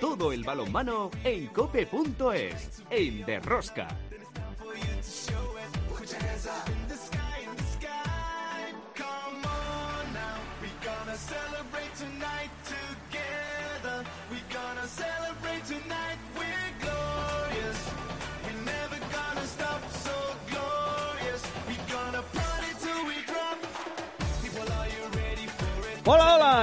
Todo 0.00 0.32
el 0.32 0.44
balonmano 0.44 1.10
en 1.24 1.46
cope.es, 1.48 2.82
en 2.90 3.24
Derrosca. 3.26 3.88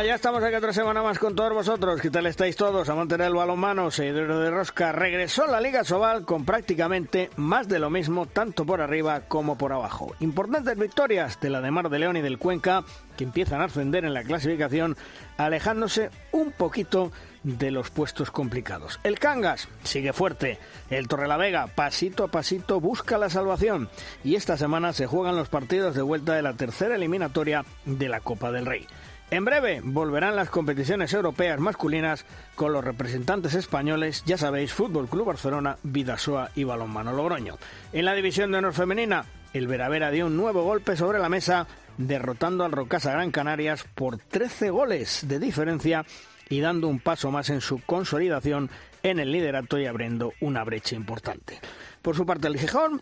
Ya 0.06 0.16
estamos 0.16 0.44
aquí 0.44 0.56
otra 0.56 0.74
semana 0.74 1.02
más 1.02 1.18
con 1.18 1.36
todos 1.36 1.54
vosotros. 1.54 2.00
¿Qué 2.00 2.12
tal 2.12 2.28
estáis 2.28 2.56
todos? 2.56 2.90
A 2.90 2.96
mantener 2.96 3.28
el 3.28 3.34
balonmano, 3.34 3.90
seguidores 3.90 4.38
de 4.38 4.52
Rosca. 4.52 4.92
Regresó 4.92 5.48
la 5.48 5.60
Liga 5.60 5.84
Sobal 5.84 6.26
con 6.26 6.46
prácticamente 6.46 7.32
más 7.38 7.68
de 7.68 7.80
lo 7.80 7.90
mismo, 7.90 8.28
tanto 8.28 8.66
por 8.66 8.82
arriba 8.82 9.22
como 9.22 9.58
por 9.58 9.74
abajo. 9.74 10.14
Importantes 10.20 10.78
victorias 10.78 11.40
de 11.40 11.50
la 11.50 11.62
de 11.62 11.72
Mar 11.72 11.90
de 11.90 11.98
León 11.98 12.18
y 12.18 12.22
del 12.22 12.38
Cuenca, 12.38 12.84
que 13.18 13.24
empiezan 13.24 13.62
a 13.62 13.66
ascender 13.66 14.06
en 14.06 14.14
la 14.14 14.24
clasificación, 14.24 14.96
alejándose 15.38 16.12
un 16.32 16.52
poquito 16.52 17.12
de 17.42 17.72
los 17.72 17.90
puestos 17.90 18.30
complicados. 18.30 19.00
El 19.04 19.18
Cangas 19.18 19.70
sigue 19.84 20.14
fuerte. 20.14 20.60
El 20.90 21.08
Torrelavega, 21.08 21.68
pasito 21.68 22.26
a 22.26 22.28
pasito, 22.28 22.80
busca 22.80 23.18
la 23.18 23.30
salvación. 23.30 23.90
Y 24.24 24.36
esta 24.36 24.58
semana 24.58 24.94
se 24.94 25.08
juegan 25.08 25.36
los 25.36 25.50
partidos 25.50 25.96
de 25.96 26.02
vuelta 26.04 26.34
de 26.34 26.44
la 26.44 26.54
tercera 26.54 26.96
eliminatoria 26.96 27.66
de 27.86 28.10
la 28.10 28.20
Copa 28.20 28.52
del 28.52 28.66
Rey. 28.66 28.88
En 29.32 29.44
breve 29.44 29.82
volverán 29.84 30.36
las 30.36 30.52
competiciones 30.52 31.12
europeas 31.14 31.60
masculinas 31.60 32.26
con 32.54 32.72
los 32.72 32.84
representantes 32.84 33.56
españoles, 33.56 34.24
ya 34.26 34.38
sabéis, 34.38 34.72
Fútbol 34.72 35.10
Club 35.10 35.26
Barcelona, 35.26 35.78
Vidasoa 35.82 36.52
y 36.54 36.64
Balonmano 36.64 37.12
Logroño. 37.12 37.58
En 37.92 38.06
la 38.06 38.14
división 38.14 38.52
de 38.52 38.60
honor 38.60 38.74
femenina, 38.74 39.26
el 39.54 39.68
Veravera 39.68 40.12
dio 40.12 40.28
un 40.28 40.38
nuevo 40.38 40.64
golpe 40.64 40.96
sobre 40.96 41.18
la 41.18 41.28
mesa, 41.28 41.66
derrotando 41.98 42.66
al 42.66 42.72
Rocasa 42.72 43.14
Gran 43.14 43.32
Canarias 43.32 43.84
por 43.96 44.20
13 44.20 44.70
goles 44.70 45.28
de 45.28 45.40
diferencia 45.40 46.06
y 46.48 46.60
dando 46.60 46.88
un 46.88 47.00
paso 47.00 47.32
más 47.32 47.50
en 47.50 47.62
su 47.62 47.82
consolidación 47.82 48.70
en 49.02 49.20
el 49.20 49.32
liderato 49.32 49.80
y 49.80 49.88
abriendo 49.88 50.34
una 50.40 50.64
brecha 50.64 50.96
importante. 50.96 51.60
Por 52.04 52.16
su 52.16 52.28
parte, 52.28 52.48
el 52.48 52.60
Gijón 52.60 53.02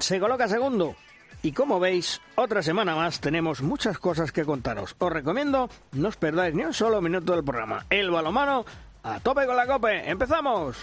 se 0.00 0.18
coloca 0.18 0.48
segundo 0.48 0.96
y 1.42 1.52
como 1.52 1.80
veis, 1.80 2.20
otra 2.36 2.62
semana 2.62 2.94
más 2.94 3.20
tenemos 3.20 3.62
muchas 3.62 3.98
cosas 3.98 4.32
que 4.32 4.44
contaros. 4.44 4.94
Os 4.98 5.12
recomiendo 5.12 5.68
no 5.92 6.08
os 6.08 6.16
perdáis 6.16 6.54
ni 6.54 6.64
un 6.64 6.72
solo 6.72 7.00
minuto 7.00 7.34
del 7.34 7.44
programa. 7.44 7.84
El 7.90 8.10
balomano 8.10 8.64
a 9.02 9.20
tope 9.20 9.46
con 9.46 9.56
la 9.56 9.66
cope. 9.66 10.08
¡Empezamos! 10.08 10.76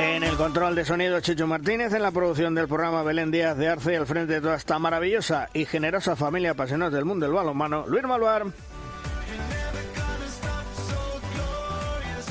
En 0.00 0.24
el 0.24 0.34
control 0.36 0.74
de 0.74 0.84
sonido 0.84 1.20
Chicho 1.20 1.46
Martínez, 1.46 1.92
en 1.92 2.02
la 2.02 2.10
producción 2.10 2.54
del 2.54 2.68
programa 2.68 3.02
Belén 3.02 3.30
Díaz 3.30 3.56
de 3.58 3.68
Arce, 3.68 3.98
al 3.98 4.06
frente 4.06 4.32
de 4.32 4.40
toda 4.40 4.56
esta 4.56 4.78
maravillosa 4.78 5.50
y 5.52 5.66
generosa 5.66 6.16
familia 6.16 6.52
apasionada 6.52 6.96
del 6.96 7.04
mundo 7.04 7.26
del 7.26 7.34
balonmano, 7.34 7.86
Luis 7.86 8.04
Malvar. 8.04 8.46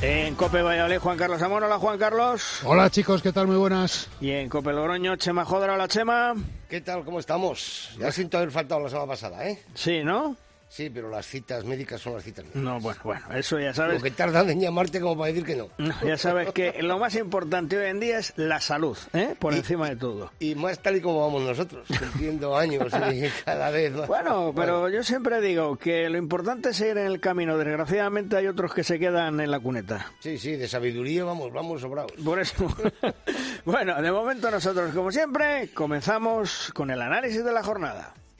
En 0.01 0.35
Cope 0.35 0.61
Valladolid, 0.61 0.99
Juan 0.99 1.17
Carlos 1.17 1.41
Amor. 1.41 1.63
Hola, 1.63 1.77
Juan 1.77 1.97
Carlos. 1.97 2.61
Hola, 2.63 2.89
chicos, 2.89 3.21
¿qué 3.21 3.33
tal? 3.33 3.47
Muy 3.47 3.57
buenas. 3.57 4.07
Y 4.21 4.31
en 4.31 4.47
Cope 4.47 4.71
Logroño, 4.71 5.17
Chema 5.17 5.43
Jodra. 5.43 5.73
Hola, 5.73 5.89
Chema. 5.89 6.35
¿Qué 6.69 6.79
tal? 6.79 7.03
¿Cómo 7.03 7.19
estamos? 7.19 7.89
Ya 7.99 8.09
siento 8.11 8.37
haber 8.37 8.51
faltado 8.51 8.79
la 8.79 8.89
semana 8.89 9.07
pasada, 9.07 9.45
¿eh? 9.49 9.61
Sí, 9.73 10.01
¿no? 10.03 10.37
Sí, 10.69 10.89
pero 10.91 11.09
las 11.09 11.25
citas 11.25 11.65
médicas 11.65 11.99
son 11.99 12.13
las 12.13 12.23
citas 12.23 12.45
médicas. 12.45 12.61
No, 12.61 12.79
bueno, 12.79 12.99
bueno, 13.03 13.25
eso 13.33 13.59
ya 13.59 13.73
sabes. 13.73 13.95
Lo 13.95 14.03
que 14.03 14.11
tardan 14.11 14.51
en 14.51 14.61
llamarte 14.61 15.01
como 15.01 15.17
para 15.17 15.31
decir 15.31 15.43
que 15.43 15.55
no. 15.55 15.67
no 15.79 15.95
ya 16.05 16.15
sabes 16.15 16.51
que 16.53 16.75
lo 16.83 16.99
más 16.99 17.15
importante 17.15 17.75
hoy 17.75 17.87
en 17.89 17.99
día 17.99 18.19
es 18.19 18.33
la 18.35 18.61
salud, 18.61 18.97
¿eh? 19.13 19.35
Por 19.39 19.53
y, 19.53 19.57
encima 19.57 19.89
de 19.89 19.95
todo. 19.95 20.31
Y 20.39 20.53
más 20.53 20.79
tal 20.79 20.97
y 20.97 21.01
como 21.01 21.21
vamos 21.21 21.41
nosotros, 21.41 21.87
cumpliendo 21.87 22.55
años 22.57 22.93
y 23.11 23.43
cada 23.43 23.71
vez 23.71 23.93
más. 23.93 24.07
Bueno, 24.07 24.53
pero 24.55 24.81
bueno. 24.81 24.95
yo 24.95 25.03
siempre 25.03 25.41
digo 25.41 25.75
que 25.75 26.07
lo 26.07 26.19
importante 26.19 26.69
es 26.69 26.77
seguir 26.77 26.99
en 26.99 27.07
el 27.07 27.19
camino. 27.19 27.57
Desgraciadamente 27.57 28.37
hay 28.37 28.45
otros 28.45 28.71
que 28.71 28.83
se 28.83 28.99
quedan 28.99 29.39
en 29.39 29.49
la 29.49 29.59
cuneta. 29.59 30.11
Sí, 30.19 30.37
sí, 30.37 30.55
de 30.55 30.67
sabiduría 30.67 31.23
vamos, 31.23 31.51
vamos 31.51 31.81
sobrados. 31.81 32.11
Por 32.23 32.39
eso. 32.39 32.67
bueno, 33.65 33.99
de 33.99 34.11
momento 34.11 34.51
nosotros, 34.51 34.93
como 34.93 35.11
siempre, 35.11 35.69
comenzamos 35.73 36.71
con 36.75 36.91
el 36.91 37.01
análisis 37.01 37.43
de 37.43 37.51
la 37.51 37.63
jornada. 37.63 38.13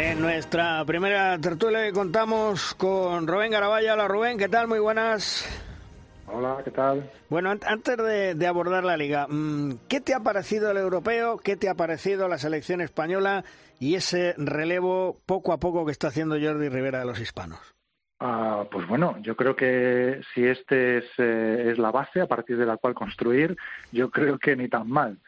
En 0.00 0.20
nuestra 0.20 0.84
primera 0.84 1.36
tertulia 1.40 1.90
contamos 1.92 2.72
con 2.76 3.26
Rubén 3.26 3.50
Garabaya. 3.50 3.94
Hola 3.94 4.06
Rubén, 4.06 4.38
¿qué 4.38 4.48
tal? 4.48 4.68
Muy 4.68 4.78
buenas. 4.78 5.44
Hola, 6.28 6.58
¿qué 6.64 6.70
tal? 6.70 7.10
Bueno, 7.28 7.50
antes 7.50 7.96
de, 7.96 8.36
de, 8.36 8.46
abordar 8.46 8.84
la 8.84 8.96
liga, 8.96 9.26
¿qué 9.88 10.00
te 10.00 10.14
ha 10.14 10.20
parecido 10.20 10.70
el 10.70 10.76
europeo? 10.76 11.38
¿Qué 11.38 11.56
te 11.56 11.68
ha 11.68 11.74
parecido 11.74 12.28
la 12.28 12.38
selección 12.38 12.80
española 12.80 13.42
y 13.80 13.96
ese 13.96 14.36
relevo 14.38 15.16
poco 15.26 15.52
a 15.52 15.58
poco 15.58 15.84
que 15.84 15.90
está 15.90 16.06
haciendo 16.08 16.38
Jordi 16.40 16.68
Rivera 16.68 17.00
de 17.00 17.04
los 17.04 17.18
hispanos? 17.18 17.58
Ah, 18.20 18.66
pues 18.70 18.86
bueno, 18.86 19.16
yo 19.20 19.34
creo 19.34 19.56
que 19.56 20.20
si 20.32 20.46
este 20.46 20.98
es, 20.98 21.06
eh, 21.18 21.70
es 21.72 21.78
la 21.78 21.90
base 21.90 22.20
a 22.20 22.26
partir 22.26 22.56
de 22.56 22.66
la 22.66 22.76
cual 22.76 22.94
construir, 22.94 23.56
yo 23.90 24.12
creo 24.12 24.38
que 24.38 24.54
ni 24.54 24.68
tan 24.68 24.88
mal. 24.88 25.18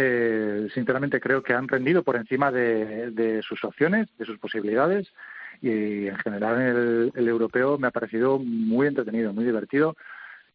Eh, 0.00 0.68
sinceramente 0.72 1.18
creo 1.18 1.42
que 1.42 1.54
han 1.54 1.66
rendido 1.66 2.04
por 2.04 2.14
encima 2.14 2.52
de, 2.52 3.10
de, 3.10 3.42
sus 3.42 3.64
opciones, 3.64 4.06
de 4.16 4.24
sus 4.24 4.38
posibilidades 4.38 5.12
y 5.60 6.06
en 6.06 6.16
general 6.18 6.60
el, 6.60 7.12
el 7.16 7.28
europeo 7.28 7.78
me 7.78 7.88
ha 7.88 7.90
parecido 7.90 8.38
muy 8.38 8.86
entretenido, 8.86 9.32
muy 9.32 9.44
divertido. 9.44 9.96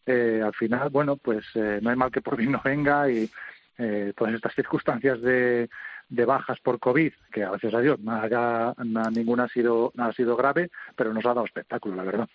Eh, 0.05 0.41
al 0.41 0.53
final, 0.53 0.89
bueno, 0.89 1.17
pues 1.17 1.45
eh, 1.55 1.79
no 1.81 1.89
hay 1.89 1.97
mal 1.97 2.09
que 2.09 2.21
por 2.21 2.37
bien 2.37 2.53
no 2.53 2.61
venga 2.63 3.09
y 3.09 3.29
eh, 3.77 4.13
todas 4.15 4.33
estas 4.33 4.55
circunstancias 4.55 5.21
de, 5.21 5.69
de 6.07 6.25
bajas 6.25 6.59
por 6.61 6.79
COVID, 6.79 7.11
que 7.29 7.45
veces 7.45 7.73
a 7.73 7.81
Dios 7.81 7.99
nada, 7.99 8.73
nada, 8.77 9.11
ninguna 9.11 9.43
ha 9.43 9.49
sido, 9.49 9.91
nada 9.95 10.11
ha 10.11 10.13
sido 10.13 10.37
grave, 10.37 10.71
pero 10.95 11.13
nos 11.13 11.25
ha 11.25 11.29
dado 11.29 11.45
espectáculo, 11.45 11.95
la 11.95 12.03
verdad. 12.03 12.29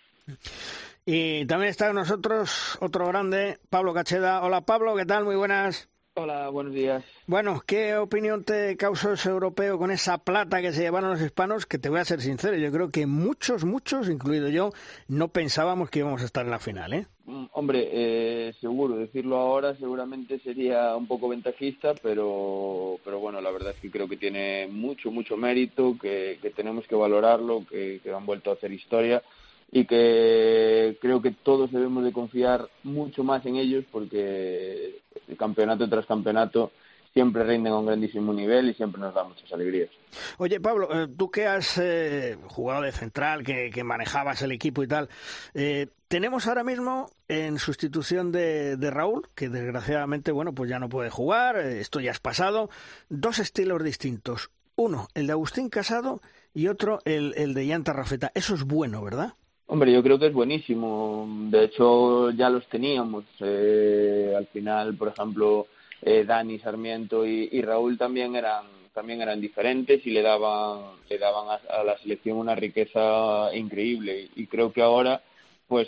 Y 1.05 1.45
también 1.47 1.71
está 1.71 1.87
con 1.87 1.95
nosotros 1.95 2.77
otro 2.81 3.07
grande, 3.07 3.57
Pablo 3.71 3.95
Cacheda. 3.95 4.43
Hola 4.43 4.61
Pablo, 4.61 4.95
¿qué 4.95 5.05
tal? 5.05 5.25
Muy 5.25 5.35
buenas. 5.35 5.89
Hola, 6.15 6.49
buenos 6.49 6.73
días. 6.73 7.03
Bueno, 7.27 7.61
¿qué 7.65 7.95
opinión 7.95 8.43
te 8.43 8.75
causó 8.75 9.13
ese 9.13 9.29
europeo 9.29 9.77
con 9.77 9.89
esa 9.89 10.17
plata 10.17 10.61
que 10.61 10.73
se 10.73 10.81
llevaron 10.81 11.11
los 11.11 11.21
hispanos? 11.21 11.65
Que 11.65 11.77
te 11.77 11.87
voy 11.87 11.99
a 11.99 12.05
ser 12.05 12.21
sincero, 12.21 12.57
yo 12.57 12.71
creo 12.71 12.91
que 12.91 13.05
muchos, 13.05 13.63
muchos, 13.63 14.09
incluido 14.09 14.49
yo, 14.49 14.71
no 15.07 15.29
pensábamos 15.29 15.89
que 15.89 15.99
íbamos 15.99 16.21
a 16.21 16.25
estar 16.25 16.43
en 16.43 16.51
la 16.51 16.59
final, 16.59 16.93
¿eh? 16.93 17.07
Hombre, 17.53 17.87
eh, 17.91 18.53
seguro, 18.59 18.97
decirlo 18.97 19.37
ahora 19.37 19.75
seguramente 19.75 20.39
sería 20.39 20.95
un 20.95 21.07
poco 21.07 21.29
ventajista, 21.29 21.93
pero, 22.01 22.97
pero 23.05 23.19
bueno, 23.19 23.39
la 23.39 23.51
verdad 23.51 23.73
es 23.75 23.79
que 23.79 23.91
creo 23.91 24.09
que 24.09 24.17
tiene 24.17 24.67
mucho, 24.67 25.11
mucho 25.11 25.37
mérito, 25.37 25.95
que, 26.01 26.39
que 26.41 26.49
tenemos 26.49 26.87
que 26.87 26.95
valorarlo, 26.95 27.65
que, 27.69 28.01
que 28.03 28.11
han 28.11 28.25
vuelto 28.25 28.49
a 28.49 28.55
hacer 28.55 28.71
historia 28.71 29.21
y 29.71 29.85
que 29.85 30.97
creo 31.01 31.21
que 31.21 31.31
todos 31.31 31.71
debemos 31.71 32.03
de 32.03 32.11
confiar 32.11 32.67
mucho 32.83 33.23
más 33.23 33.45
en 33.45 33.55
ellos 33.55 33.85
porque 33.91 34.99
campeonato 35.37 35.87
tras 35.87 36.05
campeonato 36.05 36.71
siempre 37.13 37.43
rinden 37.43 37.73
a 37.73 37.79
un 37.79 37.85
grandísimo 37.85 38.33
nivel 38.33 38.69
y 38.69 38.73
siempre 38.75 39.01
nos 39.01 39.13
da 39.13 39.23
muchas 39.23 39.51
alegrías. 39.51 39.89
Oye, 40.37 40.59
Pablo, 40.59 41.09
tú 41.09 41.31
que 41.31 41.47
has 41.47 41.77
eh, 41.77 42.37
jugado 42.47 42.83
de 42.83 42.91
central, 42.91 43.43
que, 43.43 43.71
que, 43.71 43.83
manejabas 43.83 44.41
el 44.41 44.51
equipo 44.51 44.83
y 44.83 44.87
tal, 44.87 45.09
eh, 45.53 45.87
tenemos 46.07 46.47
ahora 46.47 46.63
mismo 46.63 47.09
en 47.27 47.57
sustitución 47.57 48.31
de, 48.31 48.77
de, 48.77 48.91
Raúl, 48.91 49.27
que 49.35 49.49
desgraciadamente, 49.49 50.31
bueno, 50.31 50.53
pues 50.53 50.69
ya 50.69 50.79
no 50.79 50.89
puede 50.89 51.09
jugar, 51.09 51.57
esto 51.57 51.99
ya 51.99 52.11
es 52.11 52.19
pasado, 52.19 52.69
dos 53.09 53.39
estilos 53.39 53.83
distintos. 53.83 54.51
Uno, 54.75 55.07
el 55.13 55.27
de 55.27 55.33
Agustín 55.33 55.69
Casado 55.69 56.21
y 56.53 56.67
otro, 56.67 56.99
el, 57.05 57.33
el 57.37 57.53
de 57.53 57.65
Llanta 57.65 57.91
Rafeta. 57.91 58.31
Eso 58.33 58.55
es 58.55 58.63
bueno, 58.63 59.03
¿verdad? 59.03 59.33
Hombre, 59.71 59.91
yo 59.91 60.01
creo 60.01 60.17
que 60.17 60.25
es 60.25 60.33
buenísimo. 60.33 61.27
De 61.51 61.65
hecho, 61.65 62.31
ya 62.31 62.49
los 62.49 62.65
teníamos. 62.67 63.23
Eh, 63.39 64.33
al 64.35 64.47
final, 64.47 64.95
por 64.95 65.09
ejemplo, 65.09 65.67
eh, 66.01 66.23
Dani, 66.25 66.57
Sarmiento 66.57 67.23
y, 67.23 67.61
Raúl 67.61 67.95
también 67.97 68.35
eran 68.35 68.65
también 68.95 69.21
eran 69.21 69.39
diferentes 69.39 70.05
y 70.07 70.09
le 70.09 70.23
daban 70.23 70.95
le 71.07 71.19
daban 71.19 71.59
a, 71.69 71.83
la 71.83 71.95
selección 71.99 72.37
una 72.37 72.55
riqueza 72.55 73.55
increíble. 73.55 74.29
Y 74.35 74.47
creo 74.47 74.73
que 74.73 74.81
ahora, 74.81 75.21
pues 75.67 75.87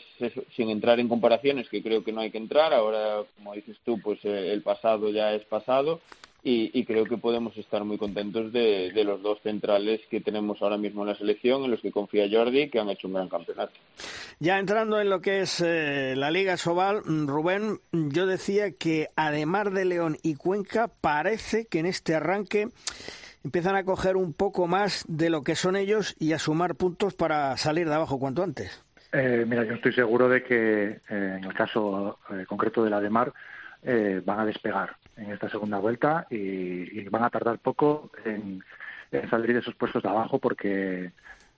sin 0.56 0.70
entrar 0.70 1.00
en 1.00 1.10
comparaciones, 1.10 1.68
que 1.68 1.82
creo 1.82 2.04
que 2.04 2.12
no 2.12 2.22
hay 2.22 2.30
que 2.30 2.38
entrar. 2.38 2.76
Ahora, 2.76 3.24
como 3.36 3.56
dices 3.56 3.78
tú, 3.84 4.00
pues 4.00 4.24
eh, 4.26 4.54
el 4.54 4.62
pasado 4.62 5.10
ya 5.10 5.34
es 5.34 5.44
pasado 5.46 6.02
y, 6.44 6.86
creo 6.86 7.06
que 7.06 7.18
podemos 7.18 7.56
estar 7.58 7.84
muy 7.84 8.00
contentos 8.00 8.52
de, 8.52 8.92
los 9.06 9.22
dos 9.22 9.40
centrales 9.44 10.02
que 10.10 10.22
tenemos 10.22 10.62
ahora 10.62 10.78
mismo 10.78 11.04
en 11.04 11.10
la 11.10 11.16
selección, 11.16 11.64
en 11.64 11.72
los 11.72 11.82
que 11.82 11.92
confía 11.92 12.28
Jordi, 12.32 12.70
que 12.70 12.80
han 12.80 12.90
hecho 12.90 13.08
un 13.08 13.14
gran 13.14 13.30
campeonato. 13.30 13.74
Ya 14.40 14.58
entrando 14.58 15.00
en 15.00 15.10
lo 15.10 15.22
que 15.22 15.42
es 15.42 15.62
eh, 15.62 16.16
la 16.18 16.32
Liga 16.32 16.58
Sobal, 16.58 17.04
Rubén, 17.28 17.80
yo 17.92 18.26
decía 18.26 18.72
que 18.72 19.10
además 19.16 19.72
de 19.72 19.86
León 19.86 20.18
y 20.24 20.36
Cuenca, 20.36 20.88
parece 20.88 21.68
que 21.68 21.80
en 21.80 21.86
este 21.86 22.16
arranque 22.16 22.70
empiezan 23.44 23.76
a 23.76 23.84
coger 23.84 24.18
un 24.18 24.34
poco 24.34 24.66
más 24.66 25.06
de 25.08 25.30
lo 25.30 25.44
que 25.44 25.56
son 25.56 25.76
ellos 25.76 26.16
y 26.20 26.34
a 26.34 26.40
sumar 26.40 26.74
puntos 26.76 27.14
para 27.14 27.56
salir 27.58 27.88
de 27.88 27.96
abajo 27.96 28.18
cuanto 28.18 28.42
antes. 28.42 28.84
Eh, 29.14 29.46
mira, 29.48 29.64
yo 29.64 29.74
estoy 29.74 29.94
seguro 29.94 30.28
de 30.28 30.42
que 30.42 30.84
eh, 30.86 31.00
en 31.10 31.44
el 31.44 31.54
caso 31.54 32.18
concreto 32.48 32.84
de 32.84 32.90
la 32.90 33.00
de 33.00 33.10
Mar 33.10 33.32
van 34.26 34.40
a 34.40 34.46
despegar 34.46 34.96
en 35.18 35.32
esta 35.32 35.50
segunda 35.50 35.80
vuelta 35.80 36.28
y, 36.30 37.08
van 37.10 37.24
a 37.24 37.30
tardar 37.30 37.60
poco 37.60 38.12
en, 38.26 38.64
salir 39.30 39.54
de 39.54 39.60
esos 39.60 39.76
puestos 39.76 40.02
de 40.04 40.10
abajo 40.10 40.40
porque 40.40 41.12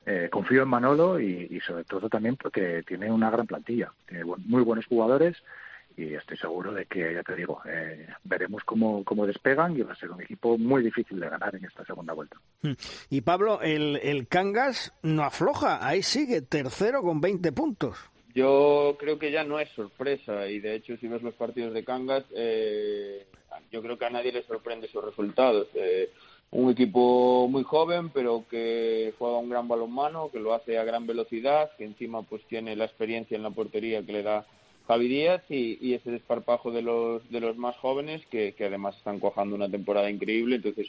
eh, 0.06 0.30
confío 0.32 0.64
en 0.64 0.70
Manolo 0.70 1.20
y, 1.20 1.60
sobre 1.66 1.84
todo 1.84 2.10
también 2.10 2.36
porque 2.36 2.84
tiene 2.84 3.12
una 3.12 3.30
gran 3.30 3.48
plantilla, 3.48 3.92
tiene 4.08 4.26
muy 4.26 4.64
buenos 4.64 4.86
jugadores 4.86 5.38
y 5.96 6.16
estoy 6.16 6.38
seguro 6.38 6.74
de 6.74 6.86
que, 6.86 7.14
ya 7.14 7.22
te 7.22 7.36
digo, 7.36 7.62
eh, 7.66 8.08
veremos 8.24 8.64
cómo, 8.64 9.04
cómo 9.04 9.28
despegan 9.28 9.78
y 9.78 9.82
va 9.84 9.94
a 9.94 9.96
ser 9.96 10.10
un 10.10 10.22
equipo 10.22 10.58
muy 10.58 10.82
difícil 10.82 11.20
de 11.20 11.30
ganar 11.30 11.56
en 11.56 11.66
esta 11.66 11.86
segunda 11.86 12.14
vuelta. 12.14 12.38
Hmm. 12.64 12.74
Y 13.10 13.22
Pablo, 13.22 13.62
el, 13.62 13.98
el 14.02 14.28
Cangas 14.28 14.94
no 15.04 15.24
afloja, 15.24 15.86
ahí 15.86 16.02
sigue, 16.02 16.42
tercero 16.42 17.04
con 17.04 17.22
20 17.22 17.52
puntos. 17.52 18.13
Yo 18.34 18.96
creo 19.00 19.20
que 19.20 19.32
ya 19.32 19.44
no 19.44 19.60
es 19.60 19.70
sorpresa 19.70 20.48
y 20.48 20.60
de 20.60 20.76
hecho 20.76 20.98
si 20.98 21.08
ves 21.08 21.22
los 21.22 21.36
partidos 21.36 21.74
de 21.74 21.84
Cangas 21.84 22.24
eh, 22.36 23.26
yo 23.72 23.82
creo 23.82 23.98
que 23.98 24.06
a 24.06 24.10
nadie 24.10 24.32
le 24.32 24.44
sorprende 24.44 24.88
sus 24.88 25.04
resultados. 25.04 25.68
Eh, 25.76 26.10
un 26.52 26.70
equipo 26.70 27.48
muy 27.50 27.64
joven, 27.64 28.10
pero 28.10 28.46
que 28.50 29.14
juega 29.18 29.40
un 29.40 29.50
gran 29.50 29.68
balonmano, 29.68 30.30
que 30.32 30.40
lo 30.40 30.54
hace 30.54 30.78
a 30.78 30.84
gran 30.84 31.08
velocidad, 31.08 31.72
que 31.78 31.84
encima 31.84 32.22
pues 32.22 32.44
tiene 32.46 32.76
la 32.76 32.86
experiencia 32.86 33.36
en 33.36 33.44
la 33.44 33.50
portería 33.50 34.06
que 34.06 34.14
le 34.14 34.24
da 34.24 34.46
Javi 34.88 35.08
Díaz 35.08 35.42
y, 35.50 35.94
ese 35.94 36.12
desparpajo 36.12 36.72
de 36.72 36.82
los 36.82 37.28
de 37.32 37.40
los 37.40 37.58
más 37.58 37.76
jóvenes 37.78 38.24
que, 38.28 38.54
además 38.60 38.96
están 38.98 39.20
cuajando 39.20 39.56
una 39.56 39.70
temporada 39.70 40.10
increíble. 40.10 40.58
Entonces, 40.58 40.88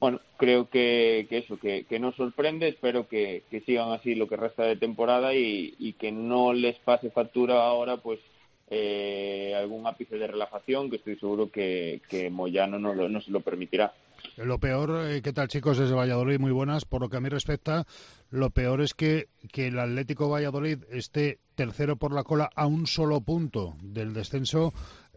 bueno, 0.00 0.20
creo 0.36 0.68
que, 0.68 1.26
eso, 1.30 1.58
que, 1.58 1.84
que 1.84 1.98
nos 1.98 2.14
sorprende. 2.16 2.68
Espero 2.68 3.08
que, 3.08 3.42
sigan 3.64 3.92
así 3.92 4.14
lo 4.14 4.28
que 4.28 4.36
resta 4.36 4.64
de 4.64 4.76
temporada 4.76 5.34
y, 5.34 5.94
que 5.98 6.12
no 6.12 6.52
les 6.52 6.76
pase 6.78 7.10
factura 7.10 7.64
ahora, 7.64 7.96
pues 7.98 8.20
eh, 8.68 9.54
algún 9.56 9.86
ápice 9.86 10.16
de 10.16 10.26
relajación 10.26 10.90
que 10.90 10.96
estoy 10.96 11.16
seguro 11.16 11.50
que, 11.50 12.00
Moyano 12.30 12.78
no, 12.78 12.94
no 12.94 13.20
se 13.20 13.30
lo 13.30 13.40
permitirá. 13.40 13.94
Lo 14.36 14.58
peor, 14.58 15.06
eh, 15.06 15.22
¿qué 15.22 15.32
tal 15.32 15.48
chicos? 15.48 15.78
Desde 15.78 15.94
Valladolid, 15.94 16.40
muy 16.40 16.50
buenas. 16.50 16.84
Por 16.84 17.02
lo 17.02 17.08
que 17.08 17.16
a 17.16 17.20
mí 17.20 17.28
respecta, 17.28 17.86
lo 18.30 18.50
peor 18.50 18.80
es 18.80 18.94
que, 18.94 19.28
que 19.52 19.68
el 19.68 19.78
Atlético 19.78 20.28
Valladolid 20.28 20.78
esté 20.90 21.38
tercero 21.54 21.96
por 21.96 22.12
la 22.12 22.24
cola 22.24 22.50
a 22.54 22.66
un 22.66 22.86
solo 22.86 23.20
punto 23.20 23.76
del 23.80 24.12
descenso 24.12 24.72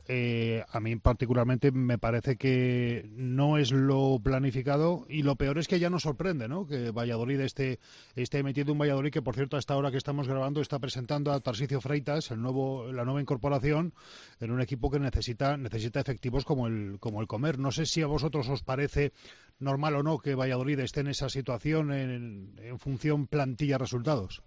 eh, 0.08 0.64
a 0.72 0.80
mí 0.80 0.96
particularmente 0.96 1.72
me 1.72 1.98
parece 1.98 2.38
que 2.38 3.10
no 3.16 3.58
es 3.58 3.72
lo 3.72 4.20
planificado 4.24 5.06
y 5.10 5.24
lo 5.24 5.36
peor 5.36 5.58
es 5.58 5.68
que 5.68 5.80
ya 5.80 5.90
nos 5.90 6.04
sorprende, 6.04 6.48
¿no? 6.48 6.66
Que 6.66 6.92
Valladolid 6.92 7.42
esté, 7.42 7.80
esté 8.16 8.42
metiendo 8.42 8.72
un 8.72 8.80
Valladolid 8.80 9.12
que, 9.12 9.22
por 9.22 9.36
cierto, 9.36 9.58
a 9.58 9.60
esta 9.60 9.76
hora 9.76 9.92
que 9.92 9.98
estamos 9.98 10.28
grabando 10.28 10.62
está 10.62 10.80
presentando 10.80 11.32
a 11.32 11.40
Tarsicio 11.42 11.82
Freitas, 11.82 12.32
el 12.32 12.42
nuevo, 12.42 12.92
la 12.92 13.04
nueva 13.04 13.20
incorporación, 13.20 13.94
en 14.40 14.52
un 14.52 14.62
equipo 14.62 14.90
que 14.90 15.00
necesita, 15.00 15.58
necesita 15.58 16.00
efectivos 16.00 16.46
como 16.46 16.68
el, 16.68 16.98
como 17.00 17.20
el 17.20 17.28
comer. 17.28 17.60
No 17.60 17.72
sé 17.72 17.86
si 17.86 18.02
a 18.02 18.08
vosotros 18.08 18.48
os 18.48 18.64
parece 18.64 19.12
normal 19.60 19.96
o 19.96 20.04
no 20.04 20.20
que 20.20 20.36
Valladolid 20.36 20.80
esté 20.80 21.02
en 21.02 21.08
esa 21.08 21.28
situación 21.28 21.92
en, 21.92 22.54
en 22.60 22.80
función 22.80 23.28
plantilla-resultados. 23.28 24.42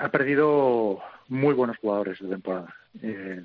Ha 0.00 0.10
perdido 0.10 0.98
muy 1.28 1.54
buenos 1.54 1.76
jugadores 1.78 2.18
de 2.20 2.28
temporada. 2.28 2.74
Eh, 3.02 3.42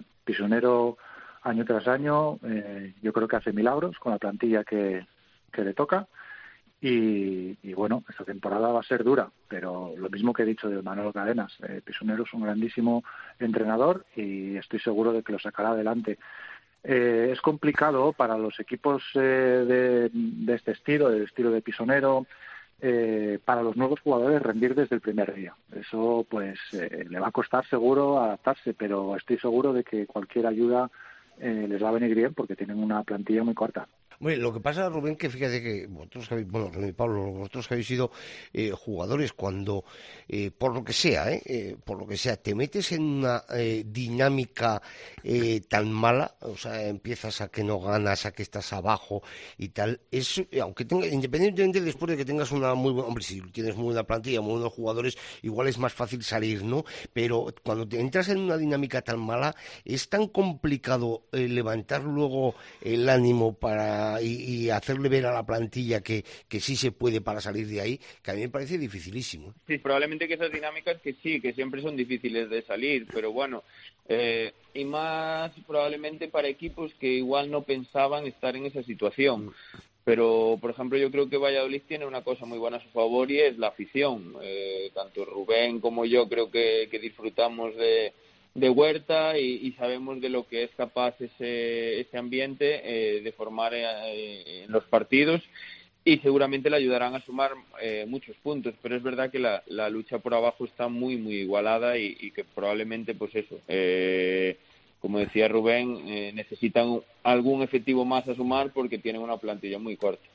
año 1.44 1.66
tras 1.66 1.88
año, 1.88 2.40
eh, 2.44 2.94
yo 3.02 3.14
creo 3.14 3.28
que 3.28 3.36
hace 3.36 3.54
milagros 3.54 3.98
con 4.00 4.12
la 4.12 4.20
plantilla 4.20 4.64
que, 4.64 5.06
que 5.52 5.64
le 5.64 5.74
toca. 5.74 6.08
Y, 6.84 7.74
bueno, 7.76 8.04
esta 8.10 8.26
temporada 8.26 8.72
va 8.72 8.80
a 8.80 8.84
ser 8.84 9.04
dura, 9.04 9.30
pero 9.48 9.94
lo 9.96 10.10
mismo 10.10 10.34
que 10.34 10.42
he 10.42 10.48
dicho 10.48 10.68
de 10.68 10.82
Manuel 10.82 11.14
Cadenas, 11.14 11.56
eh, 11.62 11.80
Pisonero 11.86 12.24
es 12.24 12.34
un 12.34 12.42
grandísimo 12.42 13.04
entrenador 13.40 14.04
y 14.16 14.56
estoy 14.56 14.80
seguro 14.80 15.14
de 15.14 15.22
que 15.22 15.32
lo 15.32 15.38
sacará 15.38 15.70
adelante. 15.70 16.18
Eh, 16.84 17.30
es 17.32 17.40
complicado 17.40 18.14
para 18.14 18.36
los 18.36 18.60
equipos 18.60 19.04
de, 19.14 20.10
de, 20.10 20.54
este 20.56 20.72
estilo, 20.72 21.12
del 21.12 21.26
estilo 21.26 21.52
de 21.52 21.62
Pisonero, 21.62 22.26
para 23.46 23.62
los 23.62 23.78
nuevos 23.78 24.00
jugadores 24.00 24.42
rendir 24.42 24.74
desde 24.74 24.96
el 24.96 25.02
primer 25.02 25.36
día. 25.36 25.54
Eso 25.76 26.26
pues 26.28 26.58
le 26.72 27.20
va 27.20 27.28
a 27.28 27.32
costar 27.32 27.64
seguro 27.68 28.20
adaptarse, 28.20 28.74
pero 28.74 29.16
estoy 29.16 29.38
seguro 29.38 29.72
de 29.72 29.84
que 29.84 30.08
cualquier 30.08 30.48
ayuda 30.48 30.90
eh, 31.40 31.66
les 31.68 31.82
va 31.82 31.90
a 31.90 31.94
venir 31.94 32.16
bien 32.16 32.34
porque 32.34 32.56
tienen 32.56 32.82
una 32.82 33.04
plantilla 33.04 33.44
muy 33.44 33.54
corta. 33.54 33.88
Bueno, 34.22 34.44
lo 34.44 34.54
que 34.54 34.60
pasa, 34.60 34.88
Rubén, 34.88 35.16
que 35.16 35.32
fíjate 35.32 35.64
que 35.64 35.88
vosotros 35.88 36.28
que 36.28 36.36
habéis, 36.36 36.48
bueno, 36.48 36.70
Pablo, 36.96 37.32
vosotros 37.32 37.68
que 37.68 37.74
habéis 37.74 37.88
sido 37.88 38.12
eh, 38.54 38.70
jugadores, 38.70 39.34
cuando, 39.34 39.84
eh, 40.28 40.52
por 40.52 40.76
lo 40.76 40.84
que 40.84 40.94
sea, 40.94 41.32
eh, 41.32 41.76
por 41.84 41.98
lo 41.98 42.06
que 42.06 42.18
sea, 42.18 42.38
te 42.38 42.54
metes 42.54 42.92
en 42.92 43.02
una 43.02 43.44
dinámica 43.84 44.80
tan 45.68 45.92
mala, 45.92 46.36
o 46.42 46.56
sea, 46.56 46.88
empiezas 46.88 47.42
a 47.42 47.48
que 47.48 47.64
no 47.64 47.80
ganas, 47.80 48.28
a 48.28 48.32
que 48.32 48.44
estás 48.44 48.72
abajo 48.74 49.24
y 49.58 49.70
tal, 49.70 50.02
eso, 50.12 50.44
aunque 50.62 50.86
tenga, 50.86 51.08
independientemente 51.08 51.82
después 51.82 52.12
de 52.12 52.18
que 52.18 52.26
tengas 52.26 52.52
una 52.52 52.76
muy 52.76 52.94
buena, 52.94 53.08
hombre, 53.08 53.24
si 53.24 53.42
tienes 53.50 53.76
muy 53.76 53.86
buena 53.86 54.04
plantilla, 54.04 54.42
muy 54.42 54.52
buenos 54.52 54.74
jugadores, 54.74 55.18
igual 55.42 55.68
es 55.68 55.80
más 55.80 55.94
fácil 55.94 56.24
salir, 56.24 56.64
¿no? 56.64 56.86
Pero 57.12 57.48
cuando 57.64 57.88
te 57.88 58.00
entras 58.00 58.30
en 58.30 58.38
una 58.38 58.58
dinámica 58.58 59.02
tan 59.02 59.20
mala, 59.20 59.56
es 59.84 60.10
tan 60.10 60.28
complicado 60.28 61.24
levantar 61.32 62.04
luego 62.04 62.54
el 62.82 63.10
ánimo 63.10 63.54
para 63.54 64.11
y, 64.20 64.70
hacerle 64.70 65.10
ver 65.10 65.26
a 65.26 65.34
la 65.34 65.46
plantilla 65.46 66.02
que, 66.02 66.24
que 66.48 66.60
sí 66.60 66.76
se 66.76 66.92
puede 66.92 67.22
para 67.22 67.42
salir 67.42 67.68
de 67.68 67.82
ahí, 67.82 68.00
que 68.22 68.32
a 68.32 68.34
mí 68.34 68.42
me 68.42 68.50
parece 68.50 68.78
dificilísimo. 68.78 69.54
Sí, 69.68 69.78
probablemente 69.78 70.28
que 70.28 70.34
esas 70.34 70.52
dinámicas 70.52 71.00
que 71.02 71.14
sí, 71.14 71.40
que 71.40 71.54
siempre 71.54 71.82
son 71.82 71.96
difíciles 71.96 72.50
de 72.50 72.62
salir, 72.64 73.08
pero 73.14 73.32
bueno, 73.32 73.64
eh, 74.08 74.54
y 74.74 74.86
más 74.86 75.52
probablemente 75.68 76.28
para 76.28 76.48
equipos 76.48 76.94
que 77.00 77.08
igual 77.08 77.52
no 77.52 77.62
pensaban 77.64 78.26
estar 78.26 78.56
en 78.56 78.66
esa 78.66 78.84
situación. 78.84 79.54
Pero, 80.04 80.58
por 80.60 80.72
ejemplo, 80.72 80.98
yo 80.98 81.12
creo 81.12 81.30
que 81.30 81.38
Valladolid 81.38 81.84
tiene 81.88 82.08
una 82.08 82.24
cosa 82.24 82.46
muy 82.48 82.58
buena 82.58 82.78
a 82.78 82.84
su 82.84 82.90
favor 82.90 83.30
y 83.30 83.40
es 83.40 83.60
la 83.60 83.68
afición. 83.68 84.34
Eh, 84.42 84.90
tanto 84.96 85.26
Rubén 85.26 85.80
como 85.80 86.06
yo 86.06 86.28
creo 86.28 86.50
que 86.50 86.88
disfrutamos 87.00 87.76
de, 87.76 88.12
de 88.54 88.70
Huerta 88.70 89.38
y, 89.38 89.72
sabemos 89.74 90.20
de 90.20 90.30
lo 90.30 90.48
que 90.48 90.64
es 90.64 90.72
capaz 90.76 91.16
ese, 91.22 92.02
ese 92.02 92.18
ambiente 92.18 92.82
eh, 92.84 93.22
de 93.22 93.32
formar 93.32 93.74
eh, 93.74 94.64
en 94.64 94.72
los 94.72 94.84
partidos 94.86 95.42
y 96.04 96.18
seguramente 96.18 96.70
le 96.70 96.78
ayudarán 96.78 97.16
a 97.16 97.22
sumar 97.22 97.52
eh, 97.82 98.06
muchos 98.08 98.36
puntos, 98.38 98.74
pero 98.82 98.96
es 98.96 99.04
verdad 99.04 99.32
que 99.32 99.40
la, 99.40 99.64
la, 99.68 99.90
lucha 99.90 100.20
por 100.20 100.34
abajo 100.34 100.66
está 100.66 100.88
muy, 100.88 101.16
muy 101.16 101.36
igualada 101.36 101.98
y, 101.98 102.18
y 102.20 102.32
que 102.32 102.44
probablemente, 102.44 103.14
pues 103.14 103.36
eso, 103.36 103.60
como 105.00 105.20
decía 105.20 105.48
Rubén, 105.48 106.36
necesitan 106.36 107.02
algún 107.24 107.62
efectivo 107.62 108.04
más 108.04 108.28
a 108.28 108.36
sumar 108.36 108.72
porque 108.74 108.98
tienen 108.98 109.22
una 109.22 109.38
plantilla 109.38 109.80
muy 109.80 109.96
corta. 109.96 110.26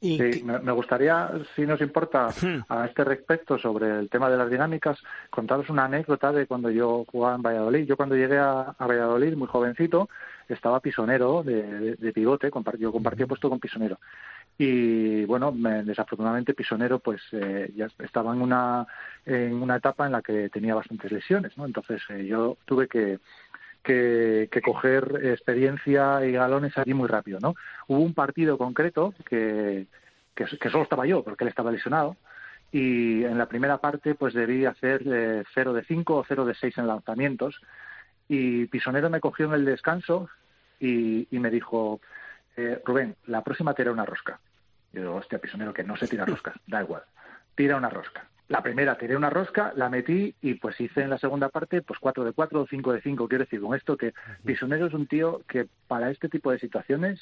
Sí, 0.00 0.44
me, 0.44 0.72
gustaría, 0.72 1.28
si 1.56 1.66
nos 1.66 1.80
importa, 1.80 2.28
hmm. 2.28 2.64
a 2.68 2.86
este 2.86 3.02
respecto 3.02 3.58
sobre 3.58 3.98
el 3.98 4.08
tema 4.08 4.30
de 4.30 4.36
las 4.36 4.48
dinámicas, 4.48 4.96
contaros 5.28 5.70
una 5.70 5.86
anécdota 5.86 6.30
de 6.30 6.46
cuando 6.46 6.70
yo 6.70 7.04
jugaba 7.10 7.34
en 7.34 7.42
Valladolid. 7.42 7.84
Yo 7.84 7.96
cuando 7.96 8.14
llegué 8.14 8.38
a, 8.38 8.76
Valladolid, 8.78 9.34
muy 9.34 9.48
jovencito, 9.48 10.08
estaba 10.48 10.78
pisonero 10.78 11.42
de, 11.42 11.96
de, 11.96 12.12
pivote, 12.12 12.50
yo 12.78 12.92
compartía 12.92 13.26
puesto 13.26 13.50
con 13.50 13.58
pisonero. 13.58 13.98
Y 14.60 15.24
bueno, 15.24 15.52
desafortunadamente 15.52 16.52
pisonero 16.52 16.98
pues 16.98 17.22
eh, 17.30 17.72
ya 17.76 17.88
estaba 18.00 18.32
en 18.32 18.42
una, 18.42 18.86
en 19.24 19.54
una 19.54 19.76
etapa 19.76 20.06
en 20.06 20.12
la 20.12 20.22
que 20.22 20.48
tenía 20.48 20.74
bastantes 20.74 21.12
lesiones, 21.12 21.56
¿no? 21.56 21.64
Entonces 21.64 22.02
eh, 22.08 22.26
yo 22.26 22.56
tuve 22.64 22.88
que 22.88 23.20
que, 23.82 24.48
coger 24.62 25.20
experiencia 25.24 26.24
y 26.24 26.32
galones 26.32 26.76
allí 26.76 26.94
muy 26.94 27.08
rápido, 27.08 27.38
¿no? 27.40 27.54
Hubo 27.86 28.00
un 28.00 28.14
partido 28.14 28.58
concreto 28.58 29.14
que, 29.24 29.86
que, 30.34 30.70
solo 30.70 30.82
estaba 30.82 31.06
yo, 31.06 31.22
porque 31.22 31.44
él 31.44 31.48
estaba 31.48 31.72
lesionado, 31.72 32.16
y 32.70 33.24
en 33.24 33.38
la 33.38 33.46
primera 33.46 33.78
parte 33.78 34.14
pues 34.14 34.34
debí 34.34 34.66
hacer 34.66 35.02
eh, 35.06 35.44
0 35.54 35.72
de 35.72 35.84
5 35.84 36.16
o 36.16 36.24
0 36.26 36.44
de 36.44 36.54
6 36.54 36.78
en 36.78 36.86
lanzamientos 36.86 37.60
y 38.28 38.66
Pisonero 38.66 39.08
me 39.08 39.20
cogió 39.20 39.46
en 39.46 39.54
el 39.54 39.64
descanso 39.64 40.28
y, 40.78 41.26
y 41.34 41.38
me 41.38 41.50
dijo, 41.50 42.00
eh, 42.56 42.80
Rubén, 42.84 43.16
la 43.26 43.42
próxima 43.42 43.72
tira 43.74 43.90
una 43.90 44.04
rosca. 44.04 44.38
Y 44.92 44.96
yo 44.96 45.02
digo, 45.02 45.14
hostia, 45.16 45.38
Pisonero, 45.38 45.72
que 45.72 45.82
no 45.82 45.96
se 45.96 46.06
tira 46.06 46.26
roscas, 46.26 46.54
da 46.66 46.82
igual, 46.82 47.02
tira 47.54 47.76
una 47.76 47.88
rosca. 47.88 48.26
La 48.48 48.62
primera 48.62 48.96
tiré 48.96 49.14
una 49.14 49.28
rosca, 49.28 49.72
la 49.76 49.90
metí 49.90 50.34
y 50.40 50.54
pues 50.54 50.80
hice 50.80 51.02
en 51.02 51.10
la 51.10 51.18
segunda 51.18 51.50
parte 51.50 51.82
pues 51.82 52.00
4 52.00 52.24
de 52.24 52.32
4 52.32 52.62
o 52.62 52.66
5 52.66 52.92
de 52.94 53.02
5. 53.02 53.28
Quiero 53.28 53.44
decir 53.44 53.60
con 53.60 53.76
esto 53.76 53.96
que 53.96 54.14
Pisonero 54.44 54.86
es 54.86 54.94
un 54.94 55.06
tío 55.06 55.42
que 55.46 55.68
para 55.86 56.10
este 56.10 56.30
tipo 56.30 56.50
de 56.50 56.58
situaciones 56.58 57.20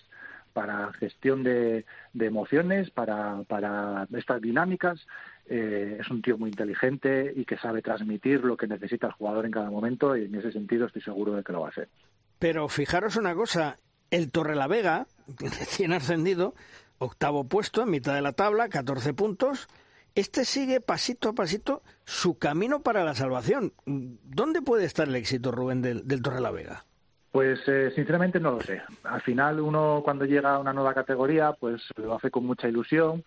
para 0.56 0.90
gestión 0.94 1.42
de, 1.42 1.84
de 2.14 2.26
emociones, 2.26 2.90
para, 2.90 3.42
para, 3.46 4.08
estas 4.16 4.40
dinámicas. 4.40 5.06
Eh, 5.44 5.98
es 6.00 6.08
un 6.08 6.22
tío 6.22 6.38
muy 6.38 6.48
inteligente 6.48 7.30
y 7.36 7.44
que 7.44 7.58
sabe 7.58 7.82
transmitir 7.82 8.42
lo 8.42 8.56
que 8.56 8.66
necesita 8.66 9.08
el 9.08 9.12
jugador 9.12 9.44
en 9.44 9.52
cada 9.52 9.68
momento 9.68 10.16
y 10.16 10.24
en 10.24 10.34
ese 10.34 10.52
sentido 10.52 10.86
estoy 10.86 11.02
seguro 11.02 11.34
de 11.34 11.44
que 11.44 11.52
lo 11.52 11.60
va 11.60 11.66
a 11.66 11.70
hacer. 11.72 11.90
Pero 12.38 12.68
fijaros 12.68 13.16
una 13.16 13.34
cosa, 13.34 13.76
el 14.10 14.32
Torrelavega, 14.32 15.06
recién 15.38 15.92
ascendido, 15.92 16.54
octavo 16.96 17.44
puesto 17.44 17.82
en 17.82 17.90
mitad 17.90 18.14
de 18.14 18.22
la 18.22 18.32
tabla, 18.32 18.70
14 18.70 19.12
puntos. 19.12 19.68
Este 20.16 20.46
sigue 20.46 20.80
pasito 20.80 21.28
a 21.28 21.34
pasito 21.34 21.82
su 22.06 22.38
camino 22.38 22.80
para 22.80 23.04
la 23.04 23.14
salvación. 23.14 23.74
¿Dónde 23.84 24.62
puede 24.62 24.86
estar 24.86 25.06
el 25.06 25.14
éxito, 25.14 25.52
Rubén, 25.52 25.82
del, 25.82 26.08
del 26.08 26.22
Torrelavega? 26.22 26.86
Pues 27.32 27.60
eh, 27.66 27.92
sinceramente 27.94 28.40
no 28.40 28.52
lo 28.52 28.62
sé. 28.62 28.80
Al 29.04 29.20
final 29.20 29.60
uno 29.60 30.00
cuando 30.02 30.24
llega 30.24 30.54
a 30.54 30.58
una 30.58 30.72
nueva 30.72 30.94
categoría 30.94 31.52
pues 31.52 31.82
lo 31.96 32.14
hace 32.14 32.30
con 32.30 32.46
mucha 32.46 32.66
ilusión, 32.66 33.24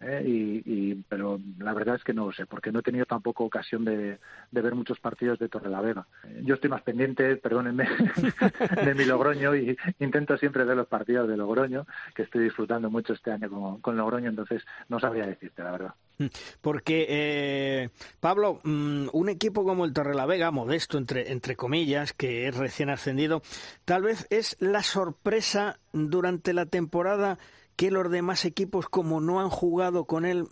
¿eh? 0.00 0.22
y, 0.26 0.62
y, 0.64 0.94
pero 1.08 1.40
la 1.58 1.72
verdad 1.72 1.96
es 1.96 2.04
que 2.04 2.12
no 2.12 2.26
lo 2.26 2.32
sé, 2.32 2.46
porque 2.46 2.72
no 2.72 2.80
he 2.80 2.82
tenido 2.82 3.06
tampoco 3.06 3.44
ocasión 3.44 3.84
de, 3.84 4.18
ver 4.50 4.74
muchos 4.74 4.98
partidos 5.00 5.38
de 5.38 5.48
Torrelavega. 5.48 6.06
Yo 6.42 6.54
estoy 6.54 6.70
más 6.70 6.82
pendiente, 6.82 7.36
perdónenme, 7.36 7.88
de 8.84 8.94
mi 8.94 9.04
Logroño 9.04 9.54
y 9.54 9.76
intento 9.98 10.36
siempre 10.36 10.64
ver 10.64 10.76
los 10.76 10.88
partidos 10.88 11.28
de 11.28 11.36
Logroño, 11.36 11.86
que 12.14 12.22
estoy 12.22 12.44
disfrutando 12.44 12.90
mucho 12.90 13.12
este 13.12 13.32
año 13.32 13.48
con, 13.50 13.80
con 13.80 13.96
Logroño, 13.96 14.30
entonces 14.30 14.62
no 14.88 15.00
sabría 15.00 15.26
decirte 15.26 15.62
la 15.62 15.72
verdad. 15.72 15.94
Porque, 16.60 17.06
eh, 17.08 17.90
Pablo, 18.18 18.60
un 18.64 19.28
equipo 19.28 19.64
como 19.64 19.84
el 19.84 19.92
Torrelavega, 19.92 20.50
modesto 20.50 20.98
entre, 20.98 21.30
entre 21.30 21.54
comillas, 21.54 22.12
que 22.12 22.48
es 22.48 22.56
recién 22.56 22.90
ascendido, 22.90 23.42
tal 23.84 24.02
vez 24.02 24.26
es 24.30 24.56
la 24.58 24.82
sorpresa 24.82 25.78
durante 25.92 26.52
la 26.52 26.66
temporada 26.66 27.38
que 27.78 27.92
los 27.92 28.10
demás 28.10 28.44
equipos, 28.44 28.88
como 28.88 29.20
no 29.20 29.38
han 29.38 29.50
jugado 29.50 30.04
con 30.04 30.26
él, 30.26 30.46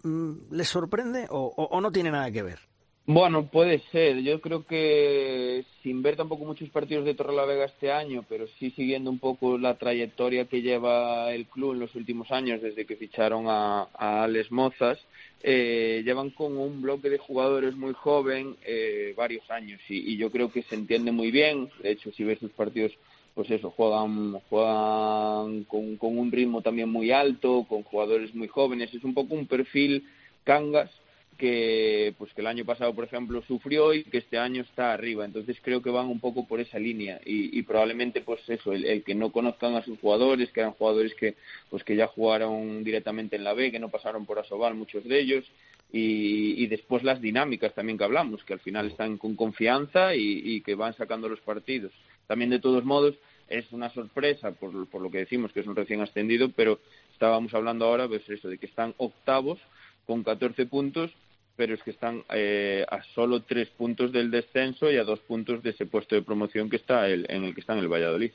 les 0.52 0.68
sorprende 0.68 1.26
o, 1.28 1.80
no 1.82 1.90
tiene 1.90 2.12
nada 2.12 2.30
que 2.30 2.44
ver. 2.44 2.60
Bueno, 3.04 3.48
puede 3.48 3.80
ser. 3.90 4.22
Yo 4.22 4.40
creo 4.40 4.64
que 4.64 5.64
sin 5.82 6.02
ver 6.02 6.14
tampoco 6.14 6.44
muchos 6.44 6.70
partidos 6.70 7.04
de 7.04 7.14
Torrelavega 7.14 7.64
este 7.64 7.90
año, 7.90 8.24
pero 8.28 8.46
sí 8.58 8.70
siguiendo 8.70 9.10
un 9.10 9.18
poco 9.18 9.58
la 9.58 9.76
trayectoria 9.76 10.44
que 10.44 10.62
lleva 10.62 11.34
el 11.34 11.46
club 11.46 11.72
en 11.72 11.80
los 11.80 11.96
últimos 11.96 12.30
años, 12.30 12.62
desde 12.62 12.86
que 12.86 12.94
ficharon 12.94 13.46
a, 13.48 13.88
a 13.94 14.28
Mozas, 14.50 14.98
eh, 15.42 16.02
llevan 16.04 16.30
con 16.30 16.56
un 16.56 16.80
bloque 16.80 17.10
de 17.10 17.18
jugadores 17.18 17.74
muy 17.74 17.92
joven 17.92 18.56
eh, 18.64 19.14
varios 19.16 19.50
años 19.50 19.80
y, 19.88 20.12
y 20.12 20.16
yo 20.16 20.30
creo 20.30 20.52
que 20.52 20.62
se 20.62 20.76
entiende 20.76 21.10
muy 21.10 21.32
bien. 21.32 21.70
De 21.82 21.90
hecho, 21.90 22.12
si 22.12 22.22
ves 22.22 22.38
sus 22.38 22.52
partidos 22.52 22.92
pues 23.36 23.50
eso, 23.50 23.70
juegan, 23.70 24.40
juegan 24.48 25.64
con, 25.64 25.98
con, 25.98 26.16
un 26.16 26.32
ritmo 26.32 26.62
también 26.62 26.88
muy 26.88 27.10
alto, 27.10 27.66
con 27.68 27.82
jugadores 27.82 28.34
muy 28.34 28.48
jóvenes. 28.48 28.94
Es 28.94 29.04
un 29.04 29.12
poco 29.12 29.34
un 29.34 29.46
perfil 29.46 30.08
Cangas 30.42 30.90
que 31.36 32.14
pues 32.16 32.32
que 32.32 32.40
el 32.40 32.46
año 32.46 32.64
pasado, 32.64 32.94
por 32.94 33.04
ejemplo, 33.04 33.42
sufrió 33.42 33.92
y 33.92 34.04
que 34.04 34.16
este 34.16 34.38
año 34.38 34.62
está 34.62 34.94
arriba. 34.94 35.26
Entonces 35.26 35.58
creo 35.60 35.82
que 35.82 35.90
van 35.90 36.06
un 36.06 36.18
poco 36.18 36.48
por 36.48 36.60
esa 36.60 36.78
línea 36.78 37.20
y, 37.26 37.58
y 37.58 37.62
probablemente 37.62 38.22
pues 38.22 38.40
eso, 38.48 38.72
el, 38.72 39.04
que 39.04 39.14
no 39.14 39.30
conozcan 39.30 39.74
a 39.74 39.84
sus 39.84 39.98
jugadores, 40.00 40.50
que 40.50 40.60
eran 40.60 40.72
jugadores 40.72 41.14
que 41.14 41.34
pues 41.68 41.84
que 41.84 41.94
ya 41.94 42.06
jugaron 42.06 42.82
directamente 42.84 43.36
en 43.36 43.44
la 43.44 43.52
B, 43.52 43.70
que 43.70 43.78
no 43.78 43.90
pasaron 43.90 44.24
por 44.24 44.38
Asobal, 44.38 44.74
muchos 44.74 45.04
de 45.04 45.20
ellos, 45.20 45.44
y, 45.92 46.66
después 46.66 47.02
las 47.02 47.20
dinámicas 47.20 47.74
también 47.74 47.96
que 47.98 48.04
hablamos, 48.04 48.42
que 48.44 48.54
al 48.54 48.60
final 48.60 48.86
están 48.86 49.18
con 49.18 49.36
confianza 49.36 50.14
y, 50.14 50.60
que 50.62 50.74
van 50.74 50.94
sacando 50.94 51.28
los 51.28 51.40
partidos. 51.40 51.92
También, 52.26 52.50
de 52.50 52.58
todos 52.58 52.84
modos, 52.84 53.14
es 53.48 53.70
una 53.72 53.90
sorpresa 53.90 54.52
por, 54.52 54.88
por 54.88 55.00
lo 55.00 55.10
que 55.10 55.18
decimos 55.18 55.52
que 55.52 55.60
es 55.60 55.66
un 55.66 55.76
recién 55.76 56.00
ascendido, 56.00 56.50
pero 56.50 56.80
estábamos 57.12 57.54
hablando 57.54 57.84
ahora 57.84 58.08
pues 58.08 58.28
eso, 58.28 58.48
de 58.48 58.58
que 58.58 58.66
están 58.66 58.94
octavos 58.98 59.58
con 60.06 60.22
14 60.22 60.66
puntos 60.66 61.12
pero 61.56 61.74
es 61.74 61.82
que 61.82 61.90
están 61.90 62.22
eh, 62.30 62.84
a 62.88 63.02
solo 63.14 63.42
tres 63.42 63.68
puntos 63.68 64.12
del 64.12 64.30
descenso 64.30 64.90
y 64.90 64.96
a 64.96 65.04
dos 65.04 65.20
puntos 65.20 65.62
de 65.62 65.70
ese 65.70 65.86
puesto 65.86 66.14
de 66.14 66.22
promoción 66.22 66.68
que 66.68 66.76
está 66.76 67.08
el, 67.08 67.26
en 67.28 67.44
el 67.44 67.54
que 67.54 67.60
está 67.60 67.72
en 67.72 67.80
el 67.80 67.88
Valladolid. 67.88 68.32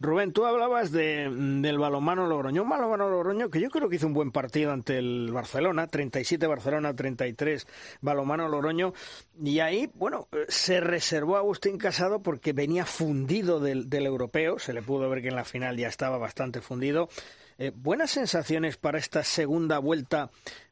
Rubén, 0.00 0.32
tú 0.32 0.44
hablabas 0.44 0.92
de, 0.92 1.28
del 1.30 1.78
balonmano 1.78 2.26
Logroño, 2.26 2.62
un 2.62 2.68
balonmano 2.68 3.08
Logroño 3.08 3.50
que 3.50 3.60
yo 3.60 3.70
creo 3.70 3.88
que 3.88 3.96
hizo 3.96 4.06
un 4.06 4.14
buen 4.14 4.30
partido 4.30 4.72
ante 4.72 4.98
el 4.98 5.30
Barcelona, 5.32 5.86
37 5.86 6.46
Barcelona, 6.46 6.94
33 6.94 7.66
balonmano 8.00 8.48
Logroño, 8.48 8.92
y 9.42 9.60
ahí, 9.60 9.90
bueno, 9.94 10.28
se 10.48 10.80
reservó 10.80 11.36
a 11.36 11.40
Agustín 11.40 11.78
Casado 11.78 12.22
porque 12.22 12.52
venía 12.52 12.84
fundido 12.84 13.60
del, 13.60 13.88
del 13.88 14.06
europeo, 14.06 14.58
se 14.58 14.72
le 14.72 14.82
pudo 14.82 15.08
ver 15.08 15.22
que 15.22 15.28
en 15.28 15.36
la 15.36 15.44
final 15.44 15.76
ya 15.76 15.88
estaba 15.88 16.18
bastante 16.18 16.60
fundido. 16.60 17.08
Eh, 17.58 17.72
buenas 17.74 18.10
sensaciones 18.12 18.78
para 18.78 18.98
esta 18.98 19.22
segunda 19.22 19.78
vuelta 19.78 20.30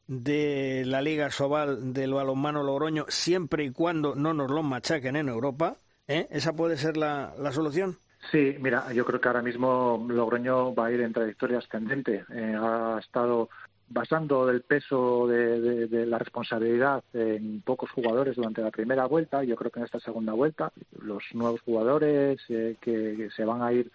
de 0.09 0.85
la 0.87 1.03
Liga 1.03 1.29
Sobal 1.29 1.93
del 1.93 2.15
balonmano 2.15 2.63
Logroño, 2.63 3.05
siempre 3.09 3.63
y 3.63 3.71
cuando 3.71 4.15
no 4.15 4.33
nos 4.33 4.49
lo 4.49 4.63
machaquen 4.63 5.15
en 5.15 5.29
Europa. 5.29 5.75
¿eh? 6.07 6.27
¿Esa 6.31 6.53
puede 6.53 6.77
ser 6.77 6.97
la, 6.97 7.33
la, 7.37 7.51
solución? 7.51 7.99
Sí, 8.31 8.55
mira, 8.59 8.91
yo 8.91 9.05
creo 9.05 9.21
que 9.21 9.27
ahora 9.27 9.43
mismo 9.43 10.03
Logroño 10.09 10.73
va 10.73 10.87
a 10.87 10.91
ir 10.91 11.01
en 11.01 11.13
trayectoria 11.13 11.59
ascendente. 11.59 12.25
Eh, 12.33 12.57
ha 12.59 12.97
estado 12.99 13.49
basando 13.87 14.49
el 14.49 14.63
peso 14.63 15.27
de, 15.27 15.61
de, 15.61 15.87
de, 15.87 16.05
la 16.07 16.17
responsabilidad 16.17 17.03
en 17.13 17.61
pocos 17.61 17.91
jugadores 17.91 18.35
durante 18.35 18.63
la 18.63 18.71
primera 18.71 19.05
vuelta. 19.05 19.43
Yo 19.43 19.55
creo 19.55 19.69
que 19.69 19.79
en 19.79 19.85
esta 19.85 19.99
segunda 19.99 20.33
vuelta 20.33 20.71
los 21.03 21.23
nuevos 21.33 21.61
jugadores 21.61 22.41
eh, 22.49 22.77
que, 22.81 23.13
que 23.15 23.29
se 23.29 23.45
van 23.45 23.61
a 23.61 23.71
ir 23.71 23.91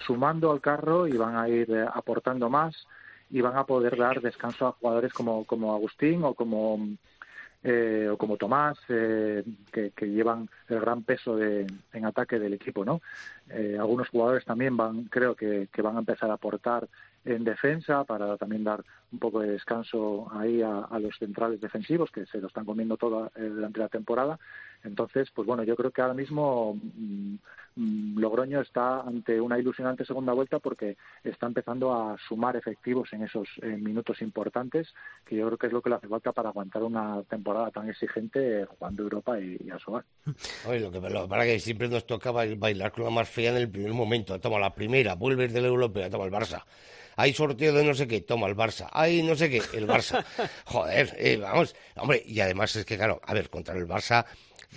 sumando 0.00 0.50
al 0.50 0.62
carro 0.62 1.06
y 1.06 1.12
van 1.12 1.36
a 1.36 1.46
ir 1.46 1.70
eh, 1.70 1.86
aportando 1.92 2.48
más 2.48 2.86
y 3.30 3.40
van 3.40 3.56
a 3.56 3.64
poder 3.64 3.96
dar 3.96 4.20
descanso 4.20 4.66
a 4.66 4.72
jugadores 4.72 5.12
como, 5.12 5.44
como 5.44 5.74
Agustín 5.74 6.24
o 6.24 6.34
como 6.34 6.78
eh, 7.64 8.08
o 8.10 8.16
como 8.16 8.36
Tomás, 8.36 8.78
eh, 8.88 9.42
que, 9.72 9.92
llevan 10.06 10.48
el 10.68 10.80
gran 10.80 11.02
peso 11.02 11.36
de, 11.36 11.66
en 11.92 12.04
ataque 12.04 12.38
del 12.38 12.54
equipo, 12.54 12.84
¿no? 12.84 13.00
Eh, 13.50 13.76
algunos 13.78 14.08
jugadores 14.08 14.44
también 14.44 14.76
van, 14.76 15.04
creo 15.04 15.34
que, 15.34 15.68
que, 15.72 15.82
van 15.82 15.96
a 15.96 16.00
empezar 16.00 16.30
a 16.30 16.34
aportar 16.34 16.88
en 17.24 17.44
defensa 17.44 18.04
para 18.04 18.36
también 18.36 18.64
dar 18.64 18.84
un 19.10 19.18
poco 19.18 19.40
de 19.40 19.50
descanso 19.50 20.28
ahí 20.32 20.62
a, 20.62 20.80
a 20.80 20.98
los 20.98 21.16
centrales 21.18 21.60
defensivos 21.60 22.10
que 22.10 22.26
se 22.26 22.38
lo 22.38 22.46
están 22.46 22.64
comiendo 22.64 22.96
toda 22.96 23.30
eh, 23.34 23.42
durante 23.42 23.80
la 23.80 23.88
temporada. 23.88 24.38
Entonces, 24.84 25.28
pues 25.34 25.46
bueno, 25.46 25.64
yo 25.64 25.76
creo 25.76 25.90
que 25.90 26.02
ahora 26.02 26.14
mismo 26.14 26.74
mmm, 26.74 27.36
Logroño 28.18 28.60
está 28.60 29.00
ante 29.00 29.40
una 29.40 29.58
ilusionante 29.58 30.04
segunda 30.04 30.32
vuelta 30.32 30.58
porque 30.58 30.96
está 31.22 31.46
empezando 31.46 31.92
a 31.94 32.16
sumar 32.28 32.56
efectivos 32.56 33.12
en 33.12 33.22
esos 33.22 33.48
eh, 33.62 33.66
minutos 33.66 34.20
importantes, 34.22 34.92
que 35.24 35.36
yo 35.36 35.46
creo 35.46 35.58
que 35.58 35.66
es 35.68 35.72
lo 35.72 35.82
que 35.82 35.90
le 35.90 35.96
hace 35.96 36.08
falta 36.08 36.32
para 36.32 36.48
aguantar 36.48 36.82
una 36.82 37.22
temporada 37.24 37.70
tan 37.70 37.88
exigente 37.88 38.66
jugando 38.66 39.02
Europa 39.02 39.38
y, 39.38 39.56
y 39.64 39.70
a 39.70 39.78
su 39.78 39.92
Oye, 40.66 40.80
lo 40.80 40.90
que 40.90 41.00
lo 41.00 41.28
para 41.28 41.44
que 41.44 41.58
siempre 41.60 41.88
nos 41.88 42.06
toca 42.06 42.30
bailar 42.30 42.92
con 42.92 43.04
la 43.04 43.10
más 43.10 43.28
fea 43.28 43.50
en 43.50 43.56
el 43.56 43.70
primer 43.70 43.92
momento. 43.92 44.38
Toma 44.40 44.58
la 44.58 44.74
primera, 44.74 45.14
vuelves 45.14 45.52
del 45.52 45.64
europeo, 45.64 46.10
toma 46.10 46.24
el 46.24 46.32
Barça 46.32 46.64
hay 47.18 47.32
sorteo 47.32 47.72
de 47.72 47.82
no 47.82 47.94
sé 47.94 48.06
qué, 48.06 48.20
toma 48.20 48.46
el 48.46 48.54
Barça, 48.54 48.88
hay 48.92 49.24
no 49.24 49.34
sé 49.34 49.50
qué, 49.50 49.60
el 49.72 49.88
Barça. 49.88 50.24
Joder, 50.66 51.16
eh, 51.18 51.36
vamos, 51.36 51.74
hombre, 51.96 52.22
y 52.24 52.38
además 52.38 52.76
es 52.76 52.84
que, 52.84 52.96
claro, 52.96 53.20
a 53.26 53.34
ver, 53.34 53.50
contra 53.50 53.76
el 53.76 53.88
Barça 53.88 54.24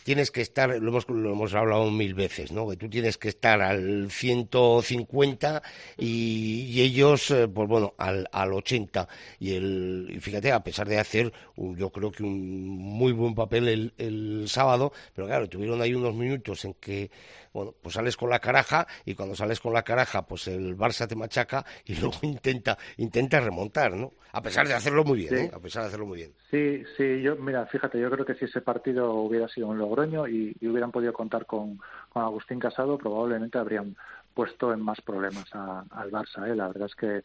tienes 0.04 0.32
que 0.32 0.42
estar, 0.42 0.70
lo 0.70 0.90
hemos, 0.90 1.08
lo 1.10 1.32
hemos 1.32 1.54
hablado 1.54 1.90
mil 1.92 2.14
veces, 2.14 2.52
¿no? 2.52 2.68
Que 2.70 2.78
tú 2.78 2.90
tienes 2.90 3.18
que 3.18 3.30
estar 3.30 3.62
al 3.62 4.10
150 4.12 5.62
y, 5.98 6.66
y 6.70 6.82
ellos, 6.82 7.30
eh, 7.32 7.48
pues 7.48 7.68
bueno, 7.68 7.94
al, 7.98 8.28
al 8.32 8.54
80. 8.54 9.08
Y, 9.40 9.54
el, 9.54 10.12
y 10.16 10.20
fíjate, 10.20 10.52
a 10.52 10.64
pesar 10.64 10.88
de 10.88 11.00
hacer, 11.00 11.32
un, 11.56 11.76
yo 11.78 11.90
creo 11.92 12.12
que 12.12 12.24
un 12.24 12.68
muy 12.68 13.12
buen 13.12 13.36
papel 13.36 13.68
el, 13.68 13.94
el 13.98 14.46
sábado, 14.48 14.92
pero 15.14 15.28
claro, 15.28 15.48
tuvieron 15.50 15.82
ahí 15.82 15.94
unos 15.94 16.16
minutos 16.16 16.66
en 16.66 16.74
que, 16.76 17.12
bueno, 17.54 17.74
pues 17.82 17.96
sales 17.96 18.18
con 18.18 18.30
la 18.30 18.40
caraja 18.40 18.88
y 19.06 19.16
cuando 19.16 19.36
sales 19.36 19.60
con 19.60 19.74
la 19.74 19.84
caraja, 19.84 20.26
pues 20.26 20.48
el 20.48 20.78
Barça 20.78 21.08
te 21.08 21.16
machaca 21.16 21.66
y 21.86 21.96
luego 21.96 22.18
intenta, 22.22 22.78
intenta 22.98 23.40
remontar, 23.40 23.94
¿no? 23.94 24.14
A 24.34 24.42
pesar 24.42 24.68
de 24.68 24.74
hacerlo 24.74 25.04
muy 25.04 25.20
bien, 25.20 25.30
sí. 25.30 25.44
¿eh? 25.44 25.52
A 25.54 25.60
pesar 25.60 25.84
de 25.84 25.88
hacerlo 25.90 26.06
muy 26.06 26.18
bien. 26.18 26.34
Sí, 26.50 26.84
sí, 26.96 27.22
yo, 27.22 27.36
mira, 27.36 27.66
fíjate, 27.66 28.00
yo 28.00 28.10
creo 28.10 28.26
que 28.26 28.36
si 28.36 28.46
ese 28.46 28.62
partido 28.62 29.14
hubiera 29.14 29.48
sido 29.50 29.68
un 29.68 29.78
Logroño 29.78 30.28
y, 30.28 30.56
y 30.60 30.68
hubieran 30.68 30.92
podido 30.92 31.12
contar 31.12 31.46
con, 31.46 31.80
con, 32.10 32.24
Agustín 32.24 32.60
Casado, 32.60 32.98
probablemente 32.98 33.58
habrían 33.58 33.96
puesto 34.34 34.74
en 34.74 34.82
más 34.82 35.02
problemas 35.02 35.46
al 35.54 36.12
Barça. 36.12 36.48
¿eh? 36.48 36.56
La 36.56 36.68
verdad 36.68 36.88
es 36.88 36.96
que 36.96 37.24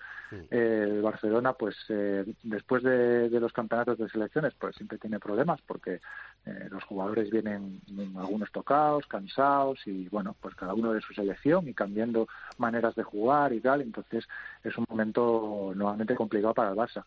eh, 0.51 0.83
el 0.87 1.03
Barcelona, 1.03 1.53
pues 1.53 1.77
eh, 1.89 2.25
después 2.43 2.83
de, 2.83 3.29
los 3.31 3.53
campeonatos 3.53 3.99
de 3.99 4.09
selecciones, 4.09 4.55
pues 4.59 4.77
siempre 4.77 4.99
tiene 4.99 5.19
problemas 5.19 5.61
porque 5.63 6.01
eh, 6.45 6.69
los 6.71 6.85
jugadores 6.85 7.31
vienen 7.31 7.81
algunos 8.17 8.51
tocados, 8.51 9.07
cansados 9.07 9.81
y 9.87 10.09
bueno, 10.09 10.37
pues 10.41 10.55
cada 10.55 10.75
uno 10.75 10.93
de 10.93 11.01
su 11.01 11.13
selección 11.13 11.69
y 11.69 11.75
cambiando 11.75 12.29
maneras 12.59 12.95
de 12.95 13.03
jugar 13.03 13.53
y 13.53 13.61
tal. 13.61 13.81
Entonces 13.81 14.27
es 14.65 14.77
un 14.77 14.87
momento 14.89 15.73
nuevamente 15.75 16.15
complicado 16.15 16.55
para 16.55 16.71
el 16.71 16.77
Barça. 16.77 17.05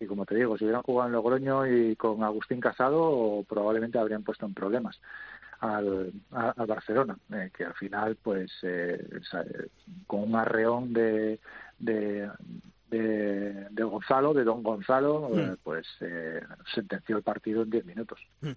Y 0.00 0.06
como 0.06 0.24
te 0.24 0.36
digo, 0.36 0.56
si 0.56 0.64
hubieran 0.64 0.82
jugado 0.82 1.08
en 1.08 1.12
Logroño 1.14 1.66
y 1.66 1.96
con 1.96 2.22
Agustín 2.22 2.60
Casado, 2.60 3.44
probablemente 3.48 3.98
habrían 3.98 4.22
puesto 4.22 4.46
en 4.46 4.54
problemas 4.54 5.00
al, 5.60 6.12
a, 6.30 6.64
Barcelona, 6.66 7.18
eh, 7.32 7.50
que 7.56 7.64
al 7.64 7.74
final, 7.74 8.16
pues, 8.22 8.50
eh, 8.62 8.98
con 10.06 10.20
un 10.20 10.36
arreón 10.36 10.92
de, 10.92 11.40
de, 11.78 12.30
de, 12.90 13.82
Gonzalo, 13.82 14.32
de 14.34 14.44
Don 14.44 14.62
Gonzalo, 14.62 15.30
eh, 15.34 15.50
mm. 15.52 15.56
pues 15.62 15.86
sentenció 16.74 17.16
el 17.16 17.22
partido 17.22 17.62
en 17.62 17.70
10 17.70 17.84
minutos. 17.84 18.20
Mm. 18.40 18.52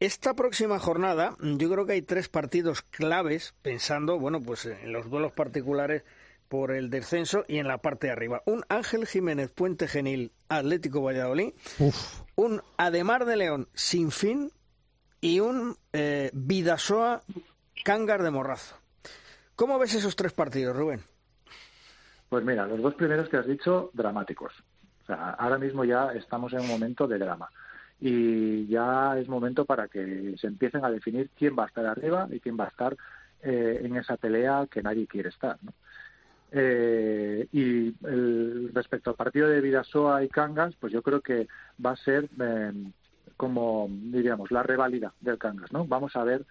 Esta 0.00 0.34
próxima 0.34 0.78
jornada, 0.78 1.36
yo 1.40 1.70
creo 1.70 1.86
que 1.86 1.92
hay 1.92 2.02
tres 2.02 2.28
partidos 2.28 2.82
claves, 2.82 3.54
pensando, 3.62 4.18
bueno, 4.18 4.40
pues 4.40 4.66
en 4.66 4.92
los 4.92 5.10
duelos 5.10 5.32
particulares 5.32 6.04
por 6.48 6.70
el 6.70 6.90
descenso 6.90 7.44
y 7.48 7.58
en 7.58 7.68
la 7.68 7.78
parte 7.78 8.06
de 8.06 8.12
arriba. 8.12 8.42
Un 8.46 8.64
Ángel 8.68 9.06
Jiménez 9.06 9.50
Puente 9.50 9.88
Genil 9.88 10.32
Atlético 10.48 11.02
Valladolid, 11.02 11.52
un 12.36 12.62
Ademar 12.76 13.24
de 13.24 13.36
León 13.36 13.68
sin 13.74 14.10
fin 14.10 14.52
y 15.26 15.40
un 15.40 15.74
eh, 15.92 16.30
Vidasoa 16.32 17.20
Cángar 17.84 18.22
de 18.22 18.30
Morrazo. 18.30 18.76
¿Cómo 19.56 19.76
ves 19.76 19.94
esos 19.94 20.14
tres 20.14 20.32
partidos, 20.32 20.76
Rubén? 20.76 21.00
Pues 22.28 22.44
mira, 22.44 22.64
los 22.68 22.80
dos 22.80 22.94
primeros 22.94 23.28
que 23.28 23.38
has 23.38 23.46
dicho, 23.46 23.90
dramáticos. 23.92 24.52
O 25.02 25.06
sea, 25.06 25.30
ahora 25.30 25.58
mismo 25.58 25.84
ya 25.84 26.12
estamos 26.12 26.52
en 26.52 26.60
un 26.60 26.68
momento 26.68 27.08
de 27.08 27.18
drama. 27.18 27.50
Y 28.00 28.68
ya 28.68 29.18
es 29.18 29.26
momento 29.26 29.64
para 29.64 29.88
que 29.88 30.36
se 30.40 30.46
empiecen 30.46 30.84
a 30.84 30.90
definir 30.90 31.30
quién 31.36 31.56
va 31.58 31.64
a 31.64 31.68
estar 31.68 31.86
arriba 31.86 32.28
y 32.30 32.38
quién 32.38 32.56
va 32.56 32.66
a 32.66 32.68
estar 32.68 32.96
eh, 33.42 33.80
en 33.82 33.96
esa 33.96 34.16
pelea 34.16 34.68
que 34.70 34.80
nadie 34.80 35.08
quiere 35.08 35.30
estar. 35.30 35.58
Eh, 36.52 37.48
y 37.50 37.90
respecto 38.72 39.10
al 39.10 39.16
partido 39.16 39.48
de 39.48 39.60
Vidasoa 39.60 40.22
y 40.22 40.28
Cangas, 40.28 40.76
pues 40.76 40.92
yo 40.92 41.02
creo 41.02 41.20
que 41.20 41.48
va 41.84 41.90
a 41.90 41.96
ser 41.96 42.28
como 43.36 43.88
diríamos 43.90 44.50
la 44.50 44.62
reválida 44.62 45.12
del 45.20 45.38
Cangas, 45.38 45.72
¿no? 45.72 45.86
Vamos 45.86 46.16
a 46.16 46.24
ver 46.24 46.44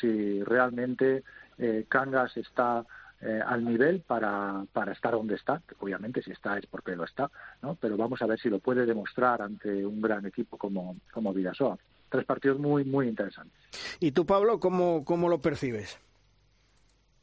si 0.00 0.42
realmente 0.42 1.22
eh, 1.58 1.86
Cangas 1.88 2.36
está 2.36 2.84
eh, 3.20 3.40
al 3.44 3.64
nivel 3.64 4.00
para, 4.00 4.64
para 4.72 4.92
estar 4.92 5.12
donde 5.12 5.36
está, 5.36 5.62
obviamente 5.80 6.22
si 6.22 6.32
está 6.32 6.58
es 6.58 6.66
porque 6.66 6.94
lo 6.94 7.04
está, 7.04 7.30
¿no? 7.62 7.76
Pero 7.80 7.96
vamos 7.96 8.20
a 8.20 8.26
ver 8.26 8.38
si 8.38 8.50
lo 8.50 8.58
puede 8.58 8.84
demostrar 8.84 9.40
ante 9.40 9.86
un 9.86 10.00
gran 10.02 10.26
equipo 10.26 10.58
como, 10.58 10.96
como 11.12 11.32
Vidasoa. 11.32 11.78
Tres 12.08 12.24
partidos 12.24 12.58
muy, 12.58 12.84
muy 12.84 13.08
interesantes. 13.08 13.56
¿Y 14.00 14.12
tú, 14.12 14.26
Pablo, 14.26 14.60
cómo, 14.60 15.04
cómo 15.04 15.28
lo 15.28 15.40
percibes? 15.40 15.98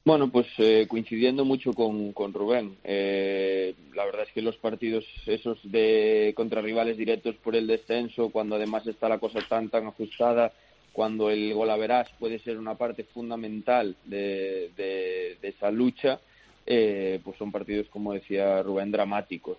Bueno, 0.05 0.29
pues 0.29 0.47
eh, 0.57 0.85
coincidiendo 0.89 1.45
mucho 1.45 1.71
con, 1.73 2.11
con 2.11 2.33
Rubén. 2.33 2.75
Eh, 2.83 3.73
la 3.93 4.03
verdad 4.03 4.23
es 4.27 4.33
que 4.33 4.41
los 4.41 4.57
partidos 4.57 5.05
esos 5.25 5.57
de 5.63 6.33
contra 6.35 6.61
rivales 6.61 6.97
directos 6.97 7.35
por 7.35 7.55
el 7.55 7.67
descenso, 7.67 8.29
cuando 8.29 8.57
además 8.57 8.85
está 8.85 9.07
la 9.07 9.19
cosa 9.19 9.39
tan 9.47 9.69
tan 9.69 9.87
ajustada, 9.87 10.51
cuando 10.91 11.29
el 11.31 11.53
golaveras 11.53 12.09
puede 12.19 12.39
ser 12.39 12.57
una 12.57 12.75
parte 12.75 13.05
fundamental 13.05 13.95
de, 14.03 14.71
de, 14.75 15.37
esa 15.41 15.71
lucha, 15.71 16.19
eh, 16.65 17.21
pues 17.23 17.37
son 17.37 17.53
partidos, 17.53 17.87
como 17.87 18.11
decía 18.11 18.61
Rubén, 18.61 18.91
dramáticos. 18.91 19.57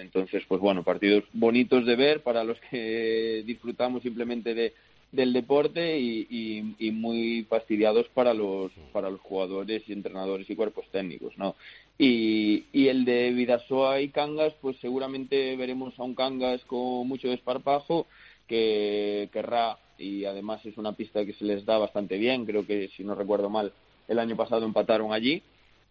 entonces, 0.00 0.42
pues 0.48 0.60
bueno, 0.60 0.82
partidos 0.82 1.22
bonitos 1.32 1.86
de 1.86 1.94
ver 1.94 2.22
para 2.24 2.42
los 2.42 2.58
que 2.70 3.44
disfrutamos 3.46 4.02
simplemente 4.02 4.52
de 4.52 4.74
del 5.12 5.32
deporte 5.32 5.98
y, 5.98 6.74
y, 6.78 6.90
muy 6.90 7.46
fastidiados 7.48 8.06
para 8.08 8.34
los 8.34 8.72
para 8.92 9.08
los 9.08 9.20
jugadores 9.20 9.82
y 9.86 9.92
entrenadores 9.92 10.48
y 10.50 10.56
cuerpos 10.56 10.86
técnicos 10.90 11.36
no 11.38 11.54
y, 11.96 12.64
y 12.72 12.88
el 12.88 13.04
de 13.04 13.30
Vidasoa 13.30 14.00
y 14.00 14.08
Cangas 14.08 14.52
pues 14.60 14.76
seguramente 14.80 15.56
veremos 15.56 15.98
a 15.98 16.02
un 16.02 16.14
Cangas 16.14 16.62
con 16.64 17.06
mucho 17.06 17.28
desparpajo 17.28 18.06
que 18.48 19.28
querrá 19.32 19.78
y 19.96 20.24
además 20.24 20.64
es 20.66 20.76
una 20.76 20.92
pista 20.92 21.24
que 21.24 21.34
se 21.34 21.44
les 21.44 21.64
da 21.64 21.78
bastante 21.78 22.18
bien 22.18 22.44
creo 22.44 22.66
que 22.66 22.88
si 22.96 23.04
no 23.04 23.14
recuerdo 23.14 23.48
mal 23.48 23.72
el 24.08 24.18
año 24.18 24.36
pasado 24.36 24.64
empataron 24.64 25.12
allí 25.12 25.42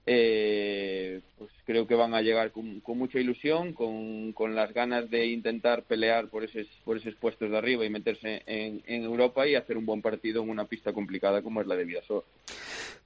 eh, 0.07 1.21
pues 1.37 1.49
creo 1.65 1.87
que 1.87 1.95
van 1.95 2.13
a 2.13 2.21
llegar 2.21 2.51
con, 2.51 2.81
mucha 2.85 3.19
ilusión, 3.19 3.73
con, 3.73 4.33
con, 4.33 4.55
las 4.55 4.71
ganas 4.71 5.09
de 5.09 5.25
intentar 5.25 5.83
pelear 5.83 6.27
por 6.27 6.43
esos, 6.43 6.67
por 6.83 6.97
esos 6.97 7.15
puestos 7.15 7.49
de 7.49 7.57
arriba 7.57 7.85
y 7.85 7.89
meterse 7.89 8.43
en, 8.45 8.83
Europa 8.87 9.47
y 9.47 9.55
hacer 9.55 9.77
un 9.77 9.85
buen 9.85 10.01
partido 10.01 10.43
en 10.43 10.49
una 10.49 10.65
pista 10.65 10.93
complicada 10.93 11.41
como 11.41 11.61
es 11.61 11.67
la 11.67 11.75
de 11.75 11.85
Vidasoa. 11.85 12.23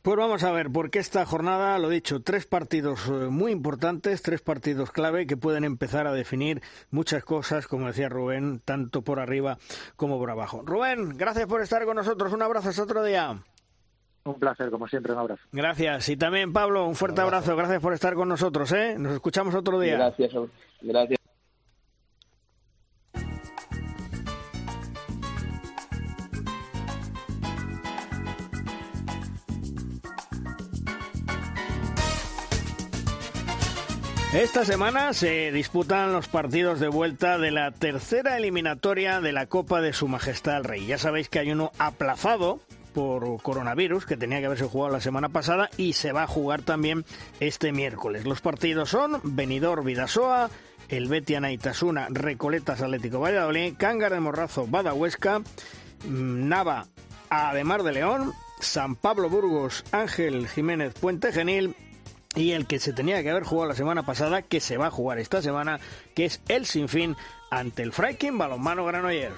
Pues 0.01 0.17
vamos 0.17 0.43
a 0.43 0.51
ver, 0.51 0.69
porque 0.71 0.99
esta 0.99 1.25
jornada, 1.25 1.77
lo 1.79 1.89
dicho, 1.89 2.21
tres 2.21 2.45
partidos 2.45 3.07
eh, 3.07 3.11
muy 3.29 3.51
importantes, 3.51 4.21
tres 4.21 4.41
partidos 4.41 4.91
clave 4.91 5.25
que 5.25 5.37
pueden 5.37 5.63
empezar 5.63 6.07
a 6.07 6.13
definir 6.13 6.61
muchas 6.91 7.23
cosas, 7.23 7.67
como 7.67 7.87
decía 7.87 8.09
Rubén, 8.09 8.61
tanto 8.63 9.01
por 9.01 9.19
arriba 9.19 9.57
como 9.95 10.17
por 10.17 10.31
abajo. 10.31 10.63
Rubén, 10.65 11.17
gracias 11.17 11.47
por 11.47 11.61
estar 11.61 11.85
con 11.85 11.95
nosotros. 11.95 12.33
Un 12.33 12.41
abrazo 12.41 12.69
hasta 12.69 12.83
otro 12.83 13.03
día. 13.03 13.41
Un 14.29 14.39
placer, 14.39 14.69
como 14.69 14.87
siempre, 14.87 15.11
un 15.13 15.19
abrazo. 15.19 15.41
Gracias. 15.51 16.07
Y 16.09 16.15
también, 16.15 16.53
Pablo, 16.53 16.85
un 16.85 16.95
fuerte 16.95 17.21
abrazo. 17.21 17.55
Gracias 17.55 17.81
por 17.81 17.93
estar 17.93 18.13
con 18.13 18.29
nosotros. 18.29 18.71
¿eh? 18.73 18.95
Nos 18.97 19.13
escuchamos 19.13 19.55
otro 19.55 19.79
día. 19.79 19.95
Gracias. 19.95 20.31
Gracias. 20.81 21.19
Esta 34.31 34.63
semana 34.63 35.13
se 35.13 35.51
disputan 35.51 36.13
los 36.13 36.27
partidos 36.27 36.79
de 36.79 36.87
vuelta 36.87 37.39
de 37.39 37.49
la 37.49 37.71
tercera 37.71 38.37
eliminatoria 38.37 39.21
de 39.21 39.31
la 39.31 39.47
Copa 39.47 39.81
de 39.81 39.91
Su 39.91 40.07
Majestad 40.07 40.57
el 40.57 40.63
Rey. 40.65 40.85
Ya 40.85 40.99
sabéis 40.99 41.29
que 41.29 41.39
hay 41.39 41.51
uno 41.51 41.71
aplazado 41.79 42.59
por 42.93 43.41
coronavirus, 43.41 44.05
que 44.05 44.17
tenía 44.17 44.39
que 44.39 44.47
haberse 44.47 44.65
jugado 44.65 44.93
la 44.93 45.01
semana 45.01 45.29
pasada 45.29 45.69
y 45.77 45.93
se 45.93 46.11
va 46.11 46.23
a 46.23 46.27
jugar 46.27 46.61
también 46.61 47.05
este 47.39 47.71
miércoles. 47.71 48.25
Los 48.25 48.41
partidos 48.41 48.89
son 48.89 49.19
Benidorm 49.23 49.85
Vidasoa, 49.85 50.49
el 50.89 51.07
Betia 51.07 51.39
Naitasuna 51.39 52.07
Recoletas 52.09 52.81
Atlético 52.81 53.19
Valladolid, 53.19 53.75
Cángar 53.77 54.11
de 54.11 54.19
Morrazo 54.19 54.67
Badahuesca, 54.67 55.39
mm, 55.39 56.47
Nava 56.47 56.87
Ademar 57.29 57.83
de 57.83 57.93
León, 57.93 58.33
San 58.59 58.95
Pablo 58.95 59.29
Burgos 59.29 59.83
Ángel 59.91 60.47
Jiménez 60.47 60.93
Puente 60.93 61.31
Genil 61.31 61.75
y 62.35 62.51
el 62.51 62.67
que 62.67 62.79
se 62.79 62.93
tenía 62.93 63.21
que 63.23 63.29
haber 63.29 63.43
jugado 63.43 63.69
la 63.69 63.75
semana 63.75 64.03
pasada, 64.03 64.41
que 64.41 64.59
se 64.59 64.77
va 64.77 64.87
a 64.87 64.91
jugar 64.91 65.19
esta 65.19 65.41
semana, 65.41 65.79
que 66.15 66.25
es 66.25 66.41
el 66.47 66.65
Sinfín 66.65 67.15
ante 67.49 67.83
el 67.83 67.91
Freiking 67.91 68.37
Balonmano 68.37 68.85
Granoller. 68.85 69.33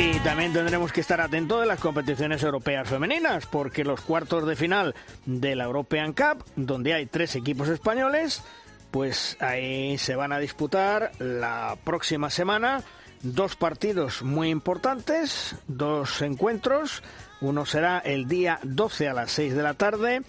Y 0.00 0.18
también 0.20 0.54
tendremos 0.54 0.92
que 0.92 1.02
estar 1.02 1.20
atentos 1.20 1.60
de 1.60 1.66
las 1.66 1.78
competiciones 1.78 2.42
europeas 2.42 2.88
femeninas, 2.88 3.44
porque 3.44 3.84
los 3.84 4.00
cuartos 4.00 4.46
de 4.46 4.56
final 4.56 4.94
de 5.26 5.54
la 5.54 5.64
European 5.64 6.14
Cup, 6.14 6.42
donde 6.56 6.94
hay 6.94 7.04
tres 7.04 7.36
equipos 7.36 7.68
españoles, 7.68 8.42
pues 8.90 9.36
ahí 9.40 9.98
se 9.98 10.16
van 10.16 10.32
a 10.32 10.38
disputar 10.38 11.12
la 11.18 11.76
próxima 11.84 12.30
semana 12.30 12.82
dos 13.22 13.56
partidos 13.56 14.22
muy 14.22 14.48
importantes, 14.48 15.54
dos 15.68 16.22
encuentros. 16.22 17.02
Uno 17.42 17.66
será 17.66 17.98
el 17.98 18.26
día 18.26 18.58
12 18.62 19.08
a 19.08 19.14
las 19.14 19.32
6 19.32 19.54
de 19.54 19.62
la 19.62 19.74
tarde, 19.74 20.22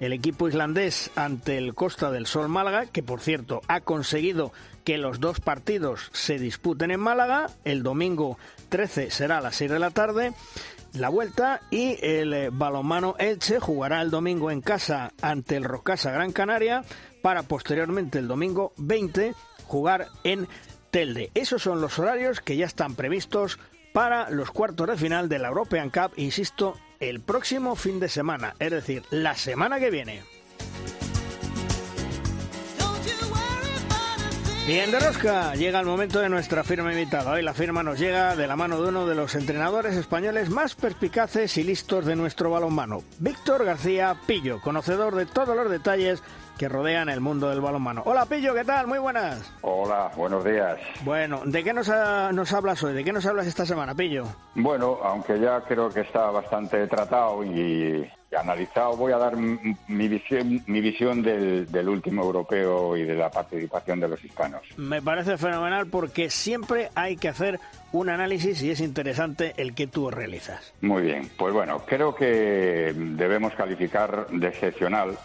el 0.00 0.12
equipo 0.14 0.48
islandés 0.48 1.10
ante 1.16 1.58
el 1.58 1.74
Costa 1.74 2.10
del 2.10 2.26
Sol 2.26 2.48
Málaga, 2.48 2.86
que 2.86 3.02
por 3.02 3.20
cierto 3.20 3.60
ha 3.68 3.80
conseguido 3.80 4.52
que 4.88 4.96
los 4.96 5.20
dos 5.20 5.38
partidos 5.40 6.08
se 6.14 6.38
disputen 6.38 6.90
en 6.90 7.00
Málaga. 7.00 7.50
El 7.62 7.82
domingo 7.82 8.38
13 8.70 9.10
será 9.10 9.36
a 9.36 9.40
las 9.42 9.56
6 9.56 9.72
de 9.72 9.78
la 9.78 9.90
tarde 9.90 10.32
la 10.94 11.10
vuelta 11.10 11.60
y 11.70 11.98
el 12.00 12.32
eh, 12.32 12.48
balonmano 12.50 13.14
Elche 13.18 13.60
jugará 13.60 14.00
el 14.00 14.10
domingo 14.10 14.50
en 14.50 14.62
casa 14.62 15.12
ante 15.20 15.56
el 15.56 15.64
Rocasa 15.64 16.10
Gran 16.10 16.32
Canaria 16.32 16.84
para 17.20 17.42
posteriormente 17.42 18.18
el 18.18 18.28
domingo 18.28 18.72
20 18.78 19.34
jugar 19.66 20.08
en 20.24 20.48
Telde. 20.90 21.32
Esos 21.34 21.62
son 21.62 21.82
los 21.82 21.98
horarios 21.98 22.40
que 22.40 22.56
ya 22.56 22.64
están 22.64 22.94
previstos 22.94 23.58
para 23.92 24.30
los 24.30 24.50
cuartos 24.50 24.88
de 24.88 24.96
final 24.96 25.28
de 25.28 25.38
la 25.38 25.48
European 25.48 25.90
Cup, 25.90 26.12
insisto, 26.16 26.78
el 26.98 27.20
próximo 27.20 27.76
fin 27.76 28.00
de 28.00 28.08
semana, 28.08 28.54
es 28.58 28.70
decir, 28.70 29.02
la 29.10 29.34
semana 29.34 29.78
que 29.80 29.90
viene. 29.90 30.22
Bien 34.68 34.90
de 34.90 35.00
rosca, 35.00 35.54
llega 35.54 35.80
el 35.80 35.86
momento 35.86 36.20
de 36.20 36.28
nuestra 36.28 36.62
firma 36.62 36.92
invitada. 36.92 37.32
Hoy 37.32 37.40
la 37.40 37.54
firma 37.54 37.82
nos 37.82 37.98
llega 37.98 38.36
de 38.36 38.46
la 38.46 38.54
mano 38.54 38.82
de 38.82 38.90
uno 38.90 39.06
de 39.06 39.14
los 39.14 39.34
entrenadores 39.34 39.96
españoles 39.96 40.50
más 40.50 40.74
perspicaces 40.74 41.56
y 41.56 41.62
listos 41.62 42.04
de 42.04 42.14
nuestro 42.14 42.50
balonmano, 42.50 43.02
Víctor 43.18 43.64
García 43.64 44.14
Pillo, 44.26 44.60
conocedor 44.60 45.14
de 45.14 45.24
todos 45.24 45.56
los 45.56 45.70
detalles 45.70 46.22
que 46.58 46.68
rodean 46.68 47.08
el 47.08 47.22
mundo 47.22 47.48
del 47.48 47.62
balonmano. 47.62 48.02
Hola 48.04 48.26
Pillo, 48.26 48.52
¿qué 48.52 48.62
tal? 48.62 48.86
Muy 48.86 48.98
buenas. 48.98 49.50
Hola, 49.62 50.10
buenos 50.14 50.44
días. 50.44 50.78
Bueno, 51.02 51.40
¿de 51.46 51.64
qué 51.64 51.72
nos, 51.72 51.88
nos 51.88 52.52
hablas 52.52 52.82
hoy? 52.82 52.92
¿De 52.92 53.04
qué 53.04 53.12
nos 53.14 53.24
hablas 53.24 53.46
esta 53.46 53.64
semana, 53.64 53.94
Pillo? 53.94 54.26
Bueno, 54.54 54.98
aunque 55.02 55.40
ya 55.40 55.62
creo 55.62 55.88
que 55.88 56.00
está 56.00 56.30
bastante 56.30 56.86
tratado 56.88 57.42
y 57.42 58.06
analizado, 58.36 58.96
voy 58.96 59.12
a 59.12 59.18
dar 59.18 59.36
mi 59.36 60.08
visión, 60.08 60.62
mi 60.66 60.80
visión 60.80 61.22
del, 61.22 61.70
del, 61.70 61.88
último 61.88 62.22
europeo 62.22 62.96
y 62.96 63.04
de 63.04 63.14
la 63.14 63.30
participación 63.30 64.00
de 64.00 64.08
los 64.08 64.22
hispanos. 64.22 64.62
Me 64.76 65.00
parece 65.00 65.38
fenomenal 65.38 65.86
porque 65.86 66.28
siempre 66.28 66.90
hay 66.94 67.16
que 67.16 67.28
hacer 67.28 67.58
un 67.92 68.10
análisis 68.10 68.62
y 68.62 68.70
es 68.70 68.80
interesante 68.80 69.54
el 69.56 69.74
que 69.74 69.86
tú 69.86 70.10
realizas. 70.10 70.74
Muy 70.82 71.02
bien, 71.02 71.30
pues 71.38 71.54
bueno, 71.54 71.82
creo 71.86 72.14
que 72.14 72.92
debemos 72.94 73.54
calificar 73.54 74.26
de 74.28 74.48
excepcional 74.48 75.16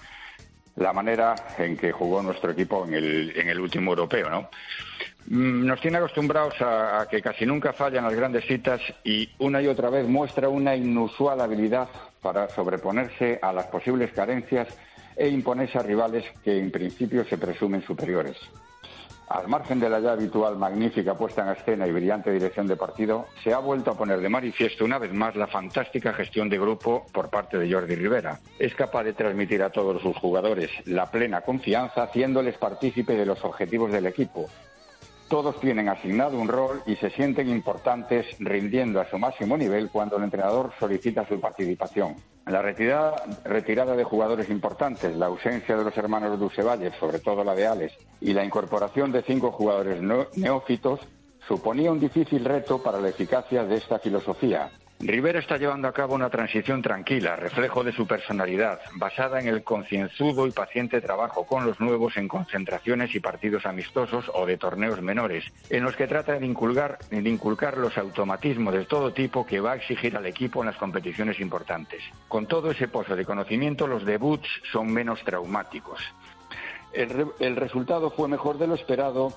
la 0.76 0.94
manera 0.94 1.36
en 1.58 1.78
que 1.78 1.92
jugó 1.92 2.24
nuestro 2.24 2.52
equipo 2.52 2.86
en 2.86 2.94
el, 2.94 3.34
en 3.36 3.50
el 3.50 3.60
último 3.60 3.92
europeo, 3.92 4.30
¿no? 4.30 4.50
Mm, 5.28 5.66
nos 5.66 5.80
tiene 5.80 5.98
acostumbrados 5.98 6.62
a, 6.62 7.02
a, 7.02 7.08
que 7.08 7.22
casi 7.22 7.46
nunca 7.46 7.74
fallan 7.74 8.04
las 8.04 8.16
grandes 8.16 8.46
citas 8.46 8.82
y 9.04 9.30
una 9.40 9.62
y 9.62 9.68
otra 9.68 9.90
vez 9.90 10.08
muestra 10.08 10.50
una 10.50 10.76
inusual 10.76 11.40
habilidad 11.40 11.88
para 12.22 12.50
sobreponerse 12.50 13.40
a 13.42 13.54
las 13.54 13.68
posibles 13.68 14.12
carencias 14.12 14.68
e 15.16 15.28
imponerse 15.30 15.78
a 15.78 15.84
rivales 15.84 16.26
que 16.44 16.58
en 16.58 16.72
principio 16.72 17.24
se 17.26 17.38
presumen 17.38 17.82
superiores. 17.84 18.38
Al 19.30 19.48
margen 19.48 19.80
de 19.80 19.90
la 19.90 20.00
ya 20.00 20.12
habitual 20.12 20.58
magnífica 20.58 21.16
puesta 21.16 21.42
en 21.42 21.58
escena 21.58 21.88
y 21.88 21.92
brillante 21.92 22.32
dirección 22.32 22.68
de 22.68 22.76
partido, 22.76 23.28
se 23.44 23.54
ha 23.54 23.60
vuelto 23.60 23.92
a 23.92 23.98
poner 23.98 24.20
de 24.20 24.30
manifiesto 24.30 24.84
una 24.84 25.00
vez 25.00 25.14
más 25.14 25.36
la 25.36 25.48
fantástica 25.48 26.14
gestión 26.14 26.50
de 26.50 26.60
grupo 26.60 27.06
por 27.12 27.30
parte 27.30 27.58
de 27.58 27.72
Jordi 27.72 27.96
Rivera. 27.96 28.40
Es 28.60 28.76
capaz 28.76 29.04
de 29.04 29.14
transmitir 29.14 29.64
a 29.64 29.70
todos 29.70 30.02
sus 30.02 30.16
jugadores 30.18 30.70
la 30.86 31.10
plena 31.10 31.42
confianza, 31.42 32.04
haciéndoles 32.04 32.58
partícipe 32.58 33.16
de 33.16 33.26
los 33.26 33.44
objetivos 33.44 33.92
del 33.92 34.06
equipo, 34.06 34.50
todos 35.34 35.60
tienen 35.60 35.90
asignado 35.90 36.38
un 36.38 36.48
rol 36.48 36.84
y 36.86 36.96
se 36.96 37.10
sienten 37.10 37.50
importantes 37.50 38.28
rindiendo 38.38 39.02
a 39.02 39.10
su 39.10 39.18
máximo 39.18 39.58
nivel 39.58 39.90
cuando 39.90 40.18
el 40.18 40.26
entrenador 40.26 40.72
solicita 40.80 41.28
su 41.28 41.40
participación. 41.40 42.18
La 42.46 42.62
retirada, 42.62 43.96
de 43.96 44.04
jugadores 44.04 44.52
importantes, 44.52 45.16
la 45.16 45.26
ausencia 45.26 45.76
de 45.76 45.86
los 45.86 45.98
hermanos 45.98 46.40
Dusevalle, 46.40 46.92
sobre 47.00 47.18
todo 47.18 47.44
la 47.44 47.56
de 47.56 47.66
Alex, 47.66 47.96
y 48.22 48.32
la 48.32 48.46
incorporación 48.46 49.12
de 49.12 49.24
cinco 49.24 49.52
jugadores 49.52 50.04
neófitos 50.36 51.00
suponía 51.48 51.92
un 51.92 52.00
difícil 52.00 52.46
reto 52.46 52.84
para 52.84 53.02
la 53.02 53.10
eficacia 53.10 53.64
de 53.64 53.78
esta 53.78 53.98
filosofía. 53.98 54.70
Rivera 55.06 55.40
está 55.40 55.58
llevando 55.58 55.90
a 55.90 55.92
cabo 55.92 56.16
una 56.16 56.30
transición 56.30 56.82
tranquila, 56.82 57.36
reflejo 57.36 57.84
de 57.84 57.92
su 57.92 58.08
personalidad, 58.08 58.80
basada 58.94 59.42
en 59.42 59.48
el 59.48 59.62
concienzudo 59.62 60.48
y 60.48 60.52
paciente 60.52 61.02
trabajo 61.02 61.46
con 61.46 61.66
los 61.66 61.82
nuevos 61.82 62.16
en 62.16 62.30
concentraciones 62.30 63.14
y 63.14 63.20
partidos 63.20 63.66
amistosos 63.66 64.32
o 64.34 64.46
de 64.46 64.58
torneos 64.58 65.02
menores, 65.02 65.44
en 65.70 65.84
los 65.84 65.98
que 65.98 66.08
trata 66.08 66.40
de 66.40 66.46
inculcar, 66.46 67.00
inculcar 67.12 67.78
los 67.78 67.98
automatismos 67.98 68.74
de 68.74 68.86
todo 68.86 69.12
tipo 69.12 69.46
que 69.46 69.60
va 69.60 69.74
a 69.74 69.76
exigir 69.76 70.16
al 70.16 70.26
equipo 70.26 70.62
en 70.62 70.68
las 70.68 70.78
competiciones 70.78 71.38
importantes. 71.42 72.02
Con 72.30 72.46
todo 72.46 72.72
ese 72.72 72.88
pozo 72.88 73.18
de 73.18 73.26
conocimiento, 73.26 73.88
los 73.88 74.06
debuts 74.06 74.48
son 74.72 74.94
menos 74.94 75.22
traumáticos. 75.26 76.00
El, 76.94 77.28
el 77.40 77.56
resultado 77.58 78.10
fue 78.10 78.30
mejor 78.30 78.58
de 78.58 78.68
lo 78.68 78.76
esperado 78.76 79.34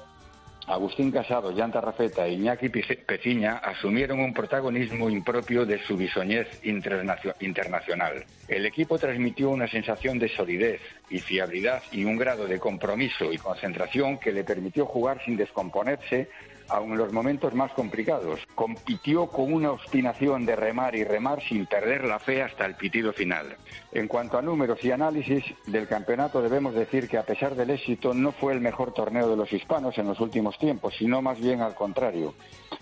Agustín 0.66 1.12
Casado, 1.12 1.52
Llanta 1.52 1.80
Rafeta 1.80 2.26
e 2.26 2.32
Iñaki 2.32 2.68
Peciña 2.68 3.58
asumieron 3.58 4.18
un 4.18 4.34
protagonismo 4.34 5.08
impropio 5.08 5.64
de 5.64 5.78
su 5.78 5.96
bisoñez 5.96 6.48
internacional. 6.64 8.24
El 8.48 8.66
equipo 8.66 8.98
transmitió 8.98 9.50
una 9.50 9.68
sensación 9.68 10.18
de 10.18 10.28
solidez 10.28 10.80
y 11.08 11.20
fiabilidad 11.20 11.82
y 11.92 12.04
un 12.04 12.16
grado 12.16 12.48
de 12.48 12.58
compromiso 12.58 13.32
y 13.32 13.38
concentración 13.38 14.18
que 14.18 14.32
le 14.32 14.42
permitió 14.42 14.86
jugar 14.86 15.22
sin 15.24 15.36
descomponerse 15.36 16.28
aun 16.68 16.92
en 16.92 16.98
los 16.98 17.12
momentos 17.12 17.54
más 17.54 17.72
complicados. 17.72 18.40
Compitió 18.54 19.26
con 19.28 19.52
una 19.52 19.72
obstinación 19.72 20.46
de 20.46 20.56
remar 20.56 20.94
y 20.94 21.04
remar 21.04 21.42
sin 21.42 21.66
perder 21.66 22.04
la 22.04 22.18
fe 22.18 22.42
hasta 22.42 22.66
el 22.66 22.74
pitido 22.74 23.12
final. 23.12 23.56
En 23.92 24.08
cuanto 24.08 24.38
a 24.38 24.42
números 24.42 24.82
y 24.84 24.90
análisis 24.90 25.44
del 25.66 25.88
campeonato, 25.88 26.42
debemos 26.42 26.74
decir 26.74 27.08
que 27.08 27.18
a 27.18 27.24
pesar 27.24 27.54
del 27.54 27.70
éxito 27.70 28.14
no 28.14 28.32
fue 28.32 28.52
el 28.52 28.60
mejor 28.60 28.92
torneo 28.92 29.28
de 29.28 29.36
los 29.36 29.52
hispanos 29.52 29.96
en 29.98 30.06
los 30.06 30.20
últimos 30.20 30.58
tiempos, 30.58 30.94
sino 30.98 31.22
más 31.22 31.40
bien 31.40 31.60
al 31.60 31.74
contrario. 31.74 32.34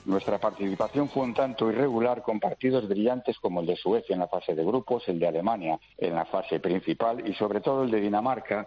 Nuestra 0.05 0.38
participación 0.38 1.09
fue 1.09 1.23
un 1.23 1.35
tanto 1.35 1.70
irregular 1.70 2.23
con 2.23 2.40
partidos 2.40 2.88
brillantes 2.88 3.38
como 3.38 3.61
el 3.61 3.66
de 3.66 3.77
Suecia 3.77 4.14
en 4.14 4.20
la 4.20 4.29
fase 4.29 4.55
de 4.55 4.64
grupos, 4.64 5.09
el 5.09 5.18
de 5.18 5.29
Alemania 5.29 5.79
en 5.99 6.14
la 6.14 6.25
fase 6.25 6.61
principal 6.61 7.27
y 7.27 7.35
sobre 7.35 7.61
todo 7.61 7.85
el 7.85 7.90
de 7.90 8.01
Dinamarca 8.01 8.66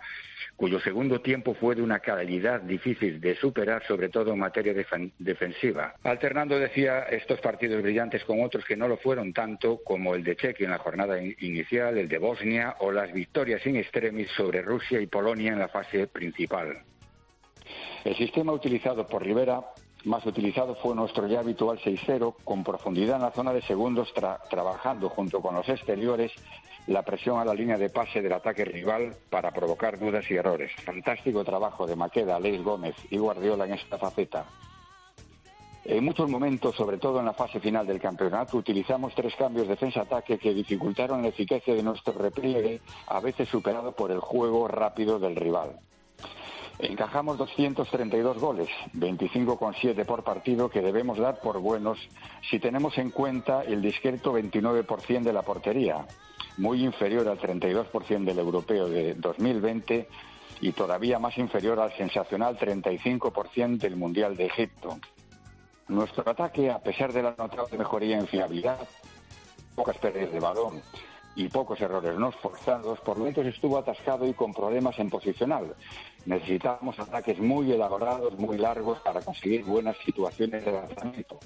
cuyo 0.55 0.79
segundo 0.79 1.21
tiempo 1.21 1.53
fue 1.53 1.75
de 1.75 1.81
una 1.81 1.99
calidad 1.99 2.61
difícil 2.61 3.19
de 3.19 3.35
superar, 3.35 3.83
sobre 3.87 4.09
todo 4.09 4.33
en 4.33 4.39
materia 4.39 4.73
defensiva. 5.17 5.95
Alternando, 6.03 6.59
decía, 6.59 7.03
estos 7.03 7.39
partidos 7.39 7.81
brillantes 7.81 8.23
con 8.23 8.43
otros 8.43 8.65
que 8.65 8.75
no 8.75 8.87
lo 8.87 8.97
fueron 8.97 9.33
tanto, 9.33 9.81
como 9.83 10.15
el 10.15 10.23
de 10.23 10.35
Chequia 10.35 10.65
en 10.65 10.71
la 10.71 10.79
jornada 10.79 11.21
inicial, 11.21 11.97
el 11.97 12.07
de 12.07 12.17
Bosnia 12.17 12.75
o 12.79 12.91
las 12.91 13.11
victorias 13.13 13.65
in 13.65 13.75
extremis 13.77 14.29
sobre 14.31 14.61
Rusia 14.61 14.99
y 14.99 15.07
Polonia 15.07 15.51
en 15.53 15.59
la 15.59 15.67
fase 15.67 16.07
principal. 16.07 16.83
El 18.03 18.15
sistema 18.15 18.53
utilizado 18.53 19.05
por 19.07 19.23
Rivera 19.23 19.61
más 20.05 20.25
utilizado 20.25 20.75
fue 20.75 20.95
nuestro 20.95 21.27
ya 21.27 21.39
habitual 21.39 21.79
6-0, 21.79 22.35
con 22.43 22.63
profundidad 22.63 23.17
en 23.17 23.23
la 23.23 23.31
zona 23.31 23.51
de 23.51 23.61
segundos, 23.61 24.13
tra 24.13 24.39
trabajando 24.49 25.09
junto 25.09 25.41
con 25.41 25.55
los 25.55 25.67
exteriores 25.67 26.31
la 26.87 27.03
presión 27.03 27.39
a 27.39 27.45
la 27.45 27.53
línea 27.53 27.77
de 27.77 27.89
pase 27.89 28.21
del 28.21 28.33
ataque 28.33 28.65
rival 28.65 29.15
para 29.29 29.51
provocar 29.51 29.99
dudas 29.99 30.29
y 30.31 30.35
errores. 30.35 30.71
Fantástico 30.83 31.43
trabajo 31.43 31.85
de 31.85 31.95
Maqueda, 31.95 32.39
Leis 32.39 32.63
Gómez 32.63 32.95
y 33.09 33.17
Guardiola 33.17 33.65
en 33.65 33.73
esta 33.73 33.97
faceta. 33.97 34.45
En 35.83 36.03
muchos 36.03 36.29
momentos, 36.29 36.75
sobre 36.75 36.97
todo 36.97 37.19
en 37.19 37.25
la 37.25 37.33
fase 37.33 37.61
final 37.61 37.87
del 37.87 38.01
campeonato, 38.01 38.57
utilizamos 38.57 39.15
tres 39.15 39.33
cambios 39.35 39.69
defensa-ataque 39.69 40.37
que 40.37 40.53
dificultaron 40.53 41.21
la 41.21 41.29
eficacia 41.29 41.73
de 41.73 41.83
nuestro 41.83 42.13
repliegue, 42.13 42.81
a 43.07 43.21
veces 43.21 43.47
superado 43.47 43.93
por 43.93 44.11
el 44.11 44.19
juego 44.19 44.67
rápido 44.67 45.17
del 45.17 45.37
rival. 45.37 45.79
Encajamos 46.79 47.37
232 47.37 48.37
goles, 48.37 48.67
25,7 48.93 50.05
por 50.05 50.23
partido, 50.23 50.69
que 50.69 50.81
debemos 50.81 51.17
dar 51.17 51.39
por 51.39 51.59
buenos 51.59 51.97
si 52.49 52.59
tenemos 52.59 52.97
en 52.97 53.09
cuenta 53.09 53.63
el 53.63 53.81
discreto 53.81 54.33
29% 54.33 55.23
de 55.23 55.33
la 55.33 55.41
portería, 55.41 56.05
muy 56.57 56.83
inferior 56.83 57.27
al 57.27 57.39
32% 57.39 58.25
del 58.25 58.39
europeo 58.39 58.87
de 58.87 59.13
2020 59.13 60.07
y 60.61 60.71
todavía 60.71 61.19
más 61.19 61.37
inferior 61.37 61.79
al 61.79 61.95
sensacional 61.95 62.57
35% 62.57 63.77
del 63.77 63.95
Mundial 63.95 64.35
de 64.35 64.47
Egipto. 64.47 64.99
Nuestro 65.87 66.29
ataque, 66.29 66.69
a 66.69 66.79
pesar 66.79 67.13
de 67.13 67.23
la 67.23 67.35
notable 67.37 67.77
mejoría 67.77 68.17
en 68.17 68.27
fiabilidad, 68.27 68.79
pocas 69.75 69.97
pérdidas 69.97 70.31
de 70.31 70.39
balón 70.39 70.81
y 71.35 71.47
pocos 71.47 71.79
errores 71.79 72.17
no 72.17 72.31
forzados, 72.31 72.99
por 73.01 73.19
momentos 73.19 73.45
estuvo 73.45 73.77
atascado 73.77 74.27
y 74.27 74.33
con 74.33 74.51
problemas 74.53 74.97
en 74.97 75.09
posicional. 75.09 75.75
Necesitábamos 76.25 76.99
ataques 76.99 77.39
muy 77.39 77.71
elaborados, 77.71 78.37
muy 78.39 78.57
largos 78.57 78.99
para 78.99 79.21
conseguir 79.21 79.63
buenas 79.63 79.95
situaciones 80.03 80.65
de 80.65 80.71
lanzamiento 80.71 81.39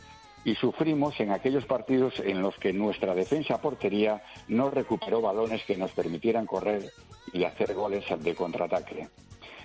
y 0.43 0.55
sufrimos 0.55 1.19
en 1.19 1.31
aquellos 1.31 1.65
partidos 1.65 2.19
en 2.19 2.41
los 2.41 2.55
que 2.57 2.73
nuestra 2.73 3.13
defensa 3.13 3.61
portería 3.61 4.23
no 4.47 4.69
recuperó 4.69 5.21
balones 5.21 5.63
que 5.65 5.77
nos 5.77 5.91
permitieran 5.91 6.45
correr 6.45 6.91
y 7.33 7.43
hacer 7.43 7.73
goles 7.73 8.05
de 8.19 8.35
contraataque. 8.35 9.07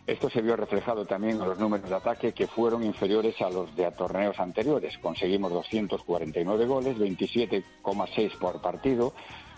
Esto 0.07 0.31
se 0.31 0.41
vio 0.41 0.55
reflejado 0.55 1.05
también 1.05 1.41
en 1.41 1.49
los 1.49 1.59
números 1.59 1.91
de 1.91 1.97
ataque 1.97 2.33
que 2.33 2.47
fueron 2.47 2.85
inferiores 2.85 3.41
a 3.41 3.51
los 3.51 3.75
de 3.75 3.91
torneos 3.91 4.39
anteriores. 4.39 4.97
Conseguimos 4.99 5.51
249 5.51 6.67
goles, 6.67 6.97
27,6 6.97 8.39
por 8.39 8.61
partido, 8.61 9.13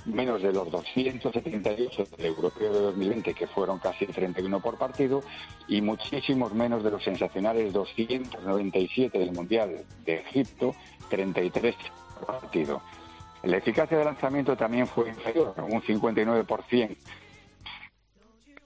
menos 0.06 0.40
de 0.40 0.52
los 0.52 0.70
278 0.70 2.04
del 2.16 2.26
Europeo 2.26 2.72
de 2.72 2.80
2020, 2.80 3.34
que 3.34 3.46
fueron 3.46 3.78
casi 3.78 4.06
31 4.06 4.60
por 4.60 4.78
partido, 4.78 5.22
y 5.66 5.82
muchísimos 5.82 6.54
menos 6.54 6.82
de 6.82 6.92
los 6.92 7.04
sensacionales 7.04 7.72
297 7.74 9.18
del 9.18 9.32
Mundial 9.32 9.84
de 10.06 10.14
Egipto, 10.14 10.74
33 11.08 11.74
por 12.14 12.40
partido. 12.40 12.82
La 13.42 13.56
eficacia 13.58 13.98
de 13.98 14.04
lanzamiento 14.04 14.56
también 14.56 14.86
fue 14.86 15.08
inferior, 15.08 15.54
un 15.58 15.80
59% 15.80 16.96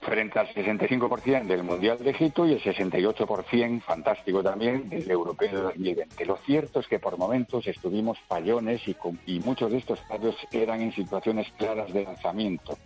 frente 0.03 0.37
al 0.37 0.47
65% 0.53 1.45
del 1.45 1.63
Mundial 1.63 1.97
de 1.97 2.11
Egipto 2.11 2.45
y 2.45 2.53
el 2.53 2.61
68% 2.61 3.81
fantástico 3.81 4.43
también 4.43 4.89
del 4.89 5.09
Europeo 5.09 5.49
de 5.49 5.61
2020. 5.61 6.25
Lo 6.25 6.37
cierto 6.37 6.81
es 6.81 6.87
que 6.87 6.99
por 6.99 7.17
momentos 7.17 7.65
estuvimos 7.67 8.19
fallones 8.27 8.81
y, 8.87 8.95
y 9.25 9.39
muchos 9.39 9.71
de 9.71 9.77
estos 9.77 9.99
fallos 10.01 10.35
eran 10.51 10.81
en 10.81 10.91
situaciones 10.91 11.47
claras 11.57 11.91
de 11.93 12.03
lanzamiento. 12.03 12.77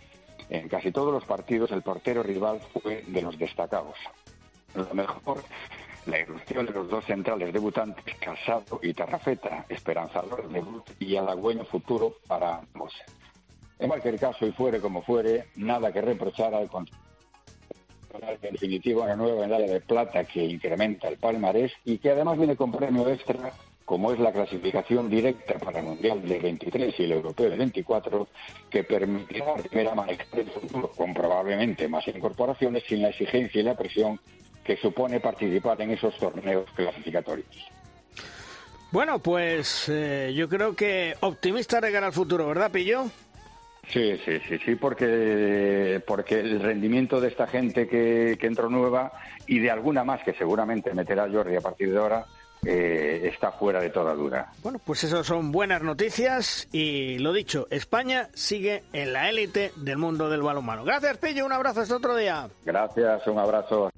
En 0.48 0.68
casi 0.68 0.92
todos 0.92 1.12
los 1.12 1.24
partidos 1.24 1.70
el 1.72 1.82
portero 1.82 2.22
rival 2.22 2.60
fue 2.72 3.04
de 3.06 3.22
los 3.22 3.36
destacados. 3.36 3.96
Lo 4.74 4.94
mejor 4.94 5.42
la 6.08 6.20
irrupción 6.20 6.66
de 6.66 6.72
los 6.72 6.88
dos 6.88 7.04
centrales 7.04 7.52
debutantes, 7.52 8.14
Casado 8.18 8.80
y 8.82 8.94
Tarrafeta, 8.94 9.66
esperanzador 9.68 10.48
debut 10.48 10.84
y 10.98 11.16
halagüeño 11.16 11.64
futuro 11.64 12.16
para 12.26 12.58
ambos. 12.58 12.94
En 13.78 13.88
cualquier 13.88 14.18
caso, 14.18 14.46
y 14.46 14.52
fuere 14.52 14.80
como 14.80 15.02
fuere, 15.02 15.48
nada 15.56 15.92
que 15.92 16.00
reprochar 16.00 16.54
al 16.54 16.68
en 18.42 18.52
definitiva 18.52 19.04
una 19.04 19.16
nueva 19.16 19.46
medalla 19.46 19.70
de 19.70 19.80
plata 19.80 20.24
que 20.24 20.42
incrementa 20.44 21.08
el 21.08 21.18
palmarés 21.18 21.72
y 21.84 21.98
que 21.98 22.10
además 22.10 22.38
viene 22.38 22.56
con 22.56 22.72
premio 22.72 23.08
extra 23.08 23.52
como 23.84 24.12
es 24.12 24.18
la 24.18 24.32
clasificación 24.32 25.08
directa 25.08 25.54
para 25.58 25.78
el 25.78 25.86
Mundial 25.86 26.20
de 26.22 26.38
23 26.38 26.94
y 26.98 27.04
el 27.04 27.12
Europeo 27.12 27.48
de 27.48 27.56
24, 27.56 28.28
que 28.68 28.84
permitirá 28.84 29.54
primera 29.54 29.94
manejar 29.94 30.40
el 30.40 30.50
futuro 30.50 30.90
con 30.94 31.14
probablemente 31.14 31.88
más 31.88 32.06
incorporaciones 32.06 32.82
sin 32.86 33.00
la 33.00 33.08
exigencia 33.08 33.62
y 33.62 33.64
la 33.64 33.74
presión 33.74 34.20
que 34.68 34.76
supone 34.76 35.18
participar 35.18 35.80
en 35.80 35.92
esos 35.92 36.14
torneos 36.18 36.70
clasificatorios. 36.74 37.48
Bueno, 38.92 39.18
pues 39.18 39.88
eh, 39.88 40.34
yo 40.36 40.46
creo 40.46 40.76
que 40.76 41.16
optimista 41.20 41.80
de 41.80 41.96
al 41.96 42.12
futuro, 42.12 42.46
¿verdad, 42.46 42.70
Pillo? 42.70 43.06
Sí, 43.90 44.20
sí, 44.26 44.38
sí, 44.46 44.58
sí, 44.58 44.74
porque, 44.74 46.02
porque 46.06 46.40
el 46.40 46.60
rendimiento 46.60 47.18
de 47.18 47.28
esta 47.28 47.46
gente 47.46 47.88
que, 47.88 48.36
que 48.38 48.46
entró 48.46 48.68
nueva 48.68 49.10
y 49.46 49.58
de 49.58 49.70
alguna 49.70 50.04
más 50.04 50.22
que 50.22 50.34
seguramente 50.34 50.92
meterá 50.92 51.26
Jordi 51.32 51.56
a 51.56 51.62
partir 51.62 51.90
de 51.90 51.98
ahora, 51.98 52.26
eh, 52.66 53.30
está 53.32 53.52
fuera 53.52 53.80
de 53.80 53.88
toda 53.88 54.12
duda. 54.12 54.52
Bueno, 54.62 54.78
pues 54.84 55.02
eso 55.02 55.24
son 55.24 55.50
buenas 55.50 55.80
noticias 55.82 56.68
y 56.72 57.18
lo 57.20 57.32
dicho, 57.32 57.68
España 57.70 58.28
sigue 58.34 58.82
en 58.92 59.14
la 59.14 59.30
élite 59.30 59.72
del 59.76 59.96
mundo 59.96 60.28
del 60.28 60.42
balonmano. 60.42 60.84
Gracias, 60.84 61.16
Pillo, 61.16 61.46
un 61.46 61.52
abrazo 61.52 61.80
hasta 61.80 61.96
otro 61.96 62.14
día. 62.16 62.50
Gracias, 62.66 63.26
un 63.26 63.38
abrazo. 63.38 63.90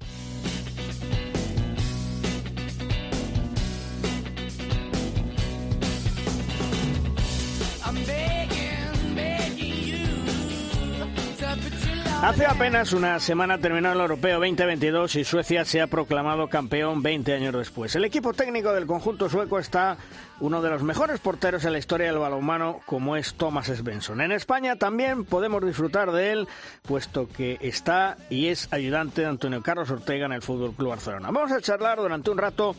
Hace 12.21 12.45
apenas 12.45 12.93
una 12.93 13.19
semana 13.19 13.57
terminó 13.57 13.91
el 13.91 13.99
Europeo 13.99 14.39
2022 14.39 15.15
y 15.15 15.23
Suecia 15.23 15.65
se 15.65 15.81
ha 15.81 15.87
proclamado 15.87 16.47
campeón 16.47 17.01
20 17.01 17.33
años 17.33 17.51
después. 17.51 17.95
El 17.95 18.05
equipo 18.05 18.31
técnico 18.31 18.71
del 18.73 18.85
conjunto 18.85 19.27
sueco 19.27 19.57
está 19.57 19.97
uno 20.41 20.61
de 20.61 20.69
los 20.69 20.83
mejores 20.83 21.19
porteros 21.19 21.63
en 21.65 21.71
la 21.71 21.79
historia 21.79 22.07
del 22.07 22.17
balonmano, 22.17 22.81
como 22.85 23.15
es 23.15 23.35
Thomas 23.35 23.67
Svensson. 23.67 24.21
En 24.21 24.31
España 24.31 24.75
también 24.75 25.23
podemos 25.23 25.63
disfrutar 25.63 26.11
de 26.11 26.31
él, 26.31 26.47
puesto 26.81 27.29
que 27.29 27.57
está 27.61 28.17
y 28.29 28.47
es 28.47 28.71
ayudante 28.73 29.21
de 29.21 29.27
Antonio 29.27 29.61
Carlos 29.61 29.89
Ortega 29.91 30.25
en 30.25 30.33
el 30.33 30.41
Fútbol 30.41 30.73
Club 30.73 30.89
Barcelona. 30.89 31.29
Vamos 31.31 31.51
a 31.51 31.61
charlar 31.61 31.99
durante 31.99 32.31
un 32.31 32.37
rato 32.37 32.75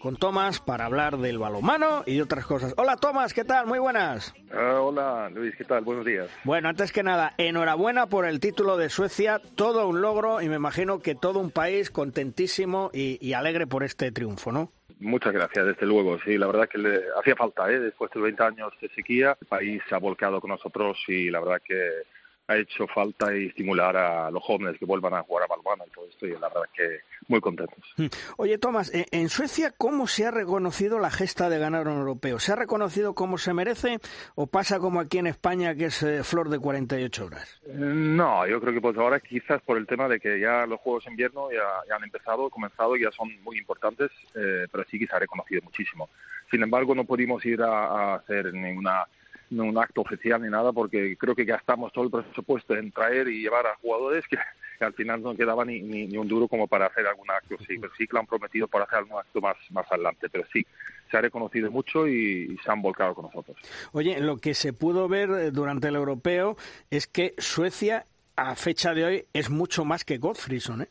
con 0.00 0.16
Tomás 0.16 0.60
para 0.60 0.84
hablar 0.84 1.16
del 1.16 1.38
balonmano 1.38 2.02
y 2.06 2.16
de 2.16 2.22
otras 2.22 2.44
cosas. 2.44 2.74
Hola 2.76 2.96
Tomás, 2.96 3.32
¿qué 3.32 3.44
tal? 3.44 3.66
Muy 3.66 3.78
buenas. 3.78 4.34
Ah, 4.52 4.80
hola 4.80 5.30
Luis, 5.30 5.54
¿qué 5.56 5.64
tal? 5.64 5.82
Buenos 5.84 6.04
días. 6.04 6.28
Bueno, 6.44 6.68
antes 6.68 6.92
que 6.92 7.02
nada, 7.02 7.32
enhorabuena 7.38 8.06
por 8.06 8.26
el 8.26 8.40
título 8.40 8.76
de 8.76 8.90
Suecia, 8.90 9.40
todo 9.54 9.88
un 9.88 10.02
logro 10.02 10.42
y 10.42 10.48
me 10.48 10.56
imagino 10.56 11.00
que 11.00 11.14
todo 11.14 11.40
un 11.40 11.50
país 11.50 11.90
contentísimo 11.90 12.90
y, 12.92 13.32
alegre 13.32 13.66
por 13.66 13.84
este 13.84 14.12
triunfo, 14.12 14.50
¿no? 14.52 14.72
Muchas 14.98 15.32
gracias, 15.32 15.66
desde 15.66 15.86
luego. 15.86 16.18
Sí, 16.20 16.38
la 16.38 16.46
verdad 16.46 16.68
que 16.68 16.78
le 16.78 17.02
hacía 17.18 17.36
falta, 17.36 17.70
¿eh? 17.70 17.78
después 17.78 18.10
de 18.12 18.20
20 18.20 18.42
años 18.42 18.72
de 18.80 18.88
sequía, 18.90 19.36
el 19.38 19.46
país 19.46 19.82
se 19.88 19.94
ha 19.94 19.98
volcado 19.98 20.40
con 20.40 20.50
nosotros 20.50 20.96
y 21.08 21.30
la 21.30 21.40
verdad 21.40 21.60
que 21.62 22.02
ha 22.48 22.56
hecho 22.56 22.86
falta 22.86 23.36
y 23.36 23.46
estimular 23.46 23.96
a 23.96 24.30
los 24.30 24.42
jóvenes 24.42 24.78
que 24.78 24.84
vuelvan 24.84 25.14
a 25.14 25.22
jugar 25.22 25.44
a 25.44 25.46
balonmano 25.48 25.84
y 25.86 25.90
todo 25.90 26.06
esto 26.08 26.26
y 26.26 26.30
la 26.32 26.48
verdad 26.48 26.68
que 26.74 27.00
muy 27.28 27.40
contentos. 27.40 27.78
Hmm. 27.96 28.06
Oye 28.36 28.58
Tomás, 28.58 28.94
eh, 28.94 29.06
en 29.10 29.28
Suecia 29.28 29.72
¿cómo 29.76 30.06
se 30.06 30.26
ha 30.26 30.30
reconocido 30.30 30.98
la 30.98 31.10
gesta 31.10 31.48
de 31.48 31.58
ganar 31.58 31.88
un 31.88 31.98
europeo? 31.98 32.38
¿Se 32.38 32.52
ha 32.52 32.56
reconocido 32.56 33.14
como 33.14 33.38
se 33.38 33.52
merece 33.52 33.98
o 34.36 34.46
pasa 34.46 34.78
como 34.78 35.00
aquí 35.00 35.18
en 35.18 35.26
España 35.26 35.74
que 35.74 35.86
es 35.86 36.02
eh, 36.02 36.22
flor 36.22 36.48
de 36.48 36.60
48 36.60 37.26
horas? 37.26 37.60
Eh, 37.66 37.72
no, 37.74 38.46
yo 38.46 38.60
creo 38.60 38.72
que 38.72 38.80
pues 38.80 38.96
ahora 38.96 39.18
quizás 39.18 39.60
por 39.62 39.76
el 39.76 39.86
tema 39.86 40.08
de 40.08 40.20
que 40.20 40.38
ya 40.38 40.66
los 40.66 40.80
Juegos 40.80 41.04
de 41.04 41.10
Invierno 41.10 41.48
ya, 41.50 41.94
han 41.94 42.04
empezado, 42.04 42.48
comenzado 42.50 42.96
y 42.96 43.02
ya 43.02 43.10
son 43.10 43.28
muy 43.42 43.58
importantes, 43.58 44.10
pero 44.32 44.84
sí 44.88 44.98
que 44.98 45.06
se 45.06 45.16
ha 45.16 45.18
reconocido 45.18 45.62
muchísimo. 45.62 46.08
Sin 46.50 46.62
embargo, 46.62 46.94
no 46.94 47.04
pudimos 47.04 47.44
ir 47.44 47.62
a 47.62 48.14
hacer 48.16 48.52
ninguna 48.52 49.06
no 49.50 49.64
un 49.64 49.78
acto 49.78 50.00
oficial 50.00 50.42
ni 50.42 50.48
nada, 50.48 50.72
porque 50.72 51.16
creo 51.16 51.34
que 51.34 51.44
gastamos 51.44 51.92
todo 51.92 52.04
el 52.04 52.10
presupuesto 52.10 52.74
en 52.74 52.90
traer 52.92 53.28
y 53.28 53.42
llevar 53.42 53.66
a 53.66 53.76
jugadores 53.76 54.24
que, 54.28 54.38
al 54.80 54.92
final 54.92 55.22
no 55.22 55.34
quedaba 55.34 55.64
ni, 55.64 55.80
ni, 55.80 56.16
un 56.16 56.28
duro 56.28 56.48
como 56.48 56.66
para 56.66 56.86
hacer 56.86 57.06
algún 57.06 57.30
acto. 57.30 57.56
Sí, 57.66 57.78
pero 57.80 57.92
sí 57.96 58.06
que 58.06 58.12
lo 58.12 58.20
han 58.20 58.26
prometido 58.26 58.68
para 58.68 58.84
hacer 58.84 58.98
algún 58.98 59.18
acto 59.18 59.40
más, 59.40 59.56
más 59.70 59.90
adelante, 59.90 60.28
pero 60.28 60.44
sí, 60.52 60.66
se 61.10 61.16
ha 61.16 61.20
reconocido 61.20 61.70
mucho 61.70 62.06
y, 62.06 62.58
se 62.64 62.70
han 62.70 62.82
volcado 62.82 63.14
con 63.14 63.26
nosotros. 63.26 63.56
Oye, 63.92 64.20
lo 64.20 64.36
que 64.38 64.54
se 64.54 64.72
pudo 64.72 65.08
ver 65.08 65.30
eh, 65.30 65.50
durante 65.50 65.88
el 65.88 65.96
europeo 65.96 66.56
es 66.90 67.06
que 67.06 67.34
Suecia, 67.38 68.04
a 68.36 68.54
fecha 68.54 68.92
de 68.94 69.04
hoy, 69.04 69.24
es 69.32 69.50
mucho 69.50 69.84
más 69.84 70.04
que 70.04 70.18
Godfreyson, 70.18 70.82
¿eh? 70.82 70.88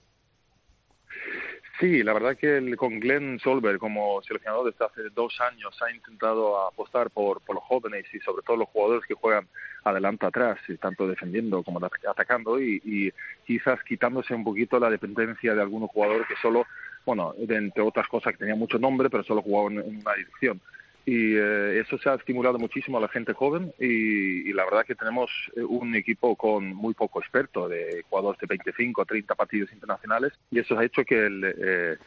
Sí, 1.80 2.04
la 2.04 2.14
verdad 2.14 2.38
que 2.38 2.58
el, 2.58 2.78
con 2.78 3.02
Glenn 3.02 3.38
Solberg 3.40 3.80
como 3.80 4.22
seleccionador 4.24 4.72
desde 4.72 4.86
hace 4.86 5.10
dos 5.14 5.40
años 5.42 5.78
ha 5.82 5.92
intentado 5.92 6.66
apostar 6.68 7.10
por, 7.10 7.42
los 7.54 7.64
jóvenes 7.64 8.06
y 8.14 8.20
sobre 8.20 8.44
todo 8.44 8.56
los 8.56 8.70
jugadores 8.70 9.06
que 9.06 9.14
juegan 9.14 9.46
adelante 9.84 10.26
atrás, 10.26 10.58
tanto 10.80 11.06
defendiendo 11.06 11.64
como 11.64 11.86
atacando 11.86 12.62
y, 12.62 12.82
y 12.86 13.12
quizás 13.46 13.84
quitándose 13.84 14.34
un 14.34 14.46
poquito 14.46 14.80
la 14.80 14.90
dependencia 14.90 15.54
de 15.54 15.62
algunos 15.62 15.90
jugadores 15.90 16.26
que 16.28 16.36
solo, 16.42 16.66
bueno, 17.06 17.36
entre 17.38 17.84
otras 17.84 18.08
cosas 18.08 18.32
que 18.32 18.40
tenían 18.40 18.60
mucho 18.60 18.80
nombre, 18.80 19.10
pero 19.10 19.24
solo 19.24 19.42
jugaban 19.42 19.80
en 19.80 19.98
una 19.98 20.14
dirección 20.14 20.62
y 21.06 21.36
eh, 21.36 21.80
eso 21.80 21.98
se 22.00 22.10
ha 22.10 22.16
estimulado 22.16 22.58
muchísimo 22.58 22.98
a 22.98 23.02
la 23.02 23.08
gente 23.08 23.34
joven 23.34 23.72
y, 23.80 24.52
la 24.54 24.66
verdad 24.66 24.86
que 24.86 24.96
tenemos 24.96 25.30
eh, 25.56 25.62
un 25.62 25.94
equipo 25.96 26.36
con 26.36 26.74
muy 26.74 26.94
poco 26.94 27.20
experto 27.20 27.70
de 27.70 28.04
jugadores 28.10 28.40
de 28.40 28.48
25 28.48 29.02
o 29.02 29.06
30 29.06 29.36
partidos 29.36 29.72
internacionales 29.72 30.34
y 30.50 30.60
eso 30.60 30.78
ha 30.78 30.86
hecho 30.86 31.04
que 31.04 31.28
eh, 31.28 31.98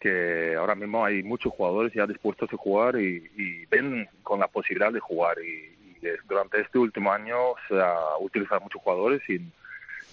que 0.00 0.54
ahora 0.56 0.74
mismo 0.74 1.04
hay 1.04 1.22
muchos 1.22 1.52
jugadores 1.52 1.92
ya 1.92 2.06
dispuestos 2.06 2.52
a 2.52 2.56
jugar 2.56 3.00
y, 3.00 3.66
ven 3.66 4.08
con 4.22 4.38
la 4.40 4.46
posibilidad 4.46 4.92
de 4.92 5.00
jugar. 5.00 5.38
Y, 5.42 6.06
y, 6.06 6.08
durante 6.28 6.60
este 6.60 6.78
último 6.78 7.12
año 7.12 7.36
se 7.66 7.80
ha 7.80 8.16
utilizado 8.20 8.60
muchos 8.60 8.80
jugadores 8.82 9.22
y 9.28 9.40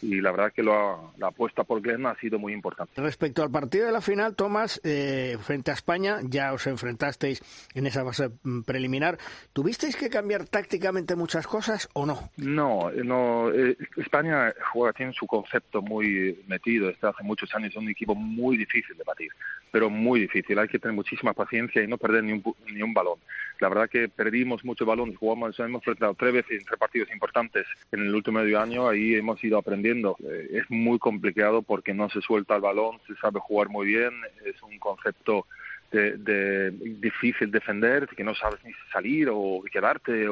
y 0.04 0.22
la 0.22 0.32
verdad 0.32 0.52
que 0.54 0.63
lo 0.63 1.13
la 1.18 1.28
apuesta 1.28 1.63
por 1.63 1.82
Glenn 1.82 2.06
ha 2.06 2.16
sido 2.16 2.38
muy 2.38 2.54
importante. 2.54 3.02
Respecto 3.02 3.42
al 3.44 3.52
partido 3.52 3.86
de 3.86 3.92
la 3.92 4.02
final, 4.02 4.36
Tomás, 4.36 4.82
eh, 4.84 5.38
frente 5.42 5.72
a 5.72 5.74
España, 5.74 6.20
ya 6.24 6.54
os 6.54 6.68
enfrentasteis 6.68 7.42
en 7.74 7.88
esa 7.88 8.04
fase 8.04 8.30
preliminar. 8.66 9.18
¿Tuvisteis 9.54 9.96
que 9.96 10.10
cambiar 10.10 10.46
tácticamente 10.46 11.16
muchas 11.16 11.48
cosas 11.48 11.89
o 11.94 12.06
no? 12.06 12.30
No, 12.38 12.92
no. 12.92 13.52
Eh, 13.52 13.78
España 13.98 14.54
juega, 14.72 14.94
tiene 14.94 15.13
su 15.13 15.26
concepto 15.26 15.82
muy 15.82 16.44
metido 16.48 16.88
desde 16.88 17.08
hace 17.08 17.24
muchos 17.24 17.54
años. 17.56 17.72
Es 17.72 17.78
un 17.78 17.89
equipo 17.89 18.16
muy 18.16 18.58
difícil 18.58 18.98
de 18.98 19.04
batir, 19.04 19.32
pero 19.72 19.89
muy 19.89 20.20
difícil. 20.20 20.60
Hay 20.60 20.68
que 20.68 20.80
tener 20.80 20.96
muchísima 20.96 21.34
paciencia 21.34 21.82
y 21.82 21.88
no 21.88 21.98
perder 21.98 22.24
ni 22.24 22.34
un, 22.34 22.44
ni 22.68 22.82
un 22.82 22.94
balón. 22.94 23.20
La 23.60 23.70
verdad 23.70 23.89
que 23.89 24.10
perdimos 24.10 24.63
muchos 24.66 24.88
balones, 24.88 25.18
jugamos, 25.18 25.58
hemos 25.60 25.82
enfrentado 25.82 26.13
tres 26.16 26.34
veces 26.34 26.60
en 26.60 26.66
tres 26.66 26.80
partidos 26.80 27.10
importantes 27.12 27.66
en 27.92 28.02
el 28.02 28.16
último 28.16 28.39
medio 28.39 28.60
año. 28.60 28.88
Ahí 28.88 29.16
hemos 29.16 29.44
ido 29.44 29.58
aprendiendo 29.58 30.18
eh, 30.28 30.50
es 30.52 30.70
muy 30.70 31.00
complicado 31.00 31.62
porque 31.62 31.94
no 31.94 32.10
se 32.10 32.22
suelta 32.22 32.56
el 32.56 32.62
balón, 32.62 33.00
se 33.08 33.16
sabe 33.16 33.39
jugar 33.39 33.70
muy 33.70 33.88
bien, 33.88 34.13
es 34.46 34.62
un 34.63 34.78
concepto 34.80 35.46
de, 35.94 36.72
difícil 36.72 37.52
defender, 37.52 38.08
que 38.08 38.24
no 38.24 38.34
sabes 38.34 38.63
ni 38.63 38.72
salir 38.92 39.30
o 39.32 39.62
quedarte, 39.72 40.28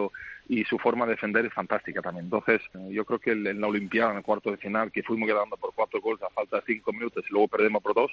y 0.51 0.65
su 0.65 0.77
forma 0.77 1.05
de 1.05 1.11
defender 1.11 1.45
es 1.45 1.53
fantástica 1.53 2.01
también. 2.01 2.25
Entonces, 2.25 2.61
yo 2.89 3.05
creo 3.05 3.19
que 3.19 3.31
en 3.31 3.61
la 3.61 3.67
Olimpiada, 3.67 4.11
en 4.11 4.17
el 4.17 4.23
cuarto 4.23 4.51
de 4.51 4.57
final, 4.57 4.91
que 4.91 5.01
fuimos 5.01 5.29
quedando 5.29 5.55
por 5.55 5.73
cuatro 5.73 6.01
goles 6.01 6.21
a 6.23 6.29
falta 6.29 6.57
de 6.57 6.63
cinco 6.65 6.91
minutos 6.91 7.23
y 7.25 7.31
luego 7.31 7.47
perdemos 7.47 7.81
por 7.81 7.93
dos, 7.93 8.11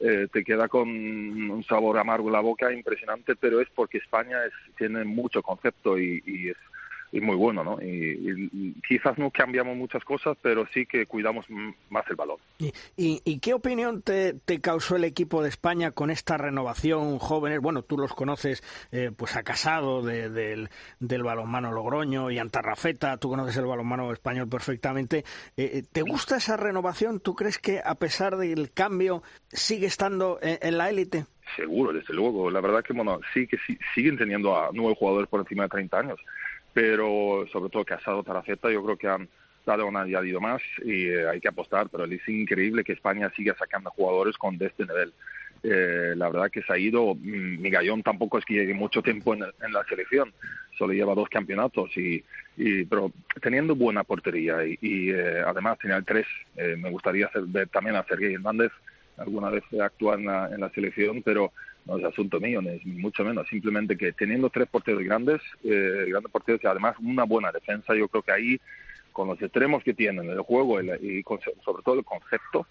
eh, 0.00 0.26
te 0.32 0.42
queda 0.42 0.66
con 0.66 0.88
un 0.88 1.62
sabor 1.64 1.98
amargo 1.98 2.28
en 2.28 2.32
la 2.32 2.40
boca 2.40 2.72
impresionante, 2.72 3.36
pero 3.36 3.60
es 3.60 3.68
porque 3.74 3.98
España 3.98 4.38
tiene 4.78 5.04
mucho 5.04 5.42
concepto 5.42 5.98
y 5.98 6.48
es 6.48 6.56
y 7.14 7.20
muy 7.20 7.36
bueno, 7.36 7.62
¿no? 7.62 7.78
Y, 7.80 8.74
quizás 8.88 9.16
no 9.18 9.30
cambiamos 9.30 9.76
muchas 9.76 10.02
cosas, 10.02 10.36
pero 10.42 10.66
sí 10.74 10.84
que 10.84 11.06
cuidamos 11.06 11.46
más 11.88 12.04
el 12.10 12.16
valor. 12.16 12.40
¿Y, 12.58 12.72
y, 12.96 13.38
qué 13.38 13.54
opinión 13.54 14.02
te, 14.02 14.34
te, 14.34 14.60
causó 14.60 14.96
el 14.96 15.04
equipo 15.04 15.40
de 15.40 15.48
España 15.48 15.92
con 15.92 16.10
esta 16.10 16.36
renovación 16.36 17.20
jóvenes? 17.20 17.60
Bueno, 17.60 17.82
tú 17.82 17.98
los 17.98 18.12
conoces, 18.14 18.64
eh, 18.90 19.12
pues 19.16 19.36
a 19.36 19.44
Casado 19.44 20.02
del, 20.02 20.68
del 20.98 21.22
balonmano 21.22 21.70
Logroño 21.70 22.32
y 22.32 22.38
Antarrafeta, 22.38 23.16
tú 23.18 23.28
conoces 23.28 23.56
el 23.58 23.66
balonmano 23.66 24.12
español 24.12 24.48
perfectamente. 24.48 25.18
Eh, 25.56 25.70
eh, 25.72 25.82
¿Te 25.90 26.02
gusta 26.02 26.38
esa 26.38 26.56
renovación? 26.56 27.20
¿Tú 27.20 27.36
crees 27.36 27.58
que 27.58 27.80
a 27.84 27.94
pesar 27.94 28.36
del 28.36 28.72
cambio 28.72 29.22
sigue 29.50 29.86
estando 29.86 30.40
en, 30.42 30.76
la 30.76 30.90
élite? 30.90 31.26
Seguro, 31.54 31.92
desde 31.92 32.12
luego. 32.12 32.50
La 32.50 32.60
verdad 32.60 32.82
que, 32.82 32.92
bueno, 32.92 33.20
sí 33.32 33.46
que 33.46 33.58
sí, 33.64 33.78
siguen 33.94 34.18
teniendo 34.18 34.56
a 34.56 34.70
nueve 34.72 34.96
jugadores 34.98 35.28
por 35.28 35.38
encima 35.38 35.64
de 35.64 35.68
30 35.68 35.98
años 35.98 36.18
pero 36.74 37.46
sobre 37.50 37.70
todo 37.70 37.84
Casado 37.84 38.22
Taraceta 38.22 38.70
yo 38.70 38.84
creo 38.84 38.98
que 38.98 39.08
han 39.08 39.28
dado 39.64 39.86
un 39.86 39.96
añadido 39.96 40.40
más 40.40 40.60
y 40.84 41.06
eh, 41.06 41.26
hay 41.28 41.40
que 41.40 41.48
apostar, 41.48 41.88
pero 41.88 42.04
es 42.04 42.28
increíble 42.28 42.84
que 42.84 42.92
España 42.92 43.32
siga 43.34 43.54
sacando 43.56 43.90
jugadores 43.90 44.36
con 44.36 44.58
de 44.58 44.66
este 44.66 44.84
nivel. 44.84 45.14
eh, 45.62 46.12
la 46.14 46.28
verdad 46.28 46.50
que 46.50 46.62
se 46.62 46.72
ha 46.72 46.78
ido. 46.78 47.14
Mm, 47.14 47.62
Migallón 47.62 48.02
tampoco 48.02 48.38
es 48.38 48.44
que 48.44 48.54
llegue 48.54 48.74
mucho 48.74 49.00
tiempo 49.00 49.32
en, 49.32 49.40
la 49.40 49.84
selección, 49.88 50.32
solo 50.76 50.92
lleva 50.92 51.14
dos 51.14 51.28
campeonatos, 51.30 51.90
y, 51.96 52.22
pero 52.84 53.10
teniendo 53.40 53.74
buena 53.74 54.04
portería 54.04 54.58
y, 54.64 55.10
eh, 55.10 55.42
además 55.46 55.78
tenía 55.78 55.96
el 55.96 56.04
tres, 56.04 56.26
eh, 56.56 56.76
me 56.76 56.90
gustaría 56.90 57.30
ver 57.46 57.68
también 57.68 57.96
a 57.96 58.04
Sergei 58.04 58.34
Hernández 58.34 58.72
alguna 59.16 59.48
vez 59.48 59.62
actuar 59.80 60.18
en 60.18 60.26
la, 60.26 60.50
en 60.52 60.60
la 60.60 60.70
selección, 60.70 61.22
pero 61.22 61.52
no 61.86 61.98
es 61.98 62.04
asunto 62.04 62.40
mío, 62.40 62.62
ni 62.62 62.78
mucho 62.84 63.24
menos. 63.24 63.46
Simplemente 63.48 63.96
que 63.96 64.12
teniendo 64.12 64.50
tres 64.50 64.68
porteros 64.68 65.02
grandes, 65.02 65.40
eh, 65.64 66.06
grandes 66.08 66.32
porteros 66.32 66.62
y 66.62 66.66
además 66.66 66.96
una 67.00 67.24
buena 67.24 67.52
defensa, 67.52 67.94
yo 67.94 68.08
creo 68.08 68.22
que 68.22 68.32
ahí, 68.32 68.60
con 69.12 69.28
los 69.28 69.40
extremos 69.40 69.84
que 69.84 69.94
tienen 69.94 70.28
el 70.28 70.40
juego 70.40 70.80
y, 70.80 71.22
sobre 71.64 71.82
todo 71.84 71.98
el 71.98 72.04
concepto, 72.04 72.66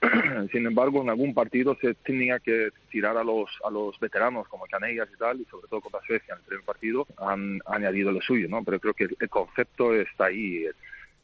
sin 0.52 0.66
embargo, 0.66 1.00
en 1.00 1.10
algún 1.10 1.32
partido 1.32 1.76
se 1.80 1.94
tenía 1.94 2.38
que 2.40 2.70
tirar 2.90 3.16
a 3.16 3.24
los 3.24 3.48
a 3.64 3.70
los 3.70 3.98
veteranos 4.00 4.46
como 4.48 4.66
Canellas 4.66 5.08
y 5.14 5.16
tal, 5.16 5.40
y 5.40 5.44
sobre 5.44 5.68
todo 5.68 5.80
contra 5.80 6.00
Suecia 6.06 6.34
en 6.34 6.40
el 6.40 6.44
primer 6.44 6.64
partido 6.64 7.06
han, 7.18 7.60
añadido 7.66 8.12
lo 8.12 8.20
suyo, 8.20 8.48
¿no? 8.48 8.62
Pero 8.64 8.80
creo 8.80 8.94
que 8.94 9.04
el, 9.18 9.28
concepto 9.30 9.94
está 9.94 10.26
ahí 10.26 10.66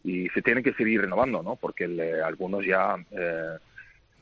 y 0.05 0.29
se 0.31 0.43
tiene 0.43 0.63
que 0.63 0.73
seguir 0.75 1.03
renovando, 1.03 1.43
¿no? 1.43 1.57
Porque 1.57 1.85
algunos 2.25 2.65
ya 2.65 2.97
eh, 3.11 3.59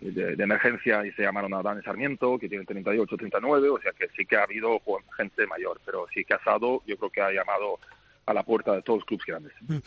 de, 0.00 0.42
emergencia 0.42 1.04
y 1.04 1.12
se 1.12 1.22
llamaron 1.22 1.52
a 1.54 1.62
Dan 1.62 1.82
Sarmiento, 1.82 2.38
que 2.38 2.48
tiene 2.48 2.64
38, 2.64 3.16
39, 3.16 3.68
o 3.68 3.80
sea 3.80 3.92
que 3.92 4.08
sí 4.16 4.24
que 4.24 4.36
ha 4.36 4.44
habido 4.44 4.80
gente 5.16 5.46
mayor, 5.46 5.80
pero 5.84 6.06
sí 6.12 6.24
que 6.24 6.34
Asado 6.34 6.82
yo 6.86 6.96
creo 6.96 7.10
que 7.10 7.20
ha 7.20 7.32
llamado 7.32 7.78
a 8.26 8.34
la 8.34 8.42
puerta 8.42 8.74
de 8.74 8.82
todos 8.82 9.00
los 9.00 9.06
clubes 9.06 9.26
grandes. 9.26 9.52
Mm. 9.60 9.78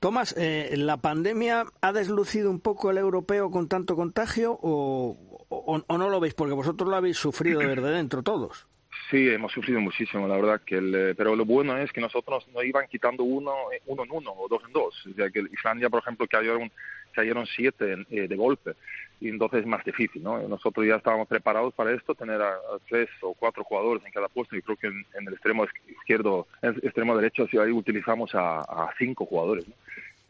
Tomás, 0.00 0.34
eh, 0.38 0.74
¿la 0.76 0.98
pandemia 0.98 1.64
ha 1.80 1.92
deslucido 1.92 2.50
un 2.50 2.60
poco 2.60 2.90
el 2.90 2.98
europeo 2.98 3.50
con 3.50 3.68
tanto 3.68 3.96
contagio 3.96 4.56
o, 4.62 5.16
o, 5.48 5.98
no 5.98 6.08
lo 6.08 6.20
veis? 6.20 6.34
Porque 6.34 6.54
vosotros 6.54 6.88
lo 6.88 6.94
habéis 6.94 7.16
sufrido 7.16 7.58
desde 7.58 7.90
dentro 7.90 8.22
todos. 8.22 8.68
Sí, 9.10 9.28
hemos 9.28 9.50
sufrido 9.50 9.80
muchísimo, 9.80 10.28
la 10.28 10.36
verdad. 10.36 10.60
que 10.64 10.76
eh, 10.76 11.14
Pero 11.16 11.34
lo 11.34 11.44
bueno 11.44 11.76
es 11.78 11.90
que 11.92 12.00
nosotros 12.00 12.46
nos 12.54 12.64
iban 12.64 12.86
quitando 12.86 13.24
uno, 13.24 13.52
eh, 13.72 13.82
uno 13.86 14.04
en 14.04 14.10
uno 14.12 14.32
o 14.32 14.48
dos 14.48 14.62
en 14.64 14.72
dos. 14.72 15.06
O 15.06 15.14
sea, 15.14 15.30
que 15.30 15.40
Islandia, 15.40 15.90
por 15.90 16.00
ejemplo, 16.00 16.28
cayeron, 16.28 16.70
cayeron 17.12 17.46
siete 17.46 17.96
de 18.08 18.36
golpe 18.36 18.76
y 19.20 19.28
entonces 19.28 19.60
es 19.60 19.66
más 19.66 19.84
difícil, 19.84 20.22
¿no? 20.22 20.40
Nosotros 20.46 20.86
ya 20.86 20.96
estábamos 20.96 21.26
preparados 21.26 21.74
para 21.74 21.92
esto, 21.92 22.14
tener 22.14 22.40
a, 22.40 22.56
tres 22.88 23.08
o 23.22 23.34
cuatro 23.34 23.64
jugadores 23.64 24.04
en 24.04 24.12
cada 24.12 24.28
puesto 24.28 24.56
y 24.56 24.62
creo 24.62 24.76
que 24.76 24.86
en, 24.86 25.26
el 25.26 25.32
extremo 25.32 25.66
izquierdo, 25.88 26.46
en 26.62 26.70
el 26.70 26.84
extremo 26.84 27.16
derecho, 27.16 27.46
sí, 27.50 27.58
ahí 27.58 27.72
utilizamos 27.72 28.30
a, 28.34 28.90
cinco 28.98 29.26
jugadores, 29.26 29.66
¿no? 29.68 29.74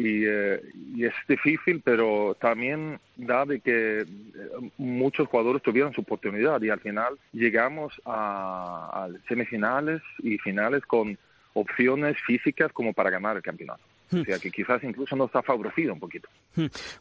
Eh, 0.00 0.62
y, 0.94 1.04
es 1.04 1.14
difícil, 1.26 1.82
pero 1.84 2.36
también 2.40 3.00
da 3.16 3.44
de 3.44 3.58
que 3.58 4.02
eh, 4.02 4.06
muchos 4.76 5.26
jugadores 5.26 5.60
tuvieron 5.60 5.92
su 5.92 6.02
oportunidad 6.02 6.62
y 6.62 6.70
al 6.70 6.78
final 6.78 7.18
llegamos 7.32 8.00
a 8.06 9.08
semifinales 9.26 10.00
y 10.22 10.38
finales 10.38 10.86
con 10.86 11.18
opciones 11.52 12.16
físicas 12.24 12.72
como 12.72 12.92
para 12.92 13.10
ganar 13.10 13.36
el 13.36 13.42
campeonato. 13.42 13.82
O 14.12 14.24
sea 14.24 14.38
que 14.38 14.50
quizás 14.50 14.82
incluso 14.84 15.16
nos 15.16 15.34
ha 15.34 15.42
favorecido 15.42 15.92
un 15.92 16.00
poquito. 16.00 16.28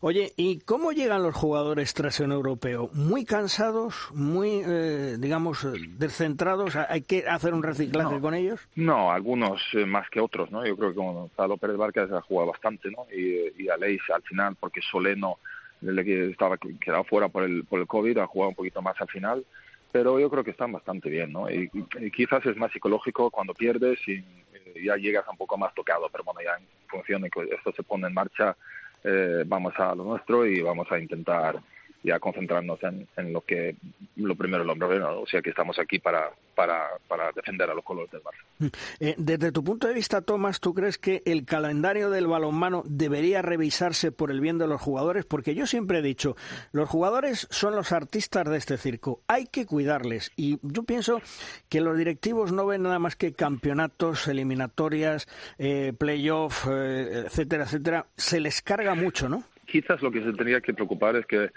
Oye, 0.02 0.34
¿y 0.36 0.60
cómo 0.60 0.91
llegan 0.91 1.24
los 1.24 1.36
jugadores 1.36 1.93
tras 1.93 2.20
un 2.20 2.32
europeo? 2.32 2.89
¿Muy 2.93 3.26
cansados? 3.26 4.10
¿Muy, 4.13 4.62
eh, 4.65 5.15
digamos, 5.17 5.65
descentrados? 5.98 6.76
¿Hay 6.76 7.02
que 7.02 7.28
hacer 7.28 7.54
un 7.54 7.63
reciclaje 7.63 8.20
con 8.20 8.34
ellos? 8.34 8.60
No, 8.76 9.12
algunos 9.12 9.62
eh, 9.74 9.86
más 9.86 10.10
que 10.10 10.20
otros, 10.20 10.52
¿no? 10.52 10.65
Yo 10.65 10.76
creo 10.76 10.89
que 10.91 10.98
Gonzalo 10.98 11.58
Pérez 11.58 11.78
Vargas 11.78 12.12
ha 12.12 12.22
jugado 12.22 12.52
bastante, 12.52 12.91
¿no? 12.91 13.06
Y, 13.15 13.63
y 13.63 13.70
Aleix 13.70 14.02
al 14.13 14.24
final, 14.24 14.56
porque 14.60 14.82
Soleno, 14.82 15.38
el 15.82 16.04
que 16.04 16.30
estaba 16.32 16.58
quedado 16.58 17.04
fuera 17.06 17.30
por 17.30 17.43
el, 17.43 17.63
por 17.63 17.80
el 17.80 17.88
COVID, 17.88 18.17
ha 18.17 18.28
jugado 18.28 18.50
un 18.50 18.56
poquito 18.56 18.82
más 18.82 19.00
al 19.00 19.08
final 19.08 19.46
pero 19.91 20.19
yo 20.19 20.30
creo 20.30 20.43
que 20.43 20.52
están 20.52 20.71
bastante 20.71 21.10
bien, 21.10 21.32
¿no? 21.32 21.50
Y, 21.50 21.69
quizás 22.12 22.45
es 22.45 22.58
más 22.58 22.71
psicológico 22.71 23.32
cuando 23.32 23.54
pierdes 23.54 24.00
y 24.08 24.15
eh, 24.15 24.84
ya 24.84 24.95
llegas 24.95 25.26
un 25.30 25.38
poco 25.38 25.58
más 25.58 25.73
tocado, 25.73 26.10
pero 26.12 26.23
bueno, 26.23 26.41
ya 26.41 26.56
en 26.58 26.65
función 26.88 27.21
de 27.21 27.30
que 27.30 27.41
esto 27.43 27.71
se 27.71 27.84
pone 27.84 28.08
en 28.08 28.13
marcha, 28.13 28.56
eh, 29.04 29.43
vamos 29.45 29.73
a 29.78 29.95
lo 29.95 30.04
nuestro 30.04 30.45
y 30.45 30.62
vamos 30.62 30.91
a 30.91 31.00
intentar 31.00 31.60
ya 32.08 32.20
concentrarnos 32.20 32.82
en, 32.84 33.08
en 33.17 33.34
lo 33.34 33.41
que 33.41 33.76
lo 34.15 34.36
primero 34.36 34.63
el 34.63 34.70
hombre 34.70 34.88
o 35.02 35.28
sea 35.28 35.41
que 35.41 35.50
estamos 35.50 35.78
aquí 35.78 36.00
para, 36.00 36.32
para, 36.56 36.89
para 37.08 37.32
defender 37.34 37.70
a 37.70 37.74
los 37.74 37.84
colores 37.84 38.10
del 38.12 38.22
Barça. 38.22 38.43
Mm. 38.60 38.67
Eh, 39.00 39.15
desde 39.17 39.52
tu 39.52 39.63
punto 39.63 39.88
de 39.88 39.93
vista, 39.93 40.22
Tomás, 40.22 40.60
¿tú 40.60 40.74
crees 40.74 40.98
que 40.98 41.22
el 41.26 41.46
calendario 41.46 42.10
del 42.10 42.28
balonmano 42.28 42.84
debería 42.86 43.41
revisarse 43.41 44.12
por 44.12 44.32
el 44.32 44.39
bien 44.39 44.58
de 44.58 44.67
los 44.67 44.82
jugadores? 44.82 45.26
Porque 45.26 45.54
yo 45.54 45.67
siempre 45.67 46.00
he 46.00 46.02
dicho, 46.02 46.36
los 46.72 46.89
jugadores 46.89 47.48
son 47.52 47.76
los 47.76 47.91
artistas 47.91 48.50
de 48.50 48.58
este 48.58 48.78
circo, 48.78 49.22
hay 49.28 49.46
que 49.46 49.65
cuidarles 49.65 50.32
y 50.36 50.60
yo 50.62 50.84
pienso 50.84 51.22
que 51.70 51.82
los 51.82 51.98
directivos 51.98 52.52
no 52.52 52.65
ven 52.65 52.84
nada 52.84 53.00
más 53.00 53.15
que 53.15 53.34
campeonatos, 53.34 54.28
eliminatorias, 54.28 55.28
eh, 55.58 55.93
playoff, 55.98 56.67
eh, 56.70 57.26
etcétera, 57.26 57.65
etcétera, 57.65 58.08
se 58.15 58.39
les 58.39 58.62
carga 58.62 58.96
mucho, 58.96 59.28
¿no? 59.28 59.43
Quizás 59.67 60.01
lo 60.01 60.12
que 60.12 60.19
se 60.21 60.34
tendría 60.34 60.62
que 60.62 60.73
preocupar 60.73 61.15
es 61.17 61.25
que 61.25 61.51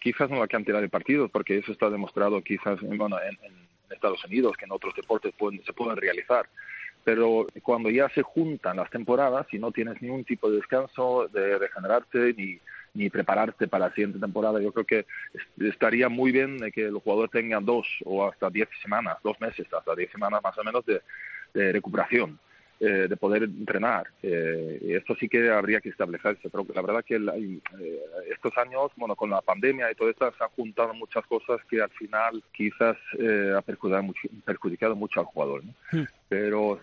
quizás 0.00 0.28
no 0.30 0.40
la 0.40 0.48
cantidad 0.48 0.80
de 0.80 0.88
partidos, 0.88 1.30
porque 1.30 1.58
eso 1.58 1.70
está 1.70 1.88
demostrado 1.90 2.42
quizás 2.42 2.80
bueno, 2.80 3.18
en, 3.20 3.38
Estados 3.90 4.24
Unidos, 4.24 4.56
que 4.56 4.64
en 4.64 4.72
otros 4.72 4.94
deportes 4.94 5.34
se 5.64 5.72
pueden 5.72 5.96
realizar. 5.96 6.48
Pero 7.02 7.46
cuando 7.62 7.90
ya 7.90 8.08
se 8.10 8.22
juntan 8.22 8.76
las 8.76 8.88
temporadas 8.88 9.46
y 9.52 9.58
no 9.58 9.72
tienes 9.72 10.00
ningún 10.00 10.24
tipo 10.24 10.48
de 10.48 10.56
descanso, 10.56 11.28
de 11.28 11.58
regenerarte 11.58 12.32
ni, 12.34 12.58
ni 12.94 13.10
prepararte 13.10 13.66
para 13.68 13.88
la 13.88 13.94
siguiente 13.94 14.20
temporada, 14.20 14.60
yo 14.60 14.72
creo 14.72 14.86
que 14.86 15.06
estaría 15.58 16.08
muy 16.08 16.30
bien 16.30 16.58
de 16.58 16.70
que 16.70 16.82
los 16.84 17.02
jugadores 17.02 17.32
tengan 17.32 17.64
dos 17.64 17.86
o 18.04 18.26
hasta 18.26 18.48
diez 18.48 18.68
semanas, 18.80 19.18
dos 19.24 19.38
meses, 19.40 19.66
hasta 19.72 19.94
diez 19.94 20.10
semanas 20.12 20.40
más 20.42 20.56
o 20.56 20.64
menos 20.64 20.84
de 20.86 21.72
recuperación 21.72 22.38
eh, 22.80 23.08
de 23.08 23.16
poder 23.18 23.42
entrenar. 23.42 24.06
Eh, 24.22 24.96
esto 24.96 25.14
sí 25.16 25.28
que 25.28 25.50
habría 25.50 25.82
que 25.82 25.90
establecerse, 25.90 26.48
pero 26.48 26.66
la 26.74 26.80
verdad 26.80 27.04
que 27.04 27.16
eh, 27.16 27.60
estos 28.32 28.56
años, 28.56 28.90
bueno, 28.96 29.14
con 29.14 29.28
la 29.28 29.42
pandemia 29.42 29.92
y 29.92 29.94
todo 29.94 30.08
esto, 30.08 30.32
se 30.38 30.42
han 30.42 30.48
juntado 30.50 30.94
muchas 30.94 31.26
cosas 31.26 31.60
que 31.68 31.82
al 31.82 31.90
final 31.90 32.42
quizás 32.52 32.96
eh, 33.18 33.52
ha 33.54 33.60
perjudicado 33.60 34.02
mucho, 34.02 34.28
perjudicado 34.46 34.96
mucho 34.96 35.20
al 35.20 35.26
jugador. 35.26 35.62
Hmm. 35.92 36.04
Pero 36.30 36.80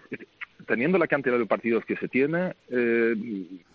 teniendo 0.68 1.00
la 1.00 1.08
cantidad 1.08 1.40
de 1.40 1.46
partidos 1.48 1.84
que 1.84 1.98
se 1.98 2.08
tiene, 2.08 2.54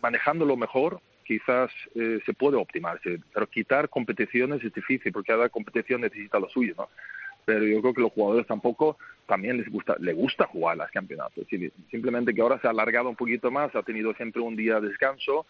manejándolo 0.01 0.57
mejor, 0.57 1.01
quizás 1.25 1.71
se 1.95 2.35
puede 2.35 2.57
optimarse, 2.57 3.19
pero 3.33 3.47
quitar 3.49 3.89
competiciones 3.89 4.63
es 4.63 4.73
difícil 4.73 5.13
porque 5.13 5.33
cada 5.33 5.49
competición 5.49 6.03
necesita 6.03 6.39
lo 6.39 6.49
suyo, 6.51 6.75
¿no? 6.77 6.89
Pero 7.45 7.65
yo 7.65 7.81
creo 7.81 7.95
que 7.95 8.01
los 8.03 8.13
jugadores 8.13 8.47
tampoco 8.47 8.97
también 9.27 9.59
les 9.59 9.69
gusta 9.69 9.97
les 9.99 10.15
gusta 10.15 10.47
jugar 10.47 10.77
las 10.77 10.91
campeonatos 10.91 11.47
simplemente 11.91 12.35
que 12.35 12.43
ahora 12.43 12.61
se 12.61 12.67
ha 12.67 12.71
alargado 12.71 13.09
un 13.09 13.17
poquito 13.17 13.51
más 13.51 13.75
ha 13.75 13.83
tenido 13.83 14.15
siempre 14.15 14.43
un 14.43 14.57
día 14.57 14.81
de 14.81 14.89
descanso 14.89 15.47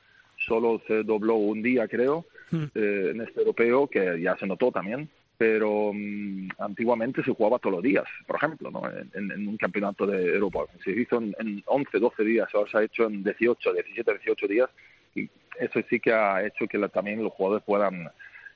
solo 0.46 0.80
se 0.86 1.02
dobló 1.02 1.36
un 1.36 1.62
día 1.62 1.88
creo 1.88 2.26
hmm. 2.50 2.64
eh, 2.74 3.10
en 3.14 3.20
este 3.20 3.40
europeo 3.40 3.86
que 3.86 4.20
ya 4.20 4.36
se 4.36 4.46
notó 4.46 4.70
también 4.70 5.08
pero 5.38 5.92
mm, 5.92 6.50
antiguamente 6.58 7.24
se 7.24 7.32
jugaba 7.32 7.58
todos 7.58 7.74
los 7.74 7.82
días, 7.82 8.04
por 8.28 8.36
ejemplo, 8.36 8.70
¿no? 8.70 8.82
en, 8.88 9.48
un 9.48 9.56
campeonato 9.56 10.06
de 10.06 10.34
Europa. 10.34 10.66
Se 10.84 10.92
hizo 10.92 11.16
en, 11.18 11.34
en 11.40 11.62
11, 11.66 11.98
12 11.98 12.22
días, 12.22 12.48
ahora 12.54 12.70
se 12.70 12.78
ha 12.78 12.82
hecho 12.84 13.06
en 13.06 13.24
18, 13.24 13.72
17, 13.72 14.12
18 14.18 14.46
días, 14.46 14.70
y 15.16 15.28
eso 15.58 15.80
sí 15.90 15.98
que 15.98 16.12
ha 16.12 16.46
hecho 16.46 16.68
que 16.68 16.78
también 16.90 17.24
los 17.24 17.32
jugadores 17.32 17.64
puedan 17.64 18.08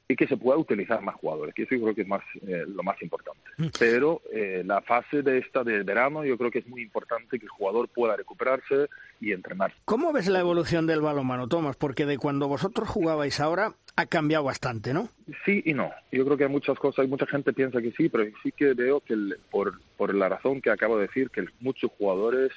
y 0.09 0.15
que 0.15 0.27
se 0.29 0.37
pueda 0.37 0.59
utilizar 0.59 1.03
más 1.03 1.17
jugadores, 1.17 1.55
que 1.55 1.65
eso 1.65 1.75
yo 1.75 1.83
creo 1.83 1.95
que 1.95 2.03
es 2.03 2.09
más 2.09 2.23
eh, 2.47 2.65
lo 2.67 2.83
más 2.83 3.01
importante. 3.03 3.41
Mm. 3.57 3.67
Pero 3.79 4.23
eh, 4.33 4.63
la 4.65 4.81
fase 4.81 5.23
de 5.23 5.39
esta 5.39 5.65
del 5.65 5.83
verano 5.83 6.25
yo 6.25 6.39
creo 6.39 6.51
que 6.51 6.61
es 6.61 6.69
muy 6.69 6.83
importante 6.83 7.39
que 7.39 7.45
el 7.45 7.51
jugador 7.51 7.89
pueda 7.89 8.17
recuperarse 8.17 8.89
y 9.21 9.33
entrenar. 9.33 9.73
¿Cómo 9.85 10.13
ves 10.13 10.29
la 10.29 10.39
evolución 10.39 10.87
del 10.87 11.01
balonmano, 11.01 11.49
Tomás? 11.49 11.77
Porque 11.77 12.07
de 12.07 12.19
cuando 12.19 12.47
vosotros 12.47 12.89
jugabais 12.89 13.41
ahora 13.41 13.75
ha 13.97 14.07
cambiado 14.07 14.45
bastante, 14.45 14.93
¿no? 14.93 15.09
Sí 15.45 15.63
y 15.65 15.75
no. 15.75 15.91
Yo 16.13 16.25
creo 16.25 16.37
que 16.37 16.45
hay 16.45 16.51
muchas 16.51 16.79
cosas, 16.79 17.01
hay 17.01 17.09
mucha 17.09 17.27
gente 17.27 17.53
piensa 17.53 17.83
que 17.83 17.91
sí, 17.93 18.09
pero 18.09 18.25
sí 18.43 18.53
que 18.53 18.75
veo 18.75 19.01
que 19.01 19.17
por, 19.51 19.81
por 19.97 20.15
la 20.15 20.29
razón 20.29 20.61
que 20.61 20.71
acabo 20.71 20.99
de 20.99 21.09
decir, 21.09 21.31
que 21.31 21.47
muchos 21.61 21.91
jugadores 21.99 22.53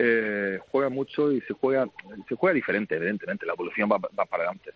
eh, 0.00 0.58
juegan 0.70 0.92
mucho 0.92 1.30
y 1.30 1.40
se 1.42 1.52
juega, 1.52 1.86
se 2.28 2.34
juega 2.34 2.54
diferente, 2.54 2.96
evidentemente, 2.96 3.46
la 3.46 3.52
evolución 3.52 3.88
va, 3.92 3.98
va 3.98 4.24
para 4.24 4.44
adelante 4.44 4.72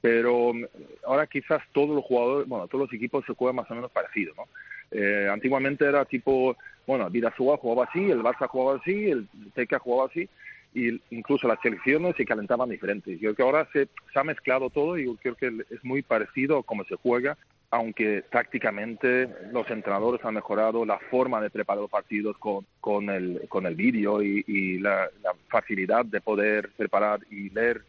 pero 0.00 0.52
mm, 0.54 0.64
ahora 1.06 1.26
quizás 1.26 1.62
todos 1.72 1.90
los 1.90 2.04
jugadores, 2.04 2.48
bueno, 2.48 2.66
todos 2.68 2.86
los 2.86 2.92
equipos 2.92 3.24
se 3.26 3.34
juegan 3.34 3.56
más 3.56 3.70
o 3.70 3.74
menos 3.74 3.90
parecido, 3.90 4.34
¿no? 4.36 4.44
Eh, 4.90 5.28
antiguamente 5.30 5.84
era 5.84 6.04
tipo, 6.04 6.56
bueno, 6.86 7.10
Vidasoa 7.10 7.56
jugaba 7.56 7.88
así, 7.88 8.10
el 8.10 8.22
Barça 8.22 8.46
jugaba 8.48 8.78
así, 8.78 9.10
el 9.10 9.28
Teca 9.54 9.78
jugaba 9.78 10.08
así, 10.08 10.28
y 10.74 11.00
incluso 11.10 11.48
las 11.48 11.60
selecciones 11.60 12.14
se 12.16 12.24
calentaban 12.24 12.68
diferentes. 12.68 13.14
Yo 13.18 13.34
creo 13.34 13.34
que 13.34 13.42
ahora 13.42 13.68
se, 13.72 13.88
se 14.12 14.18
ha 14.18 14.24
mezclado 14.24 14.70
todo 14.70 14.98
y 14.98 15.06
yo 15.06 15.16
creo 15.16 15.34
que 15.34 15.64
es 15.70 15.84
muy 15.84 16.02
parecido 16.02 16.58
a 16.58 16.62
cómo 16.62 16.84
se 16.84 16.96
juega, 16.96 17.36
aunque 17.70 18.22
tácticamente 18.30 19.28
los 19.52 19.68
entrenadores 19.70 20.24
han 20.24 20.34
mejorado 20.34 20.84
la 20.84 20.98
forma 21.10 21.40
de 21.40 21.50
preparar 21.50 21.82
los 21.82 21.90
partidos 21.90 22.36
con, 22.38 22.64
con 22.80 23.10
el, 23.10 23.42
con 23.48 23.66
el 23.66 23.74
vídeo 23.74 24.22
y, 24.22 24.44
y 24.46 24.78
la, 24.78 25.08
la 25.22 25.32
facilidad 25.48 26.04
de 26.04 26.20
poder 26.20 26.70
preparar 26.76 27.20
y 27.30 27.50
leer 27.50 27.82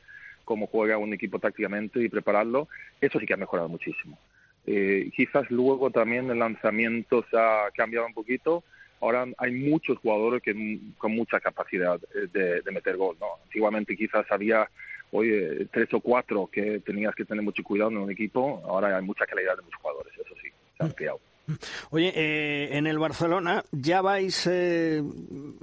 cómo 0.48 0.68
juega 0.68 0.98
un 0.98 1.14
equipo 1.14 1.39
tácticamente 1.39 2.02
y 2.02 2.08
prepararlo, 2.08 2.70
eso 3.02 3.20
sí 3.20 3.26
que 3.26 3.34
ha 3.34 3.38
mejorado 3.38 3.68
muchísimo. 3.68 4.18
Eh, 4.66 5.12
quizás 5.16 5.52
luego 5.52 5.91
también 5.91 6.32
el 6.32 6.39
lanzamiento 6.39 7.26
se 7.30 7.38
ha 7.38 7.70
cambiado 7.76 8.08
un 8.08 8.14
poquito. 8.14 8.64
Ahora 9.02 9.26
hay 9.38 9.52
muchos 9.52 9.98
jugadores 10.00 10.41
que 10.41 10.80
con 10.98 11.12
mucha 11.12 11.39
capacidad 11.39 12.00
de, 12.34 12.62
de 12.62 12.72
meter 12.72 12.95
gol. 12.95 13.18
¿no? 13.20 13.28
Antiguamente 13.43 13.95
quizás 13.95 14.26
había 14.32 14.68
oye, 15.12 15.68
tres 15.72 15.93
o 15.93 16.00
cuatro 16.00 16.50
que 16.52 16.80
tenías 16.80 17.14
que 17.16 17.26
tener 17.26 17.43
mucho 17.43 17.64
cuidado 17.64 17.91
en 17.91 17.98
un 17.98 18.12
equipo. 18.12 18.62
Ahora 18.66 18.95
hay 18.95 19.04
mucha 19.04 19.26
calidad 19.26 19.56
de 19.58 19.64
muchos 19.64 19.82
jugadores, 19.82 20.14
eso 20.14 20.34
sí, 20.41 20.50
se 20.78 20.84
han 20.84 20.91
criado. 20.91 21.20
Oye, 21.91 22.12
eh, 22.16 22.78
en 22.78 22.88
el 22.88 23.00
Barcelona 23.00 23.64
ya 23.72 24.02
vais 24.02 24.48
eh, 24.48 25.02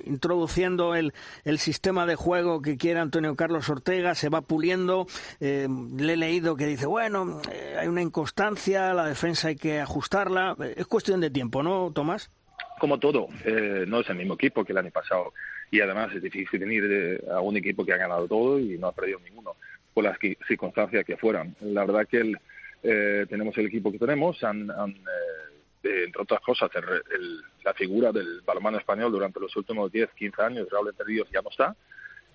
introduciendo 0.04 0.94
el, 0.94 1.12
el, 1.44 1.58
sistema 1.58 2.06
de 2.06 2.16
juego 2.16 2.62
que 2.62 2.76
quiere 2.76 3.00
Antonio 3.00 3.36
Carlos 3.36 3.68
Ortega, 3.68 4.14
se 4.14 4.30
va 4.30 4.40
puliendo. 4.40 5.06
Eh, 5.40 5.68
le 5.96 6.14
he 6.14 6.16
leído 6.16 6.56
que 6.56 6.66
dice, 6.66 6.86
bueno, 6.86 7.40
eh, 7.52 7.76
hay 7.78 7.88
una 7.88 8.02
inconstancia, 8.02 8.94
la 8.94 9.06
defensa 9.06 9.48
hay 9.48 9.56
que 9.56 9.80
ajustarla. 9.80 10.56
Es 10.76 10.86
cuestión 10.86 11.20
de 11.20 11.30
tiempo, 11.30 11.62
¿no, 11.62 11.92
Tomás? 11.92 12.30
Como 12.78 12.98
todo, 12.98 13.28
eh, 13.44 13.84
no 13.86 14.00
es 14.00 14.08
el 14.08 14.16
mismo 14.16 14.34
equipo 14.34 14.64
que 14.64 14.72
el 14.72 14.78
año 14.78 14.90
pasado. 14.90 15.34
Y 15.70 15.80
además 15.80 16.14
es 16.14 16.22
difícil 16.22 16.60
venir 16.60 17.24
a 17.30 17.40
un 17.40 17.56
equipo 17.56 17.84
que 17.84 17.92
ha 17.92 17.96
ganado 17.96 18.26
todo 18.26 18.58
y 18.58 18.78
no 18.78 18.88
ha 18.88 18.92
perdido 18.92 19.18
ninguno, 19.20 19.56
por 19.92 20.04
las 20.04 20.16
circunstancias 20.46 21.04
que 21.04 21.16
fueran. 21.16 21.54
La 21.60 21.84
verdad 21.84 22.06
que 22.08 22.18
el, 22.18 22.38
eh, 22.86 23.24
tenemos 23.30 23.56
el 23.56 23.66
equipo 23.66 23.90
que 23.90 23.98
tenemos, 23.98 24.44
han, 24.44 24.68
eh, 24.68 25.43
entre 25.84 26.22
otras 26.22 26.40
cosas, 26.40 26.70
el, 26.74 26.84
el, 26.84 27.42
la 27.64 27.74
figura 27.74 28.12
del 28.12 28.40
balonmano 28.42 28.78
español 28.78 29.12
durante 29.12 29.40
los 29.40 29.54
últimos 29.56 29.90
10, 29.92 30.10
15 30.10 30.42
años, 30.42 30.68
Raúl 30.70 30.88
Entre 30.88 31.06
Ríos, 31.06 31.28
ya 31.32 31.42
no 31.42 31.50
está. 31.50 31.76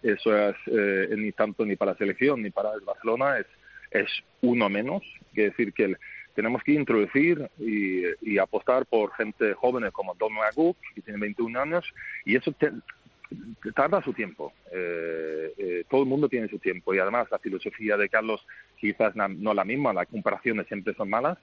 Eso 0.02 0.36
es 0.36 0.56
eh, 0.68 1.10
ni 1.18 1.32
tanto 1.32 1.66
ni 1.66 1.76
para 1.76 1.91
la 1.91 1.97
selección 1.97 2.41
ni 2.41 2.52
para 2.52 2.74
el 2.74 2.82
Barcelona, 2.82 3.39
es, 3.39 3.47
es 3.91 4.08
uno 4.41 4.70
menos. 4.70 5.04
Quiere 5.34 5.50
decir 5.50 5.74
que 5.74 5.84
el, 5.86 5.97
tenemos 6.36 6.64
que 6.64 6.72
introducir 6.74 7.50
y, 7.60 8.04
y, 8.22 8.38
apostar 8.38 8.86
por 8.86 9.12
gente 9.14 9.54
joven 9.54 9.89
como 9.91 10.16
Don 10.16 10.34
Maguk, 10.34 10.78
que 10.95 11.02
tiene 11.02 11.20
21 11.20 11.60
años, 11.60 11.86
y 12.24 12.38
eso 12.38 12.54
te, 12.54 12.72
tarda 13.76 14.02
su 14.02 14.14
tiempo. 14.14 14.54
Eh, 14.72 15.54
eh, 15.58 15.84
todo 15.89 16.04
el 16.04 16.08
mundo 16.08 16.30
tiene 16.30 16.47
su 16.47 16.60
tiempo 16.60 16.93
y 16.93 17.00
además 17.00 17.28
la 17.32 17.39
filosofía 17.39 17.97
de 17.97 18.10
Carlos 18.10 18.45
quizás 18.78 19.16
no 19.16 19.54
la 19.54 19.66
misma, 19.66 19.93
las 19.93 20.08
comparaciones 20.08 20.68
siempre 20.68 20.93
son 20.95 21.10
malas, 21.10 21.38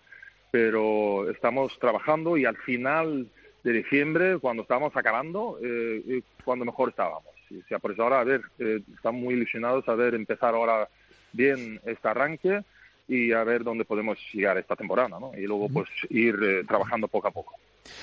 pero 0.57 1.29
estamos 1.29 1.79
trabajando 1.79 2.39
y 2.39 2.47
al 2.47 2.57
final 2.57 3.29
de 3.63 3.73
diciembre, 3.75 4.39
cuando 4.39 4.63
estábamos 4.63 4.97
acabando, 4.97 5.59
eh, 5.63 6.23
cuando 6.47 6.65
mejor 6.65 6.89
estábamos. 6.89 7.27
O 7.51 7.69
sea, 7.69 7.79
por 7.79 7.93
eso 7.93 8.03
ahora, 8.03 8.21
a 8.21 8.25
ver, 8.25 8.41
eh, 8.59 8.81
estamos 8.95 9.21
muy 9.21 9.35
ilusionados 9.35 9.87
a 9.87 9.95
ver 9.95 10.15
empezar 10.15 10.55
ahora 10.55 10.89
bien 11.33 11.79
este 11.85 12.09
arranque 12.09 12.63
y 13.07 13.33
a 13.33 13.45
ver 13.45 13.65
dónde 13.65 13.85
podemos 13.85 14.17
llegar 14.33 14.57
esta 14.57 14.77
temporada, 14.77 15.21
¿no? 15.21 15.33
Y 15.37 15.43
luego 15.43 15.69
pues 15.69 15.91
ir 16.09 16.39
eh, 16.43 16.65
trabajando 16.67 17.07
poco 17.07 17.29
a 17.29 17.33
poco. 17.33 17.55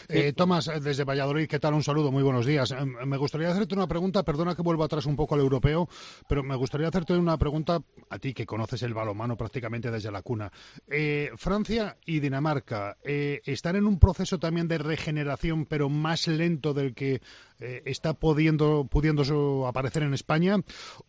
Eh, 0.10 0.34
Tomás, 0.34 0.70
desde 0.82 1.04
Valladolid, 1.04 1.48
¿qué 1.48 1.60
tal? 1.60 1.74
Un 1.74 1.84
saludo, 1.84 2.12
muy 2.12 2.24
buenos 2.24 2.46
días. 2.46 2.72
Eh, 2.72 2.86
me 2.86 3.18
gustaría 3.18 3.50
hacerte 3.50 3.76
una 3.76 3.88
pregunta, 3.88 4.24
perdona 4.24 4.56
que 4.56 4.62
vuelva 4.62 4.86
atrás 4.86 5.06
un 5.06 5.16
poco 5.16 5.36
al 5.36 5.42
europeo, 5.42 5.88
pero 6.28 6.44
me 6.44 6.56
gustaría 6.56 6.88
hacerte 6.88 7.14
una 7.14 7.38
pregunta 7.38 7.82
a 8.10 8.20
ti 8.20 8.34
que 8.34 8.46
conoces 8.46 8.84
el 8.84 8.94
balonmano 8.94 9.38
prácticamente 9.38 9.92
desde 9.92 10.12
la 10.12 10.22
cuna. 10.22 10.52
Eh, 10.88 11.32
Francia 11.36 11.98
y 12.06 12.20
Dinamarca 12.20 12.98
eh, 13.04 13.42
están 13.46 13.76
en 13.76 13.86
un 13.86 14.00
proceso 14.00 14.40
también 14.40 14.68
de 14.68 14.78
regeneración, 14.78 15.66
pero 15.66 15.90
más 15.90 16.28
lento 16.28 16.74
del 16.74 16.94
que 16.94 17.22
eh, 17.60 17.82
está 17.86 18.14
pudiendo, 18.14 18.86
pudiendo 18.86 19.68
aparecer 19.68 20.04
en 20.04 20.14
España, 20.14 20.58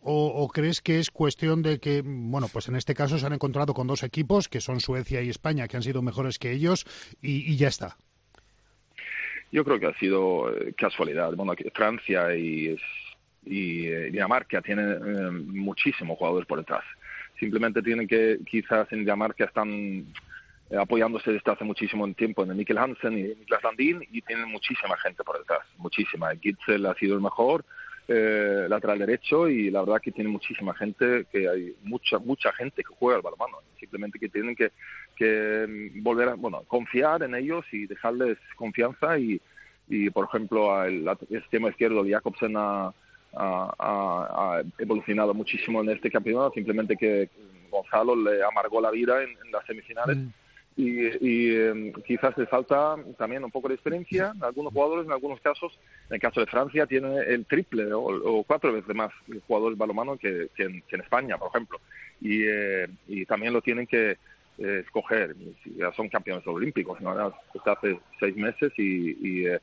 o, 0.01 0.49
crees 0.53 0.81
que 0.81 0.99
es 0.99 1.11
cuestión 1.11 1.61
de 1.61 1.79
que, 1.79 2.01
bueno, 2.05 2.47
pues 2.51 2.67
en 2.67 2.75
este 2.75 2.93
caso 2.93 3.17
se 3.17 3.25
han 3.25 3.33
encontrado 3.33 3.73
con 3.73 3.87
dos 3.87 4.03
equipos, 4.03 4.47
que 4.47 4.61
son 4.61 4.79
Suecia 4.79 5.21
y 5.21 5.29
España, 5.29 5.67
que 5.67 5.77
han 5.77 5.83
sido 5.83 6.01
mejores 6.01 6.39
que 6.39 6.51
ellos, 6.51 6.85
y 7.21 7.55
ya 7.55 7.67
está? 7.67 7.97
Yo 9.55 9.63
creo 9.63 9.79
que 9.79 9.85
ha 9.85 9.93
sido 9.93 10.53
eh, 10.53 10.73
casualidad. 10.73 11.33
Bueno, 11.33 11.53
Francia 11.73 12.35
y, 12.35 12.75
y 13.45 13.87
eh, 13.87 14.11
Dinamarca 14.11 14.61
tienen 14.61 14.89
eh, 14.91 15.31
muchísimos 15.31 16.17
jugadores 16.17 16.45
por 16.45 16.59
detrás. 16.59 16.83
Simplemente 17.39 17.81
tienen 17.81 18.05
que, 18.05 18.39
quizás 18.45 18.91
en 18.91 18.99
Dinamarca 18.99 19.45
están 19.45 20.07
eh, 20.69 20.77
apoyándose 20.77 21.31
desde 21.31 21.49
hace 21.49 21.63
muchísimo 21.63 22.05
tiempo 22.15 22.43
en 22.43 22.49
el 22.49 22.57
Mikkel 22.57 22.77
Hansen 22.77 23.17
y 23.17 23.23
Niklas 23.23 23.63
Landin 23.63 24.05
y 24.11 24.21
tienen 24.23 24.49
muchísima 24.49 24.97
gente 24.97 25.23
por 25.23 25.37
detrás, 25.37 25.61
muchísima. 25.77 26.35
Gitzel 26.35 26.85
ha 26.87 26.93
sido 26.95 27.15
el 27.15 27.21
mejor, 27.21 27.63
eh, 28.07 28.67
lateral 28.69 28.99
derecho 28.99 29.49
y 29.49 29.71
la 29.71 29.81
verdad 29.81 30.01
que 30.01 30.11
tiene 30.11 30.29
muchísima 30.29 30.75
gente, 30.75 31.25
que 31.31 31.49
hay 31.49 31.75
mucha 31.83 32.19
mucha 32.19 32.51
gente 32.53 32.83
que 32.83 32.93
juega 32.99 33.17
al 33.17 33.23
balonmano, 33.23 33.57
simplemente 33.79 34.19
que 34.19 34.29
tienen 34.29 34.55
que, 34.55 34.71
que 35.15 35.91
volver 36.01 36.29
a, 36.29 36.33
bueno, 36.35 36.63
confiar 36.67 37.23
en 37.23 37.35
ellos 37.35 37.65
y 37.71 37.87
dejarles 37.87 38.37
confianza 38.55 39.17
y, 39.17 39.41
y 39.87 40.09
por 40.09 40.25
ejemplo, 40.25 40.83
el, 40.83 41.07
el 41.07 41.37
extremo 41.37 41.69
izquierdo 41.69 42.03
de 42.03 42.11
Jacobsen 42.11 42.55
ha, 42.57 42.93
evolucionado 44.77 45.33
muchísimo 45.33 45.81
en 45.81 45.89
este 45.89 46.09
campeonato, 46.09 46.53
simplemente 46.53 46.95
que 46.95 47.29
Gonzalo 47.69 48.15
le 48.15 48.41
amargó 48.43 48.79
la 48.79 48.91
vida 48.91 49.21
en, 49.21 49.29
en 49.29 49.51
las 49.51 49.65
semifinales. 49.65 50.17
Mm 50.17 50.29
y, 50.77 51.05
y 51.25 51.55
eh, 51.55 51.93
quizás 52.05 52.37
le 52.37 52.45
falta 52.47 52.95
también 53.17 53.43
un 53.43 53.51
poco 53.51 53.69
de 53.69 53.75
experiencia 53.75 54.33
en 54.35 54.43
algunos 54.43 54.73
jugadores, 54.73 55.05
en 55.05 55.11
algunos 55.11 55.39
casos. 55.39 55.77
En 56.09 56.15
el 56.15 56.19
caso 56.21 56.41
de 56.41 56.47
Francia 56.47 56.85
tiene 56.85 57.19
el 57.19 57.45
triple 57.45 57.93
o, 57.93 58.01
o 58.01 58.43
cuatro 58.43 58.73
veces 58.73 58.93
más 58.93 59.11
jugadores 59.47 59.77
balomano 59.77 60.17
que, 60.17 60.49
que, 60.55 60.63
en, 60.63 60.81
que 60.81 60.95
en 60.95 61.01
España, 61.01 61.37
por 61.37 61.49
ejemplo. 61.49 61.79
Y, 62.19 62.43
eh, 62.43 62.87
y 63.07 63.25
también 63.25 63.53
lo 63.53 63.61
tienen 63.61 63.87
que 63.87 64.17
eh, 64.57 64.83
escoger. 64.85 65.35
Ya 65.77 65.91
son 65.93 66.09
campeones 66.09 66.45
olímpicos, 66.47 66.99
¿no? 67.01 67.11
Hasta 67.11 67.71
hace 67.71 67.99
seis 68.19 68.35
meses 68.35 68.71
y, 68.77 69.17
y, 69.21 69.47
eh, 69.47 69.59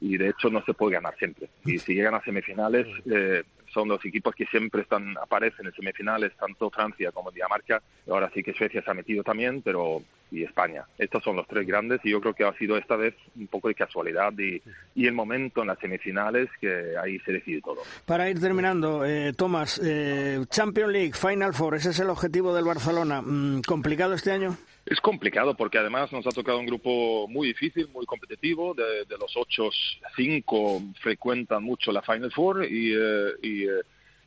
y 0.00 0.16
de 0.16 0.28
hecho 0.28 0.48
no 0.48 0.64
se 0.64 0.74
puede 0.74 0.94
ganar 0.94 1.16
siempre. 1.16 1.48
Y 1.64 1.78
si 1.78 1.94
llegan 1.94 2.14
a 2.14 2.22
semifinales, 2.22 2.86
eh, 3.10 3.42
son 3.72 3.88
los 3.88 4.04
equipos 4.04 4.34
que 4.34 4.46
siempre 4.46 4.82
están 4.82 5.16
aparecen 5.18 5.66
en 5.66 5.74
semifinales, 5.74 6.36
tanto 6.36 6.70
Francia 6.70 7.10
como 7.12 7.30
Dinamarca. 7.30 7.82
Ahora 8.08 8.30
sí 8.34 8.42
que 8.42 8.52
Suecia 8.52 8.82
se 8.82 8.90
ha 8.90 8.94
metido 8.94 9.22
también, 9.22 9.62
pero 9.62 10.02
y 10.32 10.42
España. 10.42 10.84
Estos 10.98 11.22
son 11.22 11.36
los 11.36 11.46
tres 11.46 11.66
grandes 11.66 12.00
y 12.04 12.10
yo 12.10 12.20
creo 12.20 12.34
que 12.34 12.44
ha 12.44 12.52
sido 12.54 12.76
esta 12.76 12.96
vez 12.96 13.14
un 13.36 13.46
poco 13.46 13.68
de 13.68 13.74
casualidad 13.74 14.32
y, 14.38 14.60
y 14.94 15.06
el 15.06 15.12
momento 15.12 15.60
en 15.60 15.68
las 15.68 15.78
semifinales 15.78 16.48
que 16.60 16.96
ahí 16.96 17.18
se 17.20 17.32
decide 17.32 17.60
todo. 17.60 17.82
Para 18.06 18.28
ir 18.30 18.40
terminando, 18.40 19.04
eh, 19.04 19.34
Tomás, 19.34 19.80
eh, 19.84 20.40
Champions 20.48 20.90
League, 20.90 21.12
Final 21.12 21.52
Four, 21.52 21.76
ese 21.76 21.90
es 21.90 22.00
el 22.00 22.10
objetivo 22.10 22.54
del 22.54 22.64
Barcelona. 22.64 23.20
Mm, 23.20 23.60
¿Complicado 23.66 24.14
este 24.14 24.32
año? 24.32 24.56
Es 24.84 25.00
complicado 25.00 25.54
porque 25.56 25.78
además 25.78 26.12
nos 26.12 26.26
ha 26.26 26.30
tocado 26.30 26.58
un 26.58 26.66
grupo 26.66 27.28
muy 27.28 27.48
difícil, 27.48 27.88
muy 27.92 28.04
competitivo. 28.04 28.74
De, 28.74 29.04
de 29.04 29.18
los 29.18 29.36
ocho, 29.36 29.70
cinco 30.16 30.82
frecuentan 31.00 31.62
mucho 31.62 31.92
la 31.92 32.02
Final 32.02 32.32
Four 32.32 32.64
y, 32.64 32.92
eh, 32.94 33.30
y, 33.42 33.64
eh, 33.64 33.82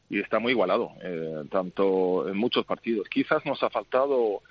y 0.10 0.20
está 0.20 0.39
muy 0.39 0.51
igualado, 0.51 0.91
eh, 1.01 1.43
tanto 1.51 2.30
en 2.30 2.38
muchos 2.38 2.66
partidos. 2.66 3.10
Quizás 3.10 3.45
nos 3.45 3.62
ha 3.64 3.70
faltado 3.70 4.41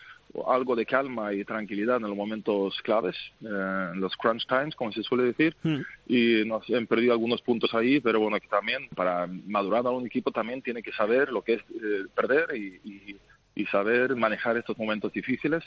algo 0.47 0.75
de 0.75 0.85
calma 0.85 1.33
y 1.33 1.45
tranquilidad 1.45 1.97
en 1.97 2.03
los 2.09 2.17
momentos 2.17 2.81
claves, 2.83 3.17
eh, 3.41 3.91
en 3.95 4.01
los 4.01 4.17
crunch 4.17 4.47
times, 4.47 4.75
como 4.75 4.93
se 4.93 5.03
suele 5.03 5.25
decir, 5.25 5.55
mm. 5.63 5.81
y 6.09 6.45
nos 6.45 6.69
han 6.71 6.87
perdido 6.87 7.13
algunos 7.13 7.41
puntos 7.43 7.73
ahí, 7.75 8.01
pero 8.01 8.21
bueno, 8.21 8.41
que 8.41 8.49
también 8.49 8.89
para 8.95 9.29
madurar 9.47 9.87
a 9.87 9.91
un 9.91 10.07
equipo 10.07 10.33
también 10.33 10.63
tiene 10.63 10.83
que 10.83 10.93
saber 10.93 11.31
lo 11.31 11.43
que 11.43 11.55
es 11.55 11.61
eh, 11.61 12.07
perder 12.15 12.57
y, 12.57 12.81
y, 12.85 13.17
y 13.55 13.67
saber 13.67 14.17
manejar 14.17 14.57
estos 14.57 14.79
momentos 14.79 15.13
difíciles 15.13 15.63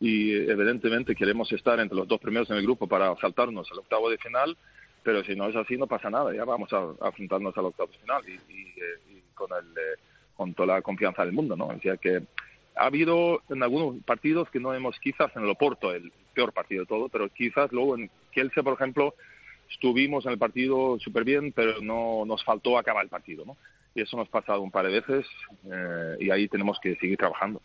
y 0.00 0.32
evidentemente 0.32 1.14
queremos 1.14 1.52
estar 1.52 1.78
entre 1.78 1.96
los 1.96 2.08
dos 2.08 2.20
primeros 2.20 2.50
en 2.50 2.56
el 2.56 2.62
grupo 2.62 2.86
para 2.86 3.14
saltarnos 3.16 3.70
al 3.70 3.80
octavo 3.80 4.08
de 4.10 4.18
final, 4.18 4.56
pero 5.02 5.22
si 5.24 5.36
no 5.36 5.46
es 5.46 5.56
así 5.56 5.76
no 5.76 5.86
pasa 5.86 6.10
nada, 6.10 6.34
ya 6.34 6.44
vamos 6.44 6.72
a, 6.72 6.78
a 6.78 7.08
enfrentarnos 7.08 7.56
al 7.56 7.66
octavo 7.66 7.90
de 7.92 7.98
final 7.98 8.22
y, 8.26 8.52
y, 8.52 9.16
y 9.16 9.22
con, 9.34 9.50
el, 9.52 9.66
eh, 9.76 10.00
con 10.34 10.54
toda 10.54 10.74
la 10.74 10.82
confianza 10.82 11.24
del 11.24 11.34
mundo, 11.34 11.56
¿no? 11.56 11.66
O 11.66 11.80
sea 11.80 11.96
que 11.98 12.22
ha 12.76 12.86
habido 12.86 13.42
en 13.50 13.62
algunos 13.62 14.02
partidos 14.04 14.48
que 14.50 14.58
no 14.58 14.72
hemos, 14.72 14.98
quizás 15.00 15.30
en 15.36 15.42
el 15.42 15.50
Oporto, 15.50 15.92
el 15.92 16.10
peor 16.34 16.52
partido 16.52 16.82
de 16.82 16.86
todo, 16.86 17.08
pero 17.10 17.28
quizás 17.28 17.70
luego 17.72 17.96
en 17.96 18.10
Kielce, 18.32 18.62
por 18.62 18.74
ejemplo, 18.74 19.14
estuvimos 19.70 20.24
en 20.24 20.32
el 20.32 20.38
partido 20.38 20.98
súper 20.98 21.24
bien, 21.24 21.52
pero 21.52 21.80
no 21.82 22.24
nos 22.26 22.42
faltó 22.42 22.78
acabar 22.78 23.04
el 23.04 23.10
partido, 23.10 23.44
¿no? 23.44 23.56
Y 23.94 24.02
eso 24.02 24.16
nos 24.16 24.28
ha 24.28 24.30
pasado 24.30 24.60
un 24.60 24.70
par 24.70 24.86
de 24.86 25.00
veces 25.00 25.26
eh, 25.70 26.16
y 26.20 26.30
ahí 26.30 26.48
tenemos 26.48 26.78
que 26.80 26.96
seguir 26.96 27.18
trabajando. 27.18 27.60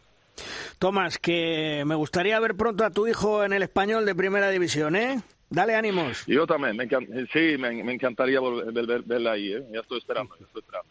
Tomás, 0.79 1.17
que 1.17 1.83
me 1.85 1.95
gustaría 1.95 2.39
ver 2.39 2.55
pronto 2.55 2.83
a 2.83 2.89
tu 2.89 3.07
hijo 3.07 3.43
en 3.43 3.53
el 3.53 3.63
español 3.63 4.05
de 4.05 4.15
primera 4.15 4.49
división, 4.49 4.95
¿eh? 4.95 5.21
Dale 5.49 5.75
ánimos. 5.75 6.25
Yo 6.25 6.45
también, 6.47 6.75
me 6.75 6.87
sí, 7.31 7.57
me, 7.57 7.83
me 7.83 7.93
encantaría 7.93 8.39
volver, 8.39 8.85
ver, 8.85 9.03
verla 9.03 9.33
ahí, 9.33 9.53
¿eh? 9.53 9.63
Ya 9.71 9.79
estoy 9.79 9.99
esperando, 9.99 10.35
ya 10.39 10.45
estoy 10.45 10.61
esperando. 10.61 10.89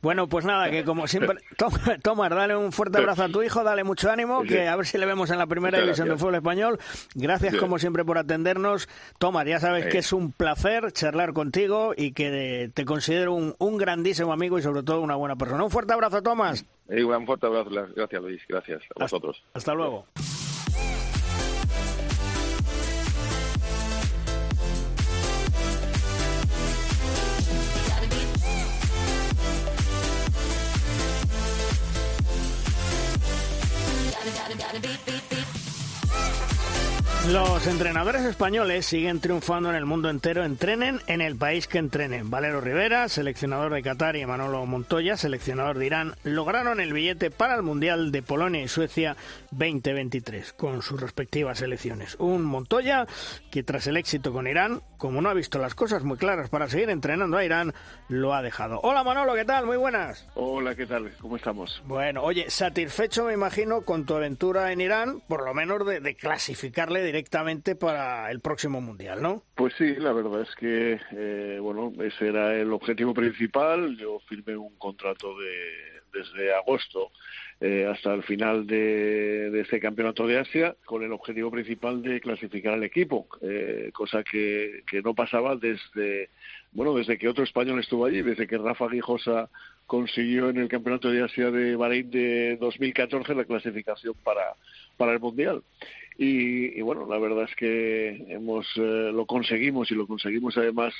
Bueno, 0.00 0.28
pues 0.28 0.44
nada, 0.44 0.70
que 0.70 0.84
como 0.84 1.06
siempre, 1.06 1.38
Tomás, 2.02 2.30
dale 2.30 2.56
un 2.56 2.72
fuerte 2.72 2.98
abrazo 2.98 3.24
a 3.24 3.28
tu 3.28 3.42
hijo, 3.42 3.62
dale 3.64 3.84
mucho 3.84 4.10
ánimo, 4.10 4.42
que 4.42 4.68
a 4.68 4.76
ver 4.76 4.86
si 4.86 4.98
le 4.98 5.06
vemos 5.06 5.30
en 5.30 5.38
la 5.38 5.46
primera 5.46 5.78
Muchas 5.78 5.84
división 5.84 6.08
del 6.08 6.18
fútbol 6.18 6.34
español. 6.36 6.78
Gracias, 7.14 7.56
como 7.56 7.78
siempre, 7.78 8.04
por 8.04 8.18
atendernos. 8.18 8.88
Tomás, 9.18 9.46
ya 9.46 9.60
sabes 9.60 9.86
que 9.86 9.98
es 9.98 10.12
un 10.12 10.32
placer 10.32 10.92
charlar 10.92 11.32
contigo 11.32 11.94
y 11.96 12.12
que 12.12 12.70
te 12.72 12.84
considero 12.84 13.34
un, 13.34 13.54
un, 13.58 13.76
grandísimo 13.78 14.32
amigo 14.32 14.58
y 14.58 14.62
sobre 14.62 14.82
todo 14.82 15.00
una 15.00 15.16
buena 15.16 15.36
persona. 15.36 15.64
Un 15.64 15.70
fuerte 15.70 15.92
abrazo, 15.92 16.22
Tomás. 16.22 16.64
Sí, 16.88 17.02
un 17.02 17.26
fuerte 17.26 17.46
abrazo, 17.46 17.70
gracias 17.94 18.22
Luis, 18.22 18.42
gracias 18.48 18.82
a 18.96 19.02
vosotros. 19.02 19.42
Hasta, 19.46 19.58
hasta 19.58 19.74
luego. 19.74 20.06
Beep 34.72 35.04
beep. 35.04 35.21
Los 37.28 37.68
entrenadores 37.68 38.22
españoles 38.22 38.84
siguen 38.84 39.20
triunfando 39.20 39.70
en 39.70 39.76
el 39.76 39.86
mundo 39.86 40.10
entero, 40.10 40.44
entrenen 40.44 41.00
en 41.06 41.20
el 41.20 41.36
país 41.36 41.68
que 41.68 41.78
entrenen. 41.78 42.30
Valero 42.30 42.60
Rivera, 42.60 43.08
seleccionador 43.08 43.72
de 43.72 43.80
Qatar, 43.80 44.16
y 44.16 44.26
Manolo 44.26 44.66
Montoya, 44.66 45.16
seleccionador 45.16 45.78
de 45.78 45.86
Irán, 45.86 46.16
lograron 46.24 46.80
el 46.80 46.92
billete 46.92 47.30
para 47.30 47.54
el 47.54 47.62
Mundial 47.62 48.10
de 48.10 48.24
Polonia 48.24 48.60
y 48.60 48.66
Suecia 48.66 49.16
2023 49.52 50.52
con 50.54 50.82
sus 50.82 51.00
respectivas 51.00 51.58
selecciones. 51.58 52.16
Un 52.18 52.42
Montoya 52.42 53.06
que 53.52 53.62
tras 53.62 53.86
el 53.86 53.98
éxito 53.98 54.32
con 54.32 54.48
Irán, 54.48 54.82
como 54.98 55.22
no 55.22 55.28
ha 55.28 55.34
visto 55.34 55.60
las 55.60 55.76
cosas 55.76 56.02
muy 56.02 56.16
claras 56.16 56.50
para 56.50 56.68
seguir 56.68 56.90
entrenando 56.90 57.36
a 57.36 57.44
Irán, 57.44 57.72
lo 58.08 58.34
ha 58.34 58.42
dejado. 58.42 58.80
Hola 58.82 59.04
Manolo, 59.04 59.34
¿qué 59.34 59.44
tal? 59.44 59.64
Muy 59.64 59.76
buenas. 59.76 60.26
Hola, 60.34 60.74
¿qué 60.74 60.86
tal? 60.86 61.12
¿Cómo 61.20 61.36
estamos? 61.36 61.82
Bueno, 61.86 62.24
oye, 62.24 62.50
satisfecho 62.50 63.26
me 63.26 63.34
imagino 63.34 63.82
con 63.82 64.06
tu 64.06 64.16
aventura 64.16 64.72
en 64.72 64.80
Irán, 64.80 65.22
por 65.28 65.44
lo 65.44 65.54
menos 65.54 65.86
de, 65.86 66.00
de 66.00 66.16
clasificarle 66.16 67.11
directamente 67.12 67.76
para 67.76 68.30
el 68.30 68.40
próximo 68.40 68.80
mundial, 68.80 69.20
¿no? 69.20 69.42
Pues 69.54 69.74
sí, 69.76 69.96
la 69.96 70.14
verdad 70.14 70.40
es 70.40 70.54
que, 70.56 70.98
eh, 71.12 71.58
bueno, 71.60 71.92
ese 72.02 72.28
era 72.28 72.54
el 72.54 72.72
objetivo 72.72 73.12
principal. 73.12 73.98
Yo 73.98 74.18
firmé 74.20 74.56
un 74.56 74.74
contrato 74.78 75.38
de, 75.38 75.92
desde 76.10 76.54
agosto 76.54 77.10
eh, 77.60 77.86
hasta 77.86 78.14
el 78.14 78.22
final 78.22 78.66
de, 78.66 79.60
este 79.60 79.78
campeonato 79.78 80.26
de 80.26 80.38
Asia 80.38 80.74
con 80.86 81.02
el 81.02 81.12
objetivo 81.12 81.50
principal 81.50 82.00
de 82.00 82.18
clasificar 82.20 82.72
al 82.72 82.84
equipo, 82.84 83.28
eh, 83.42 83.90
cosa 83.92 84.24
que, 84.24 84.82
que 84.86 85.02
no 85.02 85.14
pasaba 85.14 85.54
desde, 85.56 86.30
bueno, 86.72 86.94
desde 86.94 87.18
que 87.18 87.28
otro 87.28 87.44
español 87.44 87.78
estuvo 87.78 88.06
allí, 88.06 88.22
desde 88.22 88.46
que 88.46 88.56
Rafa 88.56 88.88
Guijosa 88.88 89.50
consiguió 89.86 90.48
en 90.48 90.56
el 90.56 90.68
campeonato 90.68 91.10
de 91.10 91.22
Asia 91.22 91.50
de 91.50 91.76
Bahrein 91.76 92.10
de 92.10 92.56
2014 92.56 93.34
la 93.34 93.44
clasificación 93.44 94.14
para, 94.24 94.54
para 94.96 95.12
el 95.12 95.20
mundial. 95.20 95.62
Y, 96.18 96.78
y, 96.78 96.80
bueno, 96.82 97.06
la 97.08 97.18
verdad 97.18 97.44
es 97.48 97.56
que 97.56 98.24
hemos 98.28 98.66
eh, 98.76 99.10
lo 99.12 99.26
conseguimos 99.26 99.90
y 99.90 99.94
lo 99.94 100.06
conseguimos 100.06 100.56
además 100.56 100.94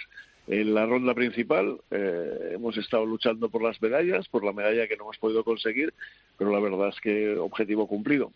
en 0.47 0.75
la 0.75 0.87
ronda 0.87 1.15
principal. 1.15 1.79
Eh, 1.91 2.53
hemos 2.55 2.77
estado 2.77 3.07
luchando 3.07 3.49
por 3.49 3.63
las 3.63 3.81
medallas, 3.81 4.29
por 4.29 4.45
la 4.45 4.53
medalla 4.53 4.89
que 4.89 4.97
no 4.97 5.05
hemos 5.05 5.19
podido 5.19 5.45
conseguir, 5.45 5.93
pero 6.39 6.51
la 6.51 6.61
verdad 6.61 6.89
es 6.89 7.01
que 7.01 7.37
objetivo 7.37 7.87
cumplido. 7.87 8.33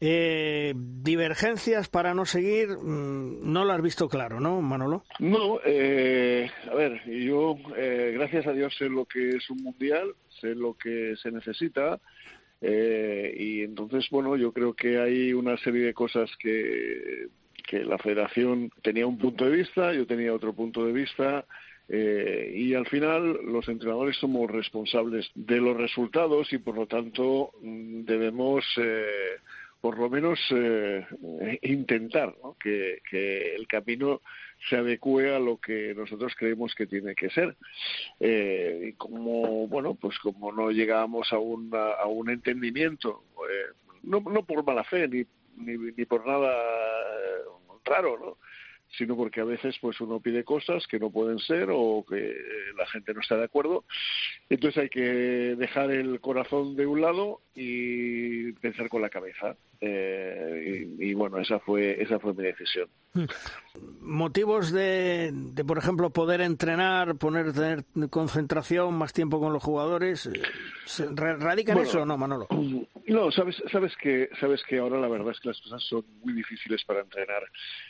Eh, 0.00 0.72
divergencias 0.76 1.88
para 1.88 2.14
no 2.14 2.24
seguir, 2.24 2.68
mm, 2.78 3.52
no 3.52 3.64
lo 3.64 3.72
has 3.72 3.82
visto 3.82 4.08
claro, 4.08 4.40
¿no, 4.40 4.60
Manolo? 4.62 5.04
No, 5.18 5.60
eh, 5.64 6.50
a 6.70 6.74
ver, 6.74 7.02
yo 7.06 7.56
eh, 7.76 8.12
gracias 8.14 8.46
a 8.46 8.52
Dios 8.52 8.74
sé 8.78 8.88
lo 8.88 9.04
que 9.04 9.30
es 9.36 9.50
un 9.50 9.62
mundial, 9.62 10.14
sé 10.40 10.54
lo 10.54 10.74
que 10.74 11.14
se 11.22 11.30
necesita, 11.30 12.00
eh, 12.66 13.34
y 13.38 13.62
entonces, 13.62 14.08
bueno, 14.10 14.36
yo 14.36 14.50
creo 14.52 14.72
que 14.72 14.98
hay 14.98 15.34
una 15.34 15.58
serie 15.58 15.82
de 15.84 15.92
cosas 15.92 16.30
que, 16.38 17.26
que 17.66 17.84
la 17.84 17.98
federación 17.98 18.70
tenía 18.80 19.06
un 19.06 19.18
punto 19.18 19.44
de 19.44 19.54
vista, 19.54 19.92
yo 19.92 20.06
tenía 20.06 20.32
otro 20.32 20.54
punto 20.54 20.86
de 20.86 20.92
vista, 20.92 21.44
eh, 21.90 22.52
y 22.56 22.72
al 22.72 22.86
final 22.86 23.38
los 23.44 23.68
entrenadores 23.68 24.16
somos 24.16 24.50
responsables 24.50 25.30
de 25.34 25.60
los 25.60 25.76
resultados 25.76 26.50
y 26.54 26.58
por 26.58 26.76
lo 26.76 26.86
tanto 26.86 27.50
mm, 27.60 28.04
debemos 28.04 28.64
eh, 28.78 29.36
por 29.82 29.98
lo 29.98 30.08
menos 30.08 30.40
eh, 30.50 31.06
intentar 31.60 32.34
que, 32.58 33.02
que, 33.10 33.54
el 33.54 33.66
camino 33.66 34.22
se 34.68 34.76
adecue 34.76 35.34
a 35.34 35.38
lo 35.38 35.58
que 35.58 35.94
nosotros 35.94 36.34
creemos 36.36 36.74
que 36.74 36.86
tiene 36.86 37.14
que 37.14 37.30
ser 37.30 37.56
eh, 38.20 38.88
y 38.88 38.92
como 38.94 39.66
bueno 39.68 39.94
pues 39.94 40.18
como 40.18 40.52
no 40.52 40.70
llegamos 40.70 41.32
a 41.32 41.38
un 41.38 41.70
a 41.74 42.06
un 42.06 42.30
entendimiento 42.30 43.24
eh, 43.50 43.74
no, 44.02 44.20
no 44.20 44.44
por 44.44 44.64
mala 44.64 44.84
fe 44.84 45.08
ni, 45.08 45.24
ni, 45.56 45.92
ni 45.96 46.04
por 46.04 46.26
nada 46.26 46.52
raro 47.84 48.18
no 48.18 48.36
sino 48.96 49.16
porque 49.16 49.40
a 49.40 49.44
veces 49.44 49.76
pues 49.80 50.00
uno 50.00 50.20
pide 50.20 50.44
cosas 50.44 50.86
que 50.86 50.98
no 50.98 51.10
pueden 51.10 51.38
ser 51.38 51.68
o 51.70 52.04
que 52.08 52.36
la 52.76 52.86
gente 52.86 53.12
no 53.14 53.20
está 53.20 53.36
de 53.36 53.44
acuerdo. 53.44 53.84
Entonces 54.48 54.82
hay 54.82 54.88
que 54.88 55.00
dejar 55.00 55.90
el 55.90 56.20
corazón 56.20 56.76
de 56.76 56.86
un 56.86 57.00
lado 57.00 57.40
y 57.54 58.52
pensar 58.52 58.88
con 58.88 59.02
la 59.02 59.10
cabeza. 59.10 59.56
Eh, 59.86 60.86
y, 60.98 61.10
y, 61.10 61.14
bueno, 61.14 61.38
esa 61.38 61.58
fue 61.58 62.00
esa 62.02 62.18
fue 62.18 62.32
mi 62.32 62.42
decisión. 62.44 62.88
Motivos 64.00 64.72
de, 64.72 65.30
de 65.32 65.64
por 65.64 65.76
ejemplo, 65.76 66.08
poder 66.10 66.40
entrenar, 66.40 67.16
poner 67.16 67.52
tener 67.52 67.84
concentración, 68.08 68.94
más 68.94 69.12
tiempo 69.12 69.40
con 69.40 69.52
los 69.52 69.62
jugadores, 69.62 70.30
¿radican 71.16 71.74
bueno, 71.76 71.88
eso 71.88 72.02
o 72.02 72.06
no, 72.06 72.16
Manolo? 72.16 72.48
No, 73.06 73.30
sabes, 73.30 73.62
sabes 73.70 73.94
que 73.96 74.30
sabes 74.40 74.62
que 74.64 74.78
ahora 74.78 74.98
la 74.98 75.08
verdad 75.08 75.32
es 75.32 75.40
que 75.40 75.48
las 75.48 75.60
cosas 75.60 75.82
son 75.84 76.04
muy 76.22 76.32
difíciles 76.32 76.82
para 76.84 77.00
entrenar. 77.00 77.42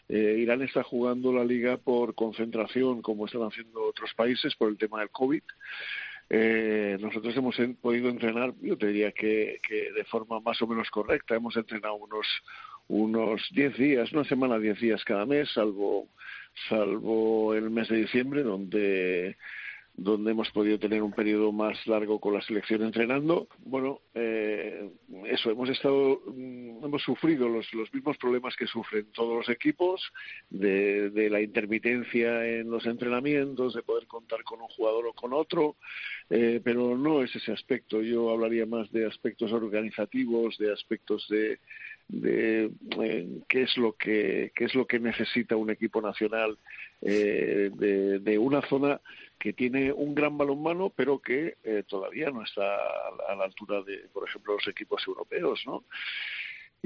Eh, 0.09 0.39
Irán 0.41 0.63
está 0.63 0.83
jugando 0.83 1.33
la 1.33 1.45
liga 1.45 1.77
por 1.77 2.15
concentración, 2.15 3.01
como 3.01 3.27
están 3.27 3.43
haciendo 3.43 3.85
otros 3.85 4.13
países 4.15 4.55
por 4.57 4.69
el 4.69 4.79
tema 4.79 4.99
del 4.99 5.11
COVID. 5.11 5.43
Eh, 6.31 6.97
nosotros 7.01 7.37
hemos 7.37 7.57
podido 7.81 8.09
entrenar, 8.09 8.55
yo 8.61 8.77
te 8.77 8.87
diría 8.89 9.13
que, 9.13 9.61
que 9.67 9.93
de 9.93 10.05
forma 10.05 10.41
más 10.41 10.61
o 10.63 10.67
menos 10.67 10.91
correcta. 10.91 11.35
Hemos 11.35 11.57
entrenado 11.57 11.95
unos 11.95 12.27
unos 12.87 13.41
10 13.53 13.77
días, 13.79 14.13
una 14.13 14.25
semana, 14.25 14.59
10 14.59 14.79
días 14.79 15.05
cada 15.05 15.25
mes, 15.25 15.51
salvo 15.53 16.09
salvo 16.69 17.55
el 17.55 17.71
mes 17.71 17.89
de 17.89 17.97
diciembre, 17.97 18.43
donde 18.43 19.37
donde 19.97 20.33
hemos 20.33 20.51
podido 20.51 20.79
tener 20.79 21.03
un 21.03 21.13
periodo 21.13 21.53
más 21.53 21.87
largo 21.87 22.19
con 22.19 22.35
la 22.35 22.43
selección 22.43 22.83
entrenando. 22.83 23.47
Bueno, 23.65 24.01
eh, 24.15 24.91
eso, 25.27 25.51
hemos 25.51 25.69
estado, 25.69 26.21
hemos 26.27 27.03
sufrido 27.03 27.49
los, 27.49 27.73
los 27.75 27.93
mismos 27.95 28.17
problemas 28.19 28.57
que 28.57 28.67
sufren 28.67 29.07
todos 29.13 29.37
los 29.37 29.49
equipos, 29.49 30.03
de, 30.51 31.11
de, 31.11 31.31
la 31.31 31.41
intermitencia 31.41 32.45
en 32.45 32.71
los 32.71 32.87
entrenamientos, 32.87 33.75
de 33.75 33.83
poder 33.83 34.07
contar 34.09 34.43
con 34.43 34.61
un 34.61 34.69
jugador 34.69 35.07
o 35.07 35.13
con 35.13 35.33
otro, 35.33 35.77
eh, 36.29 36.61
pero 36.65 36.97
no 36.97 37.23
es 37.23 37.35
ese 37.37 37.53
aspecto. 37.53 38.03
Yo 38.03 38.31
hablaría 38.31 38.67
más 38.67 38.91
de 38.91 39.07
aspectos 39.07 39.53
organizativos, 39.53 40.59
de 40.59 40.73
aspectos 40.73 41.27
de, 41.29 41.61
de 42.09 42.71
eh, 43.01 43.29
qué 43.49 43.63
es 43.63 43.77
lo 43.77 43.93
que 43.93 44.53
qué 44.55 44.65
es 44.65 44.75
lo 44.75 44.87
que 44.87 44.99
necesita 44.99 45.57
un 45.57 45.71
equipo 45.71 46.03
nacional 46.03 46.59
eh, 47.01 47.71
de, 47.75 48.19
de, 48.19 48.39
una 48.39 48.61
zona 48.69 49.01
que 49.39 49.53
tiene 49.53 49.93
un 49.93 50.15
gran 50.15 50.37
balonmano 50.39 50.91
pero 50.95 51.19
que 51.21 51.57
eh, 51.63 51.85
todavía 51.87 52.31
no 52.31 52.43
está 52.43 52.77
a, 52.77 53.33
a, 53.33 53.37
la 53.37 53.45
altura 53.45 53.83
de 53.83 54.09
por 54.13 54.29
ejemplo 54.29 54.55
los 54.55 54.69
equipos 54.69 55.03
europeos 55.07 55.63
no 55.67 55.85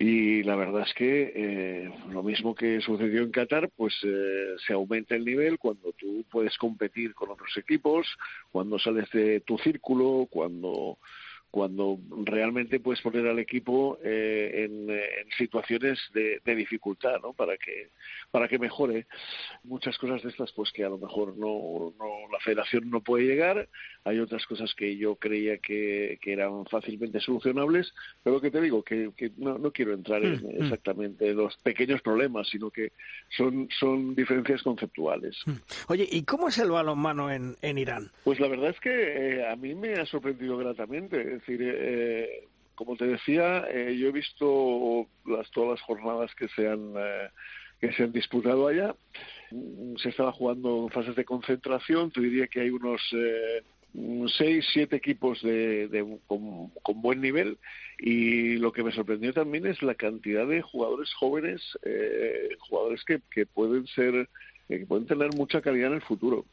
y 0.00 0.44
la 0.44 0.54
verdad 0.54 0.84
es 0.86 0.94
que 0.94 1.32
eh, 1.34 1.90
lo 2.12 2.22
mismo 2.22 2.54
que 2.54 2.80
sucedió 2.80 3.20
en 3.24 3.32
Qatar, 3.32 3.68
pues 3.74 3.92
eh, 4.04 4.54
se 4.64 4.72
aumenta 4.72 5.16
el 5.16 5.24
nivel 5.24 5.58
cuando 5.58 5.92
tú 5.92 6.24
puedes 6.30 6.56
competir 6.56 7.14
con 7.14 7.30
otros 7.30 7.50
equipos, 7.56 8.06
cuando 8.52 8.78
sales 8.78 9.10
de 9.10 9.40
tu 9.40 9.58
círculo, 9.58 10.28
cuando 10.30 10.98
cuando 11.50 11.98
realmente 12.24 12.80
puedes 12.80 13.00
poner 13.02 13.26
al 13.26 13.38
equipo 13.38 13.98
eh, 14.02 14.64
en, 14.64 14.90
en, 14.90 15.30
situaciones 15.36 15.98
de, 16.14 16.40
de, 16.44 16.54
dificultad, 16.54 17.20
¿no? 17.22 17.32
Para 17.32 17.56
que 17.56 17.90
para 18.30 18.48
que 18.48 18.58
mejore 18.58 19.06
muchas 19.64 19.96
cosas 19.98 20.22
de 20.22 20.30
estas, 20.30 20.52
pues 20.52 20.70
que 20.72 20.84
a 20.84 20.88
lo 20.88 20.98
mejor 20.98 21.36
no, 21.36 21.94
no 21.98 22.06
la 22.32 22.38
Federación 22.40 22.90
no 22.90 23.00
puede 23.00 23.24
llegar. 23.24 23.68
Hay 24.04 24.18
otras 24.18 24.44
cosas 24.46 24.74
que 24.74 24.96
yo 24.96 25.16
creía 25.16 25.58
que, 25.58 26.18
que 26.20 26.32
eran 26.32 26.64
fácilmente 26.66 27.20
solucionables, 27.20 27.92
pero 28.22 28.40
que 28.40 28.50
te 28.50 28.60
digo 28.60 28.82
que, 28.82 29.10
que 29.16 29.32
no, 29.36 29.58
no, 29.58 29.72
quiero 29.72 29.92
entrar 29.92 30.24
en 30.24 30.38
Mm, 30.42 30.62
exactamente 30.62 31.32
los 31.34 31.56
pequeños 31.58 32.00
problemas, 32.02 32.48
sino 32.48 32.70
que 32.70 32.92
son 33.36 33.68
son 33.78 34.14
diferencias 34.14 34.62
conceptuales. 34.62 35.36
Mm. 35.46 35.52
Oye, 35.88 36.08
¿y 36.10 36.22
cómo 36.24 36.48
es 36.48 36.58
el 36.58 36.70
balonmano 36.70 37.30
en, 37.30 37.56
en 37.62 37.78
Irán? 37.78 38.10
Pues 38.24 38.40
la 38.40 38.48
verdad 38.48 38.70
es 38.70 38.80
que 38.80 38.90
eh, 38.90 39.48
a 39.48 39.56
mí 39.56 39.74
me 39.74 39.94
ha 39.94 40.06
sorprendido 40.06 40.56
gratamente. 40.56 41.37
Es 41.38 41.46
decir, 41.46 41.60
eh, 41.62 42.44
como 42.74 42.96
te 42.96 43.06
decía, 43.06 43.66
eh, 43.70 43.96
yo 43.98 44.08
he 44.08 44.12
visto 44.12 45.06
las, 45.26 45.50
todas 45.50 45.70
las 45.70 45.80
jornadas 45.82 46.34
que 46.34 46.48
se 46.48 46.68
han, 46.68 46.94
eh, 46.96 47.28
que 47.80 47.92
se 47.92 48.04
han 48.04 48.12
disputado 48.12 48.68
allá. 48.68 48.94
Se 49.96 50.10
estaba 50.10 50.32
jugando 50.32 50.84
en 50.84 50.90
fases 50.90 51.16
de 51.16 51.24
concentración. 51.24 52.10
Te 52.10 52.20
diría 52.20 52.46
que 52.46 52.60
hay 52.60 52.70
unos 52.70 53.00
eh, 53.12 53.62
seis, 54.36 54.64
siete 54.72 54.96
equipos 54.96 55.42
de, 55.42 55.88
de 55.88 56.18
con, 56.26 56.70
buen 57.02 57.20
nivel 57.20 57.58
y 57.98 58.56
lo 58.56 58.72
que 58.72 58.84
me 58.84 58.92
sorprendió 58.92 59.32
también 59.32 59.66
es 59.66 59.82
la 59.82 59.94
cantidad 59.94 60.46
de 60.46 60.62
jugadores 60.62 61.12
jóvenes, 61.14 61.60
eh, 61.84 62.50
jugadores 62.60 63.02
que, 63.04 63.20
que 63.30 63.46
pueden 63.46 63.86
ser 63.88 64.28
que 64.68 64.86
pueden 64.86 65.06
tener 65.06 65.30
mucha 65.34 65.62
calidad 65.62 65.88
en 65.88 65.94
el 65.94 66.02
futuro. 66.02 66.44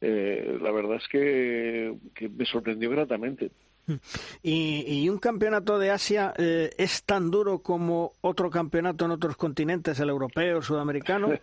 Eh, 0.00 0.58
la 0.60 0.70
verdad 0.70 0.98
es 0.98 1.08
que 1.08 1.94
me 2.28 2.44
sorprendió 2.44 2.90
gratamente. 2.90 3.50
¿Y, 4.42 4.84
y 4.86 5.08
un 5.08 5.18
campeonato 5.18 5.78
de 5.78 5.90
Asia 5.90 6.34
eh, 6.36 6.70
es 6.78 7.04
tan 7.04 7.30
duro 7.30 7.60
como 7.60 8.12
otro 8.20 8.50
campeonato 8.50 9.04
en 9.04 9.12
otros 9.12 9.36
continentes, 9.36 9.98
el 10.00 10.10
europeo, 10.10 10.58
el 10.58 10.62
sudamericano? 10.62 11.32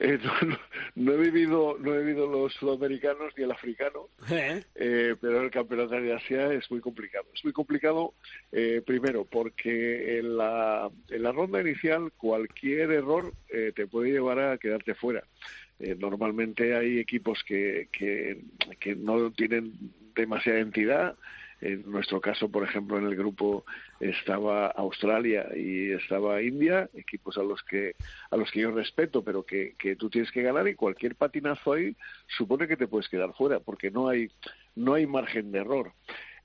Eh, 0.00 0.16
no, 0.94 1.12
he 1.12 1.16
vivido 1.16 1.76
no 1.80 1.92
he 1.92 2.04
vivido 2.04 2.28
los 2.28 2.52
sudamericanos 2.52 3.32
ni 3.36 3.42
el 3.42 3.50
africano, 3.50 4.08
¿Eh? 4.30 4.62
Eh, 4.76 5.16
pero 5.20 5.40
el 5.40 5.50
campeonato 5.50 6.00
de 6.00 6.14
Asia 6.14 6.52
es 6.52 6.70
muy 6.70 6.80
complicado. 6.80 7.24
Es 7.34 7.42
muy 7.42 7.52
complicado, 7.52 8.14
primero, 8.86 9.24
porque 9.24 10.20
en 10.20 10.36
la, 10.36 10.88
en 11.08 11.22
la 11.24 11.32
ronda 11.32 11.60
inicial 11.60 12.12
cualquier 12.16 12.92
error 12.92 13.32
te 13.48 13.88
puede 13.88 14.12
llevar 14.12 14.38
a 14.38 14.58
quedarte 14.58 14.94
fuera. 14.94 15.24
Normalmente 15.98 16.74
hay 16.74 16.98
equipos 16.98 17.42
que, 17.44 17.88
que, 17.92 18.40
que 18.80 18.96
no 18.96 19.30
tienen 19.30 19.72
demasiada 20.14 20.58
entidad, 20.58 21.16
en 21.60 21.90
nuestro 21.90 22.20
caso, 22.20 22.48
por 22.48 22.62
ejemplo, 22.62 22.98
en 22.98 23.06
el 23.06 23.16
grupo 23.16 23.64
estaba 23.98 24.68
Australia 24.68 25.48
y 25.56 25.90
estaba 25.90 26.40
India, 26.40 26.88
equipos 26.94 27.36
a 27.36 27.42
los 27.42 27.62
que 27.64 27.96
a 28.30 28.36
los 28.36 28.50
que 28.52 28.60
yo 28.60 28.70
respeto, 28.70 29.24
pero 29.24 29.44
que, 29.44 29.74
que 29.76 29.96
tú 29.96 30.08
tienes 30.08 30.30
que 30.30 30.42
ganar 30.42 30.68
y 30.68 30.76
cualquier 30.76 31.16
patinazo 31.16 31.72
ahí 31.72 31.96
supone 32.28 32.68
que 32.68 32.76
te 32.76 32.86
puedes 32.86 33.08
quedar 33.08 33.34
fuera, 33.34 33.58
porque 33.58 33.90
no 33.90 34.08
hay 34.08 34.30
no 34.76 34.94
hay 34.94 35.06
margen 35.06 35.50
de 35.50 35.58
error. 35.58 35.92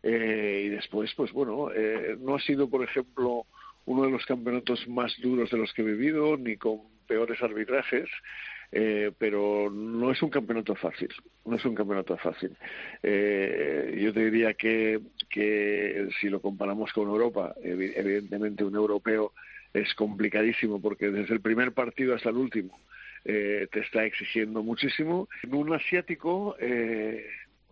Eh, 0.02 0.64
y 0.66 0.70
después, 0.70 1.14
pues 1.16 1.32
bueno, 1.32 1.70
eh, 1.74 2.18
no 2.20 2.36
ha 2.36 2.40
sido, 2.40 2.68
por 2.68 2.84
ejemplo, 2.84 3.46
uno 3.86 4.04
de 4.04 4.12
los 4.12 4.26
campeonatos 4.26 4.88
más 4.88 5.14
duros 5.22 5.50
de 5.52 5.58
los 5.58 5.72
que 5.74 5.84
he 5.84 5.86
vivido, 5.86 6.38
ni 6.38 6.58
con 6.58 6.82
peores 7.08 7.42
arbitrajes. 7.42 8.10
Eh, 8.76 9.12
pero 9.20 9.70
no 9.70 10.12
es 10.12 10.20
un 10.24 10.32
campeonato 10.32 10.74
fácil, 10.74 11.10
no 11.46 11.58
es 11.58 11.66
un 11.66 11.76
campeonato 11.76 12.18
fácil. 12.18 12.58
Eh, 13.04 14.00
yo 14.02 14.12
te 14.12 14.32
diría 14.32 14.56
que, 14.56 15.00
que 15.30 16.08
si 16.20 16.28
lo 16.28 16.42
comparamos 16.42 16.92
con 16.92 17.08
Europa, 17.08 17.54
evidentemente 17.62 18.64
un 18.64 18.74
europeo 18.74 19.32
es 19.74 19.94
complicadísimo 19.94 20.82
porque 20.82 21.12
desde 21.12 21.36
el 21.36 21.42
primer 21.42 21.74
partido 21.74 22.16
hasta 22.16 22.30
el 22.30 22.38
último 22.38 22.80
eh, 23.26 23.68
te 23.72 23.82
está 23.82 24.06
exigiendo 24.06 24.64
muchísimo. 24.64 25.30
En 25.44 25.54
un 25.54 25.74
asiático 25.74 26.56
eh, 26.60 27.26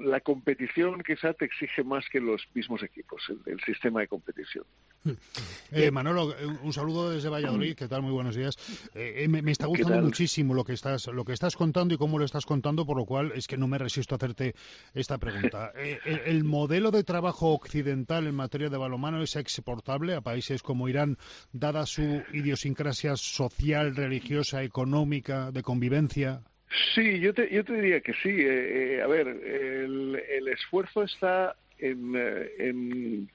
la 0.04 0.20
competición 0.22 1.02
quizá 1.04 1.34
te 1.34 1.46
exige 1.46 1.84
más 1.84 2.06
que 2.12 2.20
los 2.20 2.48
mismos 2.54 2.84
equipos, 2.84 3.22
el, 3.46 3.60
sistema 3.62 4.02
de 4.02 4.08
competición. 4.08 4.66
Eh, 5.72 5.92
Manolo, 5.92 6.36
un 6.64 6.74
saludo 6.74 7.12
desde 7.12 7.30
Valladolid, 7.30 7.76
¿qué 7.76 7.88
tal? 7.88 8.02
Muy 8.02 8.12
buenos 8.12 8.36
días. 8.36 8.56
Eh, 8.94 9.28
me, 9.28 9.52
está 9.52 9.68
gustando 9.68 10.02
muchísimo 10.02 10.54
lo 10.54 10.64
que 10.64 10.74
estás 10.74 11.08
lo 11.08 11.26
que 11.26 11.34
estás 11.34 11.56
contando 11.56 11.94
y 11.94 11.98
cómo 11.98 12.20
lo 12.20 12.26
estás 12.26 12.46
contando, 12.46 12.86
por 12.86 12.98
lo 12.98 13.06
cual 13.06 13.32
es 13.36 13.48
que 13.48 13.58
no 13.58 13.68
me 13.68 13.78
resisto 13.78 14.16
a 14.16 14.18
hacerte 14.18 14.56
esta 14.94 15.18
pregunta. 15.18 15.72
Eh, 15.82 16.00
el, 16.26 16.44
modelo 16.44 16.92
de 16.92 17.04
trabajo 17.04 17.54
occidental 17.54 18.28
en 18.28 18.36
materia 18.36 18.70
de 18.70 18.78
balonmano 18.78 19.22
es 19.24 19.36
exportable 19.36 20.14
a 20.16 20.22
países 20.22 20.62
como 20.62 20.88
Irán, 20.88 21.18
dada 21.52 21.86
su 21.86 22.24
idiosincrasia 22.34 23.16
social, 23.16 23.96
religiosa, 23.96 24.64
económica, 24.64 25.52
de 25.52 25.64
convivencia? 25.64 26.44
Sí, 26.94 27.20
yo 27.20 27.34
te, 27.34 27.50
yo 27.54 27.66
te 27.66 27.74
diría 27.74 28.02
que 28.02 28.14
sí. 28.14 28.30
Eh, 28.30 28.96
eh, 28.96 29.02
a 29.02 29.08
ver, 29.08 29.28
el, 29.28 30.22
el, 30.30 30.48
esfuerzo 30.48 31.04
está 31.04 31.56
en, 31.78 32.14
eh, 32.16 32.52
en, 32.60 33.30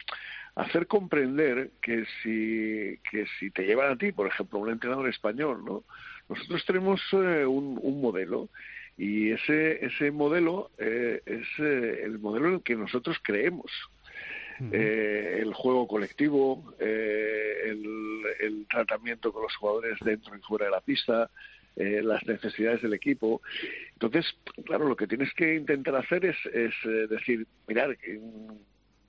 hacer 0.55 0.87
comprender 0.87 1.71
que 1.83 2.05
si, 2.23 2.99
que 3.11 3.27
si 3.39 3.51
te 3.51 3.65
llevan 3.67 3.93
a 3.93 3.97
ti, 3.97 4.13
por 4.13 4.27
ejemplo, 4.27 4.59
un 4.59 4.71
entrenador 4.71 5.09
español, 5.09 5.63
¿no? 5.65 5.85
Nosotros 6.29 6.65
tenemos 6.65 7.01
un, 7.13 7.79
un 7.81 8.01
modelo 8.01 8.49
y 8.97 9.31
ese, 9.31 9.85
ese 9.85 10.11
modelo 10.11 10.71
es 10.79 11.47
el 11.59 12.19
modelo 12.19 12.49
en 12.49 12.55
el 12.55 12.63
que 12.63 12.75
nosotros 12.75 13.19
creemos. 13.23 13.71
el 14.73 15.53
juego 15.55 15.87
colectivo, 15.87 16.75
el, 16.81 18.23
el, 18.41 18.67
tratamiento 18.69 19.33
con 19.33 19.43
los 19.43 19.55
jugadores 19.55 19.99
dentro 20.01 20.35
y 20.35 20.41
fuera 20.41 20.65
de 20.65 20.73
la 20.73 20.81
pista, 20.81 21.31
eh, 21.77 22.01
las 22.03 22.27
necesidades 22.27 22.81
del 22.81 22.95
equipo. 22.95 23.43
Entonces, 23.93 24.25
claro, 24.65 24.89
lo 24.89 24.97
que 24.97 25.07
tienes 25.07 25.31
que 25.35 25.57
intentar 25.57 25.95
hacer 25.97 26.25
es, 26.25 26.37
es 26.47 26.73
eh, 26.87 27.07
decir, 27.07 27.47
mirar, 27.67 27.95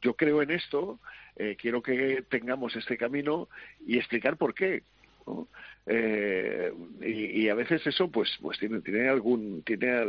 yo 0.01 0.13
creo 0.15 0.41
en 0.41 0.51
esto, 0.51 0.99
eh, 1.37 1.55
quiero 1.57 1.81
que 1.81 2.25
tengamos 2.29 2.75
este 2.75 2.97
camino 2.97 3.47
y 3.85 3.97
explicar 3.97 4.35
por 4.35 4.53
qué. 4.53 4.83
y, 7.01 7.47
a 7.47 7.55
veces 7.55 7.87
eso 7.87 8.09
pues 8.11 8.29
pues 8.41 8.59
tiene 8.59 8.81
tiene 8.81 9.07
algún 9.07 9.63
tiene 9.63 10.03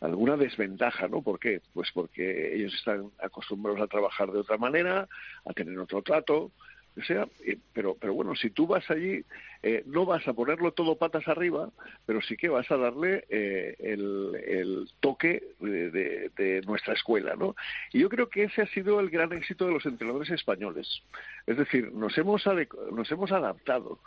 alguna 0.00 0.36
desventaja 0.36 1.06
no 1.06 1.22
¿por 1.22 1.38
qué? 1.38 1.60
pues 1.72 1.90
porque 1.92 2.54
ellos 2.56 2.74
están 2.74 3.10
acostumbrados 3.20 3.80
a 3.80 3.86
trabajar 3.86 4.32
de 4.32 4.40
otra 4.40 4.58
manera 4.58 5.08
a 5.44 5.52
tener 5.52 5.78
otro 5.78 6.02
trato 6.02 6.50
o 6.96 7.02
sea, 7.02 7.26
eh, 7.46 7.56
pero, 7.72 7.96
pero 7.98 8.12
bueno, 8.12 8.34
si 8.34 8.50
tú 8.50 8.66
vas 8.66 8.88
allí, 8.90 9.24
eh, 9.62 9.82
no 9.86 10.04
vas 10.04 10.26
a 10.28 10.34
ponerlo 10.34 10.72
todo 10.72 10.96
patas 10.96 11.26
arriba, 11.26 11.70
pero 12.04 12.20
sí 12.20 12.36
que 12.36 12.50
vas 12.50 12.70
a 12.70 12.76
darle 12.76 13.24
eh, 13.30 13.76
el, 13.78 14.88
toque 15.00 15.42
de, 15.60 16.62
nuestra 16.66 16.94
escuela, 16.94 17.34
¿no? 17.34 17.56
Y 17.92 18.00
yo 18.00 18.08
creo 18.08 18.28
que 18.28 18.44
ese 18.44 18.62
ha 18.62 18.66
sido 18.66 19.00
el 19.00 19.08
gran 19.08 19.32
éxito 19.32 19.66
de 19.66 19.72
los 19.72 19.86
entrenadores 19.86 20.30
españoles. 20.30 21.02
Es 21.46 21.56
decir, 21.56 21.92
nos 21.92 22.16
hemos, 22.18 22.44
nos 22.92 23.10
hemos 23.10 23.32
adaptado 23.32 23.98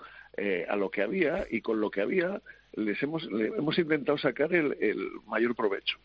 a 0.67 0.75
lo 0.75 0.91
que 0.91 1.01
había 1.01 1.45
y 1.49 1.61
con 1.61 1.79
lo 1.79 1.89
que 1.89 2.01
había 2.01 2.41
les 2.73 3.01
hemos, 3.01 3.23
le 3.31 3.47
hemos 3.47 3.77
intentado 3.79 4.17
sacar 4.17 4.53
el, 4.53 4.77
el 4.81 5.09
mayor 5.27 5.55
provecho. 5.55 5.97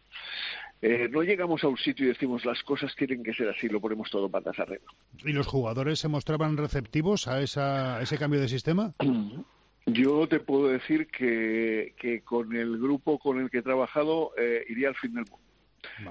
Eh, 0.83 1.09
no 1.11 1.22
llegamos 1.22 1.62
a 1.62 1.68
un 1.68 1.76
sitio 1.76 2.07
y 2.07 2.09
decimos 2.09 2.45
las 2.45 2.62
cosas 2.62 2.95
tienen 2.97 3.22
que 3.22 3.35
ser 3.35 3.49
así, 3.49 3.68
lo 3.68 3.81
ponemos 3.81 4.11
todo 4.11 4.31
patas 4.31 4.59
arriba. 4.59 4.85
¿Y 5.24 5.33
los 5.33 5.47
jugadores 5.47 5.99
se 5.99 6.09
mostraban 6.09 6.57
receptivos 6.57 7.28
a, 7.28 7.43
esa, 7.43 8.01
ese 8.01 8.16
cambio 8.16 8.41
de 8.41 8.49
sistema? 8.49 8.95
Yo 9.87 10.26
te 10.28 10.41
puedo 10.41 10.68
decir 10.68 11.09
que, 11.09 11.95
que, 11.99 12.20
con 12.22 12.55
el 12.55 12.78
grupo 12.78 13.18
con 13.18 13.41
el 13.41 13.51
que 13.51 13.59
he 13.59 13.62
trabajado 13.62 14.33
eh, 14.39 14.64
iría 14.68 14.89
al 14.89 14.95
fin 14.95 15.14
del 15.14 15.24
mundo. 15.24 15.47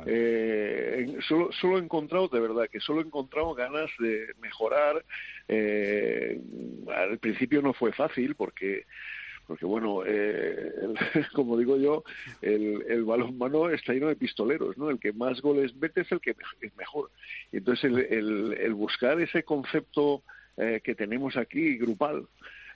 Eh, 0.05 1.17
solo, 1.27 1.51
solo, 1.51 1.77
he 1.77 1.81
encontrado, 1.81 2.27
de 2.27 2.39
verdad, 2.39 2.67
que 2.71 2.79
solo 2.79 3.01
he 3.01 3.05
encontrado 3.05 3.53
ganas 3.53 3.89
de 3.99 4.27
mejorar. 4.41 5.03
al 5.47 7.17
principio 7.19 7.61
no 7.61 7.73
fue 7.73 7.91
fácil 7.93 8.35
porque 8.35 8.85
porque 9.49 9.65
bueno, 9.65 10.03
eh, 10.05 10.71
como 11.33 11.57
digo 11.57 11.75
yo, 11.75 12.03
el, 12.39 12.83
el 12.87 13.03
balonmano 13.03 13.71
está 13.71 13.93
lleno 13.93 14.07
de 14.07 14.15
pistoleros, 14.15 14.77
¿no? 14.77 14.91
El 14.91 14.99
que 14.99 15.11
más 15.11 15.41
goles 15.41 15.75
mete 15.75 16.01
es 16.01 16.11
el 16.11 16.21
que 16.21 16.35
es 16.61 16.77
mejor. 16.77 17.09
Entonces 17.51 17.85
el, 17.85 18.53
el, 18.53 18.73
buscar 18.75 19.19
ese 19.19 19.41
concepto 19.41 20.21
eh, 20.55 20.81
que 20.83 20.93
tenemos 20.93 21.35
aquí 21.35 21.79
grupal, 21.79 22.27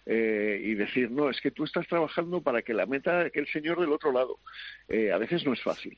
eh, 0.08 0.60
y 0.64 0.74
decir, 0.74 1.12
no, 1.12 1.30
es 1.30 1.40
que 1.42 1.52
tú 1.52 1.64
estás 1.64 1.88
trabajando 1.88 2.42
para 2.42 2.64
que 2.64 2.74
la 2.74 2.88
meta 2.88 3.20
aquel 3.20 3.46
señor 3.46 3.80
del 3.80 3.92
otro 3.92 4.12
lado. 4.12 4.40
Eh, 4.90 5.12
a 5.12 5.20
veces 5.20 5.46
no 5.46 5.54
es 5.54 5.62
fácil 5.62 5.96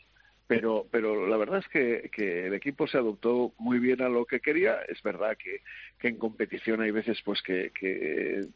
pero 0.48 0.86
pero 0.91 1.28
la 1.28 1.38
verdad 1.38 1.60
es 1.60 1.68
que, 1.68 2.46
el 2.46 2.54
equipo 2.54 2.88
se 2.88 2.98
adoptó 2.98 3.54
muy 3.58 3.80
bien 3.80 4.02
a 4.02 4.10
lo 4.10 4.26
que 4.26 4.39
quería. 4.39 4.80
Es 4.88 5.02
verdad 5.02 5.38
que, 5.38 5.62
que 6.00 6.10
en 6.10 6.18
competición 6.18 6.82
hay 6.82 6.91
veces 6.91 7.20
pues 7.24 7.41
que, 7.41 7.72
que, 7.72 8.48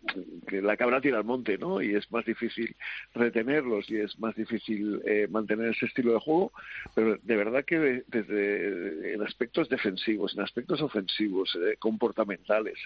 la 0.62 0.78
cabra 0.78 1.02
tira 1.02 1.18
al 1.18 1.24
monte 1.24 1.58
no 1.58 1.82
y 1.82 1.96
es 1.96 2.12
más 2.12 2.26
difícil 2.26 2.76
retenerlos 3.14 3.90
y 3.90 3.98
es 3.98 4.20
más 4.20 4.36
difícil 4.36 5.02
eh, 5.06 5.28
mantener 5.30 5.70
ese 5.70 5.88
estilo 5.88 6.14
de 6.14 6.20
juego. 6.20 6.52
Pero 6.94 7.18
de 7.22 7.36
verdad 7.36 7.66
que 7.66 8.04
desde 8.08 9.14
en 9.14 9.24
aspectos 9.24 9.70
defensivos 9.70 10.34
en 10.36 10.42
aspectos 10.42 10.82
ofensivos 10.82 11.56
eh, 11.56 11.76
comportamentales 11.80 12.78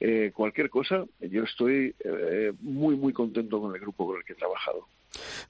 eh, 0.00 0.30
cualquier 0.34 0.70
cosa 0.70 1.04
yo 1.20 1.44
estoy 1.44 1.94
muy 2.60 2.96
muy 2.96 3.12
contento 3.12 3.60
con 3.60 3.74
el 3.74 3.80
grupo 3.80 4.06
con 4.06 4.18
el 4.18 4.24
que 4.24 4.32
he 4.32 4.36
trabajado 4.36 4.86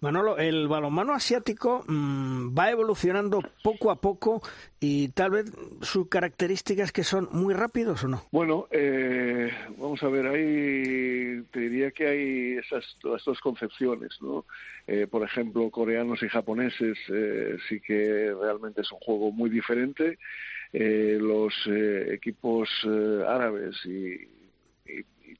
Manolo, 0.00 0.38
el 0.38 0.68
balonmano 0.68 1.14
asiático 1.14 1.84
mm, 1.86 2.56
va 2.56 2.70
evolucionando 2.70 3.40
poco 3.62 3.90
a 3.90 4.00
poco 4.00 4.42
y 4.80 5.08
tal 5.08 5.30
vez 5.30 5.52
sus 5.80 6.08
características 6.08 6.92
que 6.92 7.04
son 7.04 7.28
muy 7.32 7.54
rápidos 7.54 8.04
o 8.04 8.08
no. 8.08 8.22
Bueno, 8.32 8.66
eh, 8.70 9.50
vamos 9.78 10.02
a 10.02 10.08
ver, 10.08 10.26
ahí 10.26 11.42
te 11.50 11.60
diría 11.60 11.90
que 11.90 12.06
hay 12.06 12.52
esas 12.58 12.84
dos 13.02 13.40
concepciones, 13.40 14.10
¿no? 14.20 14.44
Eh, 14.86 15.06
por 15.10 15.22
ejemplo, 15.22 15.70
coreanos 15.70 16.22
y 16.22 16.28
japoneses 16.28 16.98
eh, 17.08 17.56
sí 17.68 17.80
que 17.80 18.34
realmente 18.38 18.82
es 18.82 18.92
un 18.92 18.98
juego 18.98 19.32
muy 19.32 19.50
diferente. 19.50 20.18
los 20.72 21.54
equipos 22.10 22.68
árabes 23.26 23.76
y 23.86 24.26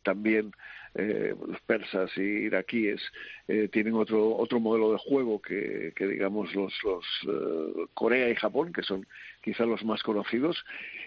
también 0.05 0.53
eh, 0.97 1.35
los 1.49 1.61
persas 1.63 2.09
y 2.17 2.21
iraquíes 2.21 3.01
eh, 3.49 3.69
tienen 3.73 3.95
otro 3.95 4.37
otro 4.37 4.61
modelo 4.61 4.93
de 4.93 4.99
juego 4.99 5.43
que, 5.43 5.93
que 5.97 6.07
digamos 6.07 6.55
los, 6.55 6.73
los 6.85 7.05
eh, 7.27 7.87
Corea 7.95 8.31
y 8.31 8.37
Japón 8.37 8.73
que 8.73 8.85
son 8.85 9.05
quizás 9.43 9.67
los 9.67 9.85
más 9.85 10.05
conocidos 10.05 10.65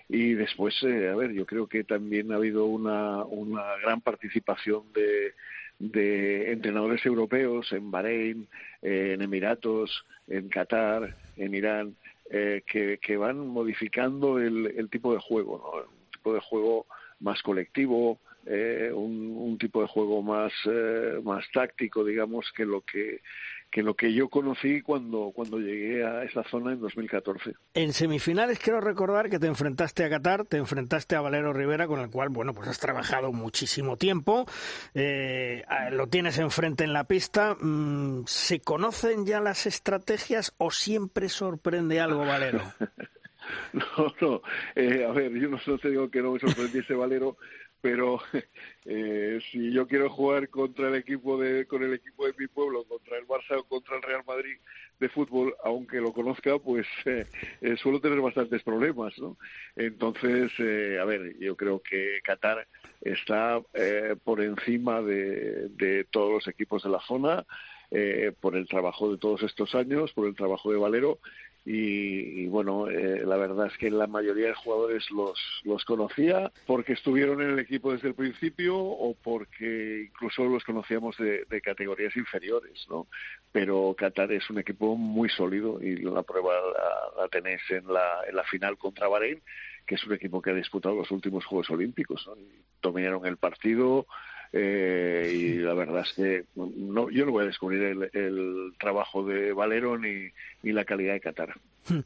y 0.09 0.33
después 0.33 0.75
a 0.83 1.15
ver 1.15 1.31
yo 1.31 1.45
creo 1.45 1.67
que 1.67 1.85
también 1.85 2.33
ha 2.33 2.35
habido 2.35 2.65
una 2.65 3.23
una 3.23 3.77
gran 3.81 4.01
participación 4.01 4.83
de 4.93 5.33
de 5.79 6.51
entrenadores 6.51 7.05
europeos 7.05 7.71
en 7.71 7.91
Bahrein, 7.91 8.47
en 8.81 9.21
Emiratos, 9.21 10.05
en 10.27 10.49
Qatar, 10.49 11.15
en 11.38 11.53
Irán, 11.53 11.95
que, 12.31 12.97
que 12.99 13.15
van 13.15 13.47
modificando 13.47 14.39
el, 14.39 14.73
el 14.75 14.89
tipo 14.89 15.13
de 15.13 15.19
juego, 15.19 15.59
¿no? 15.59 15.88
un 15.88 16.11
tipo 16.11 16.33
de 16.33 16.39
juego 16.39 16.88
más 17.19 17.43
colectivo, 17.43 18.19
eh, 18.48 18.91
un, 18.93 19.58
tipo 19.60 19.82
de 19.82 19.88
juego 19.88 20.22
más, 20.22 20.54
eh, 20.66 21.20
más 21.24 21.43
táctico, 21.52 22.04
digamos, 22.04 22.52
que 22.56 22.66
lo 22.66 22.82
que 22.82 23.22
que 23.70 23.84
lo 23.84 23.95
que 23.95 24.14
yo 24.14 24.30
conocí 24.30 24.82
cuando, 24.82 25.32
cuando 25.36 25.60
llegué 25.60 26.06
a 26.06 26.24
esa 26.24 26.43
zona 26.43 26.72
en 26.72 26.80
2014. 26.80 27.54
En 27.74 27.93
semifinales 27.93 28.60
quiero 28.60 28.80
recordar 28.80 29.30
que 29.30 29.39
te 29.39 29.48
enfrentaste 29.48 30.06
a 30.06 30.10
Qatar, 30.10 30.45
te 30.45 30.58
enfrentaste 30.58 31.16
a 31.16 31.22
Valero 31.22 31.54
Rivera, 31.54 31.88
con 31.88 32.00
el 32.00 32.10
cual, 32.10 32.30
bueno, 32.30 32.54
pues 32.54 32.70
has 32.70 32.80
trabajado 32.80 33.32
muchísimo 33.34 33.98
tiempo, 33.98 34.45
eh, 34.93 35.64
lo 35.91 36.08
tienes 36.08 36.38
enfrente 36.38 36.86
en 36.86 36.93
la 36.93 37.06
pista. 37.06 37.56
Mm, 37.60 38.24
¿Se 38.26 38.62
conocen 38.62 39.26
ya 39.26 39.41
las 39.41 39.66
estrategias 39.66 40.54
o 40.58 40.72
siempre 40.72 41.30
sorprende 41.30 42.00
algo 42.00 42.26
Valero? 42.26 42.62
no, 43.74 44.14
no, 44.22 44.41
eh, 44.76 45.06
a 45.06 45.12
ver, 45.12 45.32
yo 45.34 45.50
no 45.50 45.78
te 45.78 45.89
digo 45.89 46.10
que 46.10 46.22
no 46.22 46.34
me 46.34 46.39
sorprendiese 46.39 46.93
Valero, 46.93 47.38
pero 47.82 48.19
eh, 48.86 49.39
si 49.51 49.71
yo 49.71 49.88
quiero 49.88 50.09
jugar 50.09 50.49
contra 50.49 50.89
el 50.89 50.95
equipo 50.95 51.38
de 51.38 51.65
con 51.65 51.84
el 51.84 51.93
equipo 51.93 52.25
de 52.25 52.34
mi 52.38 52.47
pueblo 52.47 52.84
contra 52.86 53.17
el 53.17 53.28
Barça 53.28 53.57
o 53.57 53.63
contra 53.63 53.97
el 53.97 54.01
Real 54.01 54.23
Madrid 54.25 54.57
de 54.99 55.09
fútbol 55.09 55.55
aunque 55.63 55.97
lo 55.97 56.13
conozca 56.13 56.57
pues 56.59 56.88
eh, 57.05 57.25
eh, 57.61 57.78
suelo 57.78 57.99
tener 57.99 58.19
bastantes 58.19 58.63
problemas 58.63 59.17
no 59.19 59.38
entonces 59.75 60.51
a 60.59 61.05
ver 61.05 61.38
yo 61.39 61.55
creo 61.55 61.82
que 61.82 62.19
Qatar 62.23 62.67
está 63.01 63.61
por 64.23 64.41
encima 64.41 65.01
de, 65.01 65.69
de 65.69 66.05
todos 66.05 66.32
los 66.32 66.47
equipos 66.47 66.84
de 66.84 66.89
la 66.89 66.99
zona 67.01 67.45
por 68.41 68.55
el 68.55 68.67
trabajo 68.67 69.11
de 69.11 69.17
todos 69.17 69.43
estos 69.43 69.75
años 69.75 70.11
por 70.13 70.28
el 70.28 70.36
trabajo 70.36 70.71
de 70.71 70.78
Valero 70.78 71.19
y, 71.70 72.47
bueno, 72.47 72.89
eh, 72.89 73.26
la 73.26 73.36
verdad 73.36 73.68
es 73.68 73.78
que 73.78 73.91
la 73.91 74.07
mayoría 74.07 74.47
de 74.47 74.53
jugadores 74.53 75.11
los, 75.11 75.38
los 75.65 75.84
conocía 75.84 76.49
porque 76.65 76.93
estuvieron 76.93 77.41
en 77.41 77.49
el 77.49 77.59
equipo 77.59 77.91
desde 77.91 78.07
el 78.07 78.15
principio 78.15 78.78
o 78.78 79.13
porque 79.22 80.07
incluso 80.07 80.45
los 80.45 80.63
conocíamos 80.63 81.18
de, 81.18 81.45
categorías 81.61 82.15
inferiores, 82.15 82.88
¿no? 82.89 83.07
Pero 83.51 83.93
Qatar 83.97 84.32
es 84.32 84.49
un 84.49 84.59
equipo 84.59 84.95
muy 84.95 85.28
sólido 85.28 85.82
y 85.82 85.97
la 85.97 86.24
prueba 86.24 86.53
la, 87.18 87.28
tenéis 87.28 87.59
en 87.70 87.91
la, 87.91 88.22
en 88.30 88.38
la 88.38 88.45
final 88.45 88.78
contra 88.78 89.09
Bahrein, 89.09 89.41
que 89.86 89.95
es 89.95 90.03
un 90.05 90.13
equipo 90.13 90.41
que 90.41 90.51
ha 90.51 90.53
disputado 90.53 90.95
los 90.95 91.11
últimos 91.11 91.43
Juegos 91.43 91.70
Olímpicos, 91.70 92.26
¿no? 92.28 92.36
dominaron 92.82 93.26
el 93.26 93.36
partido, 93.36 94.07
eh, 94.54 95.32
y 95.34 95.54
la 95.56 95.74
verdad 95.74 96.04
es 96.04 96.14
que 96.14 96.43
no, 96.56 97.10
yo 97.10 97.26
no 97.26 97.32
voy 97.32 97.43
a 97.43 97.48
descubrir 97.48 97.84
el, 97.84 98.10
el 98.14 98.74
trabajo 98.80 99.24
de 99.24 99.54
Valero 99.54 99.98
ni, 99.98 100.30
ni 100.64 100.72
la 100.72 100.86
calidad 100.86 101.14
de 101.14 101.22
Qatar. 101.22 101.56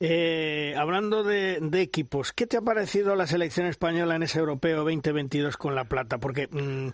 Eh, 0.00 0.74
hablando 0.76 1.24
de, 1.24 1.58
equipos, 1.80 2.32
¿qué 2.32 2.46
te 2.46 2.58
ha 2.58 2.60
parecido 2.60 3.16
la 3.16 3.26
selección 3.26 3.66
española 3.66 4.16
en 4.16 4.22
ese 4.22 4.38
europeo 4.38 4.84
2022 4.84 5.56
con 5.56 5.74
la 5.74 5.84
plata? 5.84 6.18
Porque 6.18 6.46
mm, 6.48 6.88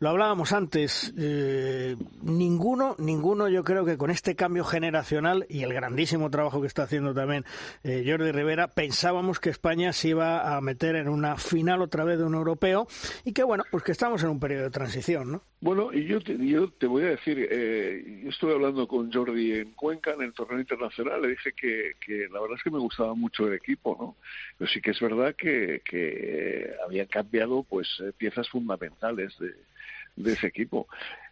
lo 0.00 0.08
hablábamos 0.08 0.52
antes, 0.52 1.14
eh, 1.16 1.96
ninguno, 2.22 2.96
ninguno 2.98 3.48
yo 3.48 3.62
creo 3.62 3.84
que 3.84 3.96
con 3.96 4.10
este 4.10 4.34
cambio 4.34 4.64
generacional 4.64 5.46
y 5.48 5.62
el 5.62 5.72
grandísimo 5.72 6.30
trabajo 6.30 6.60
que 6.60 6.66
está 6.66 6.84
haciendo 6.84 7.14
también 7.14 7.44
eh, 7.84 8.04
Jordi 8.06 8.32
Rivera, 8.32 8.68
pensábamos 8.68 9.38
que 9.38 9.50
España 9.50 9.92
se 9.92 10.08
iba 10.08 10.56
a 10.56 10.60
meter 10.60 10.96
en 10.96 11.08
una 11.08 11.36
final 11.36 11.82
otra 11.82 12.04
vez 12.04 12.18
de 12.18 12.24
un 12.24 12.34
europeo 12.34 12.88
y 13.24 13.32
que 13.32 13.44
bueno, 13.44 13.64
pues 13.70 13.84
que 13.84 13.92
estamos 13.92 14.22
en 14.24 14.30
un 14.30 14.40
periodo 14.46 14.64
de 14.64 14.70
transición, 14.70 15.32
¿no? 15.32 15.42
Bueno, 15.60 15.92
y 15.92 16.04
yo 16.04 16.20
te, 16.20 16.36
yo 16.46 16.70
te 16.70 16.86
voy 16.86 17.02
a 17.02 17.10
decir, 17.10 17.48
eh, 17.50 18.20
yo 18.22 18.30
estuve 18.30 18.52
hablando 18.52 18.86
con 18.86 19.12
Jordi 19.12 19.54
en 19.54 19.72
Cuenca, 19.72 20.12
en 20.12 20.22
el 20.22 20.32
torneo 20.32 20.60
internacional, 20.60 21.20
le 21.20 21.30
dije 21.30 21.52
que, 21.52 22.28
la 22.30 22.40
verdad 22.40 22.56
es 22.56 22.62
que 22.62 22.70
me 22.70 22.78
gustaba 22.78 23.14
mucho 23.14 23.48
el 23.48 23.54
equipo, 23.54 23.96
¿no? 23.98 24.16
Pero 24.56 24.70
sí 24.70 24.80
que 24.80 24.92
es 24.92 25.00
verdad 25.00 25.34
que, 25.34 25.82
que 25.84 26.70
habían 26.84 27.08
cambiado 27.08 27.64
pues 27.64 27.88
eh, 28.00 28.12
piezas 28.16 28.48
fundamentales 28.48 29.36
de, 29.40 30.32
ese 30.32 30.46
equipo. 30.46 30.86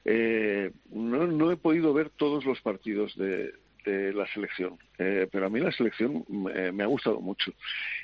Eh, 0.05 0.73
no, 0.91 1.29
no 1.29 1.53
he 1.53 1.57
podido 1.57 1.95
ver 1.95 2.11
todos 2.11 2.45
los 2.45 2.61
partidos 2.61 3.17
de, 3.17 3.55
de 3.85 4.13
la 4.13 4.27
selección, 4.29 4.79
eh, 4.99 5.29
pero 5.31 5.47
a 5.47 5.51
mí 5.51 5.61
la 5.61 5.71
selección 5.71 6.25
eh, 6.55 6.73
me 6.73 6.83
ha 6.83 6.87
gustado 6.87 7.21
mucho. 7.21 7.53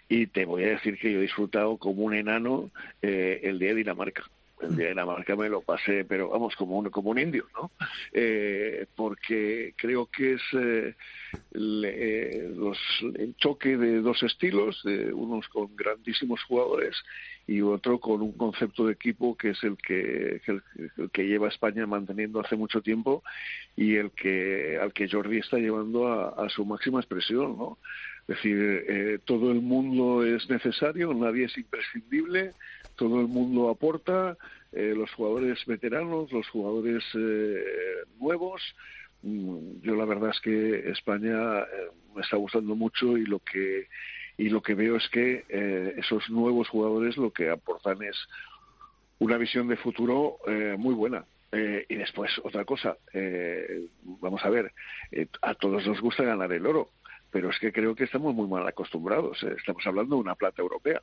Y 0.09 0.27
te 0.27 0.45
voy 0.45 0.65
a 0.65 0.69
decir 0.69 0.99
que 0.99 1.13
yo 1.13 1.19
he 1.19 1.23
disfrutado 1.23 1.77
como 1.79 2.05
un 2.05 2.15
enano 2.15 2.71
eh, 3.03 3.41
el 3.43 3.59
día 3.59 3.71
de 3.71 3.77
Dinamarca 3.77 4.25
el 4.63 4.77
día 4.77 4.95
de 4.95 5.37
me 5.37 5.49
lo 5.49 5.63
pasé, 5.63 6.05
pero 6.05 6.29
vamos, 6.29 6.55
como 6.57 6.79
un, 6.79 6.91
como 6.91 7.11
un 7.11 7.19
indio, 7.19 7.47
¿no? 7.55 7.71
Eh, 8.13 8.87
porque 8.95 9.75
creo 9.77 10.07
que 10.07 10.35
es 10.35 10.43
eh, 10.53 10.95
eh, 11.55 12.53
los, 12.55 12.79
el 13.15 13.35
choque 13.37 13.77
de 13.77 14.01
dos 14.01 14.23
estilos, 14.23 14.83
de 14.85 15.13
unos 15.13 15.49
con 15.49 15.75
grandísimos 15.77 16.43
jugadores 16.45 16.97
y 17.47 17.63
otro 17.63 17.99
con 17.99 18.23
un 18.23 18.33
concepto 18.33 18.87
de 18.87 18.93
equipo 18.93 19.37
que 19.37 19.51
es 19.51 19.63
el 19.65 19.77
que, 19.79 20.41
que 21.13 21.27
lleva 21.27 21.49
España 21.49 21.87
manteniendo 21.87 22.41
hace 22.41 22.55
mucho 22.55 22.81
tiempo 22.81 23.25
y 23.77 23.97
el 23.97 24.11
que 24.13 24.79
al 24.81 24.93
que 24.93 25.09
Jordi 25.09 25.39
está 25.39 25.59
llevando 25.59 26.07
a, 26.07 26.29
a 26.29 26.49
su 26.49 26.65
máxima 26.65 27.01
expresión, 27.01 27.57
¿no? 27.59 27.79
Es 28.29 28.37
decir, 28.37 29.21
todo 29.25 29.51
el 29.51 29.61
mundo 29.61 30.25
es 30.25 30.49
necesario, 30.49 31.13
nadie 31.13 31.47
es 31.47 31.59
imprescindible, 31.59 32.53
todo 33.01 33.19
el 33.19 33.29
mundo 33.29 33.71
aporta, 33.71 34.37
eh, 34.73 34.93
los 34.95 35.11
jugadores 35.15 35.59
veteranos, 35.65 36.31
los 36.31 36.47
jugadores 36.51 37.03
eh, 37.15 37.65
nuevos. 38.21 38.61
Mm, 39.23 39.81
yo 39.81 39.97
la 39.97 40.05
verdad 40.05 40.29
es 40.29 40.41
que 40.41 40.91
España 40.91 41.61
eh, 41.61 41.65
me 42.15 42.21
está 42.21 42.37
gustando 42.37 42.77
mucho 42.77 43.17
y 43.17 43.25
lo 43.25 43.39
que 43.39 43.89
y 44.37 44.51
lo 44.51 44.61
que 44.61 44.75
veo 44.75 44.97
es 44.97 45.09
que 45.11 45.45
esos 45.99 46.31
nuevos 46.31 46.69
jugadores 46.69 47.19
lo 47.19 47.31
que 47.31 47.51
aportan 47.51 48.03
es 48.03 48.17
una 49.19 49.37
visión 49.37 49.69
de 49.69 49.77
futuro 49.77 50.39
muy 50.79 50.95
buena. 50.95 51.27
y 51.53 51.95
después 51.95 52.31
otra 52.43 52.65
cosa, 52.65 52.97
vamos 54.03 54.43
a 54.43 54.49
ver, 54.49 54.73
a 55.43 55.55
todos 55.55 55.87
nos 55.87 56.01
gusta 56.01 56.23
ganar 56.23 56.51
el 56.53 56.65
oro, 56.65 56.89
pero 57.31 57.51
es 57.51 57.59
que 57.59 57.71
creo 57.71 57.95
que 57.95 58.05
estamos 58.05 58.35
muy 58.35 58.49
mal 58.49 58.67
acostumbrados. 58.67 59.43
Estamos 59.43 59.87
hablando 59.87 60.17
de 60.17 60.23
una 60.23 60.37
plata 60.37 60.63
europea. 60.63 61.03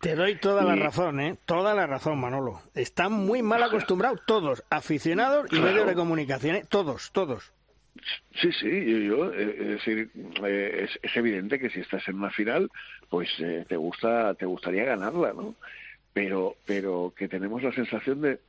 Te 0.00 0.16
doy 0.16 0.36
toda 0.36 0.64
la 0.64 0.74
razón, 0.74 1.20
¿eh? 1.20 1.36
Toda 1.44 1.74
la 1.74 1.86
razón, 1.86 2.20
Manolo. 2.20 2.60
Están 2.74 3.12
muy 3.12 3.42
mal 3.42 3.62
acostumbrados 3.62 4.20
todos, 4.26 4.64
aficionados 4.68 5.46
y 5.52 5.60
medios 5.60 5.86
de 5.86 5.94
comunicación, 5.94 6.56
¿eh? 6.56 6.64
Todos, 6.68 7.12
todos. 7.12 7.52
Sí, 8.40 8.50
sí, 8.52 9.06
yo, 9.06 9.32
eh, 9.32 9.56
es 9.60 9.68
decir, 9.68 10.10
eh, 10.44 10.88
es, 11.02 11.16
evidente 11.16 11.58
que 11.58 11.70
si 11.70 11.80
estás 11.80 12.06
en 12.08 12.16
una 12.16 12.30
final, 12.30 12.70
pues 13.10 13.28
te 13.36 13.76
gusta, 13.76 14.34
te 14.34 14.46
gustaría 14.46 14.84
ganarla, 14.84 15.32
¿no? 15.34 15.54
Pero, 16.12 16.56
pero 16.66 17.12
que 17.16 17.28
tenemos 17.28 17.62
la 17.62 17.72
sensación 17.72 18.22
de, 18.22 18.40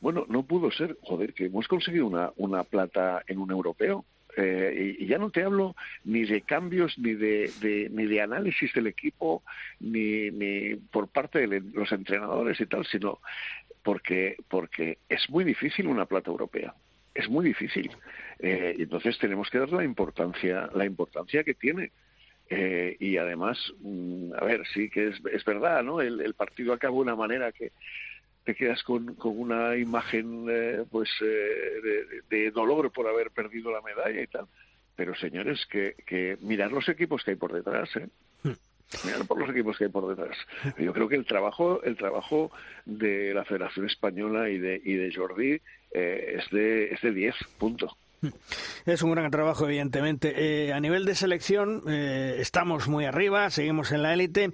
bueno, 0.00 0.26
no 0.28 0.42
pudo 0.42 0.70
ser, 0.70 0.96
joder, 1.02 1.32
que 1.32 1.46
hemos 1.46 1.68
conseguido 1.68 2.06
una, 2.06 2.30
una 2.36 2.64
plata 2.64 3.22
en 3.26 3.38
un 3.38 3.50
europeo. 3.50 4.04
Eh, 4.36 4.96
y, 4.98 5.06
ya 5.06 5.18
no 5.18 5.30
te 5.30 5.42
hablo 5.42 5.74
ni 6.04 6.24
de 6.24 6.42
cambios, 6.42 6.98
ni 6.98 7.14
de, 7.14 7.50
ni 7.90 8.06
de 8.06 8.20
análisis 8.20 8.72
del 8.72 8.86
equipo, 8.86 9.42
ni, 9.80 10.30
ni 10.30 10.76
por 10.76 11.08
parte 11.08 11.46
de 11.46 11.60
los 11.60 11.90
entrenadores 11.92 12.60
y 12.60 12.66
tal, 12.66 12.86
sino 12.86 13.18
porque, 13.82 14.36
porque 14.48 14.98
es 15.08 15.28
muy 15.30 15.44
difícil 15.44 15.86
una 15.86 16.06
plata 16.06 16.30
europea. 16.30 16.74
Es 17.14 17.28
muy 17.28 17.44
difícil. 17.44 17.90
Eh, 18.38 18.76
entonces 18.78 19.18
tenemos 19.18 19.50
que 19.50 19.58
dar 19.58 19.72
la 19.72 19.84
importancia, 19.84 20.70
la 20.74 20.84
importancia 20.84 21.42
que 21.42 21.54
tiene. 21.54 21.90
Eh, 22.48 22.96
y 22.98 23.16
además, 23.16 23.58
mm, 23.80 24.32
a 24.34 24.44
ver, 24.44 24.62
sí 24.74 24.90
que 24.90 25.08
es, 25.08 25.20
es 25.32 25.44
verdad, 25.44 25.82
¿no? 25.84 26.00
El, 26.00 26.20
el 26.20 26.34
partido 26.34 26.72
acabó 26.72 26.96
de 26.96 27.02
una 27.02 27.16
manera 27.16 27.52
que, 27.52 27.72
te 28.50 28.56
quedas 28.56 28.82
con, 28.82 29.14
con 29.14 29.38
una 29.38 29.76
imagen 29.76 30.46
eh, 30.50 30.84
pues 30.90 31.08
eh, 31.22 32.20
de, 32.28 32.50
dolor 32.50 32.90
por 32.90 33.06
haber 33.06 33.30
perdido 33.30 33.70
la 33.70 33.80
medalla 33.80 34.20
y 34.20 34.26
tal. 34.26 34.46
Pero 34.96 35.14
señores, 35.14 35.64
que, 35.70 35.94
que 36.04 36.36
mirar 36.40 36.72
los 36.72 36.88
equipos 36.88 37.22
que 37.22 37.30
hay 37.30 37.36
por 37.36 37.52
detrás, 37.52 37.88
¿eh? 37.94 38.08
Hmm. 38.42 39.06
Mirar 39.06 39.24
por 39.28 39.38
los 39.38 39.50
equipos 39.50 39.78
que 39.78 39.84
hay 39.84 39.90
por 39.90 40.08
detrás. 40.08 40.36
Yo 40.78 40.92
creo 40.92 41.08
que 41.08 41.14
el 41.14 41.26
trabajo, 41.26 41.80
el 41.84 41.96
trabajo 41.96 42.50
de 42.84 43.32
la 43.34 43.44
Federación 43.44 43.86
Española 43.86 44.50
y 44.50 44.58
de, 44.58 44.82
y 44.84 44.94
de 44.94 45.14
Jordi 45.14 45.60
eh, 45.92 46.38
es 46.38 46.50
de 46.50 46.92
es 46.92 47.00
de 47.02 47.12
10 47.12 47.36
puntos. 47.56 47.96
Es 48.86 49.02
un 49.02 49.12
gran 49.12 49.30
trabajo, 49.30 49.66
evidentemente. 49.66 50.32
Eh, 50.36 50.72
a 50.72 50.80
nivel 50.80 51.04
de 51.04 51.14
selección 51.14 51.82
eh, 51.88 52.36
estamos 52.38 52.88
muy 52.88 53.04
arriba, 53.04 53.50
seguimos 53.50 53.92
en 53.92 54.02
la 54.02 54.14
élite, 54.14 54.52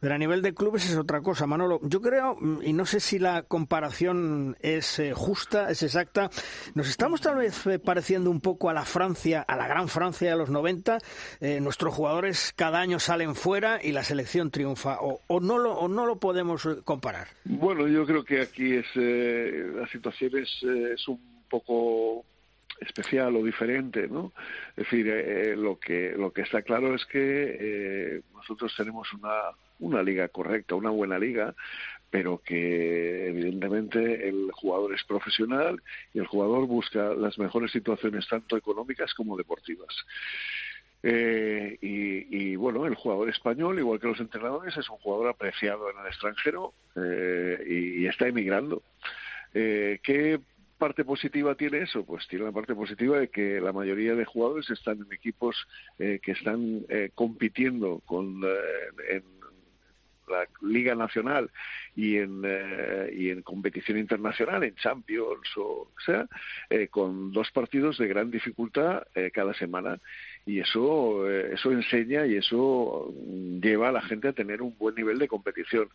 pero 0.00 0.14
a 0.14 0.18
nivel 0.18 0.42
de 0.42 0.54
clubes 0.54 0.88
es 0.88 0.96
otra 0.96 1.20
cosa, 1.20 1.46
Manolo. 1.46 1.80
Yo 1.82 2.00
creo, 2.00 2.38
y 2.62 2.72
no 2.72 2.86
sé 2.86 3.00
si 3.00 3.18
la 3.18 3.42
comparación 3.42 4.56
es 4.60 4.98
eh, 4.98 5.12
justa, 5.14 5.70
es 5.70 5.82
exacta, 5.82 6.30
nos 6.74 6.88
estamos 6.88 7.20
tal 7.20 7.36
vez 7.36 7.64
pareciendo 7.84 8.30
un 8.30 8.40
poco 8.40 8.70
a 8.70 8.74
la 8.74 8.84
Francia, 8.84 9.42
a 9.42 9.56
la 9.56 9.68
gran 9.68 9.88
Francia 9.88 10.30
de 10.30 10.36
los 10.36 10.50
90. 10.50 10.98
nuestros 11.60 11.94
jugadores 11.94 12.52
cada 12.56 12.80
año 12.80 12.98
salen 12.98 13.34
fuera 13.34 13.78
y 13.82 13.92
la 13.92 14.04
selección 14.04 14.50
triunfa, 14.50 14.98
o, 15.00 15.20
o, 15.26 15.40
no, 15.40 15.58
lo, 15.58 15.74
o 15.74 15.88
no 15.88 16.06
lo 16.06 16.18
podemos 16.18 16.66
comparar. 16.84 17.28
Bueno, 17.44 17.86
yo 17.88 18.06
creo 18.06 18.24
que 18.24 18.40
aquí 18.40 18.74
es 18.74 18.86
la 18.96 19.86
situación 19.88 20.32
es 20.36 21.08
un 21.08 21.20
poco 21.48 22.24
especial 22.80 23.36
o 23.36 23.44
diferente, 23.44 24.08
¿no? 24.08 24.32
Es 24.70 24.84
decir, 24.84 25.08
eh, 25.08 25.56
lo 25.56 25.78
que 25.78 26.14
lo 26.16 26.32
que 26.32 26.42
está 26.42 26.62
claro 26.62 26.94
es 26.94 27.04
que 27.06 27.56
eh, 27.60 28.20
nosotros 28.34 28.74
tenemos 28.76 29.12
una 29.12 29.32
una 29.78 30.02
liga 30.02 30.28
correcta, 30.28 30.74
una 30.74 30.90
buena 30.90 31.18
liga, 31.18 31.54
pero 32.10 32.40
que 32.42 33.28
evidentemente 33.28 34.28
el 34.28 34.50
jugador 34.52 34.94
es 34.94 35.04
profesional 35.04 35.82
y 36.14 36.18
el 36.18 36.26
jugador 36.26 36.66
busca 36.66 37.14
las 37.14 37.38
mejores 37.38 37.72
situaciones 37.72 38.28
tanto 38.28 38.56
económicas 38.56 39.12
como 39.14 39.36
deportivas. 39.36 39.94
Eh, 41.02 41.78
y, 41.80 42.56
bueno, 42.56 42.86
el 42.86 42.94
jugador 42.94 43.28
español, 43.28 43.78
igual 43.78 44.00
que 44.00 44.08
los 44.08 44.20
entrenadores, 44.20 44.76
es 44.76 44.88
un 44.88 44.96
jugador 44.96 45.28
apreciado 45.28 45.90
en 45.90 45.98
el 45.98 46.06
extranjero 46.06 46.72
eh, 46.96 47.62
y, 47.68 48.06
está 48.06 48.26
emigrando. 48.26 48.82
Eh, 49.54 50.00
¿Qué 50.02 50.40
parte 50.78 51.04
positiva 51.04 51.54
tiene 51.54 51.78
eso? 51.78 52.04
Pues 52.04 52.26
tiene 52.28 52.44
la 52.44 52.52
parte 52.52 52.74
positiva 52.74 53.18
de 53.18 53.28
que 53.28 53.60
la 53.60 53.72
mayoría 53.72 54.14
de 54.14 54.24
jugadores 54.24 54.68
están 54.70 54.98
en 54.98 55.12
equipos 55.12 55.56
que 55.96 56.20
están 56.26 56.84
compitiendo 57.14 58.02
con, 58.04 58.42
en 59.08 59.22
la 60.28 60.46
Liga 60.60 60.94
Nacional 60.94 61.50
y 61.94 62.16
en, 62.16 62.42
y 63.12 63.30
en 63.30 63.42
competición 63.42 63.98
internacional, 63.98 64.64
en 64.64 64.74
Champions 64.74 65.48
o 65.56 65.88
sea, 66.04 66.26
con 66.90 67.32
dos 67.32 67.50
partidos 67.52 67.98
de 67.98 68.08
gran 68.08 68.30
dificultad 68.30 69.04
cada 69.32 69.54
semana 69.54 70.00
y 70.46 70.60
eso, 70.60 71.28
eh, 71.28 71.54
eso 71.54 71.72
enseña 71.72 72.24
y 72.24 72.36
eso 72.36 73.12
lleva 73.60 73.88
a 73.88 73.92
la 73.92 74.00
gente 74.02 74.28
a 74.28 74.32
tener 74.32 74.62
un 74.62 74.78
buen 74.78 74.94
nivel 74.94 75.18
de 75.18 75.26
competición. 75.26 75.88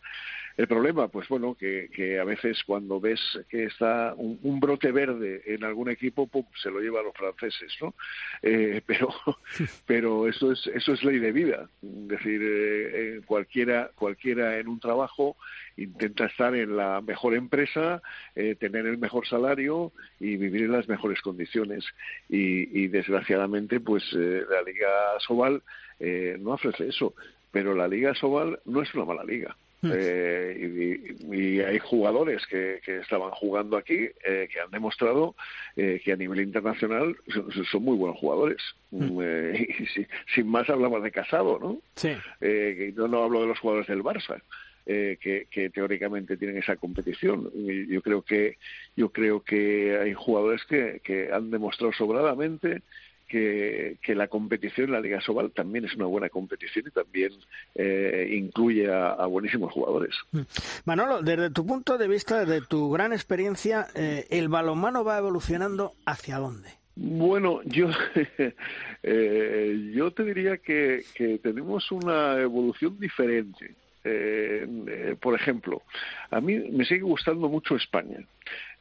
El 0.56 0.66
problema, 0.66 1.08
pues 1.08 1.28
bueno, 1.28 1.54
que, 1.54 1.88
que 1.94 2.18
a 2.18 2.24
veces 2.24 2.62
cuando 2.64 3.00
ves 3.00 3.20
que 3.48 3.64
está 3.64 4.14
un, 4.16 4.60
brote 4.60 4.92
verde 4.92 5.42
en 5.46 5.64
algún 5.64 5.90
equipo, 5.90 6.26
pum, 6.26 6.44
se 6.60 6.70
lo 6.70 6.80
lleva 6.80 7.00
a 7.00 7.02
los 7.02 7.14
franceses, 7.14 7.76
¿no? 7.80 7.94
Eh, 8.42 8.82
pero, 8.86 9.08
pero 9.86 10.28
eso 10.28 10.52
es, 10.52 10.66
eso 10.68 10.92
es 10.92 11.02
ley 11.02 11.18
de 11.18 11.32
vida. 11.32 11.68
Es 11.82 12.08
decir, 12.08 12.40
eh, 12.42 13.20
cualquiera, 13.26 13.90
cualquiera 13.94 14.58
en 14.58 14.68
un 14.68 14.78
trabajo 14.78 15.36
intenta 15.76 16.26
estar 16.26 16.54
en 16.54 16.76
la 16.76 17.00
mejor 17.00 17.34
empresa, 17.34 18.02
eh, 18.34 18.54
tener 18.54 18.86
el 18.86 18.98
mejor 18.98 19.26
salario 19.26 19.92
y 20.20 20.36
vivir 20.36 20.62
en 20.62 20.72
las 20.72 20.88
mejores 20.88 21.20
condiciones. 21.20 21.84
Y, 22.28 22.88
desgraciadamente, 22.88 23.80
pues 23.80 24.04
eh, 24.14 24.44
la 24.50 24.62
Liga 24.62 24.88
Sobal 25.20 25.62
eh, 26.00 26.36
no 26.40 26.52
ofrece 26.52 26.88
eso. 26.88 27.14
Pero 27.50 27.74
la 27.74 27.88
Liga 27.88 28.14
Sobal 28.14 28.60
no 28.64 28.82
es 28.82 28.94
una 28.94 29.04
mala 29.04 29.24
liga. 29.24 29.56
Hmm. 29.82 29.92
y, 31.32 31.60
hay 31.60 31.78
jugadores 31.80 32.46
que, 32.46 32.80
estaban 32.86 33.30
jugando 33.32 33.76
aquí 33.76 34.08
que 34.24 34.60
han 34.64 34.70
demostrado 34.70 35.34
que 35.74 36.12
a 36.12 36.16
nivel 36.16 36.40
internacional 36.40 37.16
son, 37.70 37.82
muy 37.82 37.96
buenos 37.96 38.18
jugadores. 38.18 38.62
Hmm. 38.90 39.20
y 39.54 40.06
sin 40.34 40.48
más 40.48 40.70
hablamos 40.70 41.02
de 41.02 41.10
Casado, 41.10 41.58
¿no? 41.60 41.80
Sí. 41.96 42.12
yo 42.94 43.08
no 43.08 43.24
hablo 43.24 43.42
de 43.42 43.48
los 43.48 43.58
jugadores 43.58 43.88
del 43.88 44.02
Barça. 44.02 44.40
Eh, 44.84 45.16
que, 45.20 45.70
teóricamente 45.70 46.36
tienen 46.36 46.58
esa 46.58 46.74
competición. 46.74 47.52
yo 47.88 48.02
creo 48.02 48.22
que 48.22 48.58
yo 48.96 49.10
creo 49.10 49.44
que 49.44 49.96
hay 49.96 50.12
jugadores 50.12 50.64
que, 50.64 51.30
han 51.32 51.52
demostrado 51.52 51.92
sobradamente 51.92 52.82
que, 53.32 54.14
la 54.14 54.28
competición 54.28 54.88
en 54.88 54.92
la 54.92 55.00
Liga 55.00 55.20
Sobal 55.20 55.52
también 55.52 55.86
es 55.86 55.94
una 55.94 56.04
buena 56.04 56.28
competición 56.28 56.84
y 56.86 56.90
también 56.90 57.32
eh, 57.74 58.28
incluye 58.30 58.92
a, 58.92 59.24
buenísimos 59.26 59.72
jugadores. 59.72 60.14
Mm. 60.32 60.40
Manolo, 60.84 61.22
desde 61.22 61.50
tu 61.50 61.64
punto 61.64 61.96
de 61.96 62.08
vista, 62.08 62.44
desde 62.44 62.66
tu 62.66 62.90
gran 62.90 63.12
experiencia, 63.12 63.86
eh, 63.94 64.26
¿el 64.30 64.48
balonmano 64.48 65.02
va 65.02 65.18
evolucionando 65.18 65.92
hacia 66.04 66.38
dónde? 66.38 66.68
Bueno, 66.94 67.62
yo, 67.64 67.88
yo 69.02 70.10
te 70.10 70.24
diría 70.24 70.58
que 70.58 71.04
tenemos 71.42 71.90
una 71.90 72.38
evolución 72.38 72.98
diferente. 73.00 73.74
Eh, 74.04 74.66
eh, 74.88 75.16
por 75.20 75.34
ejemplo, 75.36 75.82
a 76.30 76.40
mí 76.40 76.58
me 76.58 76.84
sigue 76.84 77.02
gustando 77.02 77.48
mucho 77.48 77.76
España. 77.76 78.18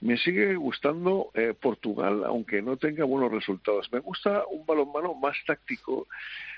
Me 0.01 0.17
sigue 0.17 0.55
gustando 0.55 1.31
eh, 1.33 1.53
Portugal, 1.59 2.23
aunque 2.25 2.61
no 2.61 2.77
tenga 2.77 3.05
buenos 3.05 3.31
resultados. 3.31 3.91
Me 3.91 3.99
gusta 3.99 4.43
un 4.47 4.65
balonmano 4.65 5.13
más 5.15 5.37
táctico 5.45 6.07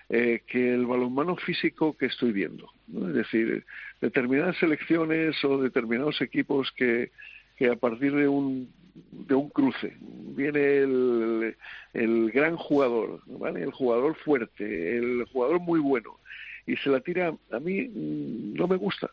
que 0.09 0.73
el 0.73 0.85
balonmano 0.85 1.37
físico 1.37 1.97
que 1.97 2.07
estoy 2.07 2.33
viendo. 2.33 2.69
Es 2.93 3.13
decir, 3.13 3.65
determinadas 4.01 4.57
selecciones 4.57 5.43
o 5.43 5.57
determinados 5.57 6.21
equipos 6.21 6.71
que, 6.75 7.11
que 7.57 7.69
a 7.69 7.75
partir 7.77 8.13
de 8.13 8.27
un 8.27 8.69
de 8.93 9.33
un 9.33 9.49
cruce 9.49 9.95
viene 10.01 10.77
el, 10.77 11.55
el 11.93 12.31
gran 12.31 12.57
jugador, 12.57 13.21
¿vale? 13.25 13.63
el 13.63 13.71
jugador 13.71 14.15
fuerte, 14.17 14.97
el 14.97 15.25
jugador 15.31 15.59
muy 15.59 15.79
bueno 15.79 16.19
y 16.65 16.75
se 16.77 16.89
la 16.89 17.01
tira, 17.01 17.35
a 17.51 17.59
mí 17.59 17.87
mm, 17.87 18.53
no 18.53 18.67
me 18.67 18.77
gusta. 18.77 19.09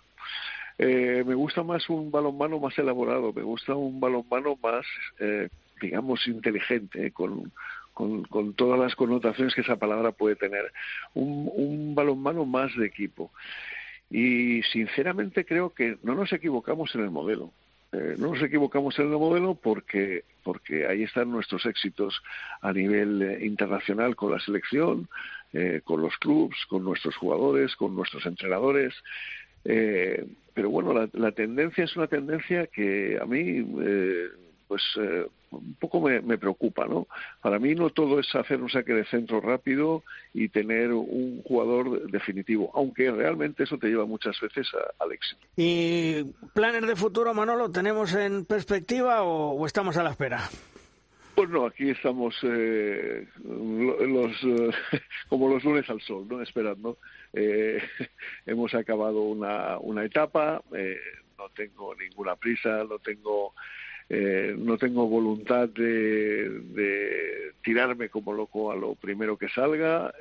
Eh, 0.82 1.22
me 1.26 1.34
gusta 1.34 1.62
más 1.62 1.90
un 1.90 2.10
balonmano 2.10 2.58
más 2.58 2.78
elaborado, 2.78 3.34
me 3.34 3.42
gusta 3.42 3.74
un 3.74 4.00
balonmano 4.00 4.58
más, 4.62 4.86
eh, 5.18 5.50
digamos, 5.78 6.26
inteligente, 6.26 7.08
eh, 7.08 7.10
con, 7.10 7.52
con, 7.92 8.54
todas 8.54 8.80
las 8.80 8.94
connotaciones 8.94 9.54
que 9.54 9.60
esa 9.60 9.76
palabra 9.76 10.12
puede 10.12 10.36
tener. 10.36 10.72
Un, 11.12 11.50
un 11.54 11.94
balonmano 11.94 12.46
más 12.46 12.74
de 12.78 12.86
equipo. 12.86 13.30
Y 14.08 14.62
sinceramente 14.72 15.44
creo 15.44 15.68
que 15.68 15.98
no 16.02 16.14
nos 16.14 16.32
equivocamos 16.32 16.94
en 16.94 17.02
el 17.02 17.10
modelo. 17.10 17.52
no 17.92 18.32
nos 18.32 18.42
equivocamos 18.42 18.98
en 18.98 19.12
el 19.12 19.18
modelo 19.18 19.56
porque, 19.56 20.24
porque 20.42 20.86
ahí 20.86 21.02
están 21.02 21.30
nuestros 21.30 21.66
éxitos 21.66 22.22
a 22.62 22.72
nivel 22.72 23.38
internacional 23.42 24.16
con 24.16 24.32
la 24.32 24.40
selección, 24.40 25.10
eh, 25.52 25.82
con 25.84 26.00
los 26.00 26.16
clubs, 26.16 26.56
con 26.70 26.84
nuestros 26.84 27.16
jugadores, 27.16 27.76
con 27.76 27.94
nuestros 27.94 28.24
entrenadores. 28.24 28.94
Eh, 30.60 30.62
pero 30.62 30.70
bueno, 30.70 31.08
la, 31.12 31.32
tendencia 31.32 31.84
es 31.84 31.96
una 31.96 32.06
tendencia 32.06 32.66
que 32.66 33.18
a 33.20 33.24
mí, 33.24 33.66
eh, 33.82 34.28
pues, 34.68 34.82
un 35.50 35.74
poco 35.80 36.00
me, 36.00 36.38
preocupa, 36.38 36.86
¿no? 36.86 37.08
Para 37.40 37.58
mí 37.58 37.74
no 37.74 37.90
todo 37.90 38.20
es 38.20 38.32
hacer 38.34 38.60
un 38.60 38.70
saque 38.70 38.92
de 38.92 39.04
centro 39.06 39.40
rápido 39.40 40.04
y 40.32 40.48
tener 40.48 40.92
un 40.92 41.42
jugador 41.42 42.10
definitivo, 42.10 42.70
aunque 42.74 43.10
realmente 43.10 43.64
eso 43.64 43.78
te 43.78 43.88
lleva 43.88 44.06
muchas 44.06 44.38
veces 44.40 44.68
al 44.98 45.12
éxito. 45.12 45.40
¿Y 45.56 46.22
planes 46.54 46.86
de 46.86 46.94
futuro, 46.94 47.34
Manolo, 47.34 47.70
tenemos 47.70 48.14
en 48.14 48.44
perspectiva 48.44 49.22
o 49.22 49.66
estamos 49.66 49.96
a 49.96 50.04
la 50.04 50.10
espera? 50.10 50.48
Pues 51.40 51.48
no, 51.48 51.64
aquí 51.64 51.88
estamos 51.88 52.36
eh, 52.42 53.26
los, 53.44 54.32
eh, 54.44 54.70
como 55.28 55.48
los 55.48 55.64
lunes 55.64 55.88
al 55.88 56.00
sol, 56.02 56.26
¿no? 56.28 56.42
Esperando. 56.42 56.98
Eh, 57.32 57.80
hemos 58.46 58.74
acabado 58.74 59.22
una, 59.22 59.78
una 59.78 60.04
etapa, 60.04 60.62
no 61.38 61.48
tengo 61.54 61.94
ninguna 61.94 62.36
prisa, 62.36 62.84
no 62.84 62.98
tengo 62.98 63.54
no 64.10 64.76
tengo 64.76 65.06
voluntad 65.06 65.68
de, 65.68 66.48
de, 66.48 67.52
tirarme 67.62 68.08
como 68.08 68.32
loco 68.32 68.72
a 68.72 68.76
lo 68.76 68.96
primero 68.96 69.38
que 69.38 69.48
salga. 69.48 70.12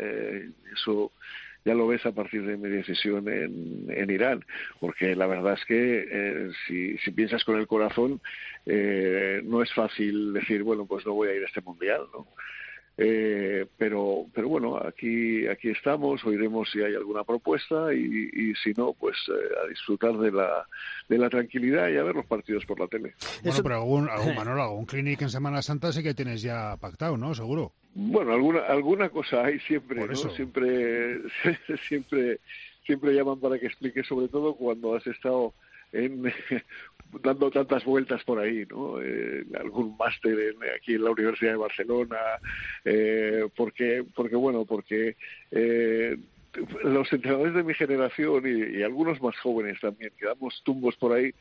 eso 0.71 1.11
ya 1.65 1.73
lo 1.73 1.87
ves 1.87 2.05
a 2.05 2.11
partir 2.11 2.43
de 2.45 2.57
mi 2.57 2.69
decisión 2.69 3.27
en, 3.27 3.85
en 3.89 4.09
Irán, 4.09 4.45
porque 4.79 5.15
la 5.15 5.27
verdad 5.27 5.53
es 5.53 5.65
que 5.65 6.07
eh, 6.09 6.51
si, 6.65 6.97
si, 6.99 7.11
piensas 7.11 7.43
con 7.43 7.59
el 7.59 7.67
corazón, 7.67 8.21
eh, 8.65 9.41
no 9.43 9.61
es 9.61 9.73
fácil 9.73 10.33
decir, 10.33 10.63
bueno, 10.63 10.85
pues 10.85 11.05
no 11.05 11.13
voy 11.13 11.29
a 11.29 11.35
ir 11.35 11.43
a 11.43 11.47
este 11.47 11.61
mundial, 11.61 12.03
¿no? 12.13 12.27
Eh, 13.01 13.65
pero, 13.77 14.25
pero 14.33 14.49
bueno, 14.49 14.77
aquí, 14.77 15.47
aquí 15.47 15.69
estamos, 15.69 16.21
oiremos 16.25 16.69
si 16.69 16.81
hay 16.81 16.95
alguna 16.95 17.23
propuesta 17.23 17.93
y, 17.93 18.53
si 18.61 18.73
no, 18.73 18.91
pues 18.91 19.15
eh, 19.29 19.55
a 19.63 19.69
disfrutar 19.69 20.17
de 20.17 20.33
la, 20.33 20.67
de 21.07 21.17
la 21.17 21.29
tranquilidad 21.29 21.87
y 21.87 21.95
a 21.95 22.03
ver 22.03 22.15
los 22.15 22.25
partidos 22.25 22.65
por 22.65 22.77
la 22.77 22.87
tele. 22.87 23.13
Bueno, 23.41 23.59
pero 23.63 23.75
algún, 23.75 24.09
algún 24.09 24.35
Manolo, 24.35 24.63
algún 24.63 24.85
clinic 24.85 25.21
en 25.21 25.29
Semana 25.29 25.61
Santa 25.61 25.93
sí 25.93 26.03
que 26.03 26.13
tienes 26.13 26.41
ya 26.41 26.75
pactado, 26.75 27.15
¿no? 27.15 27.33
Seguro. 27.33 27.71
Bueno, 27.93 28.33
alguna, 28.33 28.59
alguna 28.67 29.07
cosa 29.09 29.45
hay 29.45 29.59
siempre, 29.61 30.05
¿no? 30.05 30.15
Siempre, 30.15 31.21
siempre, 31.87 32.41
siempre 32.85 33.13
llaman 33.13 33.39
para 33.39 33.57
que 33.59 33.67
explique, 33.67 34.03
sobre 34.03 34.27
todo 34.27 34.55
cuando 34.55 34.93
has 34.95 35.07
estado 35.07 35.53
en, 35.91 36.23
dando 37.23 37.49
tantas 37.49 37.83
vueltas 37.83 38.23
por 38.23 38.39
ahí, 38.39 38.65
¿no? 38.69 39.01
Eh, 39.01 39.45
algún 39.59 39.97
máster 39.97 40.55
aquí 40.75 40.95
en 40.95 41.03
la 41.03 41.11
Universidad 41.11 41.51
de 41.51 41.57
Barcelona, 41.57 42.17
eh, 42.85 43.47
porque, 43.55 44.05
porque 44.15 44.35
bueno, 44.35 44.65
porque 44.65 45.15
eh, 45.51 46.17
los 46.83 47.11
entrenadores 47.13 47.53
de 47.53 47.63
mi 47.63 47.73
generación 47.73 48.43
y, 48.45 48.81
algunos 48.81 49.21
más 49.21 49.37
jóvenes 49.39 49.79
también, 49.79 50.11
que 50.17 50.25
damos 50.25 50.61
tumbos 50.63 50.95
por 50.95 51.13
ahí, 51.13 51.33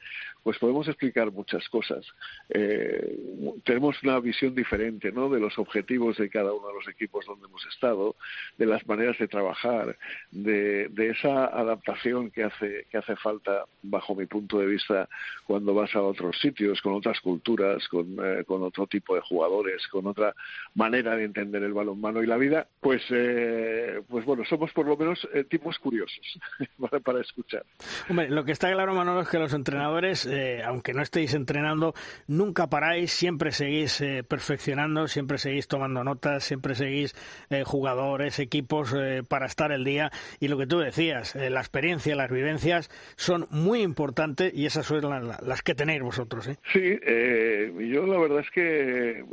pues 0.43 0.59
podemos 0.59 0.87
explicar 0.89 1.33
muchas 1.33 1.67
cosas. 1.69 2.05
Eh, 2.51 3.17
tenemos 3.65 4.03
una 4.03 4.21
visión 4.21 4.55
diferente 4.55 5.11
¿no? 5.13 5.29
de 5.29 5.41
los 5.41 5.59
objetivos 5.59 6.17
de 6.19 6.29
cada 6.29 6.53
uno 6.53 6.69
de 6.69 6.75
los 6.75 6.89
equipos 6.89 7.25
donde 7.27 7.47
hemos 7.47 7.65
estado, 7.67 8.17
de 8.59 8.67
las 8.67 8.87
maneras 8.87 9.19
de 9.19 9.29
trabajar, 9.29 9.97
de, 10.31 10.91
esa 11.09 11.47
adaptación 11.47 12.31
que 12.31 12.45
hace, 12.45 12.87
que 12.91 12.99
hace 12.99 13.17
falta, 13.17 13.65
bajo 13.83 14.15
mi 14.15 14.27
punto 14.27 14.59
de 14.59 14.67
vista, 14.67 15.09
cuando 15.47 15.73
vas 15.73 15.95
a 15.95 16.03
otros 16.03 16.39
sitios, 16.39 16.83
con 16.83 16.93
otras 16.93 17.19
culturas, 17.21 17.89
con, 17.89 18.17
eh, 18.23 18.45
con 18.45 18.63
otro 18.63 18.87
tipo 18.87 19.15
de 19.15 19.23
jugadores, 19.23 19.87
con 19.89 20.07
otra 20.07 20.35
manera 20.75 21.17
de 21.17 21.25
entender 21.25 21.63
el 21.63 21.73
balonmano 21.73 22.23
y 22.23 22.27
la 22.27 22.37
vida. 22.37 22.67
Pues, 22.81 23.03
eh, 23.11 24.03
pues 24.09 24.27
bueno, 24.27 24.45
somos 24.45 24.71
por 24.73 24.87
lo 24.87 24.98
menos 24.99 25.29
eh, 25.33 25.45
tipos 25.45 25.79
curiosos 25.79 26.39
para, 27.05 27.21
escuchar. 27.21 27.65
Hombre, 28.09 28.29
lo 28.29 28.45
que 28.45 28.53
está 28.53 28.71
claro, 28.73 28.95
Manolo, 28.95 29.23
es 29.23 29.29
que 29.29 29.39
los 29.39 29.55
entrenadores, 29.55 30.27
eh, 30.27 30.63
aunque 30.65 30.93
no 30.93 31.03
estéis 31.03 31.35
entrenando, 31.35 31.95
nunca 32.27 32.69
paráis, 32.69 33.13
siempre 33.13 33.53
seguís 33.53 34.01
eh, 34.01 34.25
perfeccionando, 34.27 35.09
siempre 35.09 35.39
seguís 35.39 35.69
tomando 35.69 36.05
notas, 36.05 36.45
siempre 36.45 36.75
seguís 36.75 37.15
jugadores, 37.65 38.39
equipos 38.39 38.95
para 39.29 39.47
estar 39.47 39.73
el 39.73 39.85
día. 39.85 40.11
Y 40.41 40.49
lo 40.49 40.59
que 40.59 40.67
tú 40.67 40.79
decías, 40.79 41.35
la 41.35 41.61
experiencia, 41.61 42.15
las 42.15 42.31
vivencias 42.31 42.91
son 43.17 43.47
muy 43.51 43.83
importantes 43.83 44.53
y 44.55 44.67
esas 44.67 44.87
son 44.87 45.29
las, 45.29 45.63
que 45.63 45.75
tenéis 45.75 46.03
vosotros. 46.03 46.51
Sí, 46.73 46.99
yo 47.91 48.07
la 48.07 48.19
verdad 48.19 48.41
es 48.41 48.51
que 48.51 49.25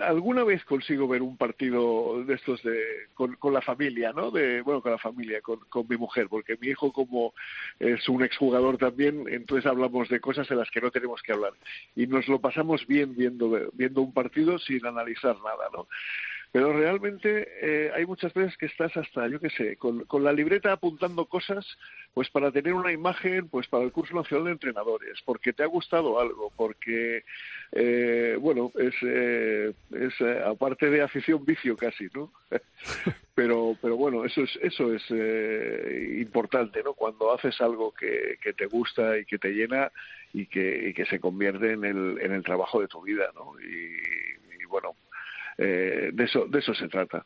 alguna 0.00 0.44
vez 0.44 0.64
consigo 0.64 1.08
ver 1.08 1.22
un 1.22 1.36
partido 1.36 2.24
de 2.24 2.34
estos 2.34 2.62
de 2.62 3.08
con, 3.14 3.36
la 3.52 3.60
familia, 3.60 4.12
¿no? 4.12 4.30
De 4.30 4.62
bueno, 4.62 4.80
con 4.82 4.92
la 4.92 4.98
familia, 4.98 5.40
con, 5.40 5.60
con, 5.68 5.86
mi 5.88 5.96
mujer, 5.96 6.28
porque 6.28 6.56
mi 6.60 6.68
hijo 6.68 6.92
como 6.92 7.34
es 7.78 8.08
un 8.08 8.22
exjugador 8.22 8.78
también, 8.78 9.24
entonces 9.28 9.66
hablamos 9.66 10.08
de 10.08 10.20
cosas 10.20 10.50
en 10.50 10.58
las 10.58 10.70
que 10.70 10.80
no 10.80 10.90
tenemos 10.90 11.22
que 11.22 11.32
hablar 11.32 11.52
y 11.94 12.06
nos 12.06 12.28
lo 12.28 12.40
pasamos 12.40 12.86
bien 12.86 13.14
viendo 13.16 13.50
viendo 13.72 14.02
un 14.02 14.12
partido 14.12 14.58
sin 14.58 14.86
analizar 14.86 15.36
nada, 15.36 15.68
¿no? 15.72 15.88
Pero 16.50 16.72
realmente 16.72 17.46
eh, 17.60 17.90
hay 17.94 18.06
muchas 18.06 18.32
veces 18.32 18.56
que 18.56 18.66
estás 18.66 18.96
hasta, 18.96 19.28
yo 19.28 19.38
qué 19.38 19.50
sé, 19.50 19.76
con, 19.76 20.04
con, 20.04 20.24
la 20.24 20.32
libreta 20.32 20.72
apuntando 20.72 21.26
cosas, 21.26 21.66
pues 22.14 22.30
para 22.30 22.50
tener 22.50 22.72
una 22.72 22.90
imagen, 22.90 23.48
pues 23.48 23.68
para 23.68 23.84
el 23.84 23.92
curso 23.92 24.14
nacional 24.14 24.46
de 24.46 24.52
entrenadores, 24.52 25.20
porque 25.26 25.52
te 25.52 25.62
ha 25.62 25.66
gustado 25.66 26.18
algo, 26.18 26.50
porque, 26.56 27.24
eh, 27.72 28.38
bueno, 28.40 28.72
es, 28.76 28.94
eh, 29.02 29.74
es 29.92 30.14
eh, 30.20 30.42
aparte 30.46 30.88
de 30.88 31.02
afición, 31.02 31.44
vicio 31.44 31.76
casi, 31.76 32.08
¿no? 32.14 32.32
pero, 33.34 33.76
pero 33.82 33.96
bueno, 33.96 34.24
eso 34.24 34.42
es, 34.42 34.58
eso 34.62 34.94
es 34.94 35.02
eh, 35.10 36.16
importante, 36.18 36.82
¿no? 36.82 36.94
Cuando 36.94 37.30
haces 37.32 37.60
algo 37.60 37.92
que, 37.92 38.38
que 38.42 38.54
te 38.54 38.66
gusta 38.66 39.18
y 39.18 39.26
que 39.26 39.38
te 39.38 39.50
llena 39.50 39.92
y 40.32 40.46
que, 40.46 40.88
y 40.88 40.94
que 40.94 41.04
se 41.04 41.20
convierte 41.20 41.72
en 41.72 41.84
el, 41.84 42.18
en 42.22 42.32
el 42.32 42.42
trabajo 42.42 42.80
de 42.80 42.88
tu 42.88 43.02
vida, 43.02 43.30
¿no? 43.34 43.52
y, 43.60 44.62
y 44.62 44.64
bueno, 44.64 44.94
eh, 45.58 46.10
de, 46.12 46.24
eso, 46.24 46.46
de 46.46 46.60
eso 46.60 46.74
se 46.74 46.88
trata. 46.88 47.24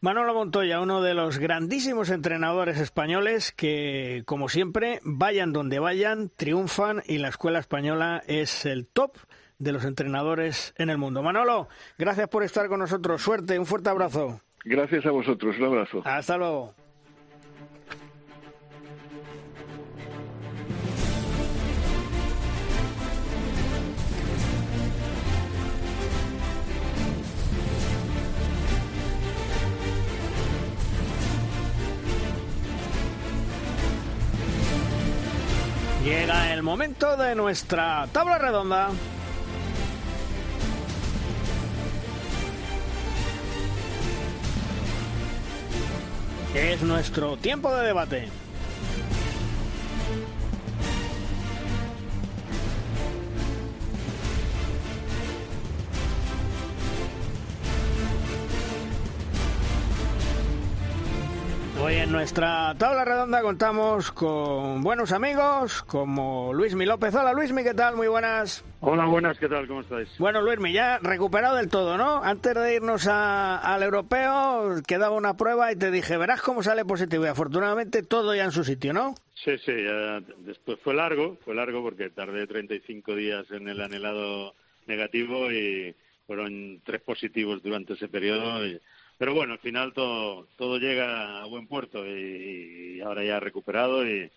Manolo 0.00 0.32
Montoya, 0.32 0.80
uno 0.80 1.02
de 1.02 1.12
los 1.12 1.38
grandísimos 1.38 2.08
entrenadores 2.08 2.80
españoles 2.80 3.52
que, 3.52 4.22
como 4.24 4.48
siempre, 4.48 5.00
vayan 5.02 5.52
donde 5.52 5.78
vayan, 5.78 6.30
triunfan 6.34 7.02
y 7.06 7.18
la 7.18 7.28
escuela 7.28 7.58
española 7.58 8.22
es 8.26 8.64
el 8.64 8.86
top 8.86 9.18
de 9.58 9.72
los 9.72 9.84
entrenadores 9.84 10.72
en 10.78 10.88
el 10.88 10.96
mundo. 10.96 11.22
Manolo, 11.22 11.68
gracias 11.98 12.28
por 12.28 12.44
estar 12.44 12.68
con 12.68 12.80
nosotros. 12.80 13.20
Suerte, 13.20 13.58
un 13.58 13.66
fuerte 13.66 13.90
abrazo. 13.90 14.40
Gracias 14.64 15.04
a 15.04 15.10
vosotros, 15.10 15.56
un 15.58 15.64
abrazo. 15.64 16.02
Hasta 16.04 16.38
luego. 16.38 16.74
Llega 36.04 36.54
el 36.54 36.62
momento 36.62 37.18
de 37.18 37.34
nuestra 37.34 38.06
tabla 38.10 38.38
redonda. 38.38 38.88
Es 46.54 46.80
nuestro 46.82 47.36
tiempo 47.36 47.74
de 47.74 47.86
debate. 47.86 48.28
En 62.10 62.14
nuestra 62.14 62.74
tabla 62.76 63.04
redonda 63.04 63.40
contamos 63.40 64.10
con 64.10 64.82
buenos 64.82 65.12
amigos 65.12 65.84
como 65.84 66.52
Luismi 66.52 66.84
López. 66.84 67.14
Hola 67.14 67.32
Luismi, 67.32 67.62
¿qué 67.62 67.72
tal? 67.72 67.94
Muy 67.94 68.08
buenas. 68.08 68.64
Hola, 68.80 69.04
buenas, 69.04 69.38
¿qué 69.38 69.48
tal? 69.48 69.68
¿Cómo 69.68 69.82
estáis? 69.82 70.08
Bueno, 70.18 70.42
Luismi, 70.42 70.72
ya 70.72 70.98
recuperado 70.98 71.54
del 71.54 71.68
todo, 71.68 71.96
¿no? 71.96 72.20
Antes 72.24 72.54
de 72.54 72.74
irnos 72.74 73.06
al 73.06 73.80
europeo, 73.84 74.82
quedaba 74.88 75.14
una 75.14 75.36
prueba 75.36 75.70
y 75.70 75.76
te 75.76 75.92
dije, 75.92 76.16
verás 76.16 76.42
cómo 76.42 76.64
sale 76.64 76.84
positivo. 76.84 77.26
Y 77.26 77.28
afortunadamente 77.28 78.02
todo 78.02 78.34
ya 78.34 78.44
en 78.44 78.52
su 78.52 78.64
sitio, 78.64 78.92
¿no? 78.92 79.14
Sí, 79.34 79.56
sí, 79.64 79.72
después 80.38 80.80
fue 80.82 80.94
largo, 80.94 81.36
fue 81.44 81.54
largo 81.54 81.80
porque 81.80 82.10
tardé 82.10 82.48
35 82.48 83.14
días 83.14 83.46
en 83.52 83.68
el 83.68 83.80
anhelado 83.80 84.56
negativo 84.86 85.52
y 85.52 85.94
fueron 86.26 86.80
tres 86.84 87.02
positivos 87.02 87.62
durante 87.62 87.92
ese 87.92 88.08
periodo. 88.08 88.66
Y 88.66 88.80
pero 89.20 89.34
bueno, 89.34 89.52
al 89.52 89.58
final 89.58 89.92
todo, 89.92 90.48
todo 90.56 90.78
llega 90.78 91.42
a 91.42 91.44
buen 91.44 91.66
puerto 91.66 92.06
y, 92.06 93.02
ahora 93.04 93.22
ya 93.22 93.38
recuperado 93.38 94.02
y, 94.06 94.30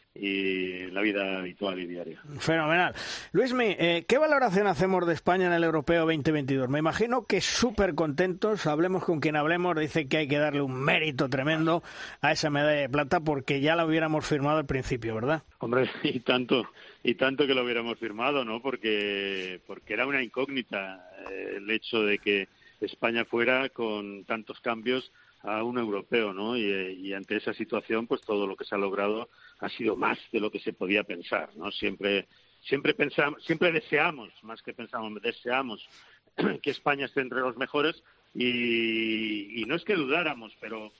la 0.91 1.01
vida 1.01 1.39
habitual 1.39 1.79
y 1.79 1.87
diaria. 1.87 2.21
Fenomenal. 2.39 2.93
Luismi, 3.31 3.77
eh, 3.79 4.03
¿qué 4.05 4.17
valoración 4.17 4.67
hacemos 4.67 5.07
de 5.07 5.13
España 5.13 5.47
en 5.47 5.53
el 5.53 5.63
Europeo 5.63 6.01
2022? 6.01 6.67
Me 6.67 6.79
imagino 6.79 7.25
que 7.25 7.39
súper 7.39 7.95
contentos, 7.95 8.67
hablemos 8.67 9.05
con 9.05 9.21
quien 9.21 9.37
hablemos, 9.37 9.79
dice 9.79 10.09
que 10.09 10.17
hay 10.17 10.27
que 10.27 10.37
darle 10.37 10.61
un 10.61 10.75
mérito 10.75 11.29
tremendo 11.29 11.81
a 12.19 12.33
esa 12.33 12.49
medalla 12.49 12.81
de 12.81 12.89
plata 12.89 13.21
porque 13.21 13.61
ya 13.61 13.77
la 13.77 13.85
hubiéramos 13.85 14.25
firmado 14.27 14.57
al 14.57 14.65
principio, 14.65 15.15
¿verdad? 15.15 15.43
Hombre, 15.59 15.89
y 16.03 16.19
tanto, 16.19 16.67
y 17.03 17.15
tanto 17.15 17.47
que 17.47 17.53
lo 17.53 17.63
hubiéramos 17.63 17.97
firmado, 17.97 18.43
¿no? 18.43 18.61
Porque, 18.61 19.61
porque 19.65 19.93
era 19.93 20.05
una 20.05 20.21
incógnita 20.21 21.09
eh, 21.31 21.53
el 21.55 21.71
hecho 21.71 22.03
de 22.03 22.19
que 22.19 22.49
España 22.85 23.25
fuera 23.25 23.69
con 23.69 24.23
tantos 24.25 24.59
cambios 24.59 25.11
a 25.41 25.63
un 25.63 25.77
europeo, 25.77 26.33
¿no? 26.33 26.57
Y, 26.57 27.13
ante 27.13 27.35
esa 27.35 27.53
situación, 27.53 28.07
pues 28.07 28.21
todo 28.21 28.47
lo 28.47 28.55
que 28.55 28.65
se 28.65 28.75
ha 28.75 28.77
logrado 28.77 29.29
ha 29.59 29.69
sido 29.69 29.95
más 29.95 30.17
de 30.31 30.39
lo 30.39 30.49
que 30.49 30.59
se 30.59 30.73
podía 30.73 31.03
pensar, 31.03 31.49
¿no? 31.55 31.71
Siempre, 31.71 32.27
siempre 32.61 32.93
pensamos, 32.93 33.43
siempre 33.43 33.71
deseamos, 33.71 34.31
más 34.43 34.61
que 34.61 34.73
pensamos, 34.73 35.21
deseamos 35.21 35.87
que 36.61 36.71
España 36.71 37.05
esté 37.05 37.21
entre 37.21 37.41
los 37.41 37.57
mejores 37.57 38.03
y, 38.33 39.63
no 39.67 39.75
es 39.75 39.83
que 39.83 39.95
dudáramos, 39.95 40.55
pero 40.59 40.91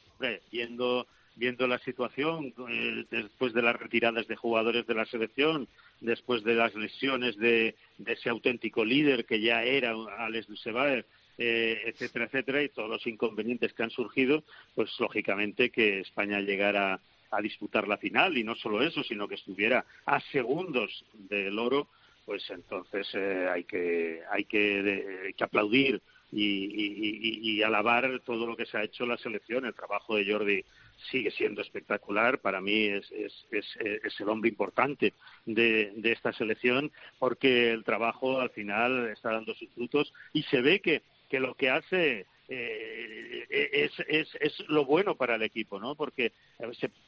viendo 0.52 1.08
viendo 1.36 1.68
la 1.68 1.80
situación 1.80 2.54
eh, 2.70 3.06
después 3.10 3.54
de 3.54 3.62
las 3.62 3.76
retiradas 3.76 4.28
de 4.28 4.36
jugadores 4.36 4.86
de 4.86 4.94
la 4.94 5.06
selección, 5.06 5.68
después 6.00 6.44
de 6.44 6.54
las 6.54 6.76
lesiones 6.76 7.38
de, 7.38 7.76
ese 8.06 8.30
auténtico 8.30 8.86
líder 8.86 9.26
que 9.26 9.42
ya 9.42 9.64
era 9.64 9.96
Alex 10.20 10.48
Dusebaer, 10.48 11.06
eh, 11.38 11.82
etcétera, 11.86 12.26
etcétera, 12.26 12.64
y 12.64 12.70
todos 12.70 12.90
los 12.90 13.08
inconvenientes 13.08 13.74
que 13.74 13.84
han 13.84 13.90
surgido, 13.90 14.44
pues 14.76 14.92
lógicamente 15.00 15.70
que 15.70 16.02
España 16.02 16.40
llegara 16.40 17.00
a 17.32 17.42
disputar 17.42 17.88
la 17.88 17.98
final 17.98 18.38
y 18.38 18.44
no 18.44 18.56
solo 18.56 18.84
eso, 18.84 19.04
sino 19.04 19.28
que 19.28 19.36
estuviera 19.36 19.86
a 20.06 20.20
segundos 20.32 21.04
del 21.14 21.58
oro, 21.58 21.88
pues 22.26 22.48
entonces 22.50 23.08
eh, 23.14 23.48
hay 23.52 23.64
que 23.64 24.22
hay 24.30 24.46
que, 24.46 25.34
aplaudir 25.40 26.02
y, 26.32 27.62
alabar 27.64 28.22
todo 28.26 28.46
lo 28.46 28.56
que 28.56 28.66
se 28.66 28.78
ha 28.78 28.84
hecho 28.84 29.06
la 29.06 29.18
selección. 29.18 29.66
El 29.66 29.74
trabajo 29.74 30.16
de 30.16 30.32
Jordi 30.32 30.64
sigue 31.12 31.32
siendo 31.32 31.62
espectacular. 31.62 32.40
Para 32.40 32.60
mí 32.60 32.86
es, 32.86 33.12
es, 33.12 33.46
es, 33.52 34.20
el 34.20 34.30
hombre 34.30 34.50
importante 34.50 35.14
de, 35.46 35.94
de, 35.96 36.12
esta 36.12 36.34
selección 36.34 36.92
porque 37.20 37.72
el 37.72 37.84
trabajo 37.84 38.40
al 38.40 38.50
final 38.50 39.10
está 39.10 39.32
dando 39.32 39.54
sus 39.54 39.70
frutos 39.70 40.14
y 40.34 40.44
se 40.44 40.62
ve 40.62 40.80
que 40.80 41.02
que 41.34 41.40
lo 41.40 41.56
que 41.56 41.72
hace 41.72 42.28
eh, 42.48 43.46
es, 43.50 43.92
es, 44.08 44.28
es, 44.40 44.70
lo 44.70 44.86
bueno 44.86 45.16
para 45.16 45.34
el 45.34 45.42
equipo, 45.42 45.80
¿no? 45.80 45.96
Porque 45.96 46.32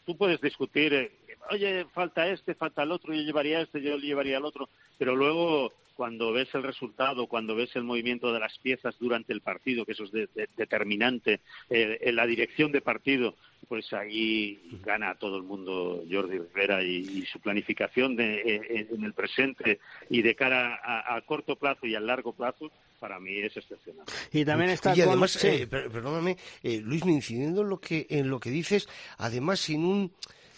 tú 0.03 0.17
puedes 0.17 0.41
discutir, 0.41 0.95
eh, 0.95 1.11
oye, 1.51 1.86
falta 1.93 2.28
este, 2.28 2.55
falta 2.55 2.82
el 2.82 2.91
otro, 2.91 3.13
yo 3.13 3.21
llevaría 3.21 3.61
este, 3.61 3.84
yo 3.84 3.97
llevaría 3.97 4.38
el 4.38 4.45
otro, 4.45 4.67
pero 4.97 5.15
luego 5.15 5.73
cuando 5.93 6.34
ves 6.34 6.49
el 6.55 6.63
resultado, 6.63 7.28
cuando 7.28 7.55
ves 7.55 7.76
el 7.76 7.84
movimiento 7.84 8.34
de 8.34 8.39
las 8.39 8.57
piezas 8.57 8.95
durante 8.99 9.32
el 9.32 9.41
partido, 9.41 9.86
que 9.86 9.91
eso 9.91 10.05
es 10.05 10.30
determinante, 10.57 11.41
eh, 11.69 11.99
en 12.01 12.15
la 12.15 12.26
dirección 12.26 12.71
de 12.71 12.82
partido, 12.82 13.36
pues 13.67 13.93
ahí 13.93 14.59
gana 14.84 15.13
todo 15.19 15.38
el 15.38 15.43
mundo 15.43 16.03
Jordi 16.11 16.39
Rivera 16.39 16.82
y, 16.82 17.28
su 17.28 17.39
planificación 17.39 18.15
de, 18.15 18.88
en 18.89 19.03
el 19.03 19.13
presente 19.13 19.80
y 20.09 20.23
de 20.23 20.36
cara 20.36 20.80
a, 20.84 21.15
a 21.15 21.21
corto 21.21 21.57
plazo 21.57 21.86
y 21.86 21.93
a 21.93 21.99
largo 21.99 22.34
plazo 22.34 22.71
para 23.06 23.20
mí 23.20 23.38
es 23.38 23.56
excepcional. 23.56 24.03
Y 24.32 24.43
también 24.43 24.72
está 24.72 24.95
y 24.95 25.01
además, 25.01 25.43
eh, 25.43 25.68
perdóname, 25.68 26.38
eh, 26.64 26.82
Luis, 26.84 27.06
incidiendo 27.06 27.62
en 27.62 27.70
lo 27.70 27.80
que 27.80 28.08
en 28.10 28.32
lo 28.32 28.39
que 28.39 28.49
dices, 28.49 28.88
además 29.20 29.60
sin 29.60 29.86
un 29.86 30.12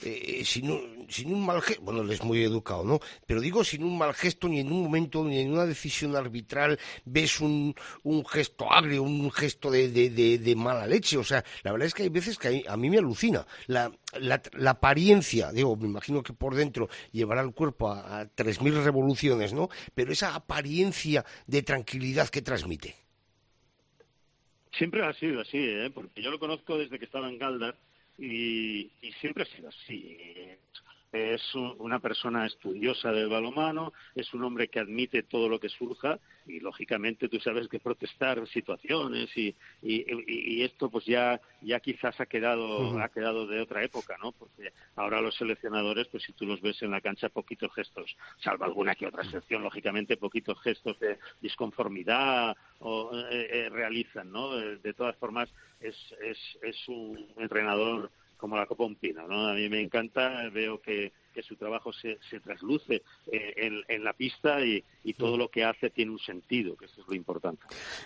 eh, 0.04 0.44
sin, 0.46 0.70
un, 0.70 1.06
sin 1.10 1.34
un 1.34 1.46
mal 1.46 1.62
gesto, 1.62 1.82
bueno, 1.82 2.02
él 2.02 2.12
es 2.12 2.24
muy 2.24 2.44
educado, 2.44 2.84
¿no? 2.84 3.00
Pero 3.26 3.42
digo 3.42 3.64
sin 3.64 3.84
un 3.84 3.98
mal 3.98 4.14
gesto, 4.14 4.48
ni 4.48 4.60
en 4.60 4.72
un 4.72 4.84
momento, 4.84 5.24
ni 5.24 5.40
en 5.40 5.52
una 5.52 5.66
decisión 5.66 6.16
arbitral 6.16 6.80
ves 7.06 7.40
un, 7.40 7.74
un 8.04 8.26
gesto 8.26 8.72
agrio, 8.72 9.04
un 9.04 9.32
gesto 9.32 9.72
de, 9.72 9.90
de, 9.90 10.56
mala 10.56 10.86
leche. 10.86 11.18
O 11.18 11.24
sea, 11.24 11.44
la 11.64 11.72
verdad 11.72 11.88
es 11.88 11.94
que 11.94 12.04
hay 12.04 12.10
veces 12.10 12.38
que 12.38 12.64
a 12.68 12.78
mí 12.78 12.90
me 12.90 12.98
alucina. 12.98 13.46
La, 13.68 13.92
la, 14.20 14.70
apariencia, 14.70 15.52
digo, 15.52 15.76
me 15.76 15.88
imagino 15.88 16.22
que 16.22 16.34
por 16.34 16.56
dentro 16.56 16.90
llevará 17.12 17.42
el 17.42 17.54
cuerpo 17.54 17.90
a, 17.90 18.20
a 18.20 18.26
3.000 18.26 18.84
revoluciones, 18.84 19.54
¿no? 19.54 19.70
Pero 19.96 20.12
esa 20.12 20.36
apariencia 20.36 21.26
de 21.48 21.64
tranquilidad 21.64 22.30
que 22.30 22.42
transmite. 22.42 22.96
Siempre 24.78 25.04
ha 25.04 25.14
sido 25.14 25.42
así, 25.42 25.58
¿eh? 25.58 25.90
porque 25.94 26.22
yo 26.22 26.30
lo 26.30 26.38
conozco 26.38 26.78
desde 26.78 27.00
que 27.00 27.06
estaba 27.06 27.28
en 27.28 27.40
Galdar 27.40 27.76
y, 28.18 28.92
y 29.02 29.12
siempre 29.14 29.44
ha 29.44 29.56
sido 29.56 29.70
así 29.70 30.18
es 31.12 31.56
una 31.56 32.00
persona 32.00 32.46
estudiosa 32.46 33.12
del 33.12 33.30
balonmano, 33.30 33.94
es 34.14 34.34
un 34.34 34.44
hombre 34.44 34.68
que 34.68 34.80
admite 34.80 35.24
todo 35.24 35.48
lo 35.48 35.60
que 35.60 35.70
surja 35.70 36.20
y 36.46 36.60
lógicamente 36.60 37.30
tú 37.30 37.40
sabes 37.40 37.68
que 37.68 37.80
protestar 37.80 38.46
situaciones 38.48 39.30
y, 39.38 39.56
y, 39.82 40.64
esto 40.64 40.90
pues 40.90 41.06
ya 41.06 41.40
ya 41.62 41.80
quizás 41.80 42.20
ha 42.20 42.26
quedado 42.26 43.00
ha 43.00 43.10
quedado 43.10 43.48
de 43.48 43.62
otra 43.62 43.84
época, 43.84 44.18
¿no? 44.22 44.32
Porque 44.34 44.74
ahora 44.96 45.22
los 45.22 45.36
seleccionadores 45.36 46.08
pues 46.08 46.24
si 46.24 46.34
tú 46.34 46.46
los 46.46 46.62
ves 46.62 46.82
en 46.82 46.92
la 46.92 47.02
cancha 47.02 47.30
poquitos 47.30 47.74
gestos, 47.74 48.16
salvo 48.40 48.66
alguna 48.66 48.96
que 48.96 49.08
otra 49.08 49.24
excepción, 49.24 49.64
lógicamente 49.64 50.18
poquitos 50.18 50.62
gestos 50.62 51.00
de 51.00 51.18
disconformidad 51.42 52.56
o 52.80 53.12
eh, 53.32 53.48
eh, 53.52 53.70
realizan, 53.70 54.32
¿no? 54.32 54.56
De, 54.56 54.94
todas 54.94 55.16
formas 55.18 55.50
es 55.80 55.96
es 56.22 56.38
es 56.62 56.88
un 56.88 57.28
entrenador 57.38 58.10
como 58.38 58.56
la 58.56 58.66
Copa 58.66 58.86
Un 58.86 58.98
¿no? 59.28 59.48
A 59.48 59.54
mí 59.54 59.68
me 59.70 59.82
encanta, 59.82 60.50
veo 60.54 60.80
que, 60.80 61.12
su 61.42 61.56
trabajo 61.56 61.94
se, 61.94 62.18
se 62.32 62.40
trasluce 62.40 63.04
eh, 63.32 63.84
en, 63.88 64.04
la 64.04 64.14
pista 64.14 64.60
y, 64.60 64.84
todo 65.14 65.38
lo 65.38 65.50
que 65.50 65.64
hace 65.64 65.92
tiene 65.92 66.12
un 66.12 66.20
sentido, 66.20 66.76
que 66.76 66.86
eso 66.86 67.02
es 67.02 67.08
lo 67.08 67.16
importante. 67.16 67.64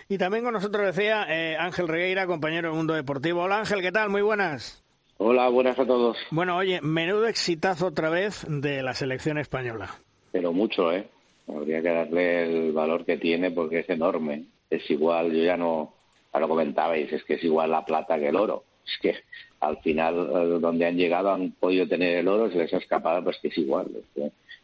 Y 0.08 0.18
también 0.18 0.44
con 0.44 0.52
nosotros 0.52 0.94
decía 0.94 1.26
eh, 1.28 1.56
Ángel 1.56 1.88
Regueira, 1.88 2.26
compañero 2.26 2.68
del 2.68 2.76
Mundo 2.76 2.92
Deportivo. 2.92 3.42
Hola 3.42 3.60
Ángel, 3.60 3.80
¿qué 3.80 3.90
tal? 3.90 4.10
Muy 4.10 4.20
buenas. 4.20 4.82
Hola, 5.16 5.48
buenas 5.48 5.78
a 5.78 5.86
todos. 5.86 6.18
Bueno, 6.30 6.56
oye, 6.56 6.80
menudo 6.82 7.26
exitazo 7.26 7.86
otra 7.86 8.10
vez 8.10 8.44
de 8.48 8.82
la 8.82 8.94
selección 8.94 9.38
española. 9.38 9.90
Pero 10.30 10.52
mucho, 10.52 10.92
¿eh? 10.92 11.08
Habría 11.48 11.80
que 11.80 11.88
darle 11.88 12.42
el 12.44 12.72
valor 12.72 13.06
que 13.06 13.16
tiene 13.16 13.50
porque 13.50 13.80
es 13.80 13.88
enorme. 13.88 14.44
Es 14.68 14.90
igual, 14.90 15.32
yo 15.32 15.42
ya 15.42 15.56
no, 15.56 15.94
ya 16.34 16.40
lo 16.40 16.48
comentabais, 16.48 17.10
es 17.12 17.24
que 17.24 17.34
es 17.34 17.44
igual 17.44 17.70
la 17.70 17.84
plata 17.84 18.18
que 18.18 18.28
el 18.28 18.36
oro 18.36 18.64
es 18.84 18.98
que 19.00 19.14
al 19.62 19.78
final 19.78 20.14
eh, 20.16 20.58
donde 20.60 20.86
han 20.86 20.96
llegado 20.96 21.30
han 21.30 21.52
podido 21.52 21.86
tener 21.86 22.18
el 22.18 22.28
oro, 22.28 22.50
se 22.50 22.58
les 22.58 22.74
ha 22.74 22.78
escapado, 22.78 23.22
pues 23.22 23.38
que 23.40 23.48
es 23.48 23.58
igual. 23.58 23.86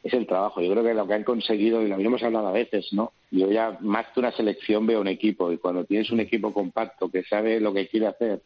Es, 0.02 0.12
el 0.12 0.26
trabajo. 0.26 0.60
Yo 0.60 0.72
creo 0.72 0.82
que 0.82 0.94
lo 0.94 1.06
que 1.06 1.14
han 1.14 1.22
conseguido, 1.22 1.82
y 1.82 1.88
lo 1.88 1.96
hemos 1.96 2.22
hablado 2.22 2.48
a 2.48 2.52
veces, 2.52 2.92
¿no? 2.92 3.12
Yo 3.30 3.50
ya 3.50 3.76
más 3.80 4.06
que 4.08 4.20
una 4.20 4.32
selección 4.32 4.86
veo 4.86 5.00
un 5.00 5.08
equipo, 5.08 5.52
y 5.52 5.58
cuando 5.58 5.84
tienes 5.84 6.10
un 6.10 6.20
equipo 6.20 6.52
compacto 6.52 7.10
que 7.10 7.22
sabe 7.24 7.60
lo 7.60 7.72
que 7.72 7.88
quiere 7.88 8.06
hacer, 8.06 8.40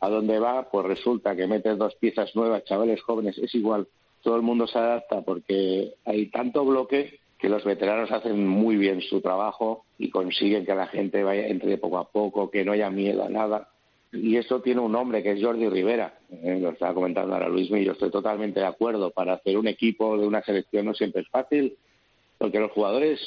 a 0.00 0.08
dónde 0.08 0.38
va, 0.38 0.70
pues 0.70 0.86
resulta 0.86 1.34
que 1.34 1.46
metes 1.46 1.76
dos 1.78 1.94
piezas 1.96 2.36
nuevas, 2.36 2.64
chavales 2.64 3.02
jóvenes, 3.02 3.36
es 3.38 3.52
igual. 3.54 3.88
Todo 4.22 4.36
el 4.36 4.42
mundo 4.42 4.66
se 4.66 4.78
adapta 4.78 5.22
porque 5.22 5.94
hay 6.04 6.26
tanto 6.26 6.64
bloque 6.64 7.18
que 7.38 7.48
los 7.48 7.64
veteranos 7.64 8.12
hacen 8.12 8.46
muy 8.46 8.76
bien 8.76 9.00
su 9.00 9.20
trabajo 9.20 9.84
y 9.98 10.10
consiguen 10.10 10.66
que 10.66 10.74
la 10.74 10.86
gente 10.86 11.24
vaya 11.24 11.46
entre 11.48 11.78
poco 11.78 11.98
a 11.98 12.08
poco, 12.08 12.50
que 12.50 12.64
no 12.64 12.72
haya 12.72 12.90
miedo 12.90 13.24
a 13.24 13.28
nada 13.28 13.68
y 14.12 14.36
eso 14.36 14.60
tiene 14.60 14.80
un 14.80 14.92
nombre 14.92 15.22
que 15.22 15.32
es 15.32 15.42
Jordi 15.42 15.68
Rivera. 15.68 16.18
Eh, 16.30 16.58
lo 16.60 16.70
estaba 16.70 16.94
comentando 16.94 17.34
ahora 17.34 17.48
Luis 17.48 17.70
y 17.70 17.84
yo 17.84 17.92
estoy 17.92 18.10
totalmente 18.10 18.60
de 18.60 18.66
acuerdo. 18.66 19.10
Para 19.10 19.34
hacer 19.34 19.58
un 19.58 19.68
equipo 19.68 20.16
de 20.18 20.26
una 20.26 20.42
selección 20.42 20.86
no 20.86 20.94
siempre 20.94 21.22
es 21.22 21.28
fácil, 21.28 21.76
porque 22.38 22.58
los 22.58 22.72
jugadores 22.72 23.20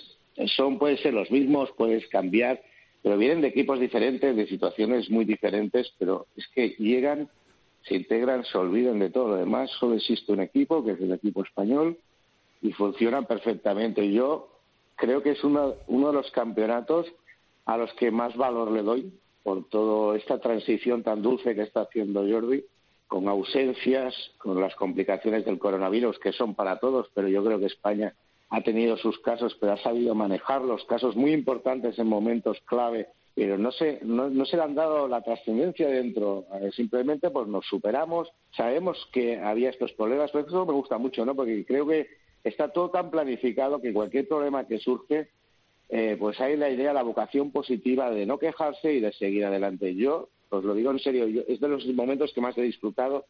son, 0.55 0.79
pueden 0.79 0.97
ser 0.97 1.13
los 1.13 1.29
mismos, 1.29 1.71
puedes 1.77 2.07
cambiar, 2.07 2.61
pero 3.03 3.17
vienen 3.17 3.41
de 3.41 3.49
equipos 3.49 3.79
diferentes, 3.79 4.35
de 4.35 4.47
situaciones 4.47 5.09
muy 5.09 5.25
diferentes, 5.25 5.93
pero 5.99 6.27
es 6.35 6.47
que 6.47 6.69
llegan, 6.79 7.29
se 7.83 7.95
integran, 7.95 8.43
se 8.45 8.57
olvidan 8.57 8.99
de 8.99 9.09
todo 9.09 9.29
lo 9.29 9.35
demás. 9.35 9.69
Solo 9.79 9.95
existe 9.95 10.31
un 10.31 10.41
equipo, 10.41 10.83
que 10.83 10.91
es 10.91 11.01
el 11.01 11.11
equipo 11.11 11.43
español, 11.43 11.97
y 12.61 12.71
funcionan 12.71 13.25
perfectamente. 13.25 14.11
Yo 14.11 14.49
creo 14.95 15.21
que 15.21 15.31
es 15.31 15.43
uno, 15.43 15.75
uno 15.87 16.07
de 16.07 16.13
los 16.13 16.31
campeonatos 16.31 17.07
a 17.65 17.77
los 17.77 17.93
que 17.93 18.11
más 18.11 18.35
valor 18.35 18.71
le 18.71 18.83
doy, 18.83 19.13
por 19.43 19.67
toda 19.69 20.17
esta 20.17 20.39
transición 20.39 21.03
tan 21.03 21.21
dulce 21.21 21.55
que 21.55 21.63
está 21.63 21.81
haciendo 21.81 22.27
Jordi, 22.27 22.63
con 23.07 23.27
ausencias, 23.27 24.15
con 24.37 24.59
las 24.61 24.75
complicaciones 24.75 25.43
del 25.45 25.59
coronavirus, 25.59 26.17
que 26.19 26.31
son 26.31 26.55
para 26.55 26.79
todos, 26.79 27.09
pero 27.13 27.27
yo 27.27 27.43
creo 27.43 27.59
que 27.59 27.65
España 27.65 28.13
ha 28.49 28.61
tenido 28.61 28.97
sus 28.97 29.19
casos, 29.19 29.57
pero 29.59 29.73
ha 29.73 29.77
sabido 29.77 30.15
manejar 30.15 30.61
los 30.61 30.85
casos 30.85 31.15
muy 31.15 31.31
importantes 31.33 31.97
en 31.99 32.07
momentos 32.07 32.61
clave, 32.65 33.07
pero 33.33 33.57
no 33.57 33.71
se, 33.71 33.99
no, 34.03 34.45
se 34.45 34.57
le 34.57 34.63
han 34.63 34.75
dado 34.75 35.07
la 35.07 35.21
trascendencia 35.21 35.87
dentro, 35.87 36.45
eh, 36.61 36.69
simplemente 36.73 37.29
pues 37.29 37.47
nos 37.47 37.65
superamos, 37.65 38.29
sabemos 38.55 38.97
que 39.11 39.39
había 39.39 39.69
estos 39.69 39.93
problemas, 39.93 40.31
pero 40.31 40.47
eso 40.47 40.65
me 40.65 40.73
gusta 40.73 40.97
mucho, 40.97 41.25
¿no? 41.25 41.35
Porque 41.35 41.65
creo 41.65 41.87
que 41.87 42.07
está 42.43 42.69
todo 42.69 42.91
tan 42.91 43.09
planificado 43.09 43.81
que 43.81 43.93
cualquier 43.93 44.27
problema 44.27 44.67
que 44.67 44.79
surge 44.79 45.29
eh, 45.93 46.15
pues 46.17 46.39
hay 46.39 46.55
la 46.55 46.69
idea, 46.69 46.93
la 46.93 47.03
vocación 47.03 47.51
positiva 47.51 48.09
de 48.09 48.25
no 48.25 48.39
quejarse 48.39 48.93
y 48.93 49.01
de 49.01 49.11
seguir 49.11 49.43
adelante. 49.43 49.93
Yo, 49.93 50.29
os 50.49 50.63
lo 50.63 50.73
digo 50.73 50.89
en 50.89 50.99
serio, 50.99 51.43
es 51.45 51.59
de 51.59 51.67
los 51.67 51.85
momentos 51.87 52.31
que 52.33 52.39
más 52.39 52.57
he 52.57 52.61
disfrutado 52.61 53.25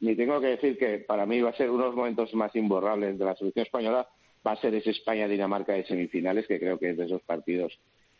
y 0.00 0.16
tengo 0.16 0.40
que 0.40 0.48
decir 0.48 0.76
que 0.76 0.98
para 0.98 1.24
mí 1.24 1.40
va 1.40 1.50
a 1.50 1.56
ser 1.56 1.70
uno 1.70 1.84
de 1.84 1.88
los 1.90 1.96
momentos 1.96 2.34
más 2.34 2.54
imborrables 2.56 3.16
de 3.16 3.24
la 3.24 3.36
selección 3.36 3.64
española, 3.64 4.08
va 4.44 4.52
a 4.52 4.60
ser 4.60 4.74
ese 4.74 4.90
España-Dinamarca 4.90 5.74
de 5.74 5.84
semifinales, 5.84 6.48
que 6.48 6.58
creo 6.58 6.80
que 6.80 6.90
es 6.90 6.96
de 6.96 7.04
esos 7.04 7.22
partidos 7.22 7.78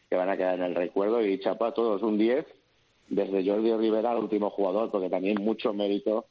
que 0.08 0.14
van 0.14 0.28
a 0.28 0.36
quedar 0.36 0.54
en 0.54 0.66
el 0.66 0.74
recuerdo 0.76 1.24
y 1.26 1.40
chapa 1.40 1.68
a 1.68 1.74
todos 1.74 2.00
un 2.02 2.16
10, 2.16 2.46
desde 3.08 3.44
Jordi 3.44 3.72
Rivera 3.74 4.12
al 4.12 4.18
último 4.18 4.50
jugador, 4.50 4.92
porque 4.92 5.10
también 5.10 5.42
mucho 5.42 5.72
mérito 5.72 6.26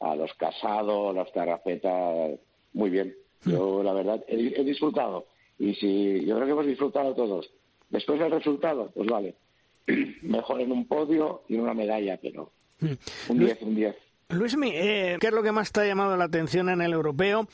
a 0.00 0.14
los 0.16 0.34
Casado, 0.34 1.10
a 1.10 1.12
los 1.14 1.32
Tarrafeta, 1.32 2.28
muy 2.74 2.90
bien. 2.90 3.14
Yo, 3.46 3.82
la 3.82 3.94
verdad, 3.94 4.22
he 4.28 4.64
disfrutado 4.64 5.24
y 5.60 5.74
si 5.74 6.24
yo 6.24 6.36
creo 6.36 6.46
que 6.46 6.52
hemos 6.52 6.66
disfrutado 6.66 7.14
todos. 7.14 7.52
Después 7.90 8.18
del 8.18 8.30
resultado, 8.30 8.90
pues 8.94 9.08
vale. 9.08 9.36
Mejor 10.22 10.60
en 10.62 10.72
un 10.72 10.86
podio 10.86 11.42
y 11.48 11.56
en 11.56 11.60
una 11.60 11.74
medalla, 11.74 12.18
pero 12.20 12.50
un 13.28 13.38
10, 13.38 13.62
un 13.62 13.74
10. 13.74 13.96
Luismi, 14.30 14.70
eh, 14.72 15.18
¿qué 15.20 15.26
es 15.26 15.32
lo 15.32 15.42
que 15.42 15.52
más 15.52 15.70
te 15.70 15.80
ha 15.80 15.86
llamado 15.86 16.16
la 16.16 16.24
atención 16.24 16.70
en 16.70 16.80
el 16.80 16.92
europeo 16.92 17.46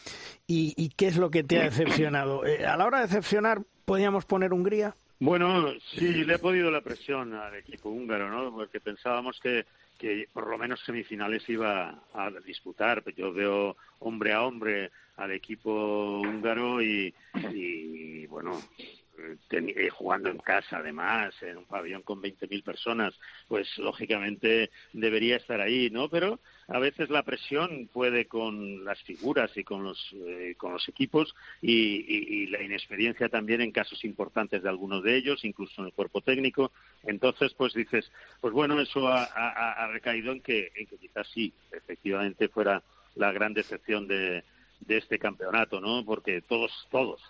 y, 0.47 0.91
qué 0.91 1.09
es 1.09 1.17
lo 1.17 1.31
que 1.31 1.43
te 1.43 1.59
ha 1.59 1.65
decepcionado? 1.65 2.47
Eh, 2.47 2.65
a 2.65 2.77
la 2.77 2.87
hora 2.87 2.99
de 2.99 3.07
decepcionar, 3.07 3.63
¿podríamos 3.85 4.25
poner 4.25 4.53
Hungría? 4.53 4.95
Bueno, 5.19 5.73
sí, 5.95 6.25
le 6.25 6.35
he 6.35 6.39
podido 6.39 6.71
la 6.71 6.83
presión 6.83 7.35
al 7.35 7.57
equipo 7.57 7.89
húngaro, 7.89 8.31
¿no? 8.31 8.55
Porque 8.55 8.79
pensábamos 8.79 9.41
que, 9.41 9.65
que 9.99 10.29
por 10.33 10.49
lo 10.49 10.59
menos 10.59 10.81
semifinales 10.85 11.49
iba 11.49 12.03
a 12.13 12.31
disputar. 12.45 13.03
Yo 13.15 13.33
veo 13.33 13.77
hombre 14.01 14.33
a 14.33 14.43
hombre 14.43 14.91
al 15.17 15.33
equipo 15.33 16.21
húngaro 16.21 16.83
y, 16.83 17.15
y 17.53 18.27
bueno, 18.27 18.61
eh, 19.51 19.89
jugando 19.91 20.29
en 20.29 20.39
casa 20.39 20.79
además, 20.79 21.35
en 21.43 21.57
un 21.57 21.65
pabellón 21.65 22.03
con 22.03 22.21
20.000 22.21 22.63
personas, 22.63 23.15
pues 23.49 23.67
lógicamente 23.79 24.71
debería 24.93 25.37
estar 25.37 25.61
ahí, 25.61 25.89
¿no? 25.91 26.09
Pero 26.09 26.41
a 26.69 26.79
veces 26.79 27.11
la 27.11 27.23
presión 27.23 27.89
puede 27.93 28.27
con 28.27 28.85
las 28.85 29.01
figuras 29.03 29.57
y 29.57 29.63
con 29.63 29.85
los, 29.85 30.13
eh, 30.15 30.55
con 30.57 30.73
los 30.73 30.89
equipos 30.89 31.35
y, 31.63 32.47
la 32.47 32.63
inexperiencia 32.63 33.29
también 33.29 33.61
en 33.61 33.73
casos 33.73 34.05
importantes 34.05 34.63
de 34.63 34.69
algunos 34.69 35.03
de 35.03 35.17
ellos, 35.17 35.45
incluso 35.45 35.81
en 35.81 35.87
el 35.89 35.93
cuerpo 35.93 36.21
técnico. 36.21 36.73
Entonces, 37.05 37.55
pues 37.55 37.75
dices, 37.75 38.11
pues 38.41 38.53
bueno, 38.53 38.81
eso 38.81 39.09
ha, 39.09 39.89
recaído 39.93 40.33
en 40.33 40.41
que, 40.41 40.71
en 40.75 40.87
que 40.87 40.97
quizás 40.97 41.29
sí, 41.33 41.53
efectivamente 41.73 42.49
fuera 42.49 42.83
la 43.15 43.33
gran 43.33 43.53
decepción 43.53 44.07
de, 44.07 44.45
de 44.81 44.97
este 44.97 45.19
campeonato, 45.19 45.81
¿no? 45.81 46.05
Porque 46.05 46.41
todos, 46.41 46.71
todos, 46.91 47.21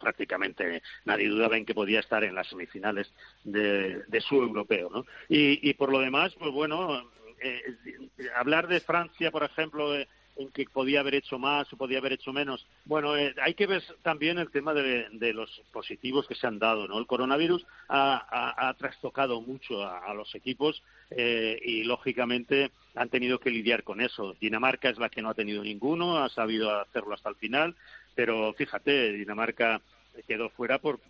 prácticamente 0.00 0.82
nadie 1.04 1.28
dudaba 1.28 1.56
en 1.56 1.64
que 1.64 1.74
podía 1.74 2.00
estar 2.00 2.24
en 2.24 2.34
las 2.34 2.48
semifinales 2.48 3.12
de, 3.44 4.02
de 4.06 4.20
su 4.20 4.36
europeo, 4.36 4.90
¿no? 4.90 5.04
Y, 5.28 5.68
y 5.68 5.74
por 5.74 5.90
lo 5.90 6.00
demás, 6.00 6.34
pues 6.38 6.52
bueno, 6.52 7.10
eh, 7.42 7.62
hablar 8.36 8.68
de 8.68 8.80
Francia, 8.80 9.30
por 9.30 9.42
ejemplo, 9.42 9.94
eh, 9.94 10.08
en 10.38 10.50
que 10.50 10.64
podía 10.64 11.00
haber 11.00 11.16
hecho 11.16 11.38
más 11.38 11.70
o 11.72 11.76
podía 11.76 11.98
haber 11.98 12.12
hecho 12.12 12.32
menos. 12.32 12.66
Bueno, 12.84 13.16
eh, 13.16 13.34
hay 13.42 13.54
que 13.54 13.66
ver 13.66 13.82
también 14.02 14.38
el 14.38 14.50
tema 14.50 14.72
de, 14.72 15.08
los 15.34 15.62
positivos 15.72 16.26
que 16.26 16.34
se 16.34 16.46
han 16.46 16.58
dado. 16.58 16.86
¿no? 16.88 16.98
El 16.98 17.06
coronavirus 17.06 17.66
ha, 17.88 18.74
trastocado 18.78 19.40
mucho 19.40 19.84
a, 19.84 20.14
los 20.14 20.34
equipos 20.34 20.82
eh, 21.10 21.60
y, 21.62 21.84
lógicamente, 21.84 22.70
han 22.94 23.08
tenido 23.08 23.38
que 23.40 23.50
lidiar 23.50 23.82
con 23.82 24.00
eso. 24.00 24.36
Dinamarca 24.40 24.88
es 24.88 24.98
la 24.98 25.08
que 25.08 25.22
no 25.22 25.30
ha 25.30 25.34
tenido 25.34 25.62
ninguno, 25.62 26.18
ha 26.18 26.28
sabido 26.28 26.70
hacerlo 26.80 27.14
hasta 27.14 27.28
el 27.28 27.36
final 27.36 27.74
pero 28.18 28.52
fíjate, 28.54 29.12
Dinamarca 29.12 29.80
quedó 30.26 30.50
fuera 30.50 30.78
por, 30.78 31.00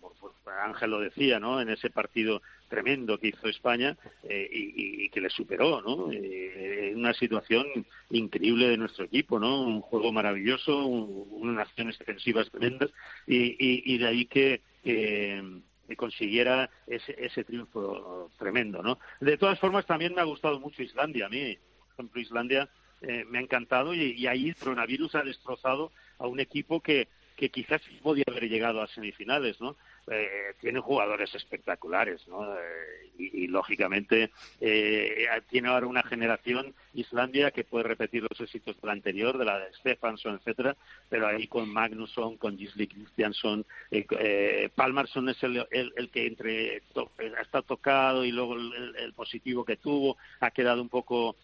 Ángel 0.63 0.91
lo 0.91 0.99
decía, 0.99 1.39
¿no? 1.39 1.61
En 1.61 1.69
ese 1.69 1.89
partido 1.89 2.41
tremendo 2.67 3.17
que 3.17 3.29
hizo 3.29 3.47
España 3.47 3.97
eh, 4.23 4.47
y, 4.51 5.09
que 5.09 5.21
le 5.21 5.29
superó, 5.29 5.81
¿no? 5.81 6.11
Eh, 6.11 6.93
una 6.95 7.13
situación 7.13 7.65
increíble 8.09 8.67
de 8.67 8.77
nuestro 8.77 9.05
equipo, 9.05 9.39
¿no? 9.39 9.61
Un 9.61 9.81
juego 9.81 10.11
maravilloso, 10.11 10.85
unas 10.85 11.67
acciones 11.67 11.97
defensivas 11.97 12.49
tremendas 12.49 12.91
y, 13.25 13.97
de 13.97 14.07
ahí 14.07 14.25
que, 14.25 14.61
consiguiera 15.97 16.69
ese, 16.85 17.15
ese 17.17 17.43
triunfo 17.43 18.29
tremendo, 18.37 18.83
¿no? 18.83 18.99
De 19.19 19.37
todas 19.37 19.59
formas, 19.59 19.85
también 19.85 20.13
me 20.13 20.21
ha 20.21 20.25
gustado 20.25 20.59
mucho 20.59 20.83
Islandia 20.83 21.25
a 21.25 21.29
mí. 21.29 21.57
Por 21.57 21.93
ejemplo, 22.05 22.21
Islandia 22.21 22.69
eh, 23.01 23.25
me 23.27 23.39
ha 23.39 23.41
encantado 23.41 23.93
y, 23.93 24.11
y 24.11 24.27
ahí 24.27 24.49
el 24.49 24.55
coronavirus 24.55 25.15
ha 25.15 25.23
destrozado 25.23 25.91
a 26.19 26.27
un 26.27 26.39
equipo 26.39 26.81
que, 26.81 27.07
que 27.39 27.49
quizás 27.49 27.81
podía 28.03 28.25
haber 28.27 28.49
llegado 28.49 28.81
a 28.81 28.87
semifinales, 28.87 29.61
¿no? 29.61 29.77
Eh, 30.11 30.55
tiene 30.59 30.81
jugadores 30.81 31.33
espectaculares, 31.33 32.27
¿no? 32.27 32.53
Eh, 32.53 33.11
y, 33.17 33.47
lógicamente 33.47 34.31
eh, 34.59 35.25
tiene 35.49 35.69
ahora 35.69 35.87
una 35.87 36.03
generación 36.03 36.73
Islandia 36.93 37.51
que 37.51 37.63
puede 37.63 37.85
repetir 37.85 38.23
los 38.23 38.39
éxitos 38.41 38.79
de 38.79 38.87
la 38.87 38.93
anterior, 38.93 39.37
de 39.37 39.45
la 39.45 39.57
de 39.59 39.73
Stefansson, 39.75 40.35
etcétera, 40.35 40.75
pero 41.07 41.27
ahí 41.27 41.47
con 41.47 41.71
Magnusson, 41.71 42.37
con 42.37 42.57
Gisli 42.57 42.87
Christiansson, 42.87 43.65
eh, 43.91 44.69
Palmarsson 44.75 45.29
es 45.29 45.41
el, 45.41 46.09
que 46.11 46.27
entre 46.27 46.81
ha 47.37 47.41
estado 47.41 47.63
tocado 47.63 48.25
y 48.25 48.31
luego 48.31 48.55
el, 48.55 49.13
positivo 49.15 49.63
que 49.63 49.77
tuvo 49.77 50.17
ha 50.41 50.51
quedado 50.51 50.81
un 50.81 50.89
poco 50.89 51.37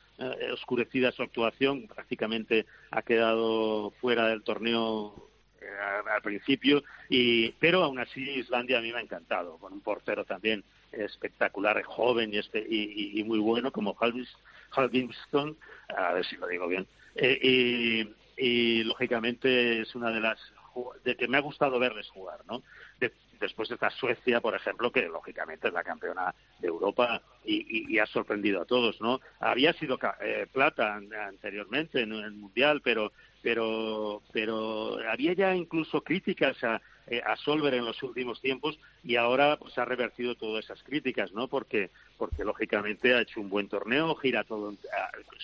oscurecida 0.53 1.11
su 1.11 1.23
actuación, 1.23 1.87
prácticamente 1.87 2.65
ha 2.91 3.01
quedado 3.01 3.91
fuera 3.99 4.27
del 4.27 4.43
torneo 4.43 5.29
al 6.13 6.21
principio, 6.21 6.83
y, 7.09 7.51
pero 7.53 7.83
aún 7.83 7.99
así 7.99 8.21
Islandia 8.21 8.79
a 8.79 8.81
mí 8.81 8.91
me 8.91 8.99
ha 8.99 9.01
encantado, 9.01 9.57
con 9.57 9.73
un 9.73 9.81
portero 9.81 10.25
también 10.25 10.63
espectacular, 10.91 11.81
joven 11.83 12.31
y, 12.33 13.19
y, 13.19 13.23
muy 13.23 13.39
bueno 13.39 13.71
como 13.71 13.97
Halvinston, 14.71 15.57
a 15.89 16.13
ver 16.13 16.25
si 16.25 16.37
lo 16.37 16.47
digo 16.47 16.67
bien, 16.67 16.87
eh, 17.15 18.07
y, 18.37 18.83
lógicamente 18.83 19.81
es 19.81 19.95
una 19.95 20.11
de 20.11 20.19
las 20.19 20.39
de 21.05 21.15
que 21.15 21.29
me 21.29 21.37
ha 21.37 21.41
gustado 21.41 21.79
verles 21.79 22.09
jugar, 22.09 22.41
¿no? 22.47 22.61
Después 23.39 23.69
de 23.69 23.75
esta 23.75 23.89
Suecia, 23.89 24.41
por 24.41 24.55
ejemplo, 24.55 24.91
que 24.91 25.07
lógicamente 25.07 25.67
es 25.67 25.73
la 25.73 25.83
campeona 25.83 26.33
de 26.59 26.67
Europa 26.67 27.21
y, 27.43 27.97
ha 27.99 28.05
sorprendido 28.07 28.61
a 28.61 28.65
todos, 28.65 28.99
¿no? 28.99 29.21
Había 29.39 29.73
sido 29.73 29.97
eh, 30.21 30.47
plata 30.51 30.95
anteriormente 30.95 32.01
en 32.01 32.13
el 32.13 32.33
mundial, 32.33 32.81
pero 32.83 33.11
pero, 33.45 34.23
pero 34.33 34.97
había 35.07 35.33
ya 35.33 35.53
incluso 35.53 36.01
críticas 36.01 36.63
a, 36.63 36.81
eh, 37.05 37.21
a 37.23 37.35
Solver 37.35 37.75
en 37.75 37.85
los 37.85 38.01
últimos 38.01 38.41
tiempos 38.41 38.79
y 39.03 39.17
ahora 39.17 39.57
pues 39.57 39.77
ha 39.77 39.85
revertido 39.85 40.33
todas 40.33 40.65
esas 40.65 40.81
críticas, 40.81 41.31
¿no? 41.31 41.47
Porque, 41.47 41.91
porque 42.17 42.43
lógicamente 42.43 43.13
ha 43.13 43.21
hecho 43.21 43.39
un 43.39 43.51
buen 43.51 43.69
torneo, 43.69 44.15
gira 44.15 44.43
todo 44.45 44.73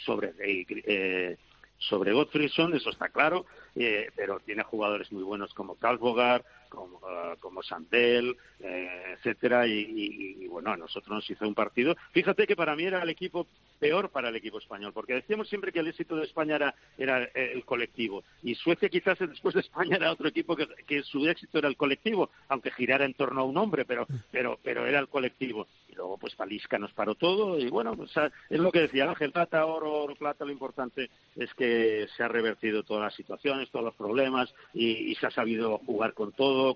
sobre 0.04 0.34
eh, 0.40 1.38
sobre 1.78 2.14
Gottfriedson, 2.14 2.74
eso 2.76 2.90
está 2.90 3.10
claro, 3.10 3.46
eh, 3.76 4.10
pero 4.16 4.40
tiene 4.40 4.64
jugadores 4.64 5.12
muy 5.12 5.22
buenos 5.22 5.54
como 5.54 5.76
Karlsbogar, 5.76 6.44
como, 6.72 7.64
Sandel, 7.64 8.36
eh, 8.60 9.16
etcétera, 9.18 9.68
y, 9.68 10.48
bueno, 10.48 10.72
a 10.72 10.78
nosotros 10.78 11.10
nos 11.16 11.30
hizo 11.30 11.48
un 11.48 11.54
partido. 11.54 11.96
Fíjate 12.12 12.48
que 12.48 12.56
para 12.56 12.76
mí 12.76 12.84
era 12.84 13.04
el 13.04 13.10
equipo 13.10 13.48
peor 13.80 14.10
para 14.10 14.30
el 14.30 14.36
equipo 14.36 14.60
español, 14.60 14.94
porque 14.94 15.16
decíamos 15.16 15.50
siempre 15.50 15.72
que 15.72 15.80
el 15.80 15.88
éxito 15.88 16.16
de 16.16 16.24
España 16.24 16.56
era, 16.98 17.30
el 17.34 17.66
colectivo, 17.66 18.24
y 18.44 18.56
Suecia 18.56 18.90
quizás 18.90 19.20
después 19.20 19.56
de 19.56 19.62
España 19.62 19.98
era 19.98 20.12
otro 20.12 20.28
equipo 20.28 20.56
que, 20.56 20.68
que, 20.88 21.04
su 21.04 21.28
éxito 21.28 21.58
era 21.58 21.68
el 21.68 21.76
colectivo, 21.76 22.30
aunque 22.48 22.72
girara 22.72 23.06
en 23.06 23.16
torno 23.16 23.42
a 23.42 23.46
un 23.46 23.58
hombre, 23.58 23.86
pero, 23.86 24.08
pero, 24.32 24.60
pero 24.64 24.86
era 24.86 25.00
el 25.00 25.08
colectivo. 25.08 25.68
Y 25.90 25.96
luego, 25.96 26.18
pues 26.18 26.36
Palisca 26.36 26.78
nos 26.78 26.94
paró 26.94 27.16
todo, 27.16 27.60
y 27.60 27.70
bueno, 27.70 27.96
pues 27.96 28.12
es 28.50 28.60
lo 28.60 28.72
que 28.72 28.82
decía 28.82 29.10
Ángel, 29.10 29.32
plata, 29.32 29.66
oro, 29.66 29.92
oro, 30.04 30.16
plata, 30.16 30.46
lo 30.46 30.52
importante 30.52 31.10
es 31.36 31.54
que 31.56 32.08
se 32.16 32.24
ha 32.24 32.28
revertido 32.28 32.84
todas 32.84 33.04
las 33.04 33.16
situaciones, 33.16 33.70
todos 33.72 33.86
los 33.86 33.96
problemas, 33.96 34.54
y 34.74 35.14
se 35.16 35.28
ha 35.28 35.32
sabido 35.32 35.80
jugar 35.80 36.14
con 36.14 36.32
todo 36.32 36.61
eh, 36.70 36.76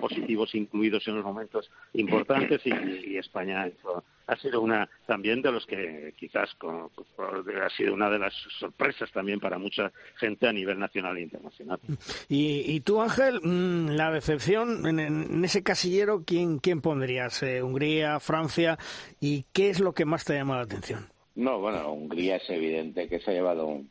positivos 0.00 0.54
incluidos 0.54 1.06
en 1.06 1.16
los 1.16 1.24
momentos 1.24 1.70
importantes 1.94 2.60
y, 2.64 3.16
España 3.16 3.70
ha 4.26 4.36
sido 4.36 4.60
una 4.60 4.88
también 5.06 5.42
de 5.42 5.52
los 5.52 5.66
que 5.66 6.14
quizás 6.18 6.50
ha 6.58 7.70
sido 7.76 7.94
una 7.94 8.10
de 8.10 8.18
las 8.18 8.32
sorpresas 8.58 9.10
también 9.12 9.38
para 9.38 9.58
mucha 9.58 9.92
gente 10.16 10.48
a 10.48 10.52
nivel 10.52 10.78
nacional 10.78 11.16
e 11.16 11.22
internacional. 11.22 11.78
Y, 12.28 12.80
tú, 12.80 13.00
Ángel, 13.00 13.40
mm, 13.42 13.90
la 13.90 14.10
decepción 14.10 14.86
en, 14.86 15.44
ese 15.44 15.62
casillero, 15.62 16.22
¿quién, 16.24 16.58
quién 16.58 16.80
pondrías? 16.80 17.42
Eh, 17.42 17.62
¿Hungría, 17.62 18.20
Francia? 18.20 18.78
¿Y 19.20 19.44
qué 19.52 19.70
es 19.70 19.80
lo 19.80 19.92
que 19.92 20.04
más 20.04 20.24
te 20.24 20.34
llama 20.34 20.56
la 20.56 20.62
atención? 20.62 21.06
No, 21.34 21.60
bueno, 21.60 21.92
Hungría 21.92 22.36
es 22.36 22.50
evidente 22.50 23.08
que 23.08 23.20
se 23.20 23.30
ha 23.30 23.34
llevado 23.34 23.66
un, 23.66 23.90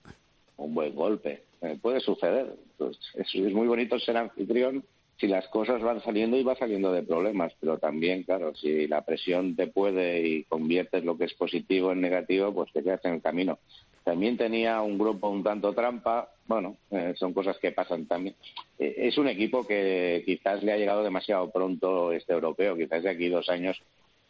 buen 0.74 0.94
golpe. 0.94 1.44
Eh, 1.62 1.78
puede 1.82 2.00
suceder. 2.00 2.56
Pues 2.78 2.98
es 3.16 3.54
muy 3.54 3.68
bonito 3.68 4.00
ser 4.00 4.18
anfitrión 4.18 4.84
si 5.22 5.28
las 5.28 5.48
cosas 5.50 5.84
van 5.84 6.02
saliendo 6.02 6.36
y 6.36 6.44
va 6.44 6.56
saliendo 6.56 6.92
de 6.92 7.04
problemas, 7.04 7.54
pero 7.60 7.78
también, 7.78 8.24
claro, 8.24 8.56
si 8.56 8.88
la 8.88 9.06
presión 9.06 9.56
te 9.56 9.68
puede 9.68 10.28
y 10.28 10.44
conviertes 10.46 11.06
lo 11.06 11.16
que 11.16 11.26
es 11.26 11.34
positivo 11.36 11.92
en 11.92 12.02
negativo, 12.02 12.52
pues 12.52 12.74
te 12.74 12.82
quedas 12.82 13.06
en 13.06 13.14
el 13.14 13.22
camino. 13.22 13.60
También 14.04 14.36
tenía 14.36 14.82
un 14.82 14.98
grupo 14.98 15.30
un 15.30 15.44
tanto 15.44 15.74
trampa, 15.74 16.28
bueno, 16.48 16.76
eh, 16.90 17.14
son 17.18 17.34
cosas 17.34 17.60
que 17.60 17.72
pasan 17.72 18.08
también. 18.08 18.36
Eh, 18.80 18.96
es 18.98 19.18
un 19.20 19.28
equipo 19.28 19.66
que 19.66 20.24
quizás 20.26 20.64
le 20.64 20.72
ha 20.74 20.78
llegado 20.78 21.04
demasiado 21.04 21.52
pronto 21.52 22.12
este 22.12 22.34
europeo, 22.34 22.76
quizás 22.76 23.04
de 23.04 23.12
aquí 23.12 23.30
dos 23.30 23.48
años 23.50 23.80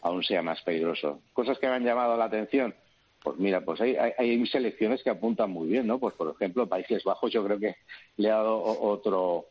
aún 0.02 0.24
sea 0.24 0.42
más 0.42 0.62
peligroso. 0.62 1.22
Cosas 1.32 1.58
que 1.58 1.68
me 1.68 1.76
han 1.76 1.86
llamado 1.86 2.18
la 2.18 2.26
atención, 2.26 2.76
pues 3.24 3.38
mira, 3.38 3.62
pues 3.62 3.80
hay, 3.80 3.96
hay, 3.96 4.46
selecciones 4.48 5.04
que 5.04 5.10
apuntan 5.10 5.52
muy 5.52 5.70
bien, 5.70 5.88
¿no? 5.88 6.00
Pues 6.00 6.16
por 6.16 6.34
ejemplo, 6.36 6.68
Países 6.68 7.06
Bajos 7.06 7.32
yo 7.32 7.46
creo 7.46 7.60
que 7.60 7.76
le 8.18 8.30
ha 8.30 8.36
dado 8.36 8.62
otro 8.62 9.46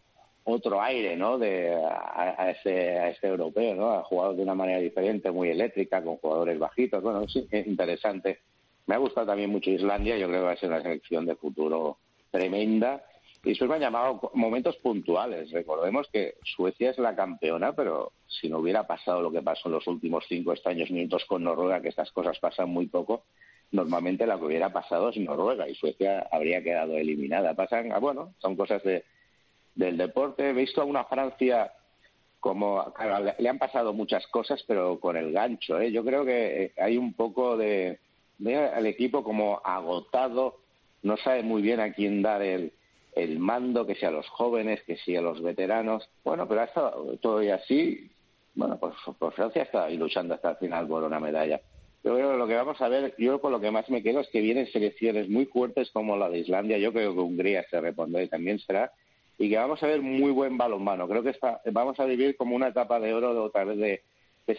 otro 0.50 0.80
aire 0.82 1.16
¿no? 1.16 1.38
de, 1.38 1.74
a, 1.74 2.34
a 2.38 2.50
este 2.50 3.26
europeo, 3.26 3.74
¿no? 3.74 3.92
Ha 3.92 4.02
jugado 4.04 4.34
de 4.34 4.42
una 4.42 4.54
manera 4.54 4.78
diferente, 4.78 5.30
muy 5.30 5.48
eléctrica, 5.48 6.02
con 6.02 6.16
jugadores 6.16 6.58
bajitos. 6.58 7.02
Bueno, 7.02 7.26
sí, 7.28 7.46
es 7.50 7.66
interesante. 7.66 8.40
Me 8.86 8.94
ha 8.94 8.98
gustado 8.98 9.28
también 9.28 9.50
mucho 9.50 9.70
Islandia, 9.70 10.18
yo 10.18 10.26
creo 10.26 10.40
que 10.40 10.46
va 10.46 10.52
a 10.52 10.56
ser 10.56 10.70
una 10.70 10.82
selección 10.82 11.26
de 11.26 11.36
futuro 11.36 11.98
tremenda. 12.30 13.02
Y 13.42 13.52
eso 13.52 13.66
me 13.66 13.76
han 13.76 13.80
llamado 13.80 14.30
momentos 14.34 14.76
puntuales. 14.78 15.50
Recordemos 15.50 16.08
que 16.12 16.34
Suecia 16.42 16.90
es 16.90 16.98
la 16.98 17.16
campeona, 17.16 17.72
pero 17.72 18.12
si 18.26 18.48
no 18.48 18.58
hubiera 18.58 18.86
pasado 18.86 19.22
lo 19.22 19.32
que 19.32 19.42
pasó 19.42 19.68
en 19.68 19.74
los 19.74 19.86
últimos 19.86 20.24
cinco 20.28 20.52
extraños 20.52 20.90
minutos 20.90 21.24
con 21.24 21.44
Noruega, 21.44 21.80
que 21.80 21.88
estas 21.88 22.10
cosas 22.12 22.38
pasan 22.38 22.68
muy 22.68 22.86
poco, 22.86 23.22
normalmente 23.72 24.26
lo 24.26 24.38
que 24.38 24.46
hubiera 24.46 24.72
pasado 24.72 25.08
es 25.08 25.16
Noruega 25.16 25.68
y 25.68 25.74
Suecia 25.74 26.28
habría 26.30 26.62
quedado 26.62 26.96
eliminada. 26.96 27.54
Pasan, 27.54 27.92
ah, 27.92 27.98
bueno, 27.98 28.34
son 28.38 28.56
cosas 28.56 28.82
de, 28.82 29.04
del 29.74 29.96
deporte. 29.96 30.50
He 30.50 30.52
visto 30.52 30.82
a 30.82 30.84
una 30.84 31.04
Francia 31.04 31.72
como, 32.40 32.92
le 33.38 33.48
han 33.48 33.58
pasado 33.58 33.92
muchas 33.92 34.26
cosas, 34.28 34.62
pero 34.66 34.98
con 34.98 35.16
el 35.16 35.32
gancho. 35.32 35.78
¿eh? 35.78 35.92
Yo 35.92 36.04
creo 36.04 36.24
que 36.24 36.64
eh, 36.64 36.72
hay 36.78 36.96
un 36.96 37.12
poco 37.12 37.56
de, 37.56 37.98
de 38.38 38.56
al 38.56 38.86
equipo 38.86 39.22
como 39.22 39.60
agotado, 39.62 40.60
no 41.02 41.16
sabe 41.18 41.42
muy 41.42 41.62
bien 41.62 41.80
a 41.80 41.92
quién 41.92 42.22
dar 42.22 42.42
el, 42.42 42.72
el 43.14 43.38
mando, 43.38 43.86
que 43.86 43.94
sea 43.94 44.08
a 44.08 44.12
los 44.12 44.28
jóvenes, 44.28 44.82
que 44.82 44.96
sea 44.96 45.20
a 45.20 45.22
los 45.22 45.42
veteranos. 45.42 46.08
Bueno, 46.24 46.48
pero 46.48 46.62
ha 46.62 46.64
estado 46.64 47.42
y 47.42 47.50
así. 47.50 48.10
Bueno, 48.54 48.78
pues, 48.78 48.94
pues, 49.18 49.34
Francia 49.34 49.62
está 49.62 49.84
ahí 49.84 49.96
luchando 49.96 50.34
hasta 50.34 50.50
el 50.50 50.56
final 50.56 50.88
por 50.88 51.04
una 51.04 51.20
medalla. 51.20 51.60
Yo 52.02 52.14
creo 52.14 52.36
lo 52.36 52.46
que 52.46 52.54
vamos 52.54 52.80
a 52.80 52.88
ver, 52.88 53.14
yo 53.18 53.40
con 53.42 53.52
lo 53.52 53.60
que 53.60 53.70
más 53.70 53.88
me 53.90 54.02
quedo 54.02 54.20
es 54.20 54.28
que 54.28 54.40
vienen 54.40 54.66
selecciones 54.68 55.28
muy 55.28 55.44
fuertes 55.44 55.90
como 55.90 56.16
la 56.16 56.30
de 56.30 56.38
Islandia. 56.38 56.78
Yo 56.78 56.92
creo 56.92 57.12
que 57.12 57.20
Hungría 57.20 57.64
se 57.70 57.80
repondrá 57.80 58.22
y 58.22 58.28
también 58.28 58.58
será 58.58 58.90
y 59.40 59.48
que 59.48 59.56
vamos 59.56 59.82
a 59.82 59.86
ver 59.86 60.02
muy 60.02 60.30
buen 60.30 60.58
balonmano. 60.58 61.08
Creo 61.08 61.22
que 61.22 61.34
vamos 61.72 61.98
a 61.98 62.04
vivir 62.04 62.36
como 62.36 62.54
una 62.54 62.68
etapa 62.68 63.00
de 63.00 63.14
oro 63.14 63.32
de 63.32 63.40
otra 63.40 63.64
vez 63.64 63.78
de, 63.78 64.02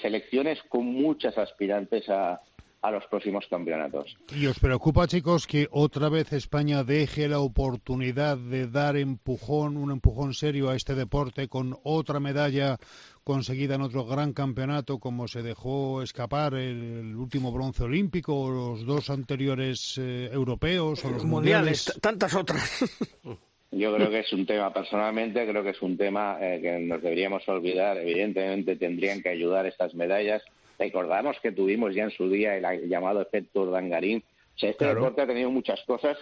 selecciones 0.01 0.57
con 0.69 0.85
muchas 0.85 1.37
aspirantes 1.37 2.07
a, 2.09 2.41
a 2.81 2.91
los 2.91 3.05
próximos 3.07 3.45
campeonatos. 3.49 4.17
¿Y 4.33 4.47
os 4.47 4.57
preocupa, 4.57 5.05
chicos, 5.05 5.45
que 5.45 5.67
otra 5.69 6.07
vez 6.07 6.31
España 6.33 6.83
deje 6.85 7.27
la 7.27 7.39
oportunidad 7.39 8.37
de 8.37 8.67
dar 8.67 8.95
empujón, 8.95 9.75
un 9.75 9.91
empujón 9.91 10.33
serio 10.33 10.69
a 10.69 10.75
este 10.75 10.95
deporte 10.95 11.49
con 11.49 11.77
otra 11.83 12.21
medalla 12.21 12.77
conseguida 13.23 13.75
en 13.75 13.81
otro 13.81 14.05
gran 14.05 14.33
campeonato, 14.33 14.97
como 14.97 15.27
se 15.27 15.43
dejó 15.43 16.01
escapar 16.01 16.55
el, 16.55 17.15
último 17.15 17.51
bronce 17.51 17.83
olímpico 17.83 18.33
o 18.33 18.49
los 18.49 18.85
dos 18.85 19.09
anteriores 19.09 19.99
eh, 19.99 20.29
europeos 20.31 21.05
o 21.05 21.11
los 21.11 21.25
mundiales 21.25 21.93
tantas 22.01 22.33
otras? 22.33 22.83
Yo 23.71 23.95
creo 23.95 24.09
que 24.09 24.19
es 24.19 24.33
un 24.33 24.45
tema, 24.45 24.73
personalmente, 24.73 25.47
creo 25.47 25.63
que 25.63 25.69
es 25.69 25.81
un 25.81 25.97
tema 25.97 26.37
eh, 26.41 26.59
que 26.61 26.79
nos 26.79 27.01
deberíamos 27.01 27.47
olvidar. 27.47 27.97
Evidentemente 27.97 28.75
tendrían 28.75 29.21
que 29.21 29.29
ayudar 29.29 29.65
estas 29.65 29.95
medallas. 29.95 30.43
Recordamos 30.77 31.39
que 31.41 31.53
tuvimos 31.53 31.95
ya 31.95 32.03
en 32.03 32.11
su 32.11 32.29
día 32.29 32.57
el 32.57 32.89
llamado 32.89 33.21
efecto 33.21 33.61
Urdangarín. 33.61 34.23
O 34.55 34.59
sea, 34.59 34.69
este 34.69 34.85
deporte 34.85 35.21
ha 35.21 35.27
tenido 35.27 35.49
muchas 35.49 35.81
cosas 35.83 36.17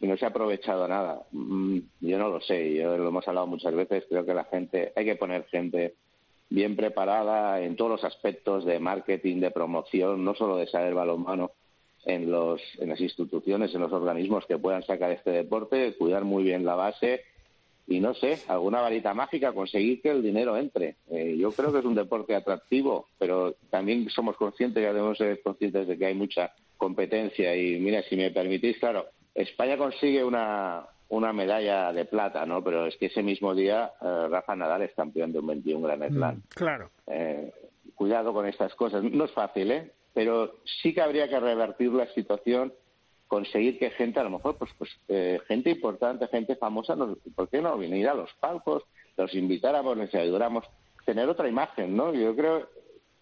y 0.00 0.06
no 0.06 0.16
se 0.16 0.24
ha 0.24 0.28
aprovechado 0.28 0.88
nada. 0.88 1.20
Mm, 1.32 1.78
yo 2.00 2.18
no 2.18 2.28
lo 2.28 2.40
sé, 2.40 2.74
yo 2.74 2.96
lo 2.96 3.08
hemos 3.08 3.28
hablado 3.28 3.46
muchas 3.46 3.74
veces, 3.74 4.04
creo 4.08 4.24
que 4.24 4.34
la 4.34 4.44
gente, 4.44 4.92
hay 4.96 5.04
que 5.04 5.16
poner 5.16 5.44
gente 5.46 5.94
bien 6.48 6.76
preparada 6.76 7.60
en 7.60 7.76
todos 7.76 7.90
los 7.90 8.04
aspectos 8.04 8.64
de 8.64 8.78
marketing, 8.78 9.40
de 9.40 9.50
promoción, 9.50 10.24
no 10.24 10.34
solo 10.34 10.56
de 10.56 10.66
saber 10.66 10.94
balonmano, 10.94 11.52
en, 12.06 12.30
los, 12.30 12.60
en 12.78 12.88
las 12.88 13.00
instituciones, 13.00 13.74
en 13.74 13.80
los 13.80 13.92
organismos 13.92 14.46
que 14.46 14.58
puedan 14.58 14.82
sacar 14.82 15.10
este 15.10 15.30
deporte, 15.30 15.94
cuidar 15.96 16.24
muy 16.24 16.44
bien 16.44 16.64
la 16.64 16.74
base 16.74 17.22
y 17.86 18.00
no 18.00 18.14
sé, 18.14 18.38
alguna 18.48 18.80
varita 18.80 19.12
mágica, 19.12 19.52
conseguir 19.52 20.00
que 20.00 20.10
el 20.10 20.22
dinero 20.22 20.56
entre. 20.56 20.96
Eh, 21.10 21.36
yo 21.38 21.50
creo 21.52 21.70
que 21.70 21.80
es 21.80 21.84
un 21.84 21.94
deporte 21.94 22.34
atractivo, 22.34 23.08
pero 23.18 23.56
también 23.70 24.08
somos 24.08 24.36
conscientes, 24.36 24.82
ya 24.82 24.92
debemos 24.92 25.18
ser 25.18 25.42
conscientes 25.42 25.86
de 25.86 25.98
que 25.98 26.06
hay 26.06 26.14
mucha 26.14 26.52
competencia 26.76 27.54
y 27.54 27.78
mira, 27.78 28.02
si 28.02 28.16
me 28.16 28.30
permitís, 28.30 28.78
claro, 28.78 29.06
España 29.34 29.76
consigue 29.76 30.24
una, 30.24 30.86
una 31.08 31.32
medalla 31.32 31.92
de 31.92 32.04
plata, 32.06 32.46
¿no? 32.46 32.62
Pero 32.64 32.86
es 32.86 32.96
que 32.96 33.06
ese 33.06 33.22
mismo 33.22 33.54
día 33.54 33.92
eh, 34.00 34.28
Rafa 34.30 34.56
Nadal 34.56 34.82
es 34.82 34.94
campeón 34.94 35.32
de 35.32 35.40
un 35.40 35.46
21 35.46 35.86
Grand 35.86 36.10
mm, 36.10 36.14
Slam. 36.14 36.42
claro. 36.48 36.90
Eh, 37.06 37.52
cuidado 37.94 38.32
con 38.32 38.46
estas 38.46 38.74
cosas. 38.74 39.02
No 39.04 39.24
es 39.24 39.32
fácil, 39.32 39.70
¿eh? 39.70 39.92
Pero 40.14 40.60
sí 40.82 40.94
que 40.94 41.02
habría 41.02 41.28
que 41.28 41.40
revertir 41.40 41.92
la 41.92 42.06
situación 42.14 42.72
conseguir 43.26 43.78
que 43.78 43.90
gente, 43.90 44.20
a 44.20 44.24
lo 44.24 44.30
mejor, 44.30 44.56
pues, 44.56 44.70
pues 44.78 44.90
eh, 45.08 45.40
gente 45.48 45.70
importante, 45.70 46.28
gente 46.28 46.56
famosa, 46.56 46.94
¿por 47.34 47.48
qué 47.48 47.60
no 47.60 47.76
venir 47.76 48.08
a 48.08 48.14
los 48.14 48.30
palcos, 48.34 48.84
los 49.16 49.34
invitáramos, 49.34 49.96
les 49.96 50.14
ayudáramos, 50.14 50.64
tener 51.04 51.28
otra 51.28 51.48
imagen, 51.48 51.96
¿no? 51.96 52.14
Yo 52.14 52.36
creo, 52.36 52.68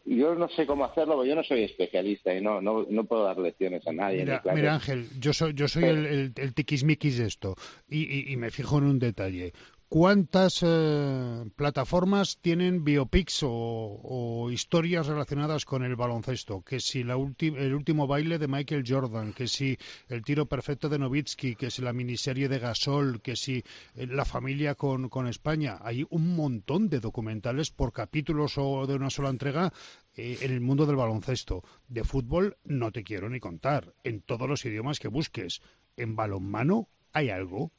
yo 0.04 0.34
no 0.34 0.48
sé 0.50 0.66
cómo 0.66 0.84
hacerlo, 0.84 1.14
porque 1.14 1.30
yo 1.30 1.34
no 1.34 1.44
soy 1.44 1.64
especialista 1.64 2.34
y 2.34 2.40
no, 2.40 2.60
no, 2.60 2.84
no 2.88 3.04
puedo 3.04 3.24
dar 3.24 3.38
lecciones 3.38 3.86
a 3.86 3.92
nadie. 3.92 4.26
Mira, 4.54 4.74
Ángel, 4.74 5.08
yo 5.18 5.32
soy, 5.32 5.54
yo 5.54 5.68
soy 5.68 5.84
el, 5.84 6.06
el, 6.06 6.32
el 6.36 6.54
tiquismiquis 6.54 7.18
de 7.18 7.26
esto 7.26 7.54
y, 7.88 8.32
y, 8.32 8.36
me 8.36 8.50
fijo 8.50 8.78
en 8.78 8.84
un 8.84 8.98
detalle. 8.98 9.52
¿Cuántas 9.92 10.62
eh, 10.62 11.44
plataformas 11.54 12.38
tienen 12.40 12.82
biopics 12.82 13.40
o, 13.42 14.48
historias 14.50 15.06
relacionadas 15.06 15.66
con 15.66 15.84
el 15.84 15.96
baloncesto? 15.96 16.62
Que 16.62 16.80
si 16.80 17.04
la 17.04 17.12
el 17.12 17.74
último 17.74 18.06
baile 18.06 18.38
de 18.38 18.48
Michael 18.48 18.84
Jordan, 18.88 19.34
que 19.34 19.46
si 19.48 19.76
el 20.08 20.24
tiro 20.24 20.46
perfecto 20.46 20.88
de 20.88 20.98
Novitsky, 20.98 21.56
que 21.56 21.70
si 21.70 21.82
la 21.82 21.92
miniserie 21.92 22.48
de 22.48 22.58
Gasol, 22.58 23.20
que 23.20 23.36
si 23.36 23.62
eh, 23.94 24.06
la 24.06 24.24
familia 24.24 24.76
con, 24.76 25.10
con, 25.10 25.26
España. 25.26 25.76
Hay 25.82 26.06
un 26.08 26.36
montón 26.36 26.88
de 26.88 26.98
documentales 26.98 27.70
por 27.70 27.92
capítulos 27.92 28.56
o 28.56 28.86
de 28.86 28.94
una 28.94 29.10
sola 29.10 29.28
entrega 29.28 29.74
eh, 30.16 30.38
en 30.40 30.52
el 30.52 30.62
mundo 30.62 30.86
del 30.86 30.96
baloncesto. 30.96 31.64
De 31.86 32.02
fútbol 32.02 32.56
no 32.64 32.92
te 32.92 33.04
quiero 33.04 33.28
ni 33.28 33.40
contar, 33.40 33.92
en 34.04 34.22
todos 34.22 34.48
los 34.48 34.64
idiomas 34.64 34.98
que 34.98 35.08
busques. 35.08 35.60
En 35.98 36.16
balonmano 36.16 36.88
hay 37.12 37.28
algo. 37.28 37.72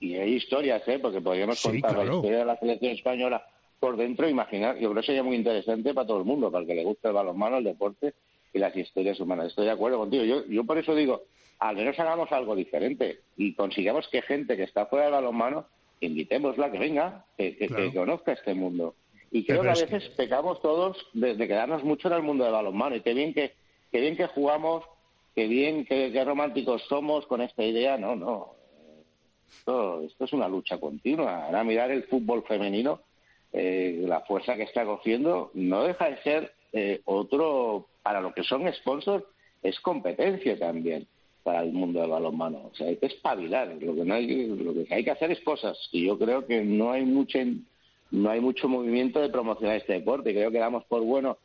Y 0.00 0.16
hay 0.16 0.34
historias, 0.34 0.86
¿eh? 0.88 0.98
Porque 0.98 1.20
podríamos 1.20 1.60
contar 1.60 1.96
la 1.96 2.04
historia 2.04 2.38
de 2.38 2.44
la 2.44 2.58
selección 2.58 2.92
española 2.92 3.46
por 3.80 3.96
dentro, 3.96 4.28
imaginar. 4.28 4.78
Yo 4.78 4.90
creo 4.90 5.02
que 5.02 5.06
sería 5.06 5.22
muy 5.22 5.36
interesante 5.36 5.92
para 5.92 6.06
todo 6.06 6.18
el 6.18 6.24
mundo, 6.24 6.50
para 6.50 6.62
el 6.62 6.68
que 6.68 6.74
le 6.74 6.84
guste 6.84 7.08
el 7.08 7.14
balonmano, 7.14 7.58
el 7.58 7.64
deporte 7.64 8.14
y 8.52 8.58
las 8.58 8.74
historias 8.76 9.20
humanas. 9.20 9.48
Estoy 9.48 9.66
de 9.66 9.72
acuerdo 9.72 9.98
contigo. 9.98 10.24
Yo, 10.24 10.46
yo 10.46 10.64
por 10.64 10.78
eso 10.78 10.94
digo, 10.94 11.24
al 11.58 11.76
menos 11.76 11.98
hagamos 11.98 12.30
algo 12.32 12.56
diferente 12.56 13.20
y 13.36 13.54
consigamos 13.54 14.08
que 14.08 14.22
gente 14.22 14.56
que 14.56 14.62
está 14.62 14.86
fuera 14.86 15.04
del 15.04 15.14
balonmano, 15.14 15.66
invitémosla, 16.00 16.70
que 16.70 16.78
venga, 16.78 17.26
que, 17.36 17.56
que, 17.56 17.92
conozca 17.92 18.32
este 18.32 18.54
mundo. 18.54 18.94
Y 19.30 19.44
creo 19.44 19.62
que 19.62 19.68
a 19.68 19.74
veces 19.74 20.08
pecamos 20.16 20.62
todos 20.62 20.96
de, 21.12 21.36
quedarnos 21.36 21.84
mucho 21.84 22.08
en 22.08 22.14
el 22.14 22.22
mundo 22.22 22.44
del 22.44 22.52
balonmano. 22.52 22.96
Y 22.96 23.00
qué 23.00 23.12
bien 23.12 23.34
que, 23.34 23.52
qué 23.90 24.00
bien 24.00 24.16
que 24.16 24.28
jugamos, 24.28 24.84
qué 25.34 25.46
bien, 25.46 25.84
qué, 25.84 26.10
qué 26.12 26.24
románticos 26.24 26.82
somos 26.88 27.26
con 27.26 27.42
esta 27.42 27.64
idea. 27.64 27.98
No, 27.98 28.16
no 28.16 28.63
esto, 29.50 30.02
esto 30.02 30.24
es 30.24 30.32
una 30.32 30.48
lucha 30.48 30.78
continua. 30.78 31.46
Ahora 31.46 31.64
mirar 31.64 31.90
el 31.90 32.04
fútbol 32.04 32.44
femenino, 32.46 33.00
eh, 33.52 34.04
la 34.06 34.20
fuerza 34.20 34.56
que 34.56 34.64
está 34.64 34.84
cogiendo, 34.84 35.50
no 35.54 35.84
deja 35.84 36.10
de 36.10 36.22
ser 36.22 36.52
eh, 36.72 37.00
otro, 37.04 37.86
para 38.02 38.20
lo 38.20 38.34
que 38.34 38.42
son 38.42 38.70
sponsors, 38.72 39.24
es 39.62 39.78
competencia 39.80 40.58
también 40.58 41.06
para 41.42 41.62
el 41.62 41.72
mundo 41.72 42.00
del 42.00 42.10
balonmano. 42.10 42.70
O 42.72 42.74
sea, 42.74 42.88
hay 42.88 42.96
que 42.96 43.06
espabilar. 43.06 43.76
Lo 43.80 43.94
que, 43.94 44.04
no 44.04 44.14
hay, 44.14 44.46
lo 44.46 44.74
que 44.74 44.92
hay 44.92 45.04
que 45.04 45.10
hacer 45.10 45.30
es 45.30 45.40
cosas. 45.40 45.78
Y 45.92 46.06
yo 46.06 46.18
creo 46.18 46.46
que 46.46 46.62
no 46.62 46.90
hay 46.90 47.04
mucho, 47.04 47.38
no 48.10 48.30
hay 48.30 48.40
mucho 48.40 48.68
movimiento 48.68 49.20
de 49.20 49.28
promocionar 49.28 49.76
este 49.76 49.94
deporte. 49.94 50.32
Creo 50.32 50.50
que 50.50 50.58
damos 50.58 50.84
por 50.84 51.02
bueno 51.02 51.38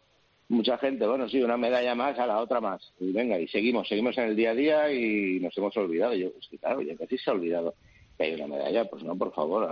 mucha 0.50 0.80
gente, 0.80 1.06
bueno, 1.06 1.30
sí, 1.30 1.42
una 1.42 1.58
medalla 1.58 1.94
más 1.96 2.18
a 2.18 2.26
la 2.26 2.40
otra 2.40 2.60
más. 2.60 2.82
Y 3.00 3.12
venga, 3.12 3.40
y 3.40 3.48
seguimos, 3.48 3.88
seguimos 3.88 4.18
en 4.18 4.26
el 4.26 4.36
día 4.36 4.52
a 4.52 4.56
día 4.56 4.92
y 4.92 5.40
nos 5.40 5.56
hemos 5.58 5.76
olvidado. 5.78 6.16
Yo, 6.16 6.32
pues, 6.32 6.50
claro, 6.60 6.82
ya 6.82 6.96
casi 6.96 7.18
se 7.18 7.30
ha 7.30 7.34
olvidado 7.34 7.76
hay 8.24 8.34
una 8.36 8.48
medalla, 8.48 8.86
pues 8.86 9.04
no, 9.04 9.16
por 9.16 9.34
favor, 9.34 9.70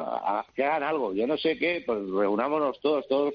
que 0.55 0.63
hagan 0.63 0.83
algo. 0.83 1.13
Yo 1.13 1.27
no 1.27 1.37
sé 1.37 1.57
qué, 1.57 1.83
pues 1.85 1.99
reunámonos 2.09 2.79
todos, 2.79 3.07
todos, 3.07 3.33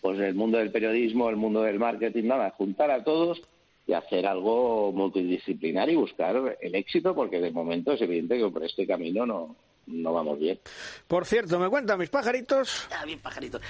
pues 0.00 0.18
el 0.20 0.34
mundo 0.34 0.58
del 0.58 0.70
periodismo, 0.70 1.28
el 1.28 1.36
mundo 1.36 1.62
del 1.62 1.78
marketing, 1.78 2.24
nada, 2.24 2.50
juntar 2.50 2.90
a 2.90 3.02
todos 3.04 3.42
y 3.86 3.92
hacer 3.92 4.26
algo 4.26 4.92
multidisciplinar 4.92 5.90
y 5.90 5.96
buscar 5.96 6.56
el 6.60 6.74
éxito, 6.74 7.14
porque 7.14 7.40
de 7.40 7.50
momento 7.50 7.92
es 7.92 8.00
evidente 8.02 8.38
que 8.38 8.48
por 8.48 8.64
este 8.64 8.86
camino 8.86 9.26
no, 9.26 9.56
no 9.86 10.12
vamos 10.12 10.38
bien. 10.38 10.58
Por 11.08 11.26
cierto, 11.26 11.58
me 11.58 11.68
cuentan 11.68 11.98
mis 11.98 12.10
pajaritos. 12.10 12.86
Ah, 12.92 13.04
bien 13.04 13.18
pajaritos. 13.20 13.60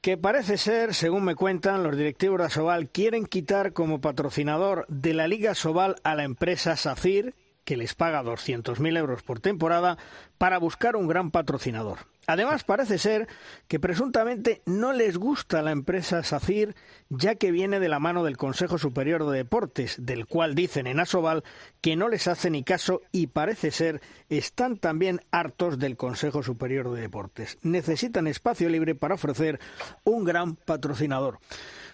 Que 0.00 0.16
parece 0.16 0.56
ser, 0.56 0.94
según 0.94 1.24
me 1.24 1.34
cuentan, 1.34 1.82
los 1.82 1.96
directivos 1.96 2.38
de 2.38 2.46
Asobal 2.46 2.88
quieren 2.88 3.26
quitar 3.26 3.74
como 3.74 4.00
patrocinador 4.00 4.86
de 4.88 5.12
la 5.12 5.28
Liga 5.28 5.54
Sobal 5.54 5.96
a 6.04 6.14
la 6.14 6.24
empresa 6.24 6.74
SACIR, 6.74 7.34
que 7.70 7.76
les 7.76 7.94
paga 7.94 8.24
200.000 8.24 8.98
euros 8.98 9.22
por 9.22 9.38
temporada 9.38 9.96
para 10.38 10.58
buscar 10.58 10.96
un 10.96 11.06
gran 11.06 11.30
patrocinador. 11.30 11.98
Además, 12.26 12.64
parece 12.64 12.98
ser 12.98 13.28
que 13.68 13.78
presuntamente 13.78 14.60
no 14.66 14.92
les 14.92 15.16
gusta 15.16 15.62
la 15.62 15.70
empresa 15.70 16.24
SACIR, 16.24 16.74
ya 17.10 17.36
que 17.36 17.52
viene 17.52 17.78
de 17.78 17.88
la 17.88 18.00
mano 18.00 18.24
del 18.24 18.36
Consejo 18.36 18.76
Superior 18.76 19.24
de 19.24 19.36
Deportes, 19.36 20.04
del 20.04 20.26
cual 20.26 20.56
dicen 20.56 20.88
en 20.88 20.98
Asobal 20.98 21.44
que 21.80 21.94
no 21.94 22.08
les 22.08 22.26
hace 22.26 22.50
ni 22.50 22.64
caso 22.64 23.02
y 23.12 23.28
parece 23.28 23.70
ser 23.70 24.00
están 24.28 24.76
también 24.76 25.20
hartos 25.30 25.78
del 25.78 25.96
Consejo 25.96 26.42
Superior 26.42 26.90
de 26.90 27.02
Deportes. 27.02 27.56
Necesitan 27.62 28.26
espacio 28.26 28.68
libre 28.68 28.96
para 28.96 29.14
ofrecer 29.14 29.60
un 30.02 30.24
gran 30.24 30.56
patrocinador. 30.56 31.38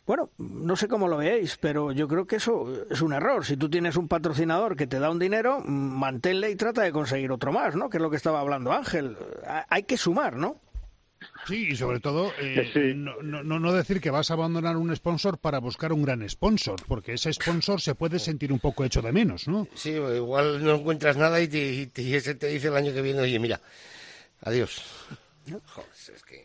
Bueno, 0.07 0.31
no 0.39 0.77
sé 0.77 0.87
cómo 0.87 1.09
lo 1.09 1.17
veáis, 1.17 1.57
pero 1.57 1.91
yo 1.91 2.07
creo 2.07 2.27
que 2.27 2.37
eso 2.37 2.87
es 2.89 3.01
un 3.01 3.13
error. 3.13 3.45
Si 3.45 3.57
tú 3.57 3.69
tienes 3.69 3.97
un 3.97 4.07
patrocinador 4.07 4.77
que 4.77 4.87
te 4.87 5.01
da 5.01 5.11
un 5.11 5.19
dinero, 5.19 5.61
manténle 5.61 6.51
y 6.51 6.57
trata 6.57 6.83
de 6.83 6.93
conseguir 6.93 7.33
otro 7.33 7.53
más, 7.53 7.75
¿no? 7.75 7.91
Que 7.91 7.97
es 7.97 8.03
lo 8.03 8.11
que 8.11 8.17
estaba 8.17 8.41
hablando 8.41 8.73
Ángel. 8.73 9.17
Hay 9.69 9.83
que 9.83 9.97
sumar, 9.97 10.37
¿no? 10.37 10.61
Sí, 11.47 11.69
y 11.71 11.77
sobre 11.77 12.01
todo 12.01 12.33
eh, 12.41 12.95
no, 12.95 13.21
no, 13.23 13.73
decir 13.73 14.01
que 14.01 14.11
vas 14.11 14.31
a 14.31 14.35
abandonar 14.35 14.77
un 14.77 14.95
sponsor 14.95 15.39
para 15.39 15.59
buscar 15.61 15.93
un 15.93 16.03
gran 16.03 16.29
sponsor, 16.29 16.77
porque 16.87 17.15
ese 17.15 17.33
sponsor 17.33 17.81
se 17.81 17.95
puede 17.95 18.19
sentir 18.19 18.53
un 18.53 18.59
poco 18.59 18.85
hecho 18.85 19.01
de 19.01 19.13
menos, 19.13 19.49
¿no? 19.49 19.67
Sí, 19.75 19.91
igual 19.91 20.63
no 20.63 20.75
encuentras 20.75 21.17
nada 21.17 21.41
y, 21.41 21.49
te, 21.49 22.17
ese 22.17 22.35
te 22.35 22.49
dice 22.49 22.69
el 22.69 22.77
año 22.77 22.93
que 22.93 23.03
viene, 23.03 23.21
oye, 23.21 23.39
mira, 23.39 23.61
adiós. 24.43 24.83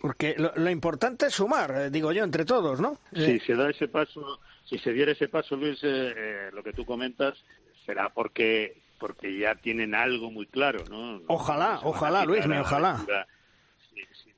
Porque 0.01 0.35
lo, 0.37 0.69
importante 0.69 1.27
es 1.27 1.33
sumar, 1.33 1.71
eh, 1.71 1.89
digo 1.89 2.11
yo, 2.11 2.23
entre 2.23 2.45
todos, 2.45 2.79
¿no? 2.79 2.97
Si 3.13 3.23
eh. 3.23 3.41
se 3.45 3.55
da 3.55 3.69
ese 3.69 3.87
paso, 3.87 4.39
si 4.65 4.77
se 4.77 4.93
diera 4.93 5.11
ese 5.11 5.27
paso, 5.27 5.55
Luis, 5.55 5.79
eh, 5.83 6.49
lo 6.53 6.63
que 6.63 6.73
tú 6.73 6.85
comentas, 6.85 7.37
será 7.85 8.09
porque 8.09 8.81
porque 8.99 9.35
ya 9.35 9.55
tienen 9.55 9.95
algo 9.95 10.29
muy 10.29 10.45
claro, 10.45 10.83
¿no? 10.87 11.23
Ojalá, 11.27 11.79
ojalá, 11.83 12.23
Luis, 12.23 12.45
me 12.45 12.59
ojalá. 12.59 13.03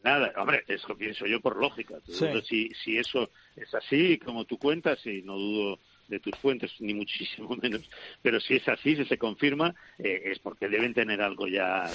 nada, 0.03 0.31
hombre, 0.37 0.63
eso 0.69 0.95
pienso 0.95 1.25
yo 1.25 1.41
por 1.41 1.57
lógica. 1.57 1.95
Si, 2.05 2.69
si 2.69 2.97
eso 2.97 3.29
es 3.57 3.73
así, 3.73 4.17
como 4.19 4.45
tú 4.45 4.57
cuentas, 4.57 5.05
y 5.05 5.21
no 5.21 5.35
dudo 5.37 5.79
de 6.07 6.19
tus 6.19 6.35
fuentes, 6.37 6.71
ni 6.79 6.93
muchísimo 6.93 7.55
menos. 7.61 7.89
Pero 8.21 8.39
si 8.39 8.55
es 8.55 8.67
así, 8.67 8.95
si 8.95 9.05
se 9.05 9.17
confirma, 9.17 9.73
eh, 9.97 10.23
es 10.25 10.39
porque 10.39 10.67
deben 10.67 10.93
tener 10.93 11.21
algo 11.21 11.47
ya 11.47 11.87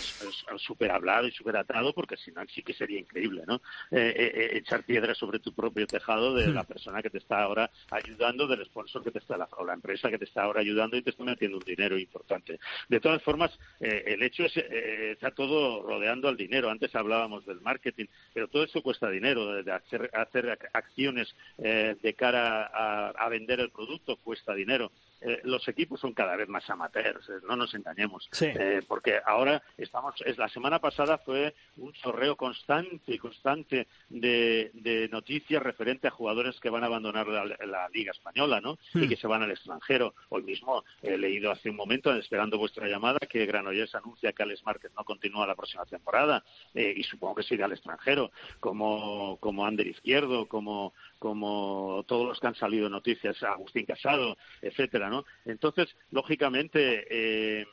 súper 0.56 0.90
hablado 0.90 1.26
y 1.26 1.32
súper 1.32 1.56
atado, 1.56 1.92
porque 1.92 2.16
si 2.16 2.30
no, 2.32 2.42
sí 2.48 2.62
que 2.62 2.74
sería 2.74 2.98
increíble, 2.98 3.44
¿no? 3.46 3.56
Eh, 3.90 4.14
eh, 4.16 4.50
echar 4.58 4.84
piedras 4.84 5.18
sobre 5.18 5.38
tu 5.38 5.52
propio 5.52 5.86
tejado 5.86 6.34
de 6.34 6.48
la 6.48 6.64
persona 6.64 7.02
que 7.02 7.10
te 7.10 7.18
está 7.18 7.42
ahora 7.42 7.70
ayudando, 7.90 8.46
del 8.46 8.64
sponsor 8.66 9.02
que 9.02 9.10
te 9.10 9.18
está, 9.18 9.36
la, 9.36 9.48
o 9.56 9.64
la 9.64 9.74
empresa 9.74 10.10
que 10.10 10.18
te 10.18 10.24
está 10.24 10.42
ahora 10.42 10.60
ayudando 10.60 10.96
y 10.96 11.02
te 11.02 11.10
está 11.10 11.24
metiendo 11.24 11.58
un 11.58 11.64
dinero 11.64 11.98
importante. 11.98 12.58
De 12.88 13.00
todas 13.00 13.22
formas, 13.22 13.56
el 13.80 14.22
hecho 14.22 14.44
es, 14.44 14.56
está 14.56 15.30
todo 15.32 15.82
rodeando 15.82 16.28
al 16.28 16.36
dinero. 16.36 16.70
Antes 16.70 16.94
hablábamos 16.94 17.46
del 17.46 17.60
marketing, 17.60 18.06
pero 18.32 18.48
todo 18.48 18.64
eso 18.64 18.82
cuesta 18.82 19.10
dinero, 19.10 19.62
de 19.62 19.72
hacer, 19.72 20.10
hacer 20.14 20.58
acciones 20.72 21.34
de 21.58 22.14
cara 22.16 22.66
a 23.10 23.28
vender 23.28 23.60
el 23.60 23.70
producto 23.70 23.97
producto 23.98 24.16
cuesta 24.22 24.54
dinero. 24.54 24.90
Eh, 25.20 25.40
los 25.44 25.66
equipos 25.68 26.00
son 26.00 26.12
cada 26.12 26.36
vez 26.36 26.48
más 26.48 26.68
amateurs, 26.70 27.28
eh, 27.28 27.40
no 27.48 27.56
nos 27.56 27.74
engañemos. 27.74 28.28
Sí. 28.32 28.46
Eh, 28.46 28.82
porque 28.86 29.20
ahora 29.24 29.62
estamos, 29.76 30.14
es, 30.24 30.38
la 30.38 30.48
semana 30.48 30.78
pasada 30.78 31.18
fue 31.18 31.54
un 31.76 31.92
chorreo 31.92 32.36
constante 32.36 33.14
y 33.14 33.18
constante 33.18 33.88
de, 34.08 34.70
de 34.74 35.08
noticias 35.08 35.62
referente 35.62 36.08
a 36.08 36.10
jugadores 36.10 36.60
que 36.60 36.70
van 36.70 36.84
a 36.84 36.86
abandonar 36.86 37.26
la, 37.26 37.44
la 37.44 37.88
Liga 37.88 38.12
Española, 38.12 38.60
¿no? 38.60 38.78
Hmm. 38.92 39.04
Y 39.04 39.08
que 39.08 39.16
se 39.16 39.26
van 39.26 39.42
al 39.42 39.50
extranjero. 39.50 40.14
Hoy 40.28 40.42
mismo 40.42 40.84
he 41.02 41.16
leído 41.16 41.50
hace 41.50 41.70
un 41.70 41.76
momento, 41.76 42.14
esperando 42.14 42.58
vuestra 42.58 42.86
llamada, 42.88 43.18
que 43.18 43.46
Granollers 43.46 43.94
anuncia 43.94 44.32
que 44.32 44.42
Alex 44.42 44.64
Márquez 44.64 44.92
no 44.96 45.04
continúa 45.04 45.46
la 45.46 45.54
próxima 45.54 45.84
temporada 45.86 46.44
eh, 46.74 46.94
y 46.96 47.02
supongo 47.02 47.36
que 47.36 47.42
se 47.42 47.54
irá 47.54 47.66
al 47.66 47.72
extranjero, 47.72 48.30
como, 48.60 49.36
como 49.40 49.66
Ander 49.66 49.86
Izquierdo, 49.86 50.46
como, 50.46 50.92
como 51.18 52.04
todos 52.06 52.26
los 52.28 52.40
que 52.40 52.46
han 52.46 52.54
salido 52.54 52.88
noticias, 52.88 53.42
Agustín 53.42 53.86
Casado, 53.86 54.36
etcétera, 54.62 55.07
¿no? 55.08 55.24
Entonces, 55.44 55.96
lógicamente, 56.10 57.06
eh, 57.10 57.66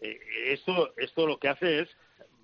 eh, 0.00 0.20
esto, 0.46 0.94
esto 0.96 1.26
lo 1.26 1.38
que 1.38 1.48
hace 1.48 1.80
es 1.80 1.96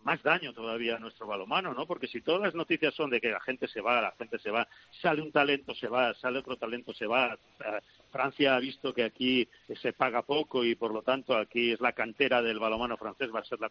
más 0.05 0.22
daño 0.22 0.52
todavía 0.52 0.97
a 0.97 0.98
nuestro 0.98 1.27
balomano, 1.27 1.74
¿no? 1.74 1.86
Porque 1.86 2.06
si 2.09 2.20
todas 2.20 2.40
las 2.43 2.55
noticias 2.55 2.94
son 2.94 3.10
de 3.10 3.20
que 3.20 3.31
la 3.31 3.40
gente 3.40 3.68
se 3.68 3.81
va, 3.81 4.01
la 4.01 4.12
gente 4.18 4.39
se 4.39 4.51
va, 4.51 4.66
sale 5.02 5.20
un 5.22 5.31
talento, 5.32 5.74
se 5.74 5.89
va, 5.89 6.14
sale 6.14 6.39
otro 6.39 6.56
talento, 6.56 6.93
se 6.94 7.06
va. 7.06 7.35
eh, 7.64 7.81
Francia 8.10 8.56
ha 8.56 8.60
visto 8.60 8.93
que 8.93 9.05
aquí 9.05 9.47
se 9.81 9.93
paga 9.93 10.22
poco 10.22 10.64
y 10.64 10.74
por 10.74 10.93
lo 10.93 11.02
tanto 11.02 11.36
aquí 11.36 11.72
es 11.72 11.81
la 11.81 11.93
cantera 11.93 12.43
del 12.43 12.59
balomano 12.59 12.97
francés, 12.97 13.31
va 13.32 13.40
a 13.40 13.44
ser 13.44 13.60
la, 13.60 13.70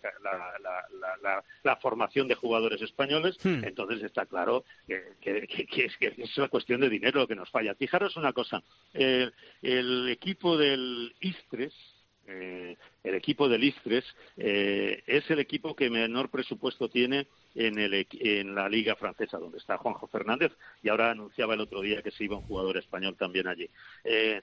la, 1.22 1.43
la, 1.64 1.76
formación 1.77 2.27
de 2.27 2.35
jugadores 2.35 2.81
españoles. 2.81 3.38
Hmm. 3.43 3.64
Entonces 3.64 4.01
está 4.03 4.26
claro 4.26 4.64
que, 4.88 5.14
que- 5.22 5.47
que- 5.47 5.65
que 5.65 5.85
es, 5.85 5.97
que 5.97 6.14
es 6.18 6.38
una 6.38 6.47
cuestión 6.47 6.80
de 6.81 6.89
dinero 6.89 7.19
lo 7.22 7.27
que 7.27 7.35
nos 7.35 7.49
falla. 7.49 7.76
Fijaros 7.76 8.15
una 8.18 8.34
cosa, 8.34 8.61
eh, 8.93 9.30
el 9.61 10.07
equipo 10.10 10.57
del 10.57 11.14
Istres, 11.19 11.73
eh, 12.30 12.77
el 13.03 13.15
equipo 13.15 13.49
del 13.49 13.64
Istres 13.64 14.06
eh, 14.38 15.03
es 15.07 15.30
el 15.31 15.39
equipo 15.39 15.76
que 15.76 15.89
menor 15.89 16.30
presupuesto 16.30 16.89
tiene 16.89 17.27
en, 17.56 17.80
el, 17.80 18.07
en 18.11 18.56
la 18.56 18.69
liga 18.69 18.95
francesa, 18.95 19.39
donde 19.39 19.57
está 19.57 19.77
Juanjo 19.77 20.07
Fernández, 20.07 20.51
y 20.84 20.89
ahora 20.89 21.11
anunciaba 21.11 21.56
el 21.56 21.61
otro 21.61 21.81
día 21.81 22.01
que 22.01 22.11
se 22.11 22.26
iba 22.26 22.38
un 22.38 22.43
jugador 22.43 22.77
español 22.77 23.15
también 23.18 23.47
allí. 23.47 23.69
Eh, 24.03 24.41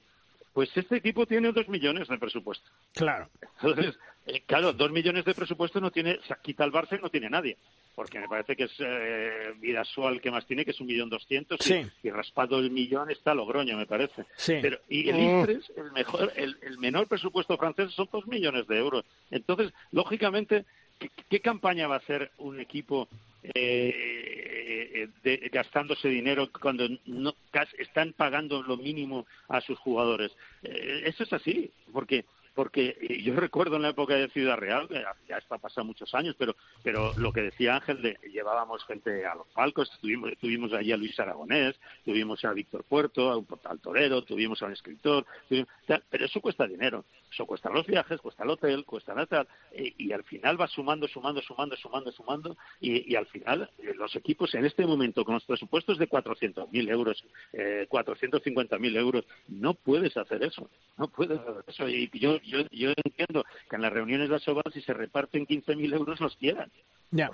pues 0.52 0.74
este 0.74 0.96
equipo 0.96 1.26
tiene 1.26 1.52
dos 1.52 1.68
millones 1.68 2.08
de 2.08 2.18
presupuesto. 2.18 2.64
Claro. 2.94 3.28
Entonces, 3.60 3.98
eh, 4.26 4.42
claro, 4.46 4.72
dos 4.72 4.90
millones 4.90 5.26
de 5.26 5.34
presupuesto 5.34 5.80
no 5.80 5.90
tiene, 5.90 6.14
o 6.14 6.22
sea, 6.24 6.38
quita 6.42 6.64
el 6.64 6.72
Barça 6.72 6.98
y 6.98 7.02
no 7.02 7.10
tiene 7.10 7.28
nadie. 7.28 7.58
Porque 7.97 8.20
me 8.20 8.28
parece 8.28 8.55
que 8.55 8.64
es 8.64 8.74
eh, 8.78 9.55
Vidasoa 9.59 10.10
el 10.12 10.20
que 10.20 10.31
más 10.31 10.47
tiene, 10.47 10.64
que 10.66 10.70
es 10.73 10.81
un 10.81 10.86
millón 10.86 11.09
doscientos, 11.09 11.59
y- 11.62 11.64
Sí. 11.82 11.86
y, 12.05 12.10
raspado 12.10 12.59
el 12.60 12.70
millón 12.70 13.10
está 13.10 13.35
Logroño, 13.35 13.77
me 13.77 13.86
parece. 13.86 14.27
Sí. 14.36 14.59
Pero, 14.62 14.78
y 14.89 15.09
el 15.09 15.16
Mm. 15.16 15.40
Istres, 15.40 15.73
el, 15.78 15.93
mejor, 15.93 16.31
el, 16.36 16.56
el 16.62 16.77
menor 16.78 17.09
presupuesto 17.09 17.56
francés 17.56 17.90
son 17.94 18.09
dos 18.12 18.27
millones 18.27 18.66
de 18.68 18.77
euros. 18.77 19.05
Entonces, 19.31 19.73
lógicamente, 19.93 20.66
¿qué, 20.98 21.09
qué 21.31 21.40
campaña 21.40 21.89
va 21.89 21.94
a 21.97 21.98
hacer 21.98 22.31
un 22.36 22.60
equipo 22.60 23.09
eh, 23.55 25.09
de- 25.23 25.48
gastándose 25.52 26.09
dinero 26.09 26.51
cuando 26.60 26.89
no, 27.06 27.35
están 27.78 28.12
pagando 28.12 28.62
lo 28.62 28.77
mínimo 28.77 29.27
a 29.48 29.60
sus 29.60 29.78
jugadores? 29.78 30.32
Eh, 30.62 31.02
eso 31.06 31.23
es 31.24 31.32
así, 31.32 31.70
porque 31.93 32.24
porque 32.56 32.96
eh, 33.00 33.22
yo 33.22 33.36
recuerdo 33.36 33.76
en 33.76 33.82
la 33.82 33.90
época 33.90 34.14
de 34.16 34.28
Ciudad 34.30 34.56
Real, 34.56 34.88
que 34.88 35.04
ya 35.28 35.36
está 35.38 35.58
pasado 35.58 35.84
muchos 35.84 36.12
años, 36.14 36.34
pero 36.36 36.56
pero 36.82 37.12
lo 37.16 37.32
que 37.32 37.42
decía 37.42 37.76
Ángel, 37.76 38.02
de, 38.02 38.18
llevábamos 38.32 38.82
gente 38.86 39.24
a 39.24 39.34
los 39.36 39.46
palcos, 39.48 39.90
tuvimos, 40.00 40.32
tuvimos 40.40 40.72
allí 40.72 40.90
a 40.90 40.96
Luis 40.96 41.18
Aragonés, 41.20 41.78
tuvimos 42.04 42.44
a 42.44 42.52
Víctor 42.52 42.82
Puerto, 42.84 43.30
a 43.30 43.36
un 43.36 43.46
al 43.64 43.78
torero, 43.80 44.22
tuvimos 44.22 44.60
a 44.62 44.66
un 44.66 44.72
escritor, 44.72 45.24
tuvimos- 45.48 45.68
pero 46.10 46.24
eso 46.24 46.40
cuesta 46.40 46.66
dinero, 46.66 47.04
eso 47.30 47.46
cuesta 47.46 47.70
los 47.70 47.86
viajes, 47.86 48.20
cuesta 48.20 48.42
el 48.44 48.50
hotel, 48.50 48.84
cuesta 48.84 49.14
la 49.14 49.26
tal, 49.26 49.46
eh, 49.72 49.92
y 49.98 50.12
al 50.12 50.24
final 50.24 50.58
va 50.60 50.66
sumando, 50.66 51.06
sumando, 51.06 51.42
sumando, 51.42 51.76
sumando, 51.76 52.10
sumando, 52.12 52.56
y, 52.80 53.12
y 53.12 53.16
al 53.16 53.26
final 53.26 53.70
eh, 53.78 53.92
los 53.94 54.16
equipos 54.16 54.54
en 54.54 54.64
este 54.64 54.86
momento 54.86 55.24
con 55.24 55.34
los 55.34 55.44
presupuestos 55.44 55.98
de 55.98 56.08
400.000 56.08 56.88
euros, 56.90 57.22
eh, 57.52 57.86
450.000 57.90 58.96
euros, 58.96 59.24
no 59.48 59.74
puedes 59.74 60.16
hacer 60.16 60.42
eso, 60.42 60.70
no 60.96 61.08
puedes 61.08 61.38
hacer 61.38 61.64
eso, 61.66 61.88
y 61.88 62.08
yo, 62.14 62.38
yo, 62.47 62.60
yo 62.70 62.93
entiendo 63.05 63.44
que 63.68 63.77
en 63.77 63.82
las 63.82 63.93
reuniones 63.93 64.28
de 64.28 64.36
Asobal 64.36 64.64
si 64.73 64.81
se 64.81 64.94
reparten 64.94 65.47
15.000 65.47 65.94
euros 65.94 66.20
los 66.20 66.36
quieran, 66.36 66.70
Ya. 67.10 67.31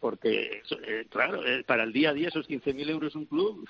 porque, 0.00 0.62
eh, 0.82 1.06
claro, 1.10 1.44
eh, 1.46 1.64
para 1.64 1.84
el 1.84 1.92
día 1.92 2.10
a 2.10 2.14
día 2.14 2.28
esos 2.28 2.48
15.000 2.48 2.90
euros 2.90 3.14
un 3.14 3.26
club 3.26 3.68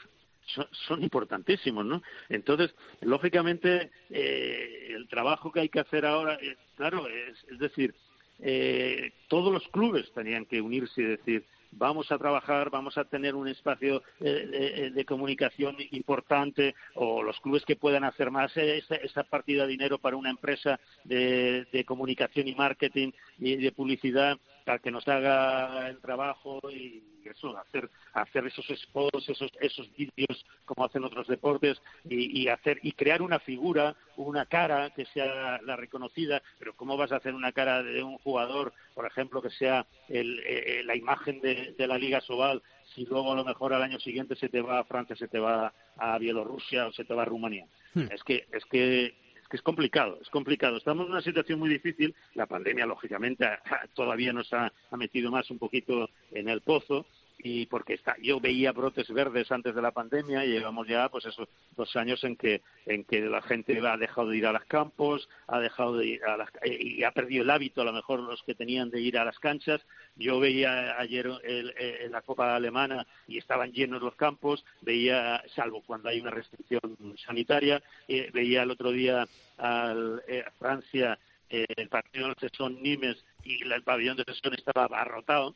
son, 0.54 0.66
son 0.86 1.02
importantísimos, 1.02 1.84
¿no? 1.84 2.02
Entonces, 2.28 2.74
lógicamente, 3.00 3.90
eh, 4.10 4.88
el 4.94 5.08
trabajo 5.08 5.52
que 5.52 5.60
hay 5.60 5.68
que 5.68 5.80
hacer 5.80 6.06
ahora, 6.06 6.34
eh, 6.40 6.56
claro, 6.76 7.06
es, 7.08 7.44
es 7.50 7.58
decir, 7.58 7.94
eh, 8.40 9.12
todos 9.28 9.52
los 9.52 9.66
clubes 9.68 10.10
tenían 10.12 10.46
que 10.46 10.60
unirse 10.60 11.02
y 11.02 11.04
decir, 11.04 11.44
vamos 11.72 12.10
a 12.10 12.18
trabajar, 12.18 12.70
vamos 12.70 12.98
a 12.98 13.04
tener 13.04 13.34
un 13.34 13.48
espacio 13.48 14.02
eh, 14.20 14.46
de, 14.46 14.90
de 14.90 15.04
comunicación 15.04 15.76
importante, 15.92 16.74
o 16.94 17.22
los 17.22 17.40
clubes 17.40 17.64
que 17.64 17.76
puedan 17.76 18.04
hacer 18.04 18.30
más 18.30 18.56
eh, 18.56 18.82
esa 19.02 19.22
partida 19.24 19.64
de 19.64 19.72
dinero 19.72 19.98
para 19.98 20.16
una 20.16 20.30
empresa 20.30 20.78
de 21.04 21.84
comunicación 21.86 22.48
y 22.48 22.54
marketing 22.54 23.12
y 23.38 23.56
de 23.56 23.72
publicidad 23.72 24.38
que 24.76 24.90
nos 24.90 25.08
haga 25.08 25.88
el 25.88 25.98
trabajo 26.00 26.60
y 26.70 27.02
eso, 27.24 27.56
hacer, 27.56 27.90
hacer 28.12 28.46
esos 28.46 28.66
spots, 28.66 29.28
esos, 29.28 29.50
esos 29.60 29.90
vídeos 29.96 30.44
como 30.64 30.84
hacen 30.84 31.04
otros 31.04 31.26
deportes 31.26 31.80
y, 32.08 32.42
y 32.42 32.48
hacer 32.48 32.78
y 32.82 32.92
crear 32.92 33.22
una 33.22 33.38
figura, 33.38 33.96
una 34.16 34.46
cara 34.46 34.90
que 34.90 35.04
sea 35.06 35.60
la 35.62 35.76
reconocida, 35.76 36.42
pero 36.58 36.74
¿cómo 36.74 36.96
vas 36.96 37.12
a 37.12 37.16
hacer 37.16 37.34
una 37.34 37.52
cara 37.52 37.82
de 37.82 38.02
un 38.02 38.18
jugador, 38.18 38.72
por 38.94 39.06
ejemplo, 39.06 39.42
que 39.42 39.50
sea 39.50 39.86
el, 40.08 40.40
eh, 40.46 40.82
la 40.84 40.96
imagen 40.96 41.40
de, 41.40 41.74
de 41.76 41.86
la 41.86 41.98
Liga 41.98 42.20
Sobal 42.20 42.62
si 42.94 43.04
luego 43.04 43.32
a 43.32 43.36
lo 43.36 43.44
mejor 43.44 43.74
al 43.74 43.82
año 43.82 44.00
siguiente 44.00 44.34
se 44.36 44.48
te 44.48 44.62
va 44.62 44.78
a 44.78 44.84
Francia, 44.84 45.14
se 45.16 45.28
te 45.28 45.38
va 45.38 45.72
a 45.96 46.18
Bielorrusia 46.18 46.86
o 46.86 46.92
se 46.92 47.04
te 47.04 47.14
va 47.14 47.22
a 47.22 47.26
Rumanía? 47.26 47.66
Es 48.10 48.22
que 48.22 48.46
es 48.52 48.64
que 48.66 49.14
que 49.48 49.56
es 49.56 49.62
complicado, 49.62 50.18
es 50.20 50.28
complicado. 50.30 50.76
Estamos 50.76 51.06
en 51.06 51.12
una 51.12 51.22
situación 51.22 51.58
muy 51.58 51.70
difícil. 51.70 52.14
La 52.34 52.46
pandemia, 52.46 52.86
lógicamente, 52.86 53.46
todavía 53.94 54.32
nos 54.32 54.52
ha, 54.52 54.72
ha 54.90 54.96
metido 54.96 55.30
más 55.30 55.50
un 55.50 55.58
poquito 55.58 56.10
en 56.32 56.48
el 56.48 56.60
pozo 56.60 57.06
y 57.38 57.66
porque 57.66 57.94
está, 57.94 58.16
yo 58.20 58.40
veía 58.40 58.72
brotes 58.72 59.08
verdes 59.10 59.50
antes 59.52 59.74
de 59.74 59.82
la 59.82 59.92
pandemia 59.92 60.44
y 60.44 60.50
llevamos 60.50 60.88
ya 60.88 61.08
pues 61.08 61.24
esos 61.24 61.48
dos 61.76 61.94
años 61.96 62.22
en 62.24 62.36
que 62.36 62.62
en 62.86 63.04
que 63.04 63.20
la 63.20 63.40
gente 63.42 63.78
ha 63.86 63.96
dejado 63.96 64.30
de 64.30 64.38
ir 64.38 64.46
a 64.46 64.52
los 64.52 64.64
campos 64.64 65.28
ha 65.46 65.60
dejado 65.60 65.96
de 65.96 66.06
ir 66.06 66.24
a 66.24 66.36
las 66.36 66.48
y 66.64 67.04
ha 67.04 67.12
perdido 67.12 67.44
el 67.44 67.50
hábito 67.50 67.82
a 67.82 67.84
lo 67.84 67.92
mejor 67.92 68.20
los 68.20 68.42
que 68.42 68.54
tenían 68.54 68.90
de 68.90 69.00
ir 69.00 69.18
a 69.18 69.24
las 69.24 69.38
canchas. 69.38 69.80
Yo 70.16 70.40
veía 70.40 70.98
ayer 70.98 71.30
el, 71.44 71.74
el, 71.78 72.10
la 72.10 72.22
Copa 72.22 72.56
Alemana 72.56 73.06
y 73.28 73.38
estaban 73.38 73.72
llenos 73.72 74.02
los 74.02 74.16
campos 74.16 74.64
veía 74.80 75.42
salvo 75.54 75.82
cuando 75.82 76.08
hay 76.08 76.20
una 76.20 76.30
restricción 76.30 76.96
sanitaria 77.24 77.82
eh, 78.08 78.30
veía 78.32 78.62
el 78.62 78.70
otro 78.70 78.90
día 78.90 79.28
al 79.58 80.22
eh, 80.26 80.44
Francia 80.58 81.18
eh, 81.50 81.66
el 81.76 81.88
partido 81.88 82.28
de 82.28 82.34
Sesón 82.40 82.82
Nimes 82.82 83.24
y 83.44 83.62
el 83.62 83.82
pabellón 83.82 84.16
de 84.16 84.24
Sesón 84.24 84.54
estaba 84.54 84.84
abarrotado 84.84 85.54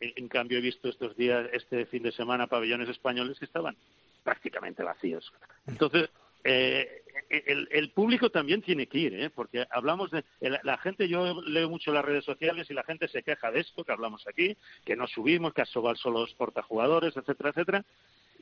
en 0.00 0.28
cambio, 0.28 0.58
he 0.58 0.62
visto 0.62 0.88
estos 0.88 1.16
días, 1.16 1.48
este 1.52 1.86
fin 1.86 2.02
de 2.02 2.12
semana, 2.12 2.46
pabellones 2.46 2.88
españoles 2.88 3.38
que 3.38 3.44
estaban 3.44 3.76
prácticamente 4.24 4.82
vacíos. 4.82 5.32
Entonces, 5.66 6.10
eh, 6.44 7.02
el, 7.28 7.68
el, 7.70 7.90
público 7.90 8.30
también 8.30 8.62
tiene 8.62 8.86
que 8.86 8.98
ir, 8.98 9.14
¿eh? 9.14 9.30
porque 9.30 9.66
hablamos 9.70 10.10
de. 10.10 10.24
La, 10.40 10.78
gente, 10.78 11.06
yo 11.06 11.42
leo 11.42 11.68
mucho 11.68 11.92
las 11.92 12.04
redes 12.04 12.24
sociales 12.24 12.70
y 12.70 12.74
la 12.74 12.82
gente 12.82 13.08
se 13.08 13.22
queja 13.22 13.50
de 13.50 13.60
esto 13.60 13.84
que 13.84 13.92
hablamos 13.92 14.26
aquí, 14.26 14.56
que 14.84 14.96
no 14.96 15.06
subimos, 15.06 15.52
que 15.52 15.62
Asobal 15.62 15.96
solo 15.96 16.24
exporta 16.24 16.62
jugadores, 16.62 17.16
etcétera, 17.16 17.50
etcétera. 17.50 17.84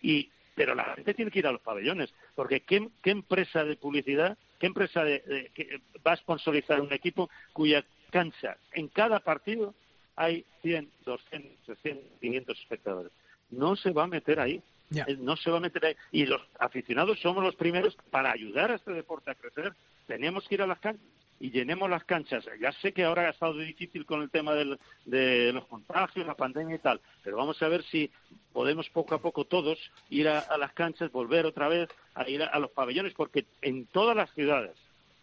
Y, 0.00 0.30
pero 0.54 0.74
la 0.74 0.94
gente 0.94 1.14
tiene 1.14 1.30
que 1.30 1.40
ir 1.40 1.46
a 1.46 1.52
los 1.52 1.60
pabellones, 1.60 2.12
porque 2.34 2.60
¿qué, 2.60 2.88
empresa 3.04 3.64
de 3.64 3.76
publicidad, 3.76 4.38
qué 4.58 4.66
empresa 4.66 5.04
de, 5.04 5.50
que 5.54 5.80
va 6.06 6.12
a 6.12 6.16
sponsorizar 6.16 6.80
un 6.80 6.92
equipo 6.92 7.28
cuya 7.52 7.84
cancha 8.10 8.56
en 8.72 8.88
cada 8.88 9.20
partido 9.20 9.74
hay 10.18 10.44
100, 10.62 10.90
200, 11.04 11.50
300, 11.64 12.04
500 12.20 12.60
espectadores. 12.60 13.12
No 13.50 13.76
se 13.76 13.92
va 13.92 14.04
a 14.04 14.08
meter 14.08 14.40
ahí. 14.40 14.60
Yeah. 14.90 15.06
No 15.18 15.36
se 15.36 15.50
va 15.50 15.58
a 15.58 15.60
meter 15.60 15.84
ahí. 15.84 15.96
Y 16.12 16.26
los 16.26 16.42
aficionados 16.58 17.20
somos 17.20 17.44
los 17.44 17.54
primeros 17.54 17.96
para 18.10 18.32
ayudar 18.32 18.72
a 18.72 18.76
este 18.76 18.92
deporte 18.92 19.30
a 19.30 19.34
crecer. 19.34 19.72
Tenemos 20.06 20.48
que 20.48 20.56
ir 20.56 20.62
a 20.62 20.66
las 20.66 20.80
canchas 20.80 21.06
y 21.40 21.50
llenemos 21.50 21.88
las 21.88 22.02
canchas. 22.04 22.44
Ya 22.60 22.72
sé 22.72 22.92
que 22.92 23.04
ahora 23.04 23.28
ha 23.28 23.30
estado 23.30 23.56
difícil 23.58 24.04
con 24.06 24.22
el 24.22 24.30
tema 24.30 24.54
del, 24.54 24.78
de 25.04 25.52
los 25.52 25.66
contagios, 25.66 26.26
la 26.26 26.34
pandemia 26.34 26.76
y 26.76 26.80
tal, 26.80 27.00
pero 27.22 27.36
vamos 27.36 27.62
a 27.62 27.68
ver 27.68 27.84
si 27.84 28.10
podemos 28.52 28.88
poco 28.90 29.14
a 29.14 29.20
poco 29.20 29.44
todos 29.44 29.78
ir 30.10 30.28
a, 30.28 30.40
a 30.40 30.58
las 30.58 30.72
canchas, 30.72 31.12
volver 31.12 31.46
otra 31.46 31.68
vez 31.68 31.88
a 32.14 32.28
ir 32.28 32.42
a, 32.42 32.46
a 32.46 32.58
los 32.58 32.70
pabellones, 32.70 33.14
porque 33.14 33.44
en 33.62 33.86
todas 33.86 34.16
las 34.16 34.32
ciudades, 34.34 34.76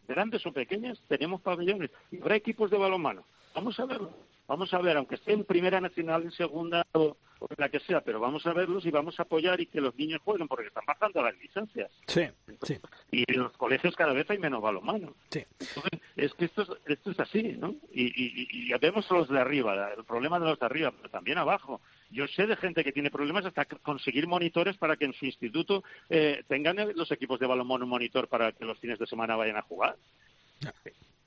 grandes 0.07 0.45
o 0.45 0.53
pequeñas, 0.53 1.01
tenemos 1.09 1.41
pabellones 1.41 1.91
y 2.11 2.22
habrá 2.22 2.35
equipos 2.35 2.72
de 2.72 2.77
balonmano. 2.77 3.26
Vamos 3.53 3.77
a 3.80 3.85
verlo. 3.85 4.11
Vamos 4.47 4.73
a 4.73 4.80
ver, 4.80 4.97
aunque 4.97 5.15
esté 5.15 5.34
en 5.34 5.43
primera 5.43 5.81
nacional, 5.81 6.23
en 6.23 6.31
segunda 6.31 6.85
o, 6.91 7.17
o 7.39 7.47
la 7.57 7.69
que 7.69 7.80
sea, 7.80 8.01
pero 8.01 8.19
vamos 8.19 8.45
a 8.45 8.53
verlos 8.53 8.85
y 8.85 8.91
vamos 8.91 9.19
a 9.19 9.23
apoyar 9.23 9.59
y 9.59 9.65
que 9.65 9.81
los 9.81 9.95
niños 9.95 10.22
jueguen 10.23 10.47
porque 10.47 10.67
están 10.67 10.85
bajando 10.85 11.22
las 11.22 11.35
licencias. 11.38 11.91
Sí, 12.07 12.27
sí. 12.63 12.77
Y 13.11 13.23
en 13.31 13.43
los 13.43 13.53
colegios 13.53 13.95
cada 13.95 14.13
vez 14.13 14.30
hay 14.30 14.38
menos 14.38 14.61
balonmano. 14.61 15.15
Sí. 15.30 15.43
Entonces, 15.59 15.99
es 16.15 16.34
que 16.34 16.45
esto 16.45 16.61
es, 16.61 16.69
esto 16.85 17.11
es 17.11 17.19
así, 17.19 17.43
¿no? 17.57 17.76
Y, 17.91 18.69
y, 18.69 18.73
vemos 18.80 19.09
los 19.09 19.27
de 19.30 19.39
arriba, 19.39 19.93
el 19.97 20.03
problema 20.03 20.39
de 20.39 20.45
los 20.45 20.59
de 20.59 20.65
arriba, 20.65 20.93
pero 20.95 21.09
también 21.09 21.38
abajo. 21.38 21.81
Yo 22.11 22.27
sé 22.27 22.45
de 22.45 22.55
gente 22.55 22.84
que 22.84 22.91
tiene 22.91 23.09
problemas 23.09 23.45
hasta 23.45 23.65
conseguir 23.65 24.27
monitores 24.27 24.77
para 24.77 24.95
que 24.95 25.05
en 25.05 25.13
su 25.13 25.26
instituto 25.26 25.84
eh, 26.09 26.43
tengan 26.47 26.77
los 26.95 27.11
equipos 27.11 27.39
de 27.39 27.47
balonmano 27.47 27.85
un 27.85 27.89
monitor 27.89 28.27
para 28.27 28.51
que 28.51 28.63
los 28.63 28.77
fines 28.80 28.99
de 28.99 29.07
semana 29.07 29.35
vayan 29.35 29.57
a 29.57 29.63
jugar. 29.63 29.95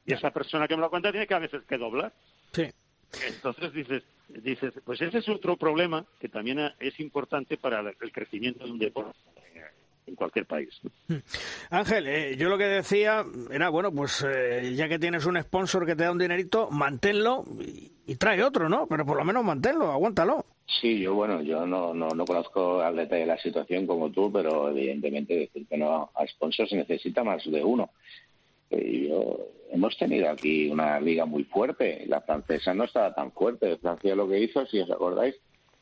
Y 0.06 0.14
esa 0.14 0.30
persona 0.30 0.68
que 0.68 0.76
me 0.76 0.82
lo 0.82 0.90
cuenta 0.90 1.10
tiene 1.10 1.26
que 1.26 1.34
a 1.34 1.38
veces 1.38 1.62
que 1.64 1.76
doblar. 1.76 2.12
Sí. 2.52 2.70
Entonces 3.26 3.72
dices, 3.72 4.02
dices, 4.28 4.74
pues 4.84 5.00
ese 5.00 5.18
es 5.18 5.28
otro 5.28 5.56
problema 5.56 6.04
que 6.20 6.28
también 6.28 6.58
es 6.78 7.00
importante 7.00 7.56
para 7.56 7.80
el 7.80 8.12
crecimiento 8.12 8.64
de 8.64 8.70
un 8.70 8.78
deporte 8.78 9.18
en 10.08 10.14
cualquier 10.14 10.46
país. 10.46 10.70
Ángel, 11.70 12.06
eh, 12.06 12.36
yo 12.36 12.48
lo 12.48 12.58
que 12.58 12.64
decía 12.64 13.24
era, 13.50 13.68
bueno, 13.68 13.92
pues 13.92 14.24
eh, 14.26 14.74
ya 14.74 14.88
que 14.88 14.98
tienes 14.98 15.26
un 15.26 15.40
sponsor 15.40 15.86
que 15.86 15.94
te 15.94 16.04
da 16.04 16.12
un 16.12 16.18
dinerito, 16.18 16.70
manténlo 16.70 17.44
y, 17.60 17.92
y, 18.06 18.16
trae 18.16 18.42
otro, 18.42 18.68
¿no? 18.68 18.86
Pero 18.86 19.04
por 19.04 19.18
lo 19.18 19.24
menos 19.24 19.44
manténlo, 19.44 19.92
aguántalo. 19.92 20.44
Sí, 20.80 21.00
yo, 21.00 21.14
bueno, 21.14 21.40
yo 21.40 21.66
no, 21.66 21.94
no, 21.94 22.08
no 22.10 22.24
conozco 22.26 22.80
al 22.80 22.96
detalle 22.96 23.24
la 23.24 23.38
situación 23.38 23.86
como 23.86 24.10
tú, 24.10 24.30
pero 24.30 24.68
evidentemente 24.68 25.34
decir 25.34 25.66
que 25.66 25.78
no 25.78 26.10
a 26.14 26.26
sponsor 26.26 26.68
se 26.68 26.76
necesita 26.76 27.24
más 27.24 27.42
de 27.50 27.64
uno. 27.64 27.90
Yo, 28.70 29.38
hemos 29.70 29.96
tenido 29.96 30.28
aquí 30.28 30.68
una 30.68 31.00
liga 31.00 31.24
muy 31.24 31.44
fuerte. 31.44 32.04
La 32.06 32.20
francesa 32.20 32.74
no 32.74 32.84
estaba 32.84 33.14
tan 33.14 33.32
fuerte. 33.32 33.76
Francia 33.78 34.14
lo 34.14 34.28
que 34.28 34.40
hizo, 34.40 34.66
si 34.66 34.80
os 34.80 34.90
acordáis, 34.90 35.34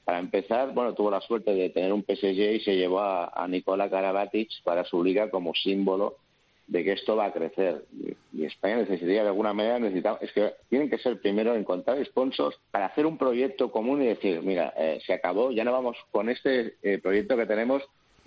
para 0.04 0.18
empezar, 0.18 0.72
bueno, 0.72 0.94
tuvo 0.94 1.10
la 1.10 1.20
suerte 1.20 1.52
de 1.52 1.70
tener 1.70 1.92
un 1.92 2.04
PSG 2.04 2.54
y 2.54 2.60
se 2.60 2.76
llevó 2.76 3.00
a, 3.00 3.26
a 3.26 3.48
Nicola 3.48 3.90
Karabatic 3.90 4.50
para 4.62 4.84
su 4.84 5.02
liga 5.02 5.30
como 5.30 5.52
símbolo 5.54 6.16
de 6.66 6.84
que 6.84 6.92
esto 6.92 7.16
va 7.16 7.26
a 7.26 7.32
crecer. 7.32 7.84
Y 8.32 8.44
España 8.44 8.76
necesitaría 8.76 9.22
de 9.22 9.28
alguna 9.28 9.52
manera, 9.52 9.78
necesita, 9.78 10.18
es 10.20 10.32
que 10.32 10.54
tienen 10.68 10.90
que 10.90 10.98
ser 10.98 11.20
primero 11.20 11.54
encontrar 11.54 12.04
sponsors 12.04 12.56
para 12.70 12.86
hacer 12.86 13.06
un 13.06 13.18
proyecto 13.18 13.70
común 13.70 14.02
y 14.02 14.06
decir, 14.06 14.42
mira, 14.42 14.72
eh, 14.76 15.00
se 15.06 15.12
acabó, 15.12 15.52
ya 15.52 15.64
no 15.64 15.72
vamos 15.72 15.96
con 16.10 16.28
este 16.28 16.74
eh, 16.82 16.98
proyecto 16.98 17.36
que 17.36 17.46
tenemos, 17.46 17.82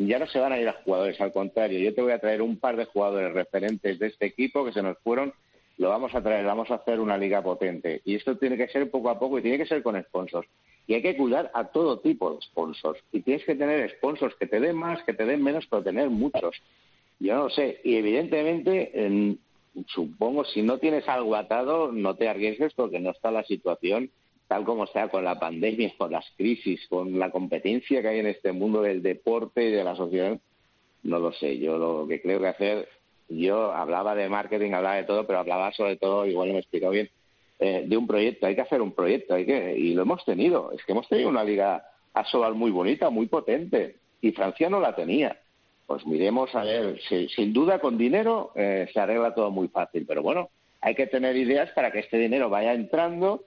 ya 0.08 0.20
no 0.20 0.28
se 0.28 0.40
van 0.40 0.54
a 0.54 0.60
ir 0.60 0.68
a 0.68 0.82
jugadores, 0.84 1.20
al 1.20 1.34
contrario, 1.34 1.80
yo 1.80 1.94
te 1.94 2.02
voy 2.02 2.14
a 2.14 2.20
traer 2.20 2.42
un 2.42 2.58
par 2.58 2.78
de 2.78 2.86
jugadores 2.86 3.34
referentes 3.34 4.00
de 4.00 4.08
este 4.08 4.28
equipo 4.28 4.64
que 4.64 4.72
se 4.72 4.82
nos 4.82 4.98
fueron, 5.00 5.34
lo 5.78 5.90
vamos 5.90 6.16
a 6.16 6.22
traer, 6.22 6.46
vamos 6.46 6.72
a 6.72 6.76
hacer 6.76 7.00
una 7.00 7.18
liga 7.18 7.42
potente. 7.42 8.02
Y 8.06 8.16
esto 8.16 8.38
tiene 8.38 8.58
que 8.58 8.68
ser 8.68 8.90
poco 8.90 9.10
a 9.10 9.20
poco 9.20 9.40
y 9.40 9.42
tiene 9.42 9.58
que 9.58 9.66
ser 9.66 9.84
con 9.84 10.02
sponsors. 10.02 10.48
Y 10.88 10.94
hay 10.94 11.02
que 11.02 11.16
cuidar 11.16 11.52
a 11.54 11.66
todo 11.66 12.00
tipo 12.00 12.34
de 12.34 12.42
sponsors. 12.42 13.00
Y 13.12 13.22
tienes 13.22 13.46
que 13.46 13.56
tener 13.56 13.90
sponsors 13.92 14.36
que 14.36 14.48
te 14.48 14.60
den 14.60 14.76
más, 14.76 15.04
que 15.04 15.14
te 15.14 15.26
den 15.26 15.44
menos, 15.44 15.68
pero 15.70 15.84
tener 15.84 16.10
muchos. 16.10 16.56
Yo 17.20 17.36
no 17.36 17.50
sé. 17.50 17.80
Y 17.84 17.96
evidentemente, 17.96 18.92
en, 19.06 19.40
supongo, 19.88 20.44
si 20.46 20.62
no 20.62 20.80
tienes 20.80 21.08
algo 21.08 21.36
atado, 21.36 21.92
no 21.92 22.16
te 22.16 22.28
arriesgues 22.28 22.74
porque 22.74 23.00
no 23.00 23.12
está 23.12 23.32
la 23.32 23.44
situación 23.44 24.10
tal 24.50 24.66
como 24.66 24.84
está 24.84 25.08
con 25.08 25.24
la 25.24 25.40
pandemia, 25.40 25.94
con 25.98 26.12
las 26.12 26.26
crisis, 26.36 26.86
con 26.90 27.18
la 27.18 27.32
competencia 27.32 28.02
que 28.02 28.08
hay 28.10 28.20
en 28.20 28.28
este 28.28 28.52
mundo 28.52 28.82
del 28.82 29.02
deporte 29.02 29.64
y 29.64 29.72
de 29.72 29.84
la 29.84 29.96
sociedad. 29.96 30.38
No 31.04 31.20
lo 31.20 31.32
sé. 31.32 31.60
Yo 31.60 31.78
lo 31.78 32.08
que 32.08 32.22
creo 32.22 32.42
que 32.42 32.48
hacer, 32.48 32.90
yo 33.30 33.72
hablaba 33.72 34.16
de 34.16 34.28
marketing, 34.28 34.74
hablaba 34.74 34.96
de 34.96 35.04
todo, 35.06 35.26
pero 35.26 35.40
hablaba 35.40 35.72
sobre 35.72 35.96
todo, 35.96 36.26
igual 36.26 36.50
no 36.50 36.54
me 36.54 36.58
he 36.58 36.62
explicado 36.62 36.92
bien, 36.92 37.10
eh, 37.60 37.86
de 37.88 37.96
un 37.96 38.08
proyecto. 38.08 38.48
Hay 38.48 38.56
que 38.56 38.62
hacer 38.62 38.82
un 38.82 38.92
proyecto, 38.92 39.36
hay 39.36 39.46
que 39.46 39.78
y 39.78 39.94
lo 39.94 40.02
hemos 40.02 40.26
tenido. 40.26 40.72
Es 40.74 40.84
que 40.84 40.92
hemos 40.94 41.08
tenido 41.08 41.30
una 41.30 41.44
liga 41.44 41.86
Asobal 42.14 42.56
muy 42.56 42.72
bonita, 42.72 43.10
muy 43.12 43.28
potente, 43.28 43.98
y 44.20 44.32
Francia 44.32 44.68
no 44.68 44.82
la 44.82 44.96
tenía 44.96 45.38
pues 45.90 46.06
miremos 46.06 46.54
a 46.54 46.64
ver, 46.64 47.02
si, 47.10 47.28
sin 47.30 47.52
duda 47.52 47.80
con 47.80 47.98
dinero 47.98 48.52
eh, 48.54 48.88
se 48.94 49.00
arregla 49.00 49.34
todo 49.34 49.50
muy 49.50 49.70
fácil, 49.70 50.06
pero 50.08 50.22
bueno, 50.22 50.52
hay 50.82 50.94
que 50.94 51.08
tener 51.08 51.36
ideas 51.36 51.72
para 51.72 51.92
que 51.92 51.98
este 51.98 52.20
dinero 52.20 52.48
vaya 52.48 52.74
entrando 52.74 53.46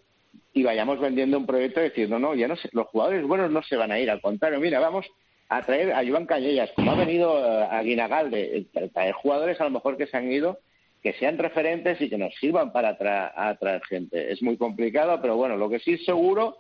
y 0.53 0.63
vayamos 0.63 1.01
vendiendo 1.01 1.39
un 1.39 1.47
proyecto 1.47 1.81
diciendo, 1.81 2.19
no, 2.19 2.35
ya 2.35 2.49
no 2.49 2.57
sé, 2.57 2.69
los 2.73 2.87
jugadores 2.89 3.27
buenos 3.27 3.51
no 3.51 3.63
se 3.63 3.77
van 3.77 3.93
a 3.93 3.99
ir, 3.99 4.11
al 4.11 4.21
contrario, 4.21 4.61
mira, 4.61 4.81
vamos 4.81 5.07
a 5.49 5.63
traer 5.63 5.93
a 5.93 6.07
Joan 6.07 6.27
Cañellas, 6.27 6.71
como 6.75 6.93
ha 6.93 6.95
venido 6.95 7.39
eh, 7.39 7.69
a 7.71 7.83
Guinagalde, 7.83 8.67
traer 8.93 9.13
jugadores 9.13 9.61
a 9.61 9.65
lo 9.65 9.71
mejor 9.71 9.97
que 9.97 10.07
se 10.07 10.17
han 10.17 10.31
ido, 10.31 10.59
que 11.03 11.13
sean 11.15 11.39
referentes 11.39 12.01
y 12.01 12.09
que 12.09 12.17
nos 12.17 12.35
sirvan 12.37 12.73
para 12.73 12.97
atraer 13.35 13.83
gente. 13.85 14.33
Es 14.33 14.41
muy 14.43 14.57
complicado, 14.57 15.21
pero 15.21 15.37
bueno, 15.37 15.57
lo 15.57 15.69
que 15.69 15.81
sí 15.81 15.95
es 15.95 16.05
seguro 16.05 16.59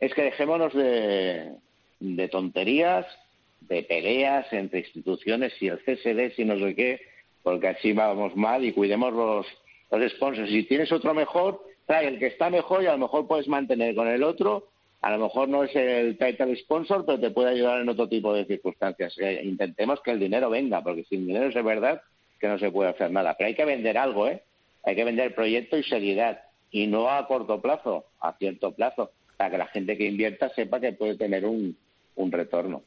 es 0.00 0.12
que 0.14 0.24
dejémonos 0.24 0.74
de, 0.74 1.52
de 2.00 2.28
tonterías, 2.28 3.06
de 3.60 3.82
peleas 3.82 4.52
entre 4.52 4.80
instituciones 4.80 5.54
y 5.60 5.68
el 5.68 5.78
CSD, 5.78 6.34
si 6.34 6.44
no 6.44 6.58
sé 6.58 6.74
qué, 6.74 7.00
porque 7.42 7.68
así 7.68 7.92
vamos 7.92 8.36
mal 8.36 8.64
y 8.64 8.72
cuidemos 8.72 9.12
los, 9.12 9.46
los 9.90 10.12
sponsors. 10.12 10.50
Si 10.50 10.64
tienes 10.64 10.90
otro 10.92 11.14
mejor, 11.14 11.62
el 11.88 12.18
que 12.18 12.26
está 12.26 12.50
mejor 12.50 12.82
y 12.82 12.86
a 12.86 12.92
lo 12.92 12.98
mejor 12.98 13.26
puedes 13.26 13.48
mantener 13.48 13.94
con 13.94 14.08
el 14.08 14.22
otro. 14.22 14.68
A 15.02 15.10
lo 15.10 15.18
mejor 15.18 15.48
no 15.48 15.64
es 15.64 15.76
el 15.76 16.16
title 16.16 16.56
sponsor, 16.56 17.04
pero 17.04 17.20
te 17.20 17.30
puede 17.30 17.50
ayudar 17.50 17.80
en 17.82 17.88
otro 17.88 18.08
tipo 18.08 18.32
de 18.32 18.46
circunstancias. 18.46 19.14
Intentemos 19.42 20.00
que 20.00 20.12
el 20.12 20.18
dinero 20.18 20.48
venga, 20.48 20.82
porque 20.82 21.04
sin 21.04 21.26
dinero 21.26 21.46
es 21.46 21.64
verdad 21.64 22.00
que 22.40 22.48
no 22.48 22.58
se 22.58 22.70
puede 22.70 22.90
hacer 22.90 23.10
nada. 23.10 23.34
Pero 23.36 23.48
hay 23.48 23.54
que 23.54 23.66
vender 23.66 23.98
algo, 23.98 24.28
¿eh? 24.28 24.42
Hay 24.82 24.96
que 24.96 25.04
vender 25.04 25.34
proyecto 25.34 25.76
y 25.76 25.82
seriedad. 25.82 26.40
Y 26.70 26.86
no 26.86 27.10
a 27.10 27.26
corto 27.26 27.60
plazo, 27.60 28.06
a 28.20 28.32
cierto 28.38 28.72
plazo, 28.72 29.10
para 29.36 29.50
que 29.50 29.58
la 29.58 29.66
gente 29.66 29.98
que 29.98 30.06
invierta 30.06 30.48
sepa 30.50 30.80
que 30.80 30.92
puede 30.92 31.16
tener 31.16 31.44
un, 31.44 31.76
un 32.16 32.32
retorno. 32.32 32.82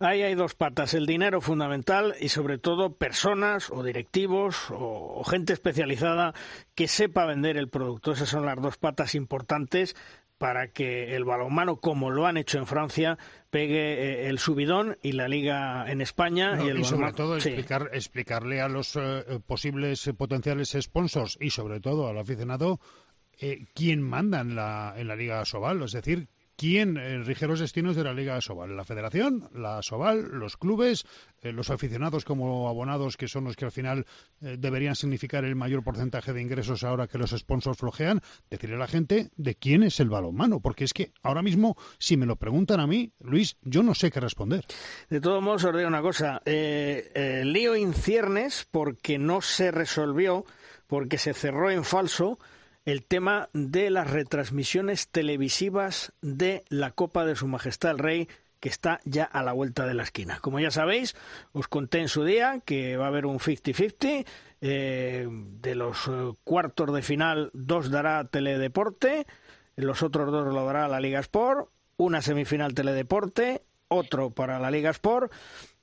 Ahí 0.00 0.22
hay 0.22 0.34
dos 0.34 0.54
patas, 0.54 0.94
el 0.94 1.06
dinero 1.06 1.40
fundamental 1.40 2.14
y 2.20 2.28
sobre 2.28 2.58
todo 2.58 2.94
personas 2.94 3.70
o 3.70 3.82
directivos 3.82 4.66
o, 4.70 5.22
gente 5.24 5.52
especializada 5.52 6.34
que 6.74 6.88
sepa 6.88 7.26
vender 7.26 7.56
el 7.56 7.68
producto. 7.68 8.12
Esas 8.12 8.28
son 8.28 8.46
las 8.46 8.60
dos 8.60 8.76
patas 8.76 9.14
importantes 9.14 9.94
para 10.38 10.68
que 10.68 11.14
el 11.14 11.24
balonmano, 11.24 11.76
como 11.76 12.10
lo 12.10 12.26
han 12.26 12.36
hecho 12.36 12.58
en 12.58 12.66
Francia, 12.66 13.16
pegue 13.50 14.24
eh, 14.24 14.28
el 14.28 14.40
subidón 14.40 14.98
y 15.00 15.12
la 15.12 15.28
liga 15.28 15.88
en 15.88 16.00
España. 16.00 16.58
y, 16.64 16.68
el 16.68 16.84
sobre 16.84 17.12
todo 17.12 17.36
explicar, 17.36 17.90
explicarle 17.92 18.60
a 18.60 18.68
los 18.68 18.96
eh, 18.96 19.24
posibles 19.46 20.04
eh, 20.08 20.14
potenciales 20.14 20.76
sponsors 20.80 21.38
y 21.40 21.50
sobre 21.50 21.78
todo 21.78 22.08
al 22.08 22.18
aficionado 22.18 22.80
quién 23.74 24.02
manda 24.02 24.40
en 24.40 24.54
la, 24.54 24.94
en 24.96 25.08
la 25.08 25.16
Liga 25.16 25.44
Sobal, 25.44 25.82
es 25.82 25.90
decir, 25.90 26.28
¿Quién 26.56 26.96
eh, 26.96 27.18
rige 27.24 27.46
los 27.46 27.60
destinos 27.60 27.96
de 27.96 28.04
la 28.04 28.12
Liga 28.12 28.40
Sobal? 28.40 28.76
¿La 28.76 28.84
Federación? 28.84 29.48
¿La 29.54 29.82
Sobal? 29.82 30.28
¿Los 30.30 30.56
clubes? 30.56 31.04
Eh, 31.40 31.52
¿Los 31.52 31.70
aficionados 31.70 32.24
como 32.24 32.68
abonados 32.68 33.16
que 33.16 33.26
son 33.26 33.44
los 33.44 33.56
que 33.56 33.64
al 33.64 33.72
final 33.72 34.06
eh, 34.40 34.56
deberían 34.58 34.94
significar 34.94 35.44
el 35.44 35.56
mayor 35.56 35.82
porcentaje 35.82 36.32
de 36.32 36.42
ingresos 36.42 36.84
ahora 36.84 37.08
que 37.08 37.18
los 37.18 37.30
sponsors 37.30 37.78
flojean? 37.78 38.20
Decirle 38.50 38.76
a 38.76 38.80
la 38.80 38.86
gente 38.86 39.30
de 39.36 39.54
quién 39.54 39.82
es 39.82 39.98
el 39.98 40.10
balonmano, 40.10 40.60
porque 40.60 40.84
es 40.84 40.92
que 40.92 41.12
ahora 41.22 41.42
mismo, 41.42 41.76
si 41.98 42.16
me 42.16 42.26
lo 42.26 42.36
preguntan 42.36 42.80
a 42.80 42.86
mí, 42.86 43.12
Luis, 43.20 43.56
yo 43.62 43.82
no 43.82 43.94
sé 43.94 44.10
qué 44.10 44.20
responder. 44.20 44.64
De 45.08 45.20
todos 45.20 45.42
modos, 45.42 45.64
os 45.64 45.76
digo 45.76 45.88
una 45.88 46.02
cosa. 46.02 46.40
lío 46.44 47.76
inciernes 47.76 48.68
porque 48.70 49.18
no 49.18 49.40
se 49.40 49.70
resolvió, 49.70 50.44
porque 50.86 51.18
se 51.18 51.34
cerró 51.34 51.70
en 51.70 51.84
falso 51.84 52.38
el 52.84 53.04
tema 53.04 53.48
de 53.52 53.90
las 53.90 54.10
retransmisiones 54.10 55.08
televisivas 55.08 56.12
de 56.20 56.64
la 56.68 56.90
Copa 56.90 57.24
de 57.24 57.36
Su 57.36 57.46
Majestad 57.46 57.92
el 57.92 57.98
Rey 57.98 58.28
que 58.62 58.68
está 58.68 59.00
ya 59.04 59.24
a 59.24 59.42
la 59.42 59.52
vuelta 59.52 59.86
de 59.86 59.94
la 59.94 60.04
esquina. 60.04 60.38
Como 60.40 60.60
ya 60.60 60.70
sabéis, 60.70 61.16
os 61.50 61.66
conté 61.66 61.98
en 61.98 62.08
su 62.08 62.22
día 62.22 62.60
que 62.64 62.96
va 62.96 63.06
a 63.06 63.08
haber 63.08 63.26
un 63.26 63.40
50-50. 63.40 64.24
Eh, 64.64 65.26
de 65.28 65.74
los 65.74 66.06
eh, 66.06 66.32
cuartos 66.44 66.94
de 66.94 67.02
final, 67.02 67.50
dos 67.52 67.90
dará 67.90 68.22
Teledeporte, 68.28 69.26
los 69.74 70.04
otros 70.04 70.30
dos 70.30 70.54
lo 70.54 70.64
dará 70.64 70.86
la 70.86 71.00
Liga 71.00 71.18
Sport, 71.18 71.70
una 71.96 72.22
semifinal 72.22 72.72
Teledeporte, 72.72 73.64
otro 73.88 74.30
para 74.30 74.60
la 74.60 74.70
Liga 74.70 74.90
Sport. 74.90 75.32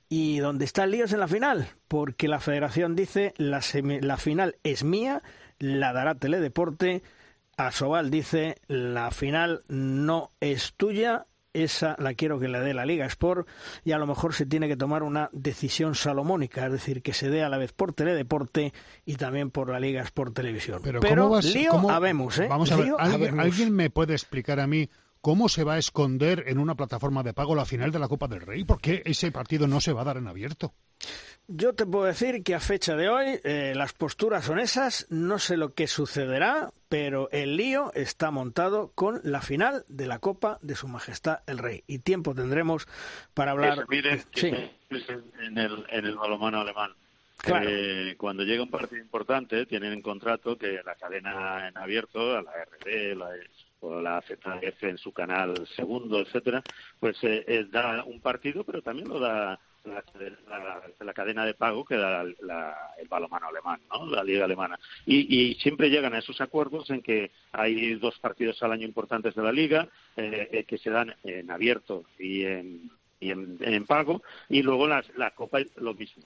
Y 0.08 0.38
donde 0.38 0.64
está 0.64 0.84
el 0.84 0.92
lío 0.92 1.04
es 1.04 1.12
en 1.12 1.20
la 1.20 1.28
final, 1.28 1.68
porque 1.86 2.28
la 2.28 2.40
federación 2.40 2.96
dice 2.96 3.34
la, 3.36 3.60
la 4.00 4.16
final 4.16 4.56
es 4.64 4.82
mía 4.82 5.22
la 5.60 5.92
dará 5.92 6.16
Teledeporte. 6.16 7.02
Asobal 7.56 8.10
dice, 8.10 8.56
la 8.66 9.10
final 9.10 9.62
no 9.68 10.32
es 10.40 10.72
tuya, 10.76 11.26
esa 11.52 11.96
la 11.98 12.14
quiero 12.14 12.38
que 12.38 12.48
la 12.48 12.60
dé 12.60 12.74
la 12.74 12.86
Liga 12.86 13.06
Sport 13.06 13.48
y 13.84 13.92
a 13.92 13.98
lo 13.98 14.06
mejor 14.06 14.34
se 14.34 14.46
tiene 14.46 14.68
que 14.68 14.76
tomar 14.76 15.02
una 15.02 15.28
decisión 15.32 15.94
salomónica, 15.94 16.66
es 16.66 16.72
decir, 16.72 17.02
que 17.02 17.12
se 17.12 17.28
dé 17.28 17.42
a 17.42 17.48
la 17.48 17.58
vez 17.58 17.72
por 17.72 17.92
Teledeporte 17.92 18.72
y 19.04 19.16
también 19.16 19.50
por 19.50 19.68
la 19.68 19.80
Liga 19.80 20.02
Sport 20.02 20.34
Televisión. 20.34 20.80
Pero, 20.82 21.40
lío 21.40 21.90
habemos, 21.90 22.38
¿eh? 22.38 22.46
Vamos 22.48 22.70
a 22.72 22.76
ver, 22.76 22.94
¿alguien, 23.38 23.74
me 23.74 23.90
puede 23.90 24.14
explicar 24.14 24.60
a 24.60 24.66
mí 24.66 24.88
¿cómo 25.20 25.48
se 25.48 25.64
va 25.64 25.74
a 25.74 25.78
esconder 25.78 26.44
en 26.46 26.58
una 26.58 26.74
plataforma 26.74 27.22
de 27.22 27.34
pago 27.34 27.54
la 27.54 27.64
final 27.64 27.92
de 27.92 27.98
la 27.98 28.08
Copa 28.08 28.28
del 28.28 28.40
Rey? 28.40 28.64
¿Por 28.64 28.80
qué 28.80 29.02
ese 29.04 29.32
partido 29.32 29.66
no 29.66 29.80
se 29.80 29.92
va 29.92 30.02
a 30.02 30.04
dar 30.04 30.16
en 30.16 30.28
abierto? 30.28 30.74
Yo 31.48 31.74
te 31.74 31.84
puedo 31.84 32.04
decir 32.04 32.44
que 32.44 32.54
a 32.54 32.60
fecha 32.60 32.94
de 32.94 33.08
hoy 33.08 33.40
eh, 33.42 33.72
las 33.74 33.92
posturas 33.92 34.44
son 34.44 34.60
esas, 34.60 35.06
no 35.10 35.38
sé 35.38 35.56
lo 35.56 35.74
que 35.74 35.86
sucederá, 35.86 36.70
pero 36.88 37.28
el 37.32 37.56
lío 37.56 37.92
está 37.94 38.30
montado 38.30 38.92
con 38.94 39.20
la 39.24 39.40
final 39.40 39.84
de 39.88 40.06
la 40.06 40.20
Copa 40.20 40.58
de 40.62 40.76
Su 40.76 40.86
Majestad 40.86 41.40
el 41.46 41.58
Rey. 41.58 41.82
Y 41.86 41.98
tiempo 42.00 42.34
tendremos 42.34 42.86
para 43.34 43.50
hablar. 43.50 43.84
miren, 43.88 44.22
sí. 44.32 44.48
en, 44.48 45.58
el, 45.58 45.86
en 45.90 46.06
el 46.06 46.16
balonmano 46.16 46.60
alemán. 46.60 46.92
Eh, 47.46 48.14
cuando 48.18 48.44
llega 48.44 48.62
un 48.62 48.70
partido 48.70 49.00
importante, 49.00 49.66
tienen 49.66 49.94
en 49.94 50.02
contrato 50.02 50.56
que 50.56 50.82
la 50.84 50.94
cadena 50.94 51.68
en 51.68 51.76
abierto, 51.78 52.36
a 52.36 52.42
la 52.42 52.52
RD, 52.52 53.16
la, 53.16 53.30
o 53.80 54.00
la 54.00 54.20
ZF 54.22 54.82
en 54.84 54.98
su 54.98 55.12
canal 55.12 55.66
segundo, 55.74 56.20
etcétera, 56.20 56.62
pues 56.98 57.16
eh, 57.22 57.66
da 57.70 58.04
un 58.04 58.20
partido, 58.20 58.64
pero 58.64 58.82
también 58.82 59.08
lo 59.08 59.18
da 59.18 59.58
la, 59.84 61.12
cadena 61.14 61.44
de 61.44 61.54
pago 61.54 61.84
que 61.84 61.96
da 61.96 62.22
el 62.22 63.08
balomano 63.08 63.48
alemán, 63.48 63.80
¿no? 63.90 64.06
la 64.06 64.22
liga 64.22 64.44
alemana. 64.44 64.78
Y, 65.06 65.54
siempre 65.54 65.90
llegan 65.90 66.14
a 66.14 66.18
esos 66.18 66.40
acuerdos 66.40 66.90
en 66.90 67.02
que 67.02 67.30
hay 67.52 67.94
dos 67.94 68.18
partidos 68.18 68.62
al 68.62 68.72
año 68.72 68.86
importantes 68.86 69.34
de 69.34 69.42
la 69.42 69.52
liga 69.52 69.88
eh, 70.16 70.48
eh, 70.52 70.64
que 70.64 70.78
se 70.78 70.90
dan 70.90 71.14
en 71.24 71.50
abierto 71.50 72.04
y 72.18 72.44
en, 72.44 72.90
y 73.20 73.30
en, 73.30 73.86
pago, 73.86 74.22
y 74.48 74.62
luego 74.62 74.86
la, 74.86 75.04
la 75.16 75.32
Copa 75.32 75.58
lo 75.76 75.94
mismo 75.94 76.24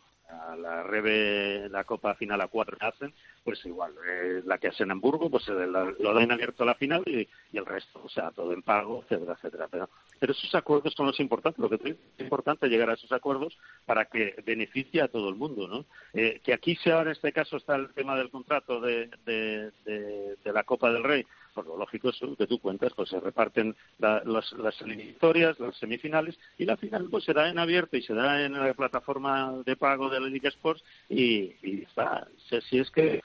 la 0.57 0.83
Rebe, 0.83 1.69
la 1.69 1.85
Copa 1.85 2.15
Final 2.15 2.41
a 2.41 2.49
cuatro 2.49 2.77
que 2.77 2.87
hacen, 2.87 3.13
pues 3.43 3.65
igual, 3.67 3.93
eh, 4.07 4.43
la 4.45 4.59
que 4.59 4.69
hacen 4.69 4.87
en 4.87 4.93
Hamburgo, 4.93 5.31
pues 5.31 5.47
lo 5.49 6.15
dan 6.15 6.33
abierto 6.33 6.63
a 6.63 6.67
la 6.67 6.75
final 6.75 7.03
y, 7.07 7.29
el 7.53 7.67
resto, 7.67 8.01
o 8.03 8.09
sea, 8.09 8.31
todo 8.31 8.53
en 8.53 8.63
pago, 8.63 9.03
etcétera, 9.03 9.35
etcétera. 9.35 9.69
Pero, 9.71 9.89
pero 10.19 10.33
esos 10.33 10.55
acuerdos 10.55 10.93
son 10.95 11.07
los 11.07 11.21
importantes, 11.21 11.61
lo 11.61 11.69
que 11.69 11.77
es 11.89 11.97
importante 12.19 12.69
llegar 12.69 12.91
a 12.91 12.95
esos 12.95 13.13
acuerdos 13.13 13.57
para 13.87 14.07
que 14.07 14.35
beneficie 14.45 15.03
a 15.03 15.09
todo 15.09 15.29
el 15.29 15.37
mundo, 15.37 15.69
¿no? 15.69 15.85
Eh, 16.13 16.41
que 16.43 16.53
aquí 16.53 16.77
sea 16.77 17.03
en 17.03 17.09
este 17.09 17.33
caso 17.33 17.57
está 17.57 17.77
el 17.77 17.93
tema 17.95 18.17
del 18.17 18.31
contrato 18.31 18.81
de, 18.81 19.11
de, 19.25 19.71
de 19.85 20.53
la 20.53 20.65
Copa 20.65 20.91
del 20.91 21.05
Rey, 21.05 21.27
pues 21.55 21.67
lo 21.67 21.77
lógico 21.77 22.09
es 22.09 22.21
que 22.37 22.47
tú 22.47 22.59
cuentas, 22.59 22.93
pues 22.95 23.09
se 23.09 23.21
reparten 23.21 23.75
las 23.99 24.83
eliminatorias, 24.83 25.59
las 25.61 25.77
semifinales, 25.77 26.39
y 26.59 26.65
la 26.65 26.77
final 26.77 27.09
pues 27.11 27.25
se 27.25 27.33
da 27.33 27.49
en 27.49 27.59
abierto 27.59 27.97
y 27.97 28.03
se 28.03 28.15
da 28.15 28.43
en 28.43 28.53
la 28.53 28.75
plataforma 28.75 29.63
de 29.65 29.77
pago 29.77 30.11
de 30.11 30.21
la 30.21 30.29
Liga 30.29 30.49
Sports 30.49 30.85
y, 31.09 31.55
y 31.63 31.83
está. 31.83 32.27
Si 32.69 32.79
es 32.79 32.91
que 32.91 33.23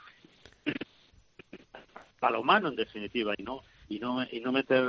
palomano 2.20 2.68
en 2.68 2.76
definitiva 2.76 3.34
y 3.38 3.44
no 3.44 3.64
y 3.88 4.00
no 4.00 4.24
y 4.30 4.40
no 4.42 4.52
meter 4.52 4.84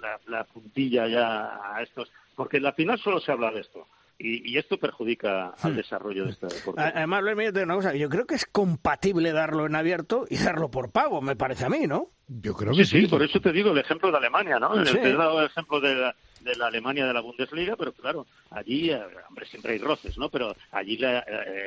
la, 0.00 0.20
la 0.26 0.44
puntilla 0.44 1.06
ya 1.06 1.74
a 1.74 1.82
estos 1.82 2.10
porque 2.34 2.56
en 2.56 2.64
la 2.64 2.72
final 2.72 2.98
solo 2.98 3.20
se 3.20 3.30
habla 3.30 3.52
de 3.52 3.60
esto 3.60 3.86
y, 4.22 4.56
esto 4.56 4.78
perjudica 4.78 5.48
al 5.48 5.72
hmm. 5.72 5.76
desarrollo 5.76 6.24
de 6.24 6.30
este 6.30 6.46
deporte. 6.46 6.80
Además, 6.80 7.22
Luis, 7.22 7.36
mira, 7.36 7.62
una 7.62 7.74
cosa, 7.74 7.94
yo 7.94 8.08
creo 8.08 8.26
que 8.26 8.36
es 8.36 8.46
compatible 8.46 9.32
darlo 9.32 9.66
en 9.66 9.74
abierto 9.74 10.26
y 10.30 10.36
darlo 10.36 10.70
por 10.70 10.92
pago, 10.92 11.20
me 11.20 11.36
parece 11.36 11.64
a 11.64 11.68
mí, 11.68 11.86
¿no? 11.86 12.08
Yo 12.28 12.54
creo 12.54 12.74
que 12.74 12.84
sí. 12.84 13.06
por 13.06 13.22
eso 13.22 13.40
te 13.40 13.52
digo 13.52 13.72
el 13.72 13.78
ejemplo 13.78 14.10
de 14.10 14.16
Alemania, 14.16 14.58
¿no? 14.58 14.82
Te 14.84 14.90
he 14.90 15.12
dado 15.12 15.40
el 15.40 15.46
ejemplo 15.46 15.80
de 15.80 15.94
la, 15.94 16.14
de 16.40 16.54
la 16.54 16.66
Alemania 16.66 17.06
de 17.06 17.12
la 17.12 17.20
Bundesliga, 17.20 17.76
pero 17.76 17.92
claro, 17.92 18.26
allí, 18.50 18.90
eh, 18.90 19.02
hombre, 19.28 19.46
siempre 19.46 19.72
hay 19.72 19.78
roces, 19.78 20.16
¿no? 20.16 20.28
Pero 20.30 20.54
allí 20.70 20.98
eh, 21.02 21.22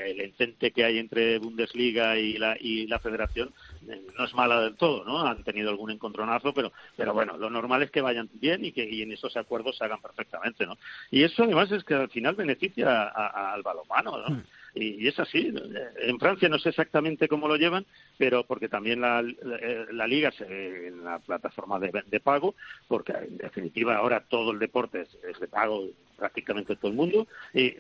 el 0.08 0.22
entente 0.22 0.72
que 0.72 0.86
hay 0.86 0.98
entre 0.98 1.40
Bundesliga 1.40 2.18
y 2.18 2.38
la, 2.38 2.58
y 2.60 2.88
la 2.88 3.00
federación 3.00 3.54
no 3.86 4.26
es 4.26 4.34
mala 4.34 4.62
del 4.62 4.76
todo, 4.76 5.04
¿no? 5.06 5.26
Han 5.26 5.44
tenido 5.44 5.70
algún 5.70 5.92
encontronazo, 5.92 6.54
pero, 6.54 6.72
pero 6.96 7.14
bueno, 7.14 7.38
lo 7.38 7.50
normal 7.50 7.84
es 7.84 7.92
que 7.92 8.02
vayan 8.02 8.30
bien 8.34 8.66
y 8.66 8.72
que 8.72 8.84
y 8.84 9.02
en 9.02 9.12
esos 9.12 9.36
acuerdos 9.38 9.78
se 9.78 9.86
hagan 9.86 10.02
perfectamente, 10.02 10.66
¿no? 10.66 10.78
Y 11.12 11.24
eso 11.24 11.44
además 11.44 11.72
es 11.72 11.84
que 11.84 11.94
al 11.94 12.10
final 12.10 12.36
beneficia 12.36 13.04
al 13.08 13.62
balomano, 13.64 14.18
¿no? 14.18 14.36
Hmm 14.36 14.44
y, 14.76 15.08
es 15.08 15.20
así. 15.20 15.54
En 16.02 16.20
Francia 16.20 16.50
no 16.50 16.60
sé 16.60 16.70
exactamente 16.70 17.28
cómo 17.28 17.48
lo 17.48 17.56
llevan, 17.56 17.86
pero 18.18 18.44
porque 18.44 18.68
también 18.68 19.02
la, 19.02 19.22
la, 19.22 20.08
liga 20.08 20.32
se, 20.32 20.88
en 20.88 21.04
la 21.04 21.20
plataforma 21.20 21.80
de, 21.80 22.04
de, 22.06 22.20
pago, 22.20 22.56
porque 22.88 23.14
en 23.14 23.38
definitiva 23.38 23.96
ahora 23.96 24.26
todo 24.28 24.52
el 24.52 24.60
deporte 24.60 25.02
es, 25.02 25.40
de 25.40 25.48
pago 25.48 25.88
prácticamente 26.18 26.76
todo 26.76 26.92
el 26.92 26.98
mundo, 26.98 27.28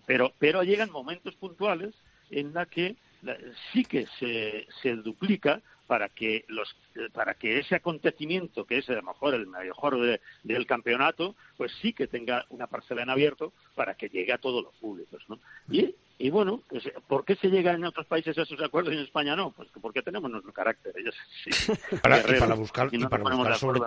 pero, 0.05 0.33
pero 0.39 0.63
llegan 0.63 0.91
momentos 0.91 1.35
puntuales 1.35 1.93
en 2.31 2.53
la 2.53 2.65
que 2.65 2.95
sí 3.71 3.83
que 3.85 4.07
se, 4.19 4.67
se 4.81 4.95
duplica 4.95 5.61
para 5.87 6.09
que 6.09 6.45
los 6.47 6.75
para 7.13 7.35
que 7.35 7.59
ese 7.59 7.75
acontecimiento 7.75 8.65
que 8.65 8.79
es 8.79 8.89
a 8.89 8.93
lo 8.93 9.03
mejor 9.03 9.35
el 9.35 9.47
mejor 9.47 10.19
del 10.43 10.65
campeonato 10.65 11.35
pues 11.57 11.71
sí 11.81 11.93
que 11.93 12.07
tenga 12.07 12.45
una 12.49 12.67
parcela 12.67 13.03
en 13.03 13.09
abierto 13.09 13.53
para 13.75 13.95
que 13.95 14.09
llegue 14.09 14.33
a 14.33 14.37
todos 14.37 14.63
los 14.63 14.73
públicos 14.75 15.23
¿no? 15.27 15.39
y, 15.69 15.93
y 16.17 16.29
bueno 16.29 16.61
pues, 16.69 16.89
¿por 17.07 17.23
qué 17.23 17.35
se 17.35 17.49
llega 17.49 17.73
en 17.73 17.85
otros 17.85 18.07
países 18.07 18.37
a 18.37 18.43
esos 18.43 18.59
acuerdos 18.61 18.93
y 18.93 18.97
en 18.97 19.03
España 19.03 19.35
no? 19.35 19.51
pues 19.51 19.69
porque 19.79 20.01
tenemos 20.01 20.29
nuestro 20.31 20.51
carácter 20.51 20.93
ellos 20.97 21.15
sí, 21.43 21.51
para, 22.01 22.19
y 22.19 22.39
para 22.39 22.55
buscar 22.55 22.89
y, 22.91 23.05
para 23.05 23.23
buscar 23.23 23.57
sobre, 23.57 23.81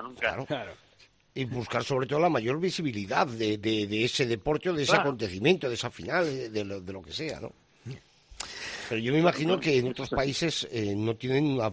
y 1.35 1.45
buscar 1.47 1.83
sobre 1.83 2.07
todo 2.07 2.21
la 2.21 2.29
mayor 2.29 2.61
visibilidad 2.61 3.27
de, 3.27 3.59
de, 3.59 4.05
ese 4.05 4.27
deporte 4.27 4.71
o 4.71 4.75
de 4.75 4.85
ese 4.85 4.95
acontecimiento 4.95 5.69
de 5.69 5.75
esa 5.75 5.91
final 5.91 6.53
de, 6.53 6.65
lo, 6.65 6.81
de 6.81 6.93
lo 6.93 7.03
que 7.03 7.13
sea 7.13 7.41
¿no? 7.41 7.53
Pero 8.89 9.01
yo 9.01 9.13
me 9.13 9.19
imagino 9.19 9.61
que 9.61 9.79
en 9.79 9.89
otros 9.89 10.11
países 10.11 10.67
eh, 10.71 10.95
no 10.97 11.17
tienen 11.17 11.47
una 11.47 11.73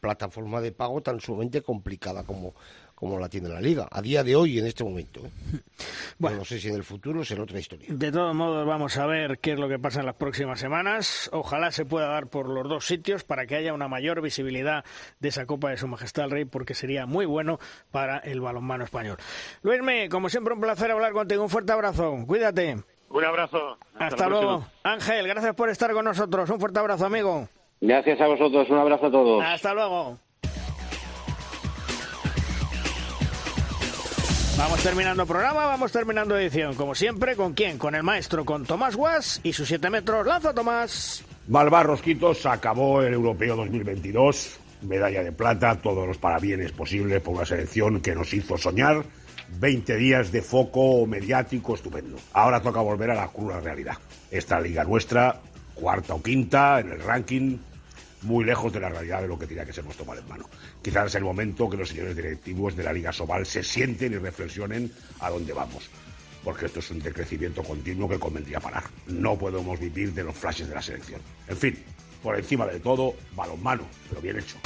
plataforma 0.00 0.60
de 0.60 0.72
pago 0.72 1.00
tan 1.00 1.20
sumamente 1.20 1.62
complicada 1.62 2.24
como, 2.24 2.54
como 3.02 3.18
la 3.18 3.28
tiene 3.28 3.48
la 3.48 3.60
liga, 3.60 3.88
a 3.90 4.02
día 4.02 4.24
de 4.24 4.34
hoy 4.34 4.58
en 4.58 4.66
este 4.66 4.84
momento. 4.84 5.20
¿eh? 5.24 5.30
Bueno, 6.18 6.38
no 6.38 6.44
sé 6.44 6.60
si 6.60 6.68
en 6.68 6.76
el 6.76 6.84
futuro 6.84 7.24
será 7.24 7.42
otra 7.42 7.58
historia. 7.58 7.88
De 7.88 8.12
todos 8.12 8.32
modos, 8.32 8.64
vamos 8.64 8.96
a 8.96 9.06
ver 9.06 9.38
qué 9.40 9.52
es 9.52 9.58
lo 9.58 9.68
que 9.68 9.78
pasa 9.78 10.00
en 10.00 10.06
las 10.06 10.14
próximas 10.14 10.60
semanas. 10.60 11.28
Ojalá 11.32 11.72
se 11.72 11.84
pueda 11.84 12.06
dar 12.06 12.28
por 12.28 12.48
los 12.48 12.68
dos 12.68 12.86
sitios 12.86 13.24
para 13.24 13.46
que 13.46 13.56
haya 13.56 13.74
una 13.74 13.88
mayor 13.88 14.20
visibilidad 14.20 14.84
de 15.18 15.28
esa 15.30 15.46
Copa 15.46 15.70
de 15.70 15.78
Su 15.78 15.88
Majestad 15.88 16.26
el 16.26 16.30
Rey, 16.30 16.44
porque 16.44 16.74
sería 16.74 17.06
muy 17.06 17.26
bueno 17.26 17.58
para 17.90 18.18
el 18.18 18.40
balonmano 18.40 18.84
español. 18.84 19.16
Luisme, 19.62 20.08
como 20.08 20.28
siempre, 20.28 20.54
un 20.54 20.60
placer 20.60 20.92
hablar 20.92 21.12
contigo. 21.12 21.42
Un 21.42 21.50
fuerte 21.50 21.72
abrazo. 21.72 22.16
Cuídate. 22.24 22.76
Un 23.12 23.24
abrazo. 23.24 23.76
Hasta, 23.98 24.28
luego. 24.28 24.64
Ángel, 24.82 25.28
gracias 25.28 25.54
por 25.54 25.68
estar 25.68 25.92
con 25.92 26.04
nosotros. 26.04 26.48
Un 26.48 26.58
fuerte 26.58 26.78
abrazo, 26.78 27.06
amigo. 27.06 27.48
Gracias 27.80 28.20
a 28.20 28.26
vosotros. 28.26 28.68
Un 28.70 28.78
abrazo 28.78 29.06
a 29.06 29.10
todos. 29.10 29.44
Hasta 29.44 29.74
luego. 29.74 30.18
Vamos 34.56 34.82
terminando 34.82 35.26
programa, 35.26 35.66
vamos 35.66 35.92
terminando 35.92 36.38
edición. 36.38 36.74
Como 36.74 36.94
siempre, 36.94 37.36
¿con 37.36 37.52
quién? 37.52 37.78
Con 37.78 37.94
el 37.94 38.02
maestro, 38.02 38.44
con 38.44 38.64
Tomás 38.64 38.96
Guas 38.96 39.40
y 39.42 39.52
sus 39.52 39.68
7 39.68 39.90
metros. 39.90 40.26
Lanza, 40.26 40.54
Tomás. 40.54 41.24
Malvar 41.48 41.86
Rosquitos 41.86 42.46
acabó 42.46 43.02
el 43.02 43.12
Europeo 43.12 43.56
2022. 43.56 44.60
Medalla 44.82 45.22
de 45.22 45.32
plata, 45.32 45.80
todos 45.80 46.06
los 46.06 46.18
parabienes 46.18 46.72
posibles 46.72 47.20
por 47.20 47.34
una 47.34 47.44
selección 47.44 48.00
que 48.00 48.14
nos 48.14 48.32
hizo 48.32 48.56
soñar 48.56 49.04
20 49.58 49.96
días 49.96 50.32
de 50.32 50.42
foco 50.42 51.06
mediático 51.06 51.74
estupendo. 51.74 52.16
Ahora 52.32 52.60
toca 52.62 52.80
volver 52.80 53.10
a 53.10 53.14
la 53.14 53.28
cruda 53.28 53.60
realidad. 53.60 53.96
Esta 54.30 54.60
liga 54.60 54.84
nuestra, 54.84 55.40
cuarta 55.74 56.14
o 56.14 56.22
quinta 56.22 56.80
en 56.80 56.92
el 56.92 57.02
ranking, 57.02 57.58
muy 58.22 58.44
lejos 58.44 58.72
de 58.72 58.80
la 58.80 58.88
realidad 58.88 59.22
de 59.22 59.28
lo 59.28 59.38
que 59.38 59.46
tenía 59.46 59.64
que 59.64 59.72
ser 59.72 59.84
nuestro 59.84 60.06
en 60.14 60.28
mano. 60.28 60.48
Quizás 60.80 61.06
es 61.06 61.14
el 61.16 61.24
momento 61.24 61.68
que 61.68 61.76
los 61.76 61.88
señores 61.88 62.16
directivos 62.16 62.76
de 62.76 62.84
la 62.84 62.92
Liga 62.92 63.12
Sobal 63.12 63.46
se 63.46 63.62
sienten 63.62 64.12
y 64.12 64.18
reflexionen 64.18 64.92
a 65.20 65.30
dónde 65.30 65.52
vamos. 65.52 65.90
Porque 66.44 66.66
esto 66.66 66.80
es 66.80 66.90
un 66.90 66.98
decrecimiento 66.98 67.62
continuo 67.62 68.08
que 68.08 68.18
convendría 68.18 68.58
parar. 68.58 68.84
No 69.06 69.38
podemos 69.38 69.78
vivir 69.78 70.12
de 70.12 70.24
los 70.24 70.34
flashes 70.34 70.68
de 70.68 70.74
la 70.74 70.82
selección. 70.82 71.20
En 71.46 71.56
fin, 71.56 71.78
por 72.22 72.36
encima 72.36 72.66
de 72.66 72.80
todo, 72.80 73.14
balonmano, 73.34 73.84
pero 74.08 74.20
bien 74.20 74.38
hecho. 74.38 74.56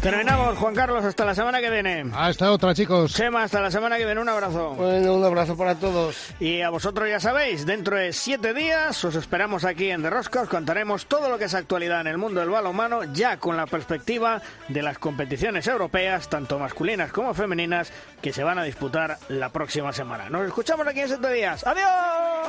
Terminamos, 0.00 0.56
Juan 0.56 0.74
Carlos, 0.74 1.04
hasta 1.04 1.26
la 1.26 1.34
semana 1.34 1.60
que 1.60 1.68
viene. 1.68 2.10
Hasta 2.14 2.50
otra, 2.52 2.74
chicos. 2.74 3.12
Chema, 3.12 3.42
hasta 3.42 3.60
la 3.60 3.70
semana 3.70 3.98
que 3.98 4.06
viene, 4.06 4.18
un 4.18 4.30
abrazo. 4.30 4.70
Bueno, 4.70 5.14
un 5.14 5.24
abrazo 5.24 5.58
para 5.58 5.74
todos. 5.74 6.16
Y 6.40 6.62
a 6.62 6.70
vosotros 6.70 7.06
ya 7.06 7.20
sabéis, 7.20 7.66
dentro 7.66 7.96
de 7.96 8.14
siete 8.14 8.54
días 8.54 9.04
os 9.04 9.14
esperamos 9.14 9.66
aquí 9.66 9.90
en 9.90 10.00
The 10.02 10.08
Rosca, 10.08 10.40
os 10.40 10.48
contaremos 10.48 11.04
todo 11.04 11.28
lo 11.28 11.36
que 11.36 11.44
es 11.44 11.54
actualidad 11.54 12.00
en 12.00 12.06
el 12.06 12.16
mundo 12.16 12.40
del 12.40 12.48
balonmano, 12.48 13.04
ya 13.12 13.36
con 13.36 13.58
la 13.58 13.66
perspectiva 13.66 14.40
de 14.68 14.80
las 14.80 14.98
competiciones 14.98 15.66
europeas, 15.66 16.30
tanto 16.30 16.58
masculinas 16.58 17.12
como 17.12 17.34
femeninas, 17.34 17.92
que 18.22 18.32
se 18.32 18.42
van 18.42 18.58
a 18.58 18.64
disputar 18.64 19.18
la 19.28 19.50
próxima 19.50 19.92
semana. 19.92 20.30
Nos 20.30 20.46
escuchamos 20.46 20.86
aquí 20.86 21.00
en 21.00 21.08
siete 21.08 21.30
días. 21.30 21.66
¡Adiós! 21.66 22.48